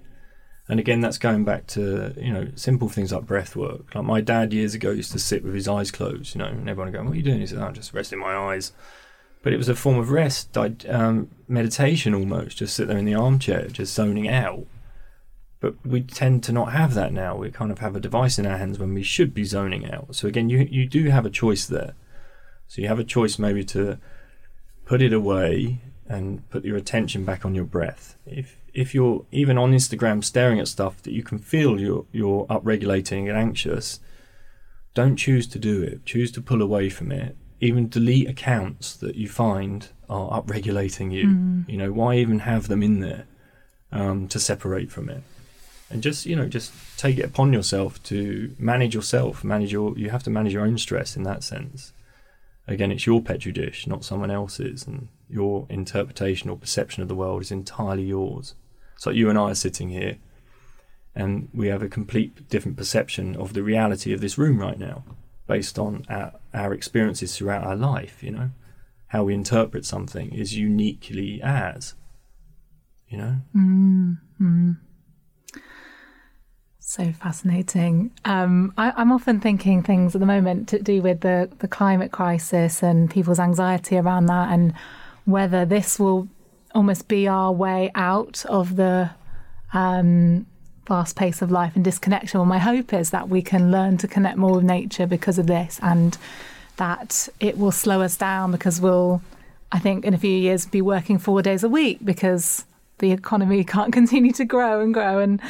And 0.70 0.80
again, 0.80 1.02
that's 1.02 1.18
going 1.18 1.44
back 1.44 1.68
to 1.68 2.14
you 2.18 2.32
know 2.32 2.48
simple 2.56 2.88
things 2.88 3.12
like 3.12 3.26
breath 3.26 3.56
work. 3.56 3.94
Like 3.94 4.06
my 4.06 4.22
dad 4.22 4.54
years 4.54 4.74
ago 4.74 4.92
used 4.92 5.12
to 5.12 5.20
sit 5.20 5.44
with 5.44 5.54
his 5.54 5.68
eyes 5.68 5.92
closed, 5.92 6.36
you 6.36 6.40
know, 6.40 6.46
and 6.46 6.70
everyone 6.70 6.92
going, 6.92 7.06
"What 7.06 7.14
are 7.14 7.18
you 7.18 7.24
doing?" 7.24 7.42
He 7.42 7.48
said, 7.48 7.60
"I'm 7.60 7.70
oh, 7.70 7.74
just 7.74 7.94
resting 7.94 8.20
my 8.20 8.34
eyes." 8.34 8.72
But 9.42 9.52
it 9.52 9.58
was 9.58 9.68
a 9.68 9.76
form 9.76 9.98
of 9.98 10.10
rest, 10.10 10.58
um, 10.58 11.30
meditation 11.50 12.14
almost. 12.14 12.58
Just 12.58 12.76
sit 12.76 12.88
there 12.88 12.98
in 12.98 13.04
the 13.04 13.14
armchair, 13.14 13.68
just 13.68 13.94
zoning 13.94 14.30
out. 14.30 14.66
But 15.60 15.76
we 15.86 16.02
tend 16.02 16.44
to 16.44 16.54
not 16.54 16.72
have 16.72 16.94
that 16.94 17.12
now. 17.12 17.36
We 17.36 17.52
kind 17.52 17.70
of 17.70 17.80
have 17.80 17.96
a 17.96 18.00
device 18.00 18.40
in 18.40 18.46
our 18.46 18.58
hands 18.58 18.80
when 18.80 18.94
we 18.94 19.04
should 19.04 19.34
be 19.34 19.44
zoning 19.44 19.92
out. 19.92 20.16
So 20.16 20.30
again, 20.30 20.50
you 20.50 20.60
you 20.60 20.88
do 20.88 21.10
have 21.10 21.26
a 21.26 21.30
choice 21.30 21.66
there. 21.66 21.94
So 22.68 22.82
you 22.82 22.88
have 22.88 23.00
a 23.00 23.04
choice 23.04 23.38
maybe 23.38 23.66
to 23.66 24.00
put 24.86 25.02
it 25.02 25.14
away 25.14 25.82
and 26.08 26.48
put 26.50 26.66
your 26.66 26.78
attention 26.78 27.26
back 27.26 27.46
on 27.46 27.56
your 27.56 27.66
breath. 27.66 28.18
If 28.26 28.58
if 28.74 28.96
you're 28.96 29.26
even 29.32 29.58
on 29.58 29.72
Instagram 29.72 30.24
staring 30.24 30.60
at 30.60 30.68
stuff 30.68 31.02
that 31.04 31.14
you 31.14 31.24
can 31.24 31.38
feel 31.38 31.80
you're 31.80 32.06
you're 32.12 32.46
upregulating 32.48 33.30
and 33.30 33.38
anxious, 33.38 34.00
don't 34.94 35.16
choose 35.16 35.48
to 35.48 35.60
do 35.60 35.82
it. 35.82 36.06
Choose 36.06 36.32
to 36.34 36.42
pull 36.42 36.62
away 36.62 36.90
from 36.90 37.12
it. 37.12 37.36
Even 37.60 37.88
delete 37.88 38.30
accounts 38.30 38.96
that 38.98 39.16
you 39.16 39.30
find 39.30 39.88
are 40.10 40.42
upregulating 40.42 41.12
you. 41.12 41.28
Mm. 41.28 41.70
You 41.70 41.78
know, 41.78 41.92
why 41.92 42.18
even 42.18 42.40
have 42.40 42.68
them 42.68 42.84
in 42.84 43.00
there 43.00 43.26
um, 43.92 44.28
to 44.28 44.40
separate 44.40 44.92
from 44.92 45.10
it? 45.10 45.24
And 45.90 46.02
just 46.02 46.26
you 46.26 46.36
know, 46.36 46.48
just 46.48 46.74
take 46.98 47.18
it 47.18 47.26
upon 47.26 47.54
yourself 47.54 48.02
to 48.04 48.54
manage 48.58 48.96
yourself. 48.96 49.44
Manage 49.44 49.72
your. 49.72 49.98
You 49.98 50.10
have 50.10 50.24
to 50.24 50.30
manage 50.30 50.54
your 50.54 50.66
own 50.66 50.78
stress 50.78 51.16
in 51.16 51.24
that 51.24 51.44
sense. 51.44 51.94
Again, 52.68 52.92
it's 52.92 53.06
your 53.06 53.22
petri 53.22 53.52
dish, 53.52 53.88
not 53.88 54.06
someone 54.06 54.32
else's, 54.32 54.88
and 54.88 55.10
your 55.30 55.68
interpretation 55.70 56.50
or 56.50 56.58
perception 56.58 57.04
of 57.04 57.10
the 57.10 57.16
world 57.16 57.42
is 57.42 57.52
entirely 57.52 58.04
yours. 58.04 58.56
So 58.98 59.10
you 59.10 59.30
and 59.30 59.38
I 59.38 59.52
are 59.52 59.56
sitting 59.56 59.90
here, 59.90 60.18
and 61.14 61.50
we 61.54 61.68
have 61.68 61.84
a 61.84 61.90
complete 61.90 62.48
different 62.48 62.78
perception 62.78 63.36
of 63.36 63.54
the 63.54 63.64
reality 63.64 64.14
of 64.14 64.22
this 64.22 64.38
room 64.38 64.60
right 64.60 64.80
now, 64.80 65.04
based 65.46 65.78
on 65.78 66.06
our, 66.10 66.34
our 66.54 66.74
experiences 66.74 67.36
throughout 67.36 67.66
our 67.66 67.76
life. 67.76 68.24
You 68.24 68.32
know, 68.32 68.50
how 69.08 69.26
we 69.26 69.34
interpret 69.34 69.86
something 69.86 70.34
is 70.34 70.58
uniquely 70.58 71.44
ours. 71.44 71.96
You 73.10 73.18
know. 73.18 73.38
Mm-hmm. 73.56 74.72
So 76.94 77.12
fascinating. 77.12 78.12
Um, 78.24 78.72
I, 78.78 79.02
am 79.02 79.12
often 79.12 79.40
thinking 79.40 79.82
things 79.82 80.14
at 80.14 80.20
the 80.20 80.28
moment 80.28 80.68
to 80.68 80.80
do 80.80 81.02
with 81.02 81.22
the, 81.22 81.50
the 81.58 81.68
climate 81.68 82.12
crisis 82.12 82.84
and 82.84 83.10
people's 83.10 83.40
anxiety 83.40 83.98
around 83.98 84.28
that, 84.28 84.52
and 84.52 84.76
whether 85.26 85.66
this 85.66 85.98
will 85.98 86.28
almost 86.76 87.08
be 87.08 87.28
our 87.28 87.52
way 87.52 87.90
out 87.96 88.46
of 88.46 88.76
the 88.76 89.10
um, 89.74 90.46
fast 90.86 91.16
pace 91.16 91.42
of 91.42 91.50
life 91.50 91.76
and 91.76 91.84
disconnection. 91.84 92.40
Well, 92.40 92.46
my 92.46 92.60
hope 92.60 92.94
is 92.94 93.10
that 93.10 93.28
we 93.28 93.42
can 93.42 93.72
learn 93.72 93.98
to 93.98 94.08
connect 94.08 94.38
more 94.38 94.58
with 94.58 94.64
nature 94.64 95.08
because 95.08 95.40
of 95.40 95.48
this 95.48 95.80
and 95.82 96.16
that 96.78 97.28
it 97.40 97.58
will 97.58 97.72
slow 97.72 98.04
us 98.04 98.16
down 98.18 98.52
because 98.52 98.80
we'll, 98.80 99.20
I 99.72 99.80
think, 99.80 100.06
in 100.06 100.14
a 100.14 100.20
few 100.20 100.38
years 100.38 100.68
be 100.68 100.84
working 100.84 101.18
four 101.18 101.42
days 101.42 101.64
a 101.64 101.70
week 101.70 102.06
because 102.06 102.66
the 103.00 103.12
economy 103.12 103.64
can't 103.76 103.92
continue 103.92 104.34
to 104.34 104.46
grow 104.46 104.80
and 104.82 104.94
grow. 104.94 105.18
And 105.18 105.42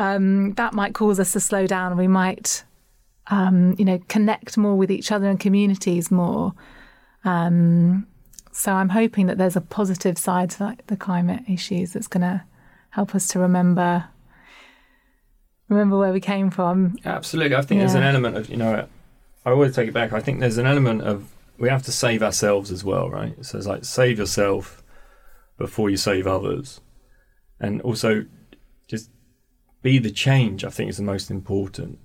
um, 0.00 0.54
that 0.54 0.72
might 0.72 0.94
cause 0.94 1.20
us 1.20 1.32
to 1.32 1.40
slow 1.40 1.66
down. 1.66 1.98
We 1.98 2.08
might, 2.08 2.64
um, 3.26 3.76
you 3.78 3.84
know, 3.84 4.00
connect 4.08 4.56
more 4.56 4.74
with 4.74 4.90
each 4.90 5.12
other 5.12 5.28
and 5.28 5.38
communities 5.38 6.10
more. 6.10 6.54
Um, 7.24 8.06
so 8.50 8.72
I'm 8.72 8.88
hoping 8.88 9.26
that 9.26 9.36
there's 9.36 9.56
a 9.56 9.60
positive 9.60 10.16
side 10.16 10.48
to 10.52 10.74
the 10.86 10.96
climate 10.96 11.42
issues 11.46 11.92
that's 11.92 12.06
going 12.06 12.22
to 12.22 12.42
help 12.88 13.14
us 13.14 13.28
to 13.28 13.38
remember 13.38 14.06
remember 15.68 15.98
where 15.98 16.14
we 16.14 16.20
came 16.20 16.50
from. 16.50 16.96
Absolutely, 17.04 17.54
I 17.54 17.60
think 17.60 17.78
yeah. 17.78 17.84
there's 17.84 17.94
an 17.94 18.02
element 18.02 18.38
of 18.38 18.48
you 18.48 18.56
know, 18.56 18.88
I 19.44 19.50
always 19.50 19.74
take 19.74 19.88
it 19.88 19.92
back. 19.92 20.14
I 20.14 20.20
think 20.20 20.40
there's 20.40 20.56
an 20.56 20.66
element 20.66 21.02
of 21.02 21.30
we 21.58 21.68
have 21.68 21.82
to 21.82 21.92
save 21.92 22.22
ourselves 22.22 22.72
as 22.72 22.82
well, 22.82 23.10
right? 23.10 23.34
So 23.44 23.58
it's 23.58 23.66
like 23.66 23.84
save 23.84 24.18
yourself 24.18 24.82
before 25.58 25.90
you 25.90 25.98
save 25.98 26.26
others, 26.26 26.80
and 27.60 27.82
also 27.82 28.24
be 29.82 29.98
the 29.98 30.10
change. 30.10 30.64
I 30.64 30.70
think 30.70 30.90
is 30.90 30.96
the 30.96 31.02
most 31.02 31.30
important 31.30 31.98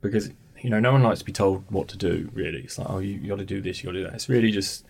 because 0.00 0.30
you 0.60 0.70
know 0.70 0.80
no 0.80 0.92
one 0.92 1.02
likes 1.02 1.20
to 1.20 1.24
be 1.24 1.32
told 1.32 1.70
what 1.70 1.88
to 1.88 1.96
do. 1.96 2.30
Really, 2.32 2.60
it's 2.60 2.78
like 2.78 2.90
oh 2.90 2.98
you, 2.98 3.14
you 3.14 3.28
got 3.28 3.38
to 3.38 3.44
do 3.44 3.60
this, 3.60 3.82
you 3.82 3.88
got 3.88 3.92
to 3.92 3.98
do 3.98 4.04
that. 4.04 4.14
It's 4.14 4.28
really 4.28 4.50
just 4.50 4.84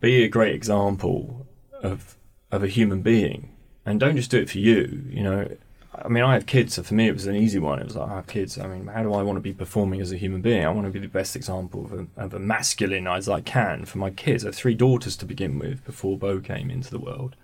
be 0.00 0.24
a 0.24 0.28
great 0.28 0.54
example 0.54 1.46
of 1.82 2.16
of 2.50 2.62
a 2.62 2.68
human 2.68 3.02
being, 3.02 3.54
and 3.84 4.00
don't 4.00 4.16
just 4.16 4.30
do 4.30 4.40
it 4.40 4.50
for 4.50 4.58
you. 4.58 5.04
You 5.08 5.22
know, 5.22 5.48
I 5.94 6.08
mean, 6.08 6.24
I 6.24 6.34
have 6.34 6.46
kids, 6.46 6.74
so 6.74 6.82
for 6.82 6.94
me 6.94 7.08
it 7.08 7.12
was 7.12 7.26
an 7.26 7.36
easy 7.36 7.58
one. 7.58 7.78
It 7.78 7.84
was 7.84 7.96
like 7.96 8.10
I 8.10 8.16
have 8.16 8.26
kids. 8.26 8.58
I 8.58 8.66
mean, 8.66 8.86
how 8.86 9.02
do 9.02 9.12
I 9.14 9.22
want 9.22 9.36
to 9.36 9.40
be 9.40 9.52
performing 9.52 10.00
as 10.00 10.12
a 10.12 10.16
human 10.16 10.42
being? 10.42 10.64
I 10.64 10.70
want 10.70 10.86
to 10.86 10.92
be 10.92 10.98
the 10.98 11.08
best 11.08 11.36
example 11.36 11.84
of 11.84 11.92
a, 11.92 12.06
of 12.16 12.34
a 12.34 12.38
masculine 12.38 13.06
as 13.06 13.28
I 13.28 13.40
can 13.40 13.84
for 13.84 13.98
my 13.98 14.10
kids. 14.10 14.44
I 14.44 14.48
have 14.48 14.56
three 14.56 14.74
daughters 14.74 15.16
to 15.18 15.26
begin 15.26 15.58
with 15.58 15.84
before 15.84 16.18
Bo 16.18 16.40
came 16.40 16.70
into 16.70 16.90
the 16.90 16.98
world, 16.98 17.36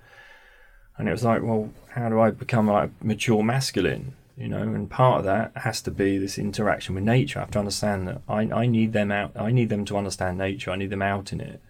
and 1.01 1.09
it 1.09 1.13
was 1.13 1.25
like, 1.25 1.43
well, 1.43 1.71
how 1.95 2.11
do 2.11 2.21
I 2.21 2.31
become 2.31 2.69
like 2.69 2.91
mature 3.03 3.43
masculine? 3.43 4.15
You 4.37 4.49
know, 4.49 4.63
and 4.63 4.89
part 4.89 5.21
of 5.21 5.25
that 5.25 5.53
has 5.57 5.81
to 5.83 5.91
be 5.91 6.19
this 6.19 6.39
interaction 6.39 6.95
with 6.95 7.05
nature. 7.05 7.39
I 7.39 7.43
have 7.43 7.51
to 7.53 7.59
understand 7.59 8.07
that 8.07 8.23
I, 8.29 8.43
I 8.43 8.67
need 8.67 8.93
them 8.93 9.11
out. 9.11 9.33
I 9.35 9.51
need 9.51 9.71
them 9.71 9.87
to 9.87 9.97
understand 9.97 10.37
nature. 10.37 10.71
I 10.71 10.77
need 10.77 10.91
them 10.91 11.03
out 11.03 11.33
in 11.33 11.41
it 11.41 11.61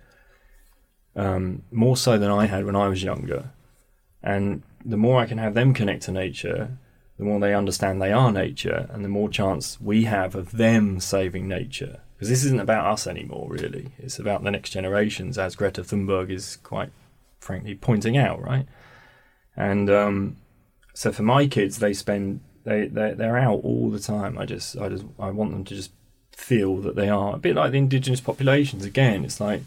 um, 1.14 1.62
more 1.70 1.96
so 1.96 2.18
than 2.18 2.30
I 2.30 2.46
had 2.46 2.64
when 2.64 2.76
I 2.76 2.88
was 2.88 3.02
younger. 3.04 3.50
And 4.22 4.62
the 4.84 4.96
more 4.96 5.20
I 5.20 5.26
can 5.26 5.38
have 5.38 5.54
them 5.54 5.74
connect 5.74 6.02
to 6.02 6.12
nature, 6.12 6.76
the 7.16 7.24
more 7.24 7.38
they 7.38 7.54
understand 7.54 8.02
they 8.02 8.12
are 8.12 8.32
nature, 8.32 8.88
and 8.92 9.04
the 9.04 9.08
more 9.08 9.28
chance 9.28 9.80
we 9.80 10.04
have 10.04 10.34
of 10.34 10.52
them 10.52 11.00
saving 11.00 11.46
nature. 11.46 12.00
Because 12.16 12.28
this 12.28 12.44
isn't 12.44 12.60
about 12.60 12.86
us 12.86 13.06
anymore, 13.06 13.46
really. 13.48 13.92
It's 13.98 14.18
about 14.18 14.42
the 14.42 14.50
next 14.50 14.70
generations, 14.70 15.38
as 15.38 15.56
Greta 15.56 15.82
Thunberg 15.82 16.30
is 16.30 16.56
quite 16.56 16.90
frankly 17.38 17.74
pointing 17.74 18.16
out, 18.16 18.42
right? 18.42 18.66
And 19.60 19.90
um, 19.90 20.36
so 20.94 21.12
for 21.12 21.22
my 21.22 21.46
kids, 21.46 21.78
they 21.78 21.92
spend 21.92 22.40
they 22.64 22.86
they 22.86 23.12
they're 23.12 23.36
out 23.36 23.60
all 23.62 23.90
the 23.90 24.00
time. 24.00 24.38
I 24.38 24.46
just 24.46 24.78
I 24.78 24.88
just 24.88 25.04
I 25.18 25.30
want 25.30 25.52
them 25.52 25.64
to 25.64 25.74
just 25.74 25.92
feel 26.32 26.76
that 26.78 26.96
they 26.96 27.10
are 27.10 27.34
a 27.34 27.38
bit 27.38 27.56
like 27.56 27.72
the 27.72 27.78
indigenous 27.78 28.22
populations. 28.22 28.86
Again, 28.86 29.22
it's 29.24 29.38
like 29.38 29.60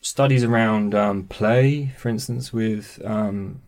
studies 0.00 0.42
around 0.42 0.96
um, 0.96 1.24
play, 1.24 1.92
for 1.96 2.08
instance, 2.08 2.52
with 2.52 3.00
um, 3.04 3.62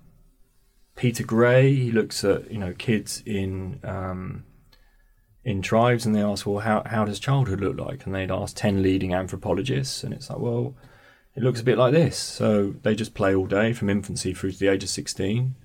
Peter 0.96 1.22
Gray. 1.22 1.72
He 1.72 1.92
looks 1.92 2.24
at 2.24 2.50
you 2.50 2.58
know 2.58 2.74
kids 2.76 3.22
in 3.24 3.78
um, 3.84 4.44
in 5.44 5.62
tribes, 5.62 6.04
and 6.04 6.14
they 6.14 6.22
ask, 6.22 6.44
well, 6.44 6.58
how 6.58 6.82
how 6.86 7.04
does 7.04 7.20
childhood 7.20 7.60
look 7.60 7.78
like? 7.78 8.04
And 8.04 8.12
they'd 8.12 8.32
ask 8.32 8.56
ten 8.56 8.82
leading 8.82 9.14
anthropologists, 9.14 10.02
and 10.02 10.12
it's 10.12 10.28
like, 10.28 10.40
well, 10.40 10.74
it 11.36 11.43
looks 11.43 11.61
a 11.61 11.65
bit 11.65 11.78
like 11.78 11.93
this. 11.93 12.16
So 12.16 12.74
they 12.82 12.94
just 12.94 13.15
play 13.15 13.35
all 13.35 13.47
day 13.47 13.73
from 13.73 13.90
infancy 13.90 14.35
through 14.35 14.52
to 14.52 14.59
the 14.59 14.69
age 14.69 14.82
of 14.82 14.90
sixteen. 14.90 15.56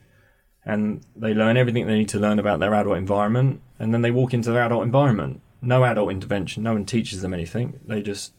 And 0.65 1.05
they 1.15 1.33
learn 1.33 1.57
everything 1.57 1.87
they 1.87 1.97
need 1.97 2.09
to 2.09 2.19
learn 2.19 2.37
about 2.37 2.59
their 2.59 2.75
adult 2.75 2.97
environment, 2.97 3.61
and 3.79 3.93
then 3.93 4.01
they 4.01 4.11
walk 4.11 4.33
into 4.33 4.51
their 4.51 4.63
adult 4.63 4.83
environment. 4.83 5.41
No 5.61 5.83
adult 5.83 6.11
intervention. 6.11 6.63
No 6.63 6.73
one 6.73 6.85
teaches 6.85 7.21
them 7.21 7.33
anything. 7.33 7.79
They 7.85 8.01
just 8.01 8.33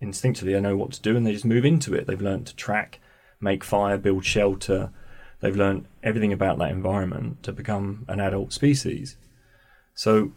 instinctively 0.00 0.52
they 0.52 0.60
know 0.60 0.76
what 0.76 0.92
to 0.92 1.02
do 1.02 1.16
and 1.16 1.26
they 1.26 1.32
just 1.32 1.44
move 1.44 1.64
into 1.64 1.94
it. 1.94 2.06
They've 2.06 2.20
learned 2.20 2.46
to 2.48 2.56
track, 2.56 3.00
make 3.40 3.64
fire, 3.64 3.98
build 3.98 4.24
shelter. 4.24 4.90
They've 5.40 5.56
learned 5.56 5.86
everything 6.02 6.32
about 6.32 6.58
that 6.58 6.70
environment 6.70 7.42
to 7.44 7.52
become 7.52 8.04
an 8.08 8.20
adult 8.20 8.52
species. 8.52 9.16
So 9.94 10.32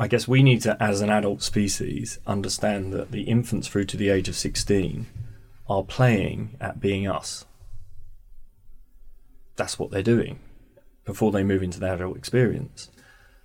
I 0.00 0.08
guess 0.08 0.26
we 0.26 0.42
need 0.42 0.62
to, 0.62 0.82
as 0.82 1.02
an 1.02 1.10
adult 1.10 1.42
species, 1.42 2.18
understand 2.26 2.90
that 2.94 3.10
the 3.10 3.24
infants 3.24 3.68
through 3.68 3.84
to 3.84 3.98
the 3.98 4.08
age 4.08 4.30
of 4.30 4.34
16 4.34 5.06
are 5.68 5.82
playing 5.82 6.56
at 6.58 6.80
being 6.80 7.06
us. 7.06 7.44
That's 9.56 9.78
what 9.78 9.90
they're 9.90 10.02
doing 10.02 10.38
before 11.04 11.32
they 11.32 11.42
move 11.42 11.62
into 11.62 11.78
the 11.78 11.92
adult 11.92 12.16
experience. 12.16 12.88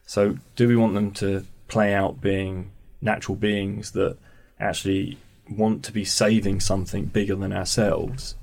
So, 0.06 0.38
do 0.56 0.69
we 0.69 0.77
want 0.77 0.94
them 0.94 1.11
to 1.15 1.45
play 1.68 1.94
out 1.94 2.22
being 2.22 2.72
natural 3.02 3.36
beings 3.36 3.91
that 3.91 4.18
actually 4.57 5.18
want 5.49 5.84
to 5.84 5.91
be 5.91 6.06
saving 6.06 6.61
something 6.61 7.07
bigger 7.07 7.36
than 7.36 7.52
ourselves? 7.52 8.36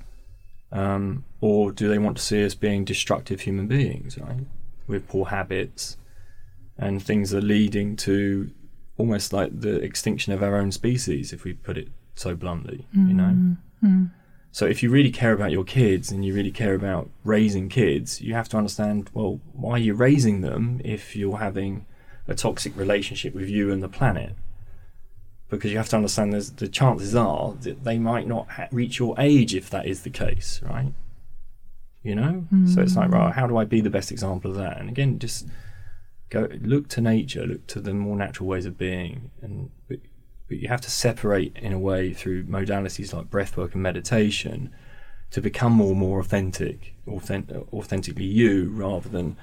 Um, 0.71 1.23
or 1.41 1.71
do 1.71 1.87
they 1.87 1.97
want 1.97 2.17
to 2.17 2.23
see 2.23 2.45
us 2.45 2.53
being 2.53 2.85
destructive 2.85 3.41
human 3.41 3.65
beings, 3.65 4.19
right? 4.19 4.45
With 4.85 5.07
poor 5.07 5.25
habits 5.25 5.97
and 6.77 7.01
things 7.01 7.33
are 7.33 7.41
leading 7.41 7.95
to 7.97 8.51
almost 8.97 9.33
like 9.33 9.59
the 9.59 9.75
extinction 9.77 10.33
of 10.33 10.43
our 10.43 10.55
own 10.55 10.71
species, 10.71 11.33
if 11.33 11.43
we 11.43 11.53
put 11.53 11.77
it 11.77 11.89
so 12.15 12.35
bluntly, 12.35 12.87
mm. 12.95 13.07
you 13.07 13.13
know? 13.13 13.55
Mm. 13.83 14.11
So 14.51 14.67
if 14.67 14.83
you 14.83 14.91
really 14.91 15.11
care 15.11 15.33
about 15.33 15.51
your 15.51 15.63
kids 15.63 16.11
and 16.11 16.23
you 16.23 16.33
really 16.33 16.51
care 16.51 16.75
about 16.75 17.09
raising 17.23 17.69
kids, 17.69 18.21
you 18.21 18.35
have 18.35 18.47
to 18.49 18.57
understand, 18.57 19.09
well, 19.13 19.39
why 19.51 19.77
you're 19.77 19.95
you 19.95 19.99
raising 19.99 20.41
them 20.41 20.79
if 20.83 21.15
you're 21.15 21.39
having 21.39 21.87
a 22.27 22.35
toxic 22.35 22.77
relationship 22.77 23.33
with 23.33 23.49
you 23.49 23.71
and 23.71 23.81
the 23.81 23.89
planet? 23.89 24.35
Because 25.49 25.71
you 25.71 25.77
have 25.77 25.89
to 25.89 25.95
understand 25.95 26.33
there's, 26.33 26.51
the 26.51 26.67
chances 26.67 27.15
are 27.15 27.53
that 27.61 27.83
they 27.83 27.97
might 27.97 28.27
not 28.27 28.47
ha- 28.47 28.67
reach 28.71 28.99
your 28.99 29.15
age 29.17 29.55
if 29.55 29.71
that 29.71 29.87
is 29.87 30.03
the 30.03 30.11
case, 30.11 30.61
right? 30.63 30.93
You 32.03 32.13
know? 32.13 32.45
Mm. 32.53 32.69
So 32.73 32.81
it's 32.81 32.95
like, 32.95 33.09
right, 33.09 33.33
how 33.33 33.47
do 33.47 33.57
I 33.57 33.65
be 33.65 33.81
the 33.81 33.89
best 33.89 34.11
example 34.11 34.51
of 34.51 34.57
that? 34.57 34.79
And 34.79 34.87
again, 34.87 35.17
just 35.17 35.47
go 36.33 36.49
look 36.61 36.87
to 36.89 37.01
nature, 37.01 37.45
look 37.45 37.67
to 37.67 37.79
the 37.79 37.93
more 37.93 38.17
natural 38.17 38.49
ways 38.49 38.65
of 38.65 38.77
being, 38.77 39.31
and 39.41 39.69
but 39.87 39.99
you 40.57 40.67
have 40.67 40.81
to 40.81 40.91
separate 40.91 41.55
in 41.55 41.71
a 41.71 41.79
way 41.79 42.13
through 42.13 42.43
modalities 42.43 43.13
like 43.13 43.29
breathwork 43.29 43.73
and 43.73 43.81
meditation 43.81 44.73
to 45.31 45.41
become 45.41 45.71
more 45.71 45.91
and 45.91 45.99
more 45.99 46.19
authentic, 46.19 46.95
authentic 47.07 47.71
authentically 47.73 48.25
you, 48.25 48.69
rather 48.69 49.09
than 49.09 49.37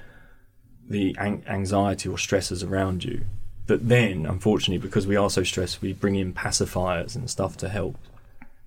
the 0.87 1.15
an- 1.19 1.43
anxiety 1.47 2.07
or 2.07 2.17
stresses 2.17 2.63
around 2.63 3.03
you. 3.03 3.25
But 3.67 3.87
then, 3.87 4.25
unfortunately, 4.25 4.85
because 4.85 5.07
we 5.07 5.15
are 5.15 5.29
so 5.29 5.43
stressed, 5.43 5.81
we 5.81 5.93
bring 5.93 6.15
in 6.15 6.33
pacifiers 6.33 7.15
and 7.15 7.29
stuff 7.29 7.57
to 7.57 7.69
help 7.69 7.97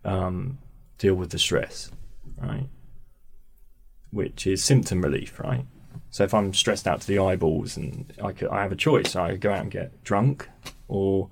um, 0.04 0.58
deal 0.98 1.14
with 1.14 1.30
the 1.30 1.38
stress, 1.38 1.90
right? 2.38 2.68
Which 4.10 4.46
is 4.46 4.64
symptom 4.64 5.02
relief, 5.02 5.38
right? 5.40 5.66
So 6.14 6.22
if 6.22 6.32
I'm 6.32 6.54
stressed 6.54 6.86
out 6.86 7.00
to 7.00 7.06
the 7.08 7.18
eyeballs 7.18 7.76
and 7.76 8.12
I, 8.22 8.30
could, 8.30 8.46
I 8.46 8.62
have 8.62 8.70
a 8.70 8.76
choice, 8.76 9.16
I 9.16 9.32
could 9.32 9.40
go 9.40 9.52
out 9.52 9.62
and 9.62 9.68
get 9.68 10.04
drunk 10.04 10.48
or 10.86 11.28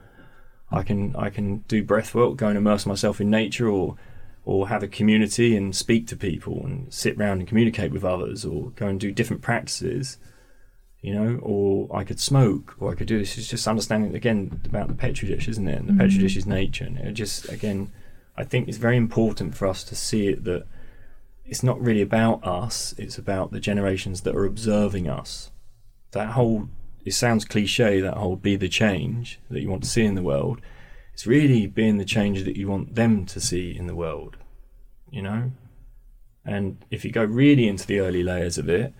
I 0.72 0.82
can 0.82 1.14
I 1.14 1.30
can 1.30 1.58
do 1.68 1.84
breath 1.84 2.16
work, 2.16 2.34
go 2.34 2.48
and 2.48 2.58
immerse 2.58 2.84
myself 2.84 3.20
in 3.20 3.30
nature, 3.30 3.68
or 3.68 3.94
or 4.44 4.66
have 4.66 4.82
a 4.82 4.88
community 4.88 5.56
and 5.56 5.76
speak 5.76 6.08
to 6.08 6.16
people 6.16 6.66
and 6.66 6.92
sit 6.92 7.16
around 7.16 7.38
and 7.38 7.46
communicate 7.46 7.92
with 7.92 8.04
others, 8.04 8.44
or 8.44 8.70
go 8.70 8.88
and 8.88 8.98
do 8.98 9.12
different 9.12 9.40
practices, 9.40 10.18
you 11.00 11.14
know. 11.14 11.38
Or 11.40 11.88
I 11.96 12.02
could 12.02 12.18
smoke, 12.18 12.74
or 12.80 12.90
I 12.90 12.96
could 12.96 13.06
do 13.06 13.20
this. 13.20 13.38
It's 13.38 13.46
just 13.46 13.68
understanding 13.68 14.16
again 14.16 14.62
about 14.64 14.88
the 14.88 14.94
petri 14.94 15.28
dish, 15.28 15.46
isn't 15.46 15.68
it? 15.68 15.78
And 15.78 15.90
the 15.90 15.92
mm-hmm. 15.92 16.00
petri 16.00 16.18
dish 16.18 16.36
is 16.36 16.44
nature, 16.44 16.86
and 16.86 16.98
it 16.98 17.12
just 17.12 17.48
again, 17.52 17.92
I 18.36 18.42
think 18.42 18.66
it's 18.66 18.78
very 18.78 18.96
important 18.96 19.54
for 19.54 19.68
us 19.68 19.84
to 19.84 19.94
see 19.94 20.26
it 20.26 20.42
that 20.42 20.66
it's 21.44 21.62
not 21.62 21.80
really 21.80 22.02
about 22.02 22.44
us; 22.44 22.94
it's 22.98 23.18
about 23.18 23.52
the 23.52 23.60
generations 23.60 24.22
that 24.22 24.34
are 24.34 24.44
observing 24.44 25.08
us. 25.08 25.50
That 26.12 26.30
whole 26.30 26.68
it 27.04 27.14
sounds 27.14 27.44
cliche 27.44 28.00
that 28.00 28.16
whole 28.16 28.36
be 28.36 28.56
the 28.56 28.68
change 28.68 29.40
that 29.50 29.60
you 29.60 29.68
want 29.68 29.82
to 29.82 29.88
see 29.88 30.04
in 30.04 30.14
the 30.14 30.22
world. 30.22 30.60
It's 31.12 31.26
really 31.26 31.66
being 31.66 31.98
the 31.98 32.04
change 32.04 32.44
that 32.44 32.56
you 32.56 32.68
want 32.68 32.94
them 32.94 33.26
to 33.26 33.40
see 33.40 33.76
in 33.76 33.86
the 33.86 33.94
world, 33.94 34.36
you 35.10 35.22
know? 35.22 35.52
And 36.44 36.78
if 36.90 37.04
you 37.04 37.10
go 37.10 37.24
really 37.24 37.68
into 37.68 37.86
the 37.86 38.00
early 38.00 38.22
layers 38.22 38.56
of 38.56 38.68
it, 38.68 38.94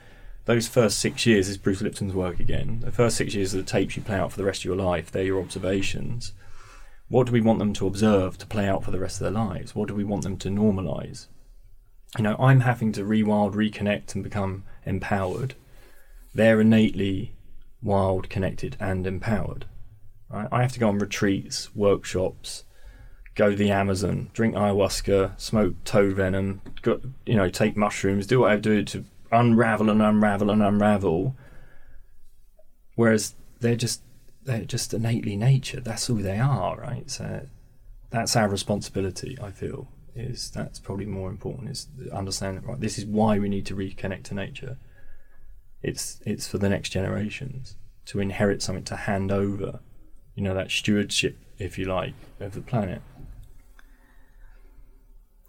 those 0.44 0.68
first 0.68 0.98
six 0.98 1.24
years 1.26 1.48
is 1.48 1.56
Bruce 1.56 1.80
Lipton's 1.80 2.14
work 2.14 2.40
again. 2.40 2.80
The 2.80 2.92
first 2.92 3.16
six 3.16 3.34
years 3.34 3.54
are 3.54 3.58
the 3.58 3.62
tapes 3.62 3.96
you 3.96 4.02
play 4.02 4.16
out 4.16 4.32
for 4.32 4.36
the 4.36 4.44
rest 4.44 4.60
of 4.60 4.64
your 4.64 4.76
life, 4.76 5.10
they're 5.10 5.22
your 5.22 5.40
observations. 5.40 6.32
What 7.08 7.26
do 7.26 7.32
we 7.32 7.40
want 7.40 7.58
them 7.58 7.72
to 7.74 7.86
observe 7.86 8.38
to 8.38 8.46
play 8.46 8.66
out 8.66 8.84
for 8.84 8.90
the 8.90 8.98
rest 8.98 9.20
of 9.20 9.24
their 9.24 9.44
lives? 9.44 9.74
What 9.74 9.88
do 9.88 9.94
we 9.94 10.04
want 10.04 10.22
them 10.22 10.36
to 10.38 10.48
normalize? 10.48 11.26
You 12.16 12.24
know, 12.24 12.36
I'm 12.38 12.60
having 12.60 12.92
to 12.92 13.04
rewild, 13.04 13.54
reconnect, 13.54 14.14
and 14.14 14.22
become 14.22 14.64
empowered. 14.84 15.54
They're 16.34 16.60
innately 16.60 17.34
wild, 17.82 18.28
connected, 18.28 18.76
and 18.78 19.06
empowered. 19.06 19.66
Right? 20.28 20.48
I 20.52 20.62
have 20.62 20.72
to 20.72 20.80
go 20.80 20.88
on 20.88 20.98
retreats, 20.98 21.74
workshops, 21.74 22.64
go 23.34 23.50
to 23.50 23.56
the 23.56 23.70
Amazon, 23.70 24.30
drink 24.32 24.54
ayahuasca, 24.54 25.40
smoke 25.40 25.74
toad 25.84 26.16
venom, 26.16 26.60
go, 26.82 27.00
you 27.26 27.34
know, 27.34 27.48
take 27.48 27.76
mushrooms, 27.76 28.26
do 28.26 28.40
what 28.40 28.52
I 28.52 28.56
do 28.56 28.82
to 28.84 29.04
unravel 29.30 29.90
and 29.90 30.02
unravel 30.02 30.50
and 30.50 30.62
unravel. 30.62 31.34
Whereas 32.94 33.34
they're 33.60 33.76
just 33.76 34.02
they're 34.44 34.64
just 34.64 34.92
innately 34.92 35.36
nature. 35.36 35.80
That's 35.80 36.06
who 36.06 36.22
they 36.22 36.38
are, 36.38 36.76
right? 36.76 37.10
So 37.10 37.46
that's 38.10 38.36
our 38.36 38.48
responsibility. 38.48 39.38
I 39.40 39.50
feel 39.50 39.88
is 40.14 40.50
that's 40.50 40.78
probably 40.78 41.06
more 41.06 41.30
important 41.30 41.70
is 41.70 41.88
understanding 42.12 42.64
right. 42.64 42.80
This 42.80 42.98
is 42.98 43.06
why 43.06 43.38
we 43.38 43.48
need 43.48 43.66
to 43.66 43.74
reconnect 43.74 44.24
to 44.24 44.34
nature 44.34 44.76
it's 45.82 46.20
it's 46.24 46.46
for 46.46 46.58
the 46.58 46.68
next 46.68 46.90
generations 46.90 47.76
to 48.06 48.20
inherit 48.20 48.62
something 48.62 48.84
to 48.84 48.96
hand 48.96 49.30
over. 49.32 49.80
You 50.34 50.42
know 50.42 50.54
that 50.54 50.70
stewardship, 50.70 51.36
if 51.58 51.78
you 51.78 51.84
like, 51.86 52.14
of 52.40 52.54
the 52.54 52.60
planet. 52.60 53.02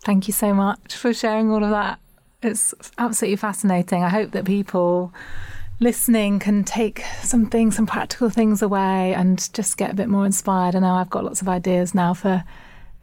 Thank 0.04 0.28
you 0.28 0.34
so 0.34 0.54
much 0.54 0.96
for 0.96 1.14
sharing 1.14 1.50
all 1.50 1.64
of 1.64 1.70
that. 1.70 2.00
It's 2.42 2.74
absolutely 2.98 3.38
fascinating. 3.38 4.04
I 4.04 4.10
hope 4.10 4.32
that 4.32 4.44
people 4.44 5.14
listening 5.80 6.40
can 6.40 6.64
take 6.66 7.04
some 7.22 7.46
things, 7.46 7.78
some 7.78 7.86
practical 7.86 8.30
things 8.30 8.62
away 8.62 9.14
and 9.14 9.52
just 9.54 9.78
get 9.78 9.92
a 9.92 9.96
bit 9.96 10.10
more 10.10 10.26
inspired. 10.26 10.76
I 10.76 10.80
know 10.80 10.96
I've 10.96 11.10
got 11.10 11.24
lots 11.24 11.42
of 11.42 11.48
ideas 11.48 11.96
now 11.96 12.14
for 12.14 12.44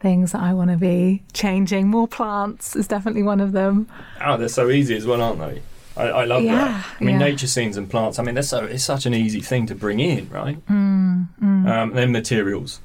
things 0.01 0.31
that 0.31 0.41
I 0.41 0.53
want 0.53 0.71
to 0.71 0.77
be 0.77 1.23
changing. 1.33 1.87
More 1.87 2.07
plants 2.07 2.75
is 2.75 2.87
definitely 2.87 3.23
one 3.23 3.39
of 3.39 3.51
them. 3.51 3.87
Oh, 4.23 4.37
they're 4.37 4.49
so 4.49 4.69
easy 4.69 4.95
as 4.95 5.05
well, 5.05 5.21
aren't 5.21 5.39
they? 5.39 5.61
I, 5.95 6.03
I 6.03 6.25
love 6.25 6.43
yeah, 6.43 6.55
that. 6.55 6.85
I 6.99 7.03
mean, 7.03 7.19
yeah. 7.19 7.27
nature 7.27 7.47
scenes 7.47 7.77
and 7.77 7.89
plants. 7.89 8.17
I 8.17 8.23
mean, 8.23 8.35
they're 8.35 8.43
so 8.43 8.65
it's 8.65 8.83
such 8.83 9.05
an 9.05 9.13
easy 9.13 9.41
thing 9.41 9.65
to 9.67 9.75
bring 9.75 9.99
in, 9.99 10.29
right? 10.29 10.65
Mm, 10.67 11.27
mm. 11.41 11.69
Um, 11.69 11.93
then 11.93 12.11
materials. 12.11 12.79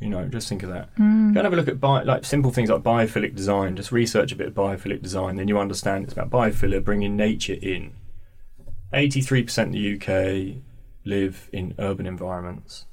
You 0.00 0.08
know, 0.08 0.26
just 0.28 0.48
think 0.48 0.62
of 0.62 0.70
that. 0.70 0.94
Mm. 0.96 1.34
Go 1.34 1.40
and 1.40 1.44
have 1.44 1.52
a 1.52 1.56
look 1.56 1.68
at 1.68 1.80
bio, 1.80 2.04
like 2.04 2.24
simple 2.24 2.50
things 2.50 2.70
like 2.70 2.82
biophilic 2.82 3.34
design. 3.34 3.76
Just 3.76 3.92
research 3.92 4.32
a 4.32 4.36
bit 4.36 4.48
of 4.48 4.54
biophilic 4.54 5.02
design, 5.02 5.36
then 5.36 5.48
you 5.48 5.58
understand 5.58 6.04
it's 6.04 6.12
about 6.14 6.30
biophilia, 6.30 6.82
bringing 6.82 7.16
nature 7.16 7.56
in. 7.60 7.92
Eighty-three 8.92 9.42
percent 9.42 9.68
of 9.68 9.72
the 9.74 9.96
UK 9.96 10.62
live 11.04 11.48
in 11.52 11.74
urban 11.78 12.06
environments, 12.06 12.86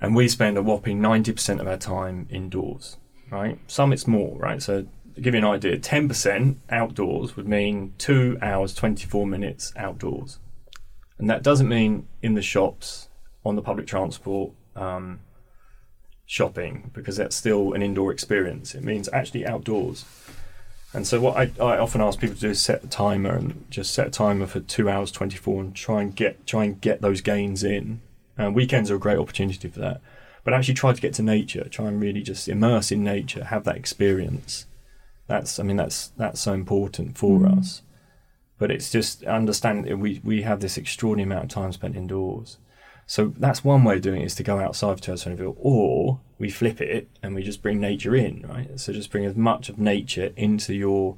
and 0.00 0.14
we 0.14 0.28
spend 0.28 0.56
a 0.56 0.62
whopping 0.62 1.00
ninety 1.00 1.32
percent 1.32 1.60
of 1.60 1.66
our 1.66 1.76
time 1.76 2.26
indoors. 2.30 2.96
Right? 3.30 3.58
Some 3.66 3.92
it's 3.92 4.06
more. 4.06 4.36
Right? 4.38 4.62
So 4.62 4.86
to 5.14 5.20
give 5.20 5.34
you 5.34 5.38
an 5.38 5.44
idea, 5.44 5.78
10% 5.78 6.56
outdoors 6.70 7.36
would 7.36 7.48
mean 7.48 7.92
two 7.98 8.38
hours, 8.40 8.74
24 8.74 9.26
minutes 9.26 9.72
outdoors. 9.76 10.38
And 11.18 11.28
that 11.28 11.42
doesn't 11.42 11.68
mean 11.68 12.08
in 12.22 12.34
the 12.34 12.42
shops, 12.42 13.08
on 13.44 13.56
the 13.56 13.62
public 13.62 13.86
transport, 13.86 14.52
um, 14.74 15.20
shopping, 16.24 16.90
because 16.94 17.16
that's 17.16 17.36
still 17.36 17.74
an 17.74 17.82
indoor 17.82 18.12
experience. 18.12 18.74
It 18.74 18.82
means 18.82 19.08
actually 19.12 19.46
outdoors. 19.46 20.04
And 20.92 21.06
so 21.06 21.20
what 21.20 21.36
I, 21.36 21.50
I 21.62 21.78
often 21.78 22.00
ask 22.00 22.18
people 22.18 22.36
to 22.36 22.40
do 22.40 22.50
is 22.50 22.60
set 22.60 22.82
a 22.82 22.88
timer 22.88 23.36
and 23.36 23.66
just 23.70 23.92
set 23.92 24.06
a 24.06 24.10
timer 24.10 24.46
for 24.46 24.60
two 24.60 24.88
hours, 24.88 25.12
24 25.12 25.60
and 25.60 25.76
try 25.76 26.02
and 26.02 26.16
get, 26.16 26.46
try 26.46 26.64
and 26.64 26.80
get 26.80 27.00
those 27.02 27.20
gains 27.20 27.62
in. 27.62 28.00
Uh, 28.40 28.50
weekends 28.50 28.90
are 28.90 28.96
a 28.96 29.00
great 29.00 29.18
opportunity 29.18 29.68
for 29.68 29.80
that. 29.80 30.00
But 30.42 30.54
actually 30.54 30.74
try 30.74 30.92
to 30.92 31.00
get 31.00 31.12
to 31.14 31.22
nature, 31.22 31.68
try 31.68 31.86
and 31.86 32.00
really 32.00 32.22
just 32.22 32.48
immerse 32.48 32.90
in 32.90 33.04
nature, 33.04 33.44
have 33.44 33.64
that 33.64 33.76
experience 33.76 34.66
that's 35.30 35.58
I 35.58 35.62
mean 35.62 35.76
that's 35.76 36.08
that's 36.18 36.40
so 36.40 36.52
important 36.52 37.16
for 37.16 37.38
mm. 37.38 37.58
us. 37.58 37.82
But 38.58 38.70
it's 38.70 38.90
just 38.90 39.22
understanding 39.24 39.84
that 39.84 39.96
we 39.96 40.20
we 40.22 40.42
have 40.42 40.60
this 40.60 40.76
extraordinary 40.76 41.26
amount 41.26 41.44
of 41.44 41.50
time 41.50 41.72
spent 41.72 41.96
indoors. 41.96 42.58
So 43.06 43.32
that's 43.36 43.64
one 43.64 43.82
way 43.84 43.96
of 43.96 44.02
doing 44.02 44.22
it 44.22 44.26
is 44.26 44.34
to 44.36 44.42
go 44.44 44.60
outside 44.60 45.04
for 45.04 45.16
20 45.16 45.42
or 45.56 46.20
we 46.38 46.48
flip 46.48 46.80
it 46.80 47.08
and 47.22 47.34
we 47.34 47.42
just 47.42 47.60
bring 47.60 47.80
nature 47.80 48.14
in, 48.14 48.46
right? 48.48 48.78
So 48.78 48.92
just 48.92 49.10
bring 49.10 49.24
as 49.24 49.34
much 49.34 49.68
of 49.68 49.78
nature 49.78 50.32
into 50.36 50.74
your 50.74 51.16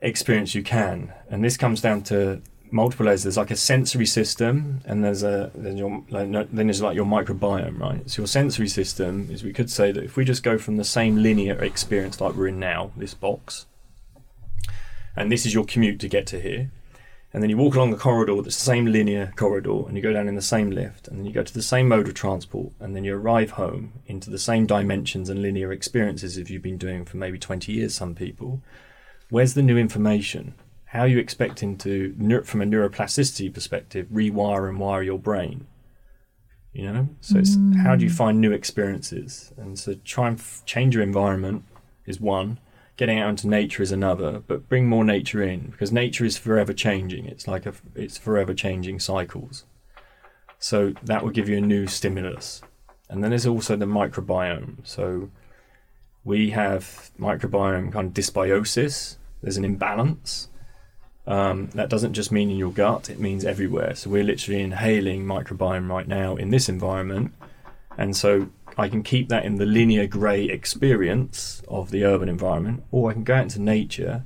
experience 0.00 0.56
you 0.56 0.64
can. 0.64 1.12
And 1.30 1.44
this 1.44 1.56
comes 1.56 1.80
down 1.80 2.02
to 2.04 2.42
multiple 2.70 3.06
layers. 3.06 3.22
There's 3.22 3.36
like 3.36 3.50
a 3.50 3.56
sensory 3.56 4.06
system, 4.06 4.80
and 4.84 5.04
there's 5.04 5.22
a 5.22 5.50
then 5.54 5.76
your 5.76 6.02
like, 6.10 6.28
no, 6.28 6.44
then 6.44 6.66
there's 6.66 6.82
like 6.82 6.96
your 6.96 7.06
microbiome, 7.06 7.78
right? 7.78 8.08
So 8.10 8.22
your 8.22 8.26
sensory 8.26 8.68
system 8.68 9.28
is 9.30 9.42
we 9.44 9.52
could 9.52 9.70
say 9.70 9.92
that 9.92 10.04
if 10.04 10.16
we 10.16 10.24
just 10.24 10.42
go 10.42 10.58
from 10.58 10.76
the 10.76 10.84
same 10.84 11.16
linear 11.16 11.62
experience 11.62 12.20
like 12.20 12.34
we're 12.34 12.48
in 12.48 12.58
now, 12.58 12.92
this 12.96 13.14
box, 13.14 13.66
and 15.16 15.30
this 15.30 15.46
is 15.46 15.54
your 15.54 15.64
commute 15.64 16.00
to 16.00 16.08
get 16.08 16.26
to 16.28 16.40
here, 16.40 16.70
and 17.32 17.42
then 17.42 17.50
you 17.50 17.56
walk 17.56 17.74
along 17.74 17.90
the 17.90 17.96
corridor, 17.96 18.40
the 18.40 18.50
same 18.50 18.86
linear 18.86 19.32
corridor, 19.36 19.86
and 19.86 19.96
you 19.96 20.02
go 20.02 20.12
down 20.12 20.28
in 20.28 20.36
the 20.36 20.42
same 20.42 20.70
lift, 20.70 21.06
and 21.08 21.18
then 21.18 21.26
you 21.26 21.32
go 21.32 21.42
to 21.42 21.52
the 21.52 21.62
same 21.62 21.88
mode 21.88 22.08
of 22.08 22.14
transport, 22.14 22.72
and 22.80 22.96
then 22.96 23.04
you 23.04 23.14
arrive 23.14 23.50
home 23.52 23.92
into 24.06 24.30
the 24.30 24.38
same 24.38 24.64
dimensions 24.66 25.28
and 25.28 25.42
linear 25.42 25.72
experiences 25.72 26.38
if 26.38 26.48
you've 26.48 26.62
been 26.62 26.78
doing 26.78 27.04
for 27.04 27.16
maybe 27.16 27.38
20 27.38 27.72
years. 27.72 27.94
Some 27.94 28.14
people, 28.14 28.62
where's 29.28 29.54
the 29.54 29.62
new 29.62 29.76
information? 29.76 30.54
How 30.96 31.02
are 31.02 31.08
you 31.08 31.18
expecting 31.18 31.76
to, 31.76 32.14
from 32.44 32.62
a 32.62 32.64
neuroplasticity 32.64 33.52
perspective, 33.52 34.06
rewire 34.10 34.68
and 34.68 34.80
wire 34.80 35.02
your 35.02 35.18
brain? 35.18 35.66
You 36.72 36.92
know, 36.92 37.08
so 37.20 37.38
it's 37.38 37.56
mm. 37.56 37.76
how 37.76 37.96
do 37.96 38.04
you 38.04 38.10
find 38.10 38.40
new 38.40 38.52
experiences? 38.52 39.52
And 39.56 39.78
so 39.78 39.94
try 40.04 40.28
and 40.28 40.38
f- 40.38 40.62
change 40.66 40.94
your 40.94 41.02
environment 41.02 41.64
is 42.06 42.20
one. 42.20 42.58
Getting 42.96 43.18
out 43.18 43.30
into 43.30 43.48
nature 43.48 43.82
is 43.82 43.92
another, 43.92 44.40
but 44.46 44.68
bring 44.68 44.86
more 44.86 45.04
nature 45.04 45.42
in 45.42 45.70
because 45.70 45.92
nature 45.92 46.24
is 46.24 46.38
forever 46.38 46.72
changing. 46.72 47.26
It's 47.26 47.46
like 47.46 47.66
a, 47.66 47.74
it's 47.94 48.16
forever 48.18 48.54
changing 48.54 49.00
cycles. 49.00 49.64
So 50.58 50.94
that 51.02 51.22
will 51.22 51.30
give 51.30 51.48
you 51.48 51.58
a 51.58 51.62
new 51.62 51.86
stimulus. 51.86 52.62
And 53.08 53.22
then 53.22 53.30
there's 53.30 53.46
also 53.46 53.76
the 53.76 53.86
microbiome. 53.86 54.76
So 54.84 55.30
we 56.24 56.50
have 56.50 57.10
microbiome 57.18 57.92
kind 57.92 58.08
of 58.08 58.14
dysbiosis. 58.14 59.16
There's 59.42 59.58
an 59.58 59.64
imbalance. 59.64 60.48
Um, 61.26 61.68
that 61.74 61.90
doesn't 61.90 62.12
just 62.12 62.30
mean 62.30 62.50
in 62.50 62.56
your 62.56 62.70
gut, 62.70 63.10
it 63.10 63.18
means 63.18 63.44
everywhere. 63.44 63.94
So 63.94 64.10
we're 64.10 64.22
literally 64.22 64.62
inhaling 64.62 65.24
microbiome 65.24 65.88
right 65.88 66.06
now 66.06 66.36
in 66.36 66.50
this 66.50 66.68
environment. 66.68 67.32
And 67.98 68.16
so 68.16 68.48
I 68.78 68.88
can 68.88 69.02
keep 69.02 69.28
that 69.28 69.44
in 69.44 69.56
the 69.56 69.66
linear 69.66 70.06
grey 70.06 70.44
experience 70.44 71.62
of 71.66 71.90
the 71.90 72.04
urban 72.04 72.28
environment, 72.28 72.84
or 72.90 73.10
I 73.10 73.14
can 73.14 73.24
go 73.24 73.34
out 73.34 73.44
into 73.44 73.60
nature 73.60 74.24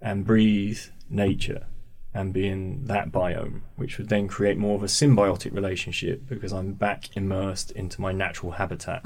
and 0.00 0.24
breathe 0.24 0.80
nature 1.10 1.66
and 2.14 2.32
be 2.32 2.48
in 2.48 2.84
that 2.86 3.10
biome, 3.10 3.62
which 3.76 3.98
would 3.98 4.08
then 4.08 4.28
create 4.28 4.58
more 4.58 4.76
of 4.76 4.82
a 4.82 4.86
symbiotic 4.86 5.52
relationship 5.52 6.28
because 6.28 6.52
I'm 6.52 6.72
back 6.72 7.16
immersed 7.16 7.70
into 7.72 8.00
my 8.00 8.12
natural 8.12 8.52
habitat. 8.52 9.04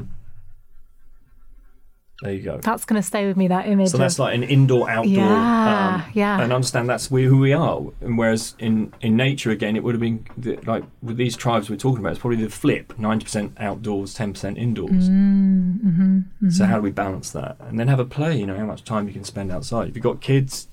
There 2.23 2.32
you 2.32 2.40
go. 2.40 2.59
That's 2.62 2.85
going 2.85 3.03
to 3.03 3.07
stay 3.07 3.27
with 3.27 3.36
me, 3.36 3.49
that 3.49 3.66
image. 3.66 3.89
So 3.89 3.99
that's 3.99 4.15
of- 4.15 4.20
like 4.20 4.36
an 4.36 4.44
indoor 4.44 4.89
outdoor. 4.89 5.12
Yeah, 5.12 6.05
um, 6.05 6.11
yeah. 6.15 6.40
And 6.40 6.53
understand 6.53 6.89
that's 6.89 7.11
we, 7.11 7.24
who 7.24 7.39
we 7.39 7.53
are. 7.53 7.82
And 8.01 8.16
whereas 8.16 8.55
in, 8.61 8.94
in 9.01 9.16
nature, 9.16 9.51
again, 9.51 9.74
it 9.74 9.82
would 9.82 9.94
have 9.94 10.01
been 10.01 10.24
the, 10.36 10.57
like 10.65 10.85
with 11.03 11.16
these 11.16 11.36
tribes 11.36 11.69
we're 11.69 11.77
talking 11.77 11.99
about, 11.99 12.12
it's 12.12 12.20
probably 12.20 12.43
the 12.43 12.49
flip 12.49 12.93
90% 12.97 13.55
outdoors, 13.59 14.16
10% 14.16 14.57
indoors. 14.57 15.11
Mm-hmm, 15.11 16.51
So 16.51 16.65
how 16.65 16.77
do 16.77 16.82
we 16.82 16.93
balance 16.93 17.32
that? 17.32 17.57
And 17.61 17.78
then 17.78 17.89
have 17.89 17.99
a 17.99 18.05
play, 18.05 18.39
you 18.39 18.47
know, 18.47 18.57
how 18.57 18.66
much 18.66 18.85
time 18.85 19.09
you 19.09 19.12
can 19.12 19.24
spend 19.24 19.51
outside. 19.51 19.89
If 19.89 19.97
you've 19.97 20.05
got 20.05 20.20
kids, 20.20 20.69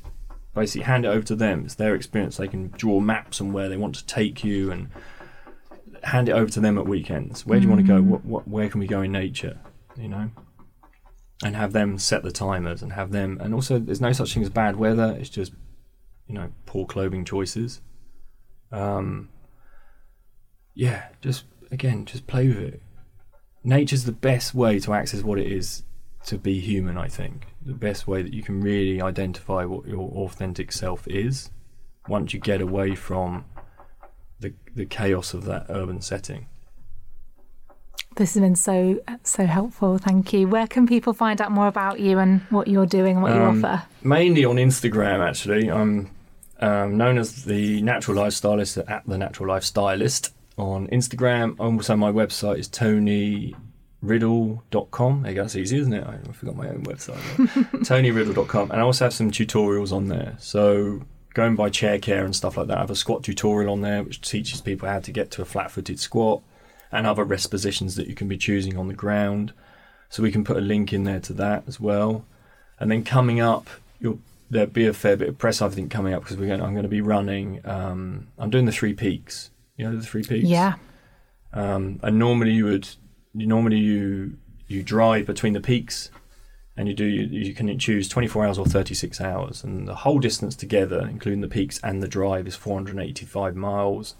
basically 0.53 0.83
hand 0.83 1.05
it 1.05 1.07
over 1.07 1.25
to 1.25 1.35
them. 1.35 1.65
It's 1.65 1.73
their 1.75 1.95
experience. 1.95 2.37
They 2.37 2.47
can 2.47 2.69
draw 2.77 2.99
maps 2.99 3.41
on 3.41 3.53
where 3.53 3.69
they 3.69 3.77
want 3.77 3.95
to 3.95 4.05
take 4.05 4.43
you 4.43 4.71
and 4.71 4.89
hand 6.03 6.29
it 6.29 6.33
over 6.33 6.51
to 6.51 6.59
them 6.59 6.77
at 6.77 6.85
weekends. 6.85 7.43
Where 7.47 7.59
do 7.59 7.65
you 7.65 7.71
want 7.71 7.81
to 7.81 7.87
go? 7.87 8.01
What, 8.03 8.23
what, 8.23 8.47
where 8.47 8.69
can 8.69 8.79
we 8.79 8.85
go 8.85 9.01
in 9.01 9.11
nature? 9.11 9.57
You 9.97 10.09
know? 10.09 10.29
And 11.43 11.55
have 11.55 11.73
them 11.73 11.97
set 11.97 12.23
the 12.23 12.31
timers 12.31 12.81
and 12.81 12.93
have 12.93 13.11
them 13.11 13.37
and 13.41 13.53
also 13.53 13.79
there's 13.79 14.01
no 14.01 14.11
such 14.11 14.33
thing 14.33 14.43
as 14.43 14.49
bad 14.49 14.75
weather 14.75 15.15
it's 15.19 15.29
just 15.29 15.53
you 16.27 16.35
know 16.35 16.51
poor 16.65 16.85
clothing 16.85 17.25
choices. 17.25 17.81
Um 18.71 19.29
yeah 20.75 21.07
just 21.21 21.45
again 21.71 22.05
just 22.05 22.27
play 22.27 22.47
with 22.47 22.57
it. 22.57 22.81
Nature's 23.63 24.05
the 24.05 24.11
best 24.11 24.53
way 24.53 24.79
to 24.79 24.93
access 24.93 25.23
what 25.23 25.39
it 25.39 25.51
is 25.51 25.83
to 26.25 26.37
be 26.37 26.59
human 26.59 26.97
i 26.97 27.07
think. 27.07 27.47
The 27.65 27.73
best 27.73 28.07
way 28.07 28.21
that 28.21 28.33
you 28.33 28.43
can 28.43 28.61
really 28.61 29.01
identify 29.01 29.65
what 29.65 29.87
your 29.87 30.09
authentic 30.09 30.71
self 30.71 31.07
is 31.07 31.49
once 32.07 32.33
you 32.33 32.39
get 32.39 32.61
away 32.61 32.95
from 32.95 33.45
the 34.39 34.53
the 34.75 34.85
chaos 34.85 35.33
of 35.33 35.45
that 35.45 35.65
urban 35.69 36.01
setting 36.01 36.47
This 38.15 38.33
has 38.33 38.41
been 38.41 38.55
so 38.55 38.99
so 39.23 39.45
helpful. 39.45 39.97
Thank 39.97 40.33
you. 40.33 40.47
Where 40.47 40.67
can 40.67 40.87
people 40.87 41.13
find 41.13 41.39
out 41.41 41.51
more 41.51 41.67
about 41.67 41.99
you 41.99 42.19
and 42.19 42.41
what 42.49 42.67
you're 42.67 42.85
doing 42.85 43.15
and 43.17 43.23
what 43.23 43.33
you 43.33 43.41
Um, 43.41 43.63
offer? 43.63 43.83
mainly 44.03 44.43
on 44.45 44.55
Instagram. 44.57 45.25
Actually, 45.25 45.71
I'm 45.71 46.09
um, 46.59 46.97
known 46.97 47.17
as 47.17 47.45
the 47.45 47.81
Natural 47.81 48.17
Lifestylist 48.25 48.83
at 48.89 49.05
the 49.07 49.17
Natural 49.17 49.55
Lifestylist 49.55 50.31
on 50.57 50.87
Instagram. 50.87 51.55
Also, 51.59 51.95
my 51.95 52.11
website 52.11 52.57
is 52.59 52.67
tonyriddle.com. 52.67 55.21
There 55.21 55.31
you 55.31 55.35
go, 55.35 55.43
that's 55.43 55.55
easy, 55.55 55.77
isn't 55.79 55.93
it? 55.93 56.05
I 56.05 56.17
forgot 56.33 56.57
my 56.57 56.67
own 56.67 56.83
website. 56.83 57.21
tonyriddle.com, 57.85 58.71
and 58.71 58.81
I 58.81 58.83
also 58.83 59.05
have 59.05 59.13
some 59.13 59.31
tutorials 59.31 59.93
on 59.93 60.09
there. 60.09 60.35
So 60.39 61.03
going 61.33 61.55
by 61.55 61.69
chair 61.69 61.97
care 61.99 62.25
and 62.25 62.35
stuff 62.35 62.57
like 62.57 62.67
that. 62.67 62.77
I 62.77 62.81
have 62.81 62.89
a 62.91 62.95
squat 62.95 63.23
tutorial 63.23 63.71
on 63.71 63.79
there 63.81 64.03
which 64.03 64.19
teaches 64.19 64.59
people 64.61 64.89
how 64.89 64.99
to 64.99 65.11
get 65.11 65.31
to 65.31 65.41
a 65.41 65.45
flat-footed 65.45 65.99
squat 65.99 66.41
and 66.91 67.05
other 67.05 67.23
rest 67.23 67.51
positions 67.51 67.95
that 67.95 68.07
you 68.07 68.15
can 68.15 68.27
be 68.27 68.37
choosing 68.37 68.77
on 68.77 68.87
the 68.87 68.93
ground. 68.93 69.53
So 70.09 70.23
we 70.23 70.31
can 70.31 70.43
put 70.43 70.57
a 70.57 70.61
link 70.61 70.91
in 70.91 71.03
there 71.03 71.19
to 71.21 71.33
that 71.33 71.63
as 71.67 71.79
well. 71.79 72.25
And 72.79 72.89
then 72.89 73.03
coming 73.03 73.39
up, 73.39 73.69
you'll, 73.99 74.19
there'll 74.49 74.69
be 74.69 74.87
a 74.87 74.93
fair 74.93 75.15
bit 75.15 75.29
of 75.29 75.37
press, 75.37 75.61
I 75.61 75.69
think, 75.69 75.91
coming 75.91 76.13
up 76.13 76.23
because 76.23 76.37
we're 76.37 76.47
going. 76.47 76.61
I'm 76.61 76.73
going 76.73 76.83
to 76.83 76.89
be 76.89 77.01
running. 77.01 77.61
Um, 77.65 78.27
I'm 78.37 78.49
doing 78.49 78.65
the 78.65 78.71
three 78.71 78.93
peaks. 78.93 79.51
You 79.77 79.89
know 79.89 79.95
the 79.95 80.05
three 80.05 80.23
peaks. 80.23 80.47
Yeah. 80.47 80.75
Um, 81.53 81.99
and 82.03 82.19
normally 82.19 82.51
you 82.51 82.65
would, 82.65 82.87
normally 83.33 83.77
you 83.77 84.37
you 84.67 84.83
drive 84.83 85.25
between 85.25 85.53
the 85.53 85.61
peaks, 85.61 86.09
and 86.77 86.87
you 86.87 86.93
do 86.93 87.05
you, 87.05 87.23
you 87.25 87.53
can 87.53 87.77
choose 87.79 88.07
24 88.07 88.45
hours 88.45 88.57
or 88.57 88.65
36 88.65 89.19
hours, 89.21 89.63
and 89.63 89.87
the 89.87 89.95
whole 89.95 90.19
distance 90.19 90.55
together, 90.55 91.07
including 91.09 91.41
the 91.41 91.47
peaks 91.47 91.79
and 91.83 92.01
the 92.01 92.07
drive, 92.07 92.47
is 92.47 92.55
485 92.55 93.55
miles. 93.55 94.15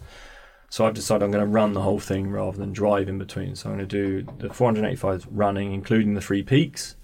So 0.72 0.86
I've 0.86 0.94
decided 0.94 1.24
I'm 1.24 1.30
going 1.32 1.44
to 1.44 1.50
run 1.50 1.72
the 1.74 1.82
whole 1.82 1.98
thing 1.98 2.30
rather 2.30 2.56
than 2.56 2.72
drive 2.72 3.08
in 3.08 3.18
between. 3.18 3.56
So 3.56 3.68
I'm 3.68 3.76
going 3.76 3.86
to 3.88 4.22
do 4.22 4.32
the 4.38 4.54
485 4.54 5.26
running, 5.30 5.72
including 5.72 6.14
the 6.14 6.20
three 6.20 6.42
peaks, 6.44 6.94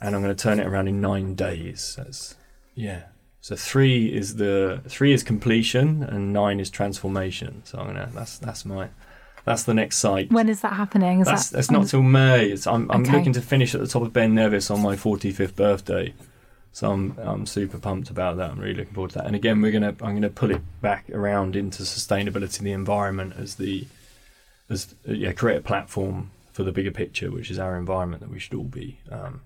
and 0.00 0.14
I'm 0.14 0.22
going 0.22 0.34
to 0.34 0.40
turn 0.42 0.60
it 0.60 0.66
around 0.66 0.86
in 0.88 1.00
nine 1.00 1.34
days. 1.34 1.94
That's 1.98 2.36
yeah. 2.74 3.02
So 3.40 3.56
three 3.56 4.06
is 4.06 4.36
the 4.36 4.80
three 4.88 5.12
is 5.12 5.22
completion, 5.22 6.02
and 6.02 6.32
nine 6.32 6.60
is 6.60 6.70
transformation. 6.70 7.60
So 7.64 7.78
I'm 7.78 7.86
gonna 7.88 8.08
that's 8.14 8.38
that's 8.38 8.64
my 8.64 8.88
that's 9.44 9.64
the 9.64 9.74
next 9.74 9.98
site. 9.98 10.32
When 10.32 10.48
is 10.48 10.62
that 10.62 10.72
happening? 10.72 11.20
Is 11.20 11.26
That's, 11.26 11.50
that 11.50 11.56
that's 11.56 11.70
not 11.70 11.86
till 11.88 12.00
May. 12.02 12.46
It's, 12.46 12.66
I'm, 12.66 12.90
I'm 12.90 13.02
Okay. 13.02 13.12
looking 13.12 13.34
to 13.34 13.42
finish 13.42 13.74
at 13.74 13.82
the 13.82 13.86
top 13.86 14.00
of 14.02 14.14
Ben 14.14 14.34
Nevis 14.34 14.70
on 14.70 14.80
my 14.80 14.96
45th 14.96 15.54
birthday, 15.56 16.14
so 16.74 16.90
I'm 16.90 17.16
I'm 17.22 17.46
super 17.46 17.78
pumped 17.78 18.10
about 18.10 18.36
that. 18.38 18.50
I'm 18.50 18.58
really 18.58 18.74
looking 18.74 18.94
forward 18.94 19.12
to 19.12 19.18
that. 19.18 19.26
And 19.26 19.36
again, 19.36 19.62
we're 19.62 19.70
gonna 19.70 19.94
I'm 20.02 20.14
gonna 20.14 20.28
pull 20.28 20.50
it 20.50 20.60
back 20.82 21.08
around 21.10 21.54
into 21.54 21.84
sustainability, 21.84 22.58
the 22.58 22.72
environment 22.72 23.34
as 23.38 23.54
the 23.54 23.86
as 24.68 24.92
yeah 25.06 25.30
create 25.30 25.58
a 25.58 25.60
platform 25.60 26.32
for 26.52 26.64
the 26.64 26.72
bigger 26.72 26.90
picture, 26.90 27.30
which 27.30 27.48
is 27.48 27.60
our 27.60 27.78
environment 27.78 28.22
that 28.22 28.28
we 28.30 28.40
should 28.40 28.54
all 28.54 28.64
be 28.64 28.98
um, 29.08 29.42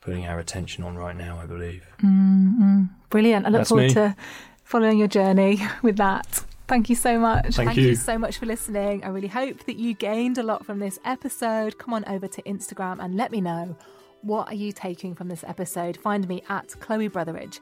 putting 0.00 0.24
our 0.26 0.38
attention 0.38 0.82
on 0.84 0.96
right 0.96 1.14
now. 1.14 1.38
I 1.38 1.44
believe. 1.44 1.86
Brilliant. 3.10 3.44
I 3.44 3.50
look 3.50 3.60
That's 3.60 3.68
forward 3.68 3.88
me. 3.88 3.94
to 3.94 4.16
following 4.64 4.98
your 4.98 5.08
journey 5.08 5.60
with 5.82 5.98
that. 5.98 6.44
Thank 6.66 6.88
you 6.88 6.96
so 6.96 7.18
much. 7.18 7.56
Thank 7.56 7.76
you. 7.76 7.88
you. 7.88 7.94
so 7.94 8.16
much 8.16 8.38
for 8.38 8.46
listening. 8.46 9.04
I 9.04 9.08
really 9.08 9.28
hope 9.28 9.66
that 9.66 9.76
you 9.76 9.92
gained 9.92 10.38
a 10.38 10.42
lot 10.42 10.64
from 10.64 10.78
this 10.78 10.98
episode. 11.04 11.76
Come 11.76 11.92
on 11.92 12.06
over 12.06 12.26
to 12.26 12.40
Instagram 12.44 13.04
and 13.04 13.18
let 13.18 13.30
me 13.30 13.42
know 13.42 13.76
what 14.24 14.48
are 14.48 14.54
you 14.54 14.72
taking 14.72 15.14
from 15.14 15.28
this 15.28 15.44
episode. 15.46 15.96
Find 15.96 16.26
me 16.26 16.42
at 16.48 16.74
Chloe 16.80 17.08
Brotheridge. 17.08 17.60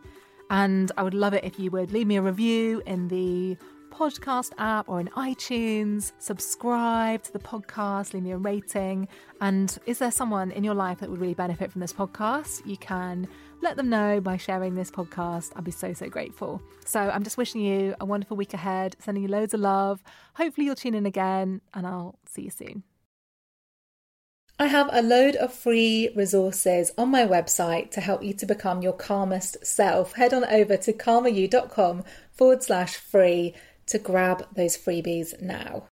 And 0.51 0.93
I 0.97 1.03
would 1.03 1.15
love 1.15 1.35
it 1.35 1.45
if 1.45 1.59
you 1.59 1.71
would 1.71 1.93
leave 1.93 2.07
me 2.07 2.17
a 2.17 2.23
review 2.23 2.83
in 2.87 3.09
the 3.09 3.57
podcast 3.91 4.53
app 4.59 4.89
or 4.89 5.01
in 5.01 5.09
iTunes, 5.09 6.13
subscribe 6.19 7.23
to 7.23 7.33
the 7.33 7.39
podcast, 7.39 8.15
leave 8.15 8.23
me 8.23 8.33
a 8.33 8.39
rating. 8.39 9.09
And 9.41 9.77
is 9.87 9.99
there 9.99 10.11
someone 10.11 10.51
in 10.51 10.65
your 10.65 10.75
life 10.75 11.01
that 11.01 11.11
would 11.11 11.21
really 11.21 11.35
benefit 11.35 11.71
from 11.71 11.81
this 11.81 11.93
podcast? 11.93 12.65
You 12.67 12.77
can 12.79 13.29
let 13.61 13.77
them 13.77 13.89
know 13.89 14.21
by 14.21 14.37
sharing 14.37 14.75
this 14.75 14.91
podcast. 14.91 15.53
I'd 15.57 15.65
be 15.65 15.71
so, 15.71 15.93
so 15.93 16.09
grateful. 16.09 16.63
So 16.85 17.01
I'm 17.01 17.23
just 17.23 17.37
wishing 17.37 17.61
you 17.61 17.95
a 18.01 18.05
wonderful 18.05 18.37
week 18.37 18.55
ahead, 18.55 18.97
sending 18.99 19.23
you 19.23 19.29
loads 19.29 19.55
of 19.55 19.61
love. 19.61 20.03
Hopefully, 20.35 20.67
you'll 20.67 20.75
tune 20.75 20.95
in 20.95 21.07
again, 21.07 21.61
and 21.75 21.87
I'll 21.87 22.19
see 22.27 22.43
you 22.43 22.51
soon. 22.51 22.83
I 24.63 24.67
have 24.67 24.91
a 24.93 25.03
load 25.03 25.35
of 25.35 25.53
free 25.53 26.11
resources 26.15 26.93
on 26.97 27.09
my 27.09 27.27
website 27.27 27.91
to 27.91 28.01
help 28.01 28.23
you 28.23 28.33
to 28.35 28.47
become 28.47 28.81
your 28.81 28.93
calmest 28.93 29.57
self. 29.67 30.13
Head 30.13 30.33
on 30.33 30.45
over 30.45 30.77
to 30.77 30.93
calmeryou.com 30.93 32.05
forward 32.31 32.63
slash 32.63 32.95
free 32.95 33.57
to 33.87 33.99
grab 33.99 34.47
those 34.55 34.77
freebies 34.77 35.43
now. 35.43 35.89